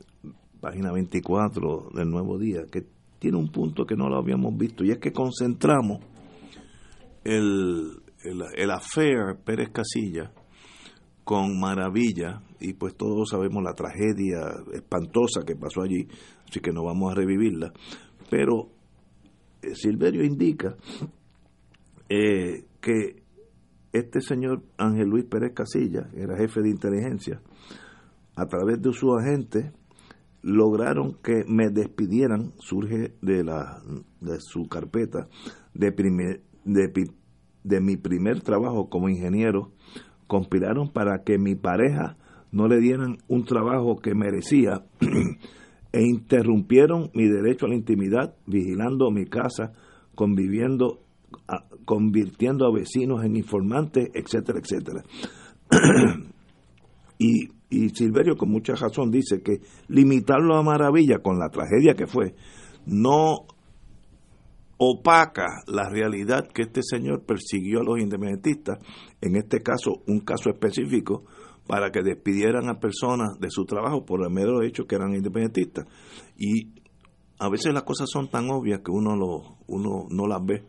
página 0.59 0.91
24 0.91 1.89
del 1.95 2.09
Nuevo 2.09 2.37
Día, 2.37 2.61
que 2.71 2.85
tiene 3.17 3.37
un 3.37 3.51
punto 3.51 3.85
que 3.85 3.95
no 3.95 4.07
lo 4.07 4.17
habíamos 4.17 4.55
visto, 4.55 4.83
y 4.83 4.91
es 4.91 4.99
que 4.99 5.11
concentramos 5.11 5.99
el, 7.23 8.01
el, 8.23 8.43
el 8.55 8.71
affair 8.71 9.37
Pérez 9.43 9.69
Casilla 9.71 10.31
con 11.23 11.59
maravilla, 11.59 12.41
y 12.59 12.73
pues 12.73 12.95
todos 12.95 13.29
sabemos 13.29 13.63
la 13.63 13.73
tragedia 13.73 14.39
espantosa 14.73 15.43
que 15.45 15.55
pasó 15.55 15.81
allí, 15.81 16.07
así 16.47 16.59
que 16.59 16.71
no 16.71 16.83
vamos 16.83 17.11
a 17.11 17.15
revivirla, 17.15 17.71
pero 18.29 18.69
eh, 19.61 19.75
Silverio 19.75 20.23
indica 20.23 20.75
eh, 22.09 22.65
que 22.79 23.21
este 23.93 24.21
señor 24.21 24.63
Ángel 24.77 25.09
Luis 25.09 25.25
Pérez 25.25 25.53
Casilla, 25.53 26.09
era 26.15 26.37
jefe 26.37 26.61
de 26.61 26.69
inteligencia, 26.69 27.41
a 28.35 28.45
través 28.45 28.81
de 28.81 28.93
su 28.93 29.13
agente 29.13 29.71
lograron 30.41 31.17
que 31.21 31.43
me 31.47 31.69
despidieran, 31.69 32.53
surge 32.57 33.13
de, 33.21 33.43
la, 33.43 33.81
de 34.19 34.39
su 34.39 34.67
carpeta, 34.67 35.27
de, 35.73 35.91
primer, 35.91 36.41
de, 36.63 36.91
de 37.63 37.81
mi 37.81 37.97
primer 37.97 38.41
trabajo 38.41 38.89
como 38.89 39.09
ingeniero, 39.09 39.71
conspiraron 40.31 40.87
para 40.87 41.23
que 41.25 41.37
mi 41.37 41.55
pareja 41.55 42.15
no 42.53 42.69
le 42.69 42.79
dieran 42.79 43.17
un 43.27 43.43
trabajo 43.43 43.97
que 43.97 44.15
merecía 44.15 44.81
e 45.91 46.01
interrumpieron 46.01 47.11
mi 47.13 47.27
derecho 47.27 47.65
a 47.65 47.69
la 47.69 47.75
intimidad, 47.75 48.33
vigilando 48.47 49.11
mi 49.11 49.25
casa, 49.25 49.73
conviviendo, 50.15 51.01
convirtiendo 51.83 52.65
a 52.65 52.71
vecinos 52.71 53.25
en 53.25 53.35
informantes, 53.35 54.09
etcétera, 54.13 54.59
etcétera. 54.59 55.03
y, 57.19 57.49
y 57.69 57.89
Silverio 57.89 58.37
con 58.37 58.51
mucha 58.51 58.75
razón 58.75 59.11
dice 59.11 59.41
que 59.41 59.59
limitarlo 59.89 60.55
a 60.55 60.63
maravilla 60.63 61.17
con 61.17 61.39
la 61.39 61.49
tragedia 61.49 61.95
que 61.95 62.07
fue, 62.07 62.35
no 62.85 63.47
opaca 64.83 65.61
la 65.67 65.87
realidad 65.89 66.47
que 66.51 66.63
este 66.63 66.81
señor 66.81 67.23
persiguió 67.23 67.81
a 67.81 67.83
los 67.83 67.99
independentistas, 67.99 68.79
en 69.21 69.35
este 69.35 69.61
caso 69.61 70.01
un 70.07 70.21
caso 70.21 70.49
específico, 70.49 71.23
para 71.67 71.91
que 71.91 72.01
despidieran 72.01 72.67
a 72.67 72.79
personas 72.79 73.39
de 73.39 73.51
su 73.51 73.63
trabajo 73.65 74.03
por 74.03 74.23
el 74.23 74.33
mero 74.33 74.63
hecho 74.63 74.85
que 74.85 74.95
eran 74.95 75.13
independentistas. 75.13 75.85
Y 76.35 76.81
a 77.37 77.47
veces 77.47 77.75
las 77.75 77.83
cosas 77.83 78.07
son 78.11 78.27
tan 78.31 78.49
obvias 78.49 78.79
que 78.83 78.89
uno, 78.89 79.15
lo, 79.15 79.59
uno 79.67 80.07
no 80.09 80.25
las 80.25 80.43
ve. 80.43 80.63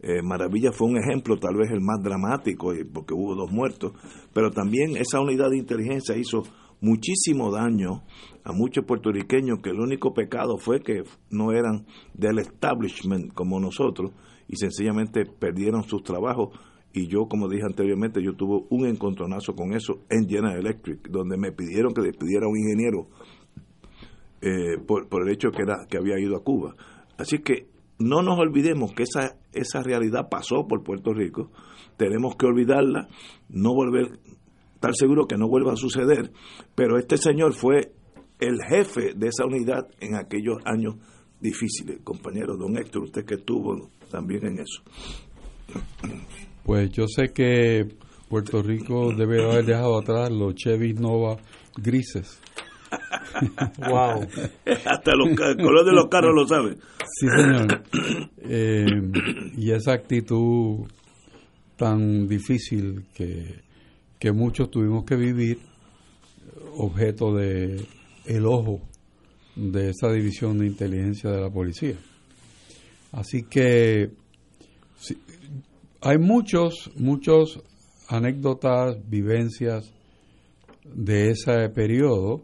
Eh, 0.00 0.22
Maravilla 0.22 0.72
fue 0.72 0.88
un 0.88 0.96
ejemplo, 0.96 1.36
tal 1.36 1.56
vez 1.56 1.70
el 1.70 1.82
más 1.82 2.02
dramático, 2.02 2.72
porque 2.94 3.12
hubo 3.12 3.34
dos 3.34 3.52
muertos, 3.52 3.92
pero 4.32 4.50
también 4.50 4.96
esa 4.96 5.20
unidad 5.20 5.50
de 5.50 5.58
inteligencia 5.58 6.16
hizo 6.16 6.42
muchísimo 6.80 7.50
daño 7.50 8.02
a 8.44 8.52
muchos 8.52 8.84
puertorriqueños 8.84 9.60
que 9.62 9.70
el 9.70 9.80
único 9.80 10.14
pecado 10.14 10.58
fue 10.58 10.80
que 10.80 11.02
no 11.30 11.52
eran 11.52 11.86
del 12.14 12.38
establishment 12.38 13.32
como 13.34 13.60
nosotros 13.60 14.12
y 14.48 14.56
sencillamente 14.56 15.26
perdieron 15.26 15.82
sus 15.82 16.02
trabajos. 16.02 16.58
Y 16.92 17.06
yo 17.08 17.26
como 17.28 17.48
dije 17.48 17.64
anteriormente 17.64 18.22
yo 18.22 18.34
tuve 18.34 18.66
un 18.70 18.86
encontronazo 18.86 19.54
con 19.54 19.74
eso 19.74 20.00
en 20.08 20.28
General 20.28 20.58
Electric 20.58 21.08
donde 21.10 21.36
me 21.36 21.52
pidieron 21.52 21.92
que 21.92 22.02
despidiera 22.02 22.46
a 22.46 22.48
un 22.48 22.56
ingeniero 22.56 23.08
eh, 24.40 24.78
por, 24.86 25.08
por 25.08 25.26
el 25.26 25.34
hecho 25.34 25.50
que 25.50 25.62
era 25.62 25.86
que 25.88 25.98
había 25.98 26.18
ido 26.18 26.36
a 26.36 26.42
Cuba. 26.42 26.74
Así 27.18 27.40
que 27.40 27.68
no 27.98 28.22
nos 28.22 28.38
olvidemos 28.38 28.92
que 28.94 29.02
esa 29.02 29.36
esa 29.52 29.82
realidad 29.82 30.28
pasó 30.30 30.66
por 30.66 30.82
Puerto 30.82 31.12
Rico. 31.12 31.50
Tenemos 31.96 32.36
que 32.36 32.46
olvidarla 32.46 33.08
no 33.48 33.74
volver 33.74 34.18
estar 34.78 34.94
seguro 34.94 35.26
que 35.26 35.36
no 35.36 35.48
vuelva 35.48 35.72
a 35.72 35.76
suceder, 35.76 36.30
pero 36.76 36.98
este 36.98 37.16
señor 37.16 37.52
fue 37.52 37.92
el 38.38 38.58
jefe 38.62 39.12
de 39.16 39.26
esa 39.26 39.44
unidad 39.44 39.88
en 39.98 40.14
aquellos 40.14 40.58
años 40.64 40.94
difíciles, 41.40 41.98
compañero 42.04 42.56
don 42.56 42.78
Héctor, 42.78 43.02
usted 43.02 43.24
que 43.24 43.34
estuvo 43.34 43.90
también 44.08 44.46
en 44.46 44.60
eso. 44.60 44.82
Pues 46.62 46.90
yo 46.92 47.06
sé 47.08 47.32
que 47.34 47.88
Puerto 48.28 48.62
Rico 48.62 49.12
debe 49.12 49.44
haber 49.44 49.64
dejado 49.64 49.98
atrás 49.98 50.30
los 50.30 50.54
Chevy 50.54 50.92
Nova 50.94 51.36
grises. 51.76 52.40
wow. 53.78 54.20
Hasta 54.84 55.12
los 55.16 55.36
colores 55.36 55.86
de 55.86 55.92
los 55.92 56.06
carros 56.08 56.34
lo 56.36 56.46
saben. 56.46 56.78
Sí, 57.04 57.26
señor. 57.26 57.82
Eh, 58.38 58.86
y 59.56 59.72
esa 59.72 59.94
actitud 59.94 60.86
tan 61.76 62.28
difícil 62.28 63.06
que 63.12 63.67
que 64.18 64.32
muchos 64.32 64.70
tuvimos 64.70 65.04
que 65.04 65.16
vivir 65.16 65.58
objeto 66.76 67.34
de 67.34 67.86
el 68.26 68.46
ojo 68.46 68.80
de 69.56 69.90
esa 69.90 70.12
división 70.12 70.58
de 70.58 70.66
inteligencia 70.66 71.30
de 71.30 71.40
la 71.40 71.50
policía. 71.50 71.96
Así 73.12 73.42
que 73.44 74.10
hay 76.00 76.18
muchos, 76.18 76.90
muchos 76.96 77.60
anécdotas, 78.08 78.96
vivencias 79.08 79.92
de 80.84 81.30
ese 81.30 81.68
periodo 81.70 82.42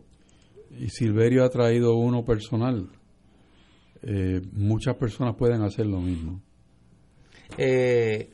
y 0.78 0.88
Silverio 0.88 1.44
ha 1.44 1.50
traído 1.50 1.94
uno 1.96 2.24
personal. 2.24 2.88
Eh, 4.02 4.42
muchas 4.52 4.96
personas 4.96 5.36
pueden 5.36 5.62
hacer 5.62 5.86
lo 5.86 6.00
mismo. 6.00 6.42
Eh, 7.56 8.30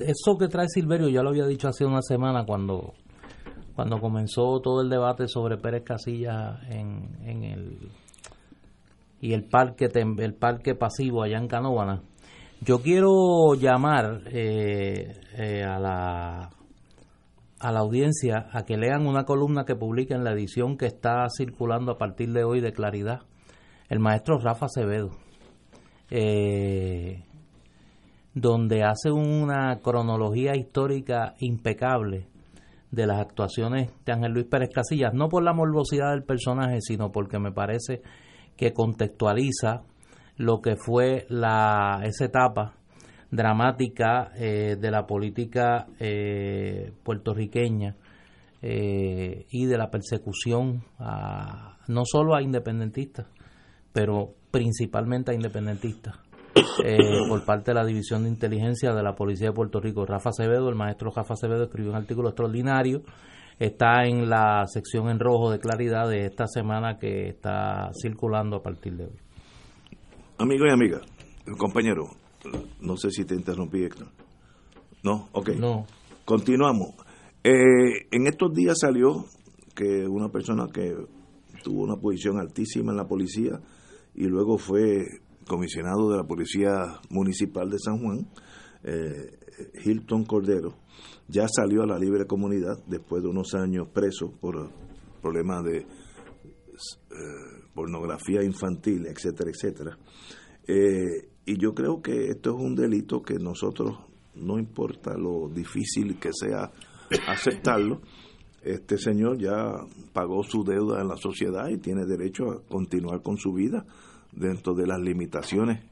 eso 0.00 0.38
que 0.38 0.48
trae 0.48 0.68
Silverio, 0.68 1.08
ya 1.08 1.22
lo 1.22 1.30
había 1.30 1.46
dicho 1.46 1.68
hace 1.68 1.84
una 1.84 2.02
semana 2.02 2.44
cuando, 2.44 2.94
cuando 3.74 4.00
comenzó 4.00 4.60
todo 4.60 4.82
el 4.82 4.88
debate 4.88 5.28
sobre 5.28 5.56
Pérez 5.56 5.84
Casilla 5.84 6.60
en, 6.68 7.16
en 7.22 7.44
el 7.44 7.90
y 9.20 9.32
el 9.32 9.44
parque 9.44 9.88
el 9.94 10.34
parque 10.34 10.74
pasivo 10.74 11.22
allá 11.22 11.38
en 11.38 11.48
Canóvana. 11.48 12.02
Yo 12.60 12.80
quiero 12.82 13.54
llamar 13.54 14.22
eh, 14.26 15.20
eh, 15.36 15.62
a 15.64 15.78
la 15.78 16.50
a 17.60 17.72
la 17.72 17.80
audiencia 17.80 18.48
a 18.52 18.64
que 18.64 18.76
lean 18.76 19.06
una 19.06 19.24
columna 19.24 19.64
que 19.64 19.74
publica 19.74 20.14
en 20.14 20.22
la 20.22 20.32
edición 20.32 20.76
que 20.76 20.86
está 20.86 21.26
circulando 21.28 21.92
a 21.92 21.98
partir 21.98 22.32
de 22.32 22.44
hoy 22.44 22.60
de 22.60 22.72
Claridad, 22.72 23.22
el 23.88 23.98
maestro 23.98 24.38
Rafa 24.38 24.66
Acevedo. 24.66 25.10
Eh, 26.10 27.24
donde 28.34 28.82
hace 28.82 29.10
una 29.10 29.80
cronología 29.80 30.56
histórica 30.56 31.34
impecable 31.38 32.26
de 32.90 33.06
las 33.06 33.20
actuaciones 33.20 33.90
de 34.04 34.12
Ángel 34.12 34.32
Luis 34.32 34.46
Pérez 34.46 34.70
Casillas, 34.72 35.12
no 35.12 35.28
por 35.28 35.42
la 35.42 35.52
morbosidad 35.52 36.12
del 36.12 36.24
personaje, 36.24 36.80
sino 36.80 37.10
porque 37.10 37.38
me 37.38 37.52
parece 37.52 38.02
que 38.56 38.72
contextualiza 38.72 39.82
lo 40.36 40.60
que 40.60 40.76
fue 40.76 41.26
la, 41.28 42.00
esa 42.04 42.26
etapa 42.26 42.74
dramática 43.30 44.32
eh, 44.36 44.76
de 44.80 44.90
la 44.90 45.06
política 45.06 45.86
eh, 45.98 46.92
puertorriqueña 47.02 47.96
eh, 48.62 49.46
y 49.50 49.66
de 49.66 49.78
la 49.78 49.90
persecución 49.90 50.84
a, 50.98 51.78
no 51.88 52.02
solo 52.04 52.34
a 52.34 52.42
independentistas, 52.42 53.26
pero 53.92 54.34
principalmente 54.50 55.32
a 55.32 55.34
independentistas. 55.34 56.16
Eh, 56.84 56.98
por 57.28 57.44
parte 57.44 57.70
de 57.70 57.74
la 57.74 57.84
División 57.84 58.22
de 58.22 58.28
Inteligencia 58.28 58.92
de 58.92 59.02
la 59.02 59.14
Policía 59.14 59.48
de 59.48 59.52
Puerto 59.52 59.80
Rico. 59.80 60.06
Rafa 60.06 60.30
Acevedo, 60.30 60.68
el 60.68 60.74
maestro 60.74 61.10
Rafa 61.10 61.34
Acevedo, 61.34 61.64
escribió 61.64 61.90
un 61.90 61.96
artículo 61.96 62.28
extraordinario. 62.28 63.02
Está 63.58 64.04
en 64.04 64.28
la 64.28 64.64
sección 64.66 65.08
en 65.08 65.18
rojo 65.18 65.50
de 65.50 65.58
claridad 65.58 66.08
de 66.08 66.26
esta 66.26 66.46
semana 66.46 66.98
que 66.98 67.28
está 67.28 67.90
circulando 68.00 68.56
a 68.56 68.62
partir 68.62 68.96
de 68.96 69.04
hoy. 69.04 69.16
Amigo 70.38 70.66
y 70.66 70.70
amiga, 70.70 71.00
compañero, 71.58 72.04
no 72.80 72.96
sé 72.96 73.10
si 73.10 73.24
te 73.24 73.34
interrumpí, 73.34 73.82
Héctor. 73.82 74.08
No, 75.02 75.28
ok. 75.32 75.50
No. 75.58 75.86
Continuamos. 76.24 76.94
Eh, 77.42 78.06
en 78.10 78.26
estos 78.26 78.52
días 78.52 78.76
salió 78.80 79.24
que 79.74 80.06
una 80.06 80.28
persona 80.28 80.66
que 80.72 80.94
tuvo 81.62 81.82
una 81.82 81.96
posición 81.96 82.38
altísima 82.38 82.92
en 82.92 82.96
la 82.96 83.06
policía 83.06 83.60
y 84.14 84.24
luego 84.24 84.58
fue 84.58 85.04
comisionado 85.48 86.10
de 86.10 86.18
la 86.18 86.24
Policía 86.24 87.00
Municipal 87.10 87.68
de 87.68 87.78
San 87.80 87.98
Juan, 87.98 88.28
eh, 88.84 89.38
Hilton 89.84 90.24
Cordero, 90.24 90.74
ya 91.26 91.48
salió 91.48 91.82
a 91.82 91.86
la 91.86 91.98
libre 91.98 92.26
comunidad 92.26 92.78
después 92.86 93.22
de 93.22 93.28
unos 93.28 93.54
años 93.54 93.88
preso 93.92 94.30
por 94.30 94.70
problemas 95.20 95.64
de 95.64 95.78
eh, 95.78 95.86
pornografía 97.74 98.44
infantil, 98.44 99.06
etcétera, 99.06 99.50
etcétera. 99.50 99.98
Eh, 100.66 101.28
y 101.44 101.58
yo 101.58 101.74
creo 101.74 102.00
que 102.00 102.28
esto 102.28 102.50
es 102.50 102.62
un 102.62 102.76
delito 102.76 103.22
que 103.22 103.34
nosotros, 103.34 103.98
no 104.34 104.58
importa 104.58 105.16
lo 105.16 105.48
difícil 105.48 106.18
que 106.20 106.30
sea 106.32 106.70
aceptarlo, 107.26 108.02
este 108.62 108.98
señor 108.98 109.38
ya 109.38 109.72
pagó 110.12 110.42
su 110.42 110.62
deuda 110.62 111.00
en 111.00 111.08
la 111.08 111.16
sociedad 111.16 111.68
y 111.68 111.78
tiene 111.78 112.04
derecho 112.04 112.50
a 112.50 112.62
continuar 112.66 113.22
con 113.22 113.38
su 113.38 113.52
vida 113.52 113.86
dentro 114.38 114.74
de 114.74 114.86
las 114.86 115.00
limitaciones 115.00 115.84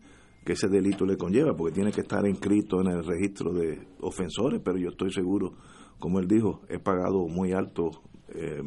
que 0.45 0.53
ese 0.53 0.69
delito 0.69 1.05
le 1.05 1.17
conlleva, 1.17 1.57
porque 1.57 1.75
tiene 1.75 1.91
que 1.91 2.03
estar 2.03 2.27
inscrito 2.27 2.81
en 2.81 2.87
el 2.87 3.05
registro 3.05 3.53
de 3.53 3.89
ofensores, 4.01 4.61
pero 4.65 4.79
yo 4.79 4.91
estoy 4.91 5.13
seguro, 5.13 5.55
como 5.99 6.21
él 6.21 6.29
dijo, 6.29 6.63
he 6.69 6.79
pagado 6.79 7.27
muy 7.27 7.53
alto 7.53 7.91
eh, 8.29 8.63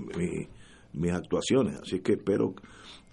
mis 0.93 1.13
actuaciones, 1.13 1.79
así 1.81 2.01
que 2.01 2.13
espero 2.13 2.53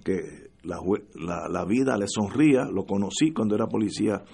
que 0.05 0.51
la, 0.65 0.79
la, 1.15 1.49
la, 1.49 1.65
vida 1.65 1.97
le 1.97 2.07
sonría, 2.09 2.65
lo 2.65 2.85
conocí 2.85 3.33
cuando 3.33 3.55
era 3.55 3.67
policía 3.67 4.25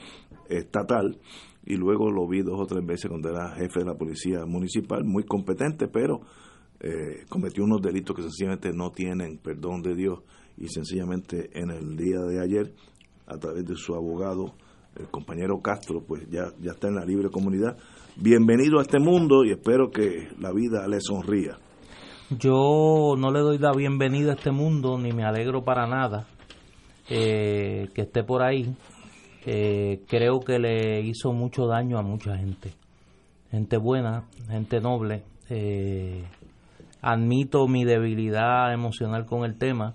estatal 0.49 1.19
y 1.65 1.77
luego 1.77 2.11
lo 2.11 2.27
vi 2.27 2.43
dos 2.43 2.59
o 2.61 2.67
tres 2.67 2.85
veces 2.85 3.09
cuando 3.09 3.29
era 3.29 3.55
jefe 3.55 3.81
de 3.81 3.87
la 3.87 3.95
policía 3.95 4.47
municipal, 4.47 5.05
muy 5.05 5.25
competente, 5.25 5.89
pero 5.89 6.21
eh, 6.81 7.25
cometió 7.29 7.65
unos 7.65 7.81
delitos 7.81 8.17
que 8.17 8.23
sencillamente 8.23 8.73
no 8.73 8.91
tienen 8.91 9.39
perdón 9.39 9.83
de 9.83 9.95
Dios 9.95 10.21
y 10.57 10.69
sencillamente 10.69 11.51
en 11.55 11.71
el 11.71 11.97
día 11.97 12.21
de 12.21 12.41
ayer, 12.41 12.73
a 13.27 13.37
través 13.39 13.65
de 13.65 13.77
su 13.77 13.95
abogado, 13.95 14.55
el 14.97 15.09
compañero 15.09 15.61
Castro, 15.63 16.03
pues 16.07 16.29
ya, 16.31 16.53
ya 16.61 16.73
está 16.73 16.89
en 16.89 16.97
la 16.97 17.05
libre 17.05 17.31
comunidad. 17.31 17.77
Bienvenido 18.17 18.79
a 18.79 18.83
este 18.83 18.99
mundo 18.99 19.45
y 19.45 19.51
espero 19.51 19.91
que 19.91 20.29
la 20.39 20.53
vida 20.53 20.87
le 20.87 21.01
sonría. 21.01 21.57
Yo 22.39 23.15
no 23.19 23.31
le 23.31 23.41
doy 23.41 23.59
la 23.59 23.73
bienvenida 23.73 24.33
a 24.33 24.35
este 24.35 24.51
mundo, 24.51 24.99
ni 24.99 25.13
me 25.13 25.25
alegro 25.25 25.65
para 25.65 25.87
nada 25.87 26.27
eh, 27.09 27.89
que 27.95 28.03
esté 28.03 28.23
por 28.23 28.43
ahí. 28.43 28.75
Eh, 29.45 30.03
creo 30.09 30.41
que 30.41 30.59
le 30.59 31.01
hizo 31.01 31.33
mucho 31.33 31.67
daño 31.67 31.99
a 31.99 32.03
mucha 32.03 32.37
gente. 32.37 32.73
Gente 33.51 33.77
buena, 33.77 34.25
gente 34.49 34.81
noble. 34.81 35.25
Eh, 35.51 36.25
admito 37.03 37.67
mi 37.67 37.85
debilidad 37.85 38.73
emocional 38.73 39.27
con 39.27 39.45
el 39.45 39.59
tema 39.59 39.95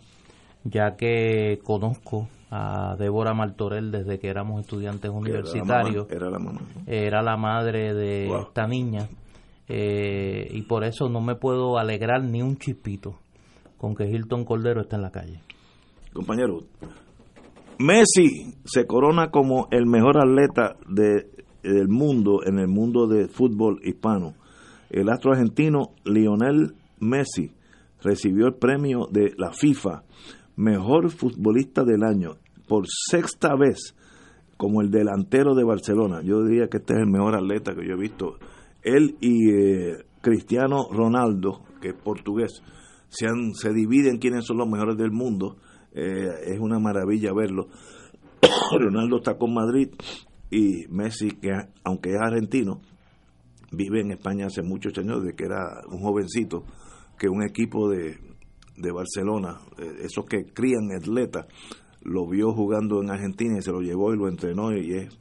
ya 0.69 0.95
que 0.95 1.59
conozco 1.63 2.27
a 2.49 2.95
Débora 2.97 3.33
Martorell 3.33 3.91
desde 3.91 4.19
que 4.19 4.27
éramos 4.29 4.61
estudiantes 4.61 5.11
universitarios. 5.11 6.09
Era 6.09 6.29
la, 6.29 6.39
mamá, 6.39 6.61
era 6.85 7.21
la 7.21 7.37
madre 7.37 7.93
de 7.93 8.27
esta 8.39 8.67
niña. 8.67 9.07
eh, 9.67 10.47
y 10.51 10.61
por 10.61 10.85
eso 10.85 11.09
no 11.09 11.19
me 11.19 11.35
puedo 11.35 11.77
alegrar 11.77 12.23
ni 12.23 12.41
un 12.41 12.57
chispito 12.57 13.15
con 13.77 13.95
que 13.95 14.05
Hilton 14.09 14.45
Cordero 14.45 14.81
esté 14.81 14.95
en 14.95 15.01
la 15.01 15.11
calle. 15.11 15.41
Compañero, 16.13 16.63
Messi 17.79 18.55
se 18.65 18.87
corona 18.87 19.29
como 19.29 19.67
el 19.71 19.85
mejor 19.85 20.17
atleta 20.17 20.77
de, 20.87 21.29
del 21.63 21.89
mundo 21.89 22.39
en 22.45 22.59
el 22.59 22.67
mundo 22.67 23.07
de 23.07 23.27
fútbol 23.27 23.79
hispano. 23.83 24.33
El 24.89 25.09
astro 25.09 25.31
argentino 25.33 25.91
Lionel 26.05 26.73
Messi 26.99 27.51
recibió 28.01 28.47
el 28.47 28.55
premio 28.55 29.07
de 29.11 29.33
la 29.37 29.51
FIFA 29.51 30.03
Mejor 30.57 31.11
Futbolista 31.11 31.83
del 31.83 32.03
Año 32.03 32.37
por 32.67 32.85
sexta 32.87 33.55
vez 33.55 33.95
como 34.57 34.81
el 34.81 34.89
delantero 34.89 35.53
de 35.53 35.63
Barcelona. 35.63 36.21
Yo 36.23 36.43
diría 36.43 36.67
que 36.67 36.77
este 36.77 36.93
es 36.93 36.99
el 36.99 37.07
mejor 37.07 37.35
atleta 37.35 37.75
que 37.75 37.87
yo 37.87 37.93
he 37.93 37.99
visto. 37.99 38.39
Él 38.81 39.17
y 39.21 39.51
eh, 39.51 39.97
Cristiano 40.21 40.87
Ronaldo, 40.91 41.61
que 41.79 41.89
es 41.89 41.93
portugués, 41.93 42.63
se, 43.07 43.27
han, 43.27 43.53
se 43.53 43.71
dividen 43.71 44.17
quiénes 44.17 44.45
son 44.45 44.57
los 44.57 44.67
mejores 44.67 44.97
del 44.97 45.11
mundo. 45.11 45.57
Eh, 45.93 46.27
es 46.47 46.59
una 46.59 46.79
maravilla 46.79 47.33
verlo. 47.33 47.67
Ronaldo 48.79 49.17
está 49.17 49.37
con 49.37 49.53
Madrid 49.53 49.89
y 50.49 50.87
Messi, 50.89 51.29
que 51.39 51.51
aunque 51.83 52.09
es 52.09 52.19
argentino, 52.19 52.81
vive 53.71 54.01
en 54.01 54.11
España 54.11 54.47
hace 54.47 54.63
muchos 54.63 54.97
años, 54.97 55.21
desde 55.21 55.35
que 55.35 55.45
era 55.45 55.83
un 55.91 55.99
jovencito, 55.99 56.63
que 57.19 57.29
un 57.29 57.43
equipo 57.43 57.89
de, 57.89 58.17
de 58.77 58.91
Barcelona, 58.91 59.57
eh, 59.77 60.03
esos 60.03 60.25
que 60.25 60.45
crían 60.45 60.91
atletas, 60.95 61.47
lo 62.03 62.27
vio 62.27 62.53
jugando 62.53 63.01
en 63.01 63.11
Argentina 63.11 63.57
y 63.57 63.61
se 63.61 63.71
lo 63.71 63.81
llevó 63.81 64.13
y 64.13 64.17
lo 64.17 64.29
entrenó 64.29 64.71
y 64.71 64.93
es 64.93 65.17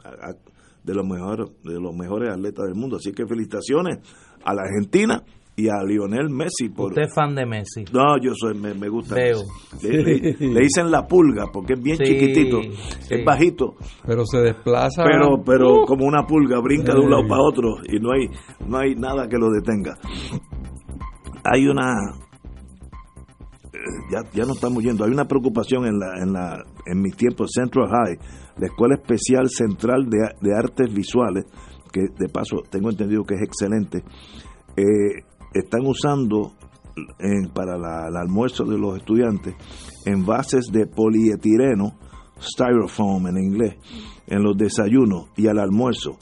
de 0.84 0.94
los 0.94 1.04
mejores 1.04 1.48
de 1.64 1.80
los 1.80 1.94
mejores 1.94 2.30
atletas 2.30 2.66
del 2.66 2.76
mundo. 2.76 2.96
Así 2.96 3.12
que 3.12 3.26
felicitaciones 3.26 3.98
a 4.44 4.54
la 4.54 4.62
Argentina 4.62 5.24
y 5.56 5.68
a 5.68 5.82
Lionel 5.82 6.28
Messi. 6.28 6.68
Por... 6.68 6.90
¿Usted 6.90 7.02
es 7.02 7.14
fan 7.14 7.34
de 7.34 7.46
Messi? 7.46 7.84
No, 7.92 8.18
yo 8.22 8.32
soy, 8.34 8.54
me, 8.54 8.74
me 8.74 8.88
gusta. 8.88 9.16
Le, 9.16 9.34
le, 10.38 10.60
dicen 10.60 10.90
la 10.90 11.06
pulga 11.06 11.46
porque 11.52 11.72
es 11.72 11.82
bien 11.82 11.96
chiquitito, 11.96 12.60
es 12.60 13.24
bajito. 13.24 13.74
Pero 14.06 14.24
se 14.26 14.38
desplaza. 14.38 15.02
Pero, 15.02 15.42
pero 15.44 15.82
uh. 15.82 15.86
como 15.86 16.06
una 16.06 16.24
pulga, 16.26 16.60
brinca 16.60 16.92
de 16.92 17.00
un 17.00 17.10
lado 17.10 17.26
para 17.26 17.42
otro 17.42 17.78
y 17.84 17.98
no 17.98 18.12
hay, 18.12 18.28
no 18.68 18.78
hay 18.78 18.94
nada 18.94 19.26
que 19.28 19.38
lo 19.38 19.50
detenga. 19.50 19.98
Hay 21.42 21.66
una 21.66 21.94
ya, 24.10 24.22
ya 24.32 24.44
no 24.44 24.52
estamos 24.52 24.82
yendo. 24.82 25.04
Hay 25.04 25.10
una 25.10 25.26
preocupación 25.26 25.86
en 25.86 25.98
la, 25.98 26.22
en 26.22 26.32
la, 26.32 26.64
en 26.86 27.00
mi 27.00 27.10
tiempo 27.10 27.46
Central 27.46 27.88
High, 27.88 28.18
la 28.58 28.66
Escuela 28.66 28.94
Especial 28.94 29.48
Central 29.48 30.08
de, 30.08 30.18
de 30.40 30.54
Artes 30.54 30.92
Visuales, 30.92 31.44
que 31.92 32.02
de 32.18 32.28
paso 32.28 32.62
tengo 32.70 32.90
entendido 32.90 33.24
que 33.24 33.34
es 33.34 33.42
excelente. 33.42 34.04
Eh, 34.76 35.24
están 35.54 35.86
usando 35.86 36.52
en, 37.18 37.50
para 37.50 37.76
la, 37.78 38.08
el 38.08 38.16
almuerzo 38.16 38.64
de 38.64 38.78
los 38.78 38.96
estudiantes 38.96 39.54
envases 40.04 40.66
de 40.72 40.86
polietileno, 40.86 41.98
styrofoam 42.40 43.26
en 43.28 43.38
inglés, 43.38 43.76
en 44.26 44.42
los 44.42 44.56
desayunos 44.56 45.30
y 45.36 45.48
al 45.48 45.58
almuerzo. 45.58 46.16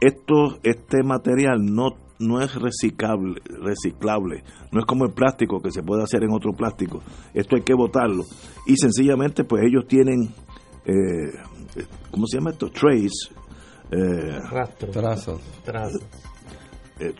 Esto, 0.00 0.58
este 0.62 1.02
material 1.02 1.64
no 1.64 2.05
no 2.18 2.40
es 2.40 2.54
reciclable, 2.54 3.40
reciclable, 3.62 4.42
no 4.72 4.80
es 4.80 4.86
como 4.86 5.04
el 5.04 5.12
plástico 5.12 5.60
que 5.60 5.70
se 5.70 5.82
puede 5.82 6.02
hacer 6.02 6.22
en 6.22 6.32
otro 6.32 6.52
plástico. 6.52 7.02
Esto 7.34 7.56
hay 7.56 7.62
que 7.62 7.74
botarlo. 7.74 8.24
Y 8.66 8.76
sencillamente, 8.76 9.44
pues 9.44 9.64
ellos 9.64 9.86
tienen, 9.86 10.34
eh, 10.84 11.32
¿cómo 12.10 12.26
se 12.26 12.38
llama 12.38 12.50
esto? 12.50 12.70
Trays. 12.70 13.30
Eh, 13.90 14.40
Trazos. 15.64 16.02
Eh, 16.98 17.14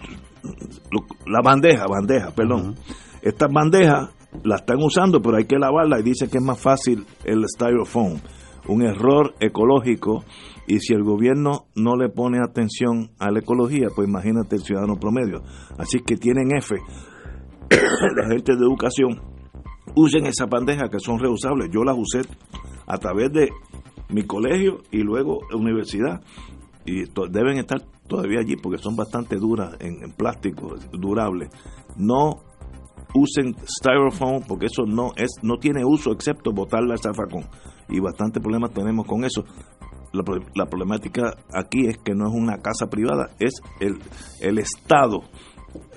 la 1.27 1.41
bandeja, 1.43 1.87
bandeja, 1.87 2.31
perdón. 2.31 2.77
Estas 3.23 3.53
bandejas 3.53 4.11
las 4.45 4.61
están 4.61 4.83
usando, 4.83 5.21
pero 5.21 5.37
hay 5.37 5.45
que 5.45 5.59
lavarla 5.59 6.01
y 6.01 6.03
dice 6.03 6.29
que 6.29 6.39
es 6.39 6.45
más 6.45 6.59
fácil 6.59 7.07
el 7.25 7.45
styrofoam. 7.47 8.21
Un 8.69 8.83
error 8.83 9.35
ecológico 9.41 10.25
y 10.67 10.81
si 10.81 10.95
el 10.95 11.05
gobierno 11.05 11.67
no 11.75 11.97
le 11.97 12.09
pone 12.09 12.39
atención 12.39 13.11
a 13.19 13.31
la 13.31 13.41
ecología, 13.41 13.89
pues 13.95 14.09
imagínate 14.09 14.57
el 14.57 14.63
ciudadano 14.63 14.97
promedio. 14.97 15.43
Así 15.79 16.01
que 16.01 16.17
tienen 16.17 16.57
F, 16.57 16.75
la 18.17 18.29
gente 18.29 18.57
de 18.57 18.65
educación, 18.65 19.21
usen 19.95 20.27
esas 20.27 20.49
bandejas 20.49 20.91
que 20.91 20.99
son 20.99 21.19
reusables. 21.19 21.71
Yo 21.73 21.85
las 21.85 21.97
usé 21.97 22.23
a 22.87 22.99
través 22.99 23.33
de 23.33 23.51
mi 24.09 24.25
colegio 24.25 24.83
y 24.91 24.99
luego 24.99 25.41
universidad. 25.53 26.23
Y 26.85 27.05
deben 27.31 27.59
estar 27.59 27.83
todavía 28.09 28.41
allí 28.41 28.57
porque 28.57 28.79
son 28.79 28.95
bastante 28.95 29.37
duras 29.37 29.77
en, 29.81 30.13
plástico, 30.13 30.77
durables. 30.93 31.51
No 31.97 32.43
usen 33.15 33.57
styrofoam 33.65 34.43
porque 34.47 34.67
eso 34.67 34.85
no 34.85 35.13
es 35.17 35.31
no 35.43 35.57
tiene 35.57 35.85
uso 35.85 36.13
excepto 36.13 36.53
botarla 36.53 36.95
al 36.95 37.01
zafacón 37.01 37.45
y 37.89 37.99
bastante 38.01 38.41
problemas 38.41 38.73
tenemos 38.73 39.07
con 39.07 39.25
eso 39.25 39.45
la, 40.17 40.67
problemática 40.67 41.33
aquí 41.53 41.87
es 41.87 41.99
que 41.99 42.15
no 42.15 42.29
es 42.29 42.35
una 42.35 42.59
casa 42.59 42.87
privada, 42.87 43.31
es 43.39 43.61
el, 43.81 43.99
el 44.41 44.59
Estado 44.59 45.21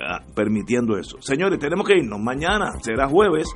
ah, 0.02 0.20
permitiendo 0.36 0.98
eso. 0.98 1.18
Señores, 1.22 1.60
tenemos 1.60 1.88
que 1.88 1.98
irnos. 1.98 2.20
Mañana 2.20 2.72
será 2.82 3.08
jueves. 3.08 3.48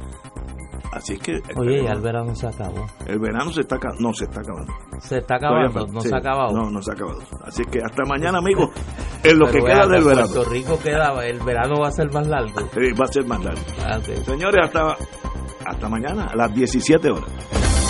Así 0.91 1.17
que. 1.17 1.41
Oye, 1.55 1.83
ya 1.83 1.91
el 1.93 2.01
verano 2.01 2.35
se 2.35 2.47
acabó. 2.47 2.85
El 3.07 3.19
verano 3.19 3.51
se 3.51 3.61
está 3.61 3.77
No, 3.99 4.13
se 4.13 4.25
está 4.25 4.41
acabando. 4.41 4.73
Se 4.99 5.17
está 5.17 5.35
acabando, 5.35 5.87
no 5.87 6.01
se 6.01 6.13
ha 6.13 6.17
acabado. 6.17 6.51
No, 6.53 6.69
no 6.69 6.81
se 6.81 6.91
ha 6.91 6.93
acabado. 6.93 7.19
Así 7.43 7.63
que 7.65 7.79
hasta 7.79 8.03
mañana, 8.07 8.37
amigos, 8.37 8.69
en 9.23 9.39
lo 9.39 9.47
que 9.47 9.59
queda 9.59 9.87
del 9.87 10.03
verano. 10.03 10.27
Puerto 10.31 10.49
Rico 10.51 10.79
queda, 10.81 11.25
el 11.25 11.39
verano 11.39 11.75
va 11.81 11.87
a 11.87 11.91
ser 11.91 12.13
más 12.13 12.27
largo. 12.27 12.59
Sí, 12.59 12.91
va 12.99 13.05
a 13.05 13.11
ser 13.11 13.25
más 13.25 13.43
largo. 13.43 13.61
Ah, 13.83 13.99
Señores, 13.99 14.61
hasta, 14.63 14.95
hasta 15.65 15.89
mañana, 15.89 16.25
a 16.25 16.35
las 16.35 16.53
17 16.53 17.09
horas. 17.09 17.82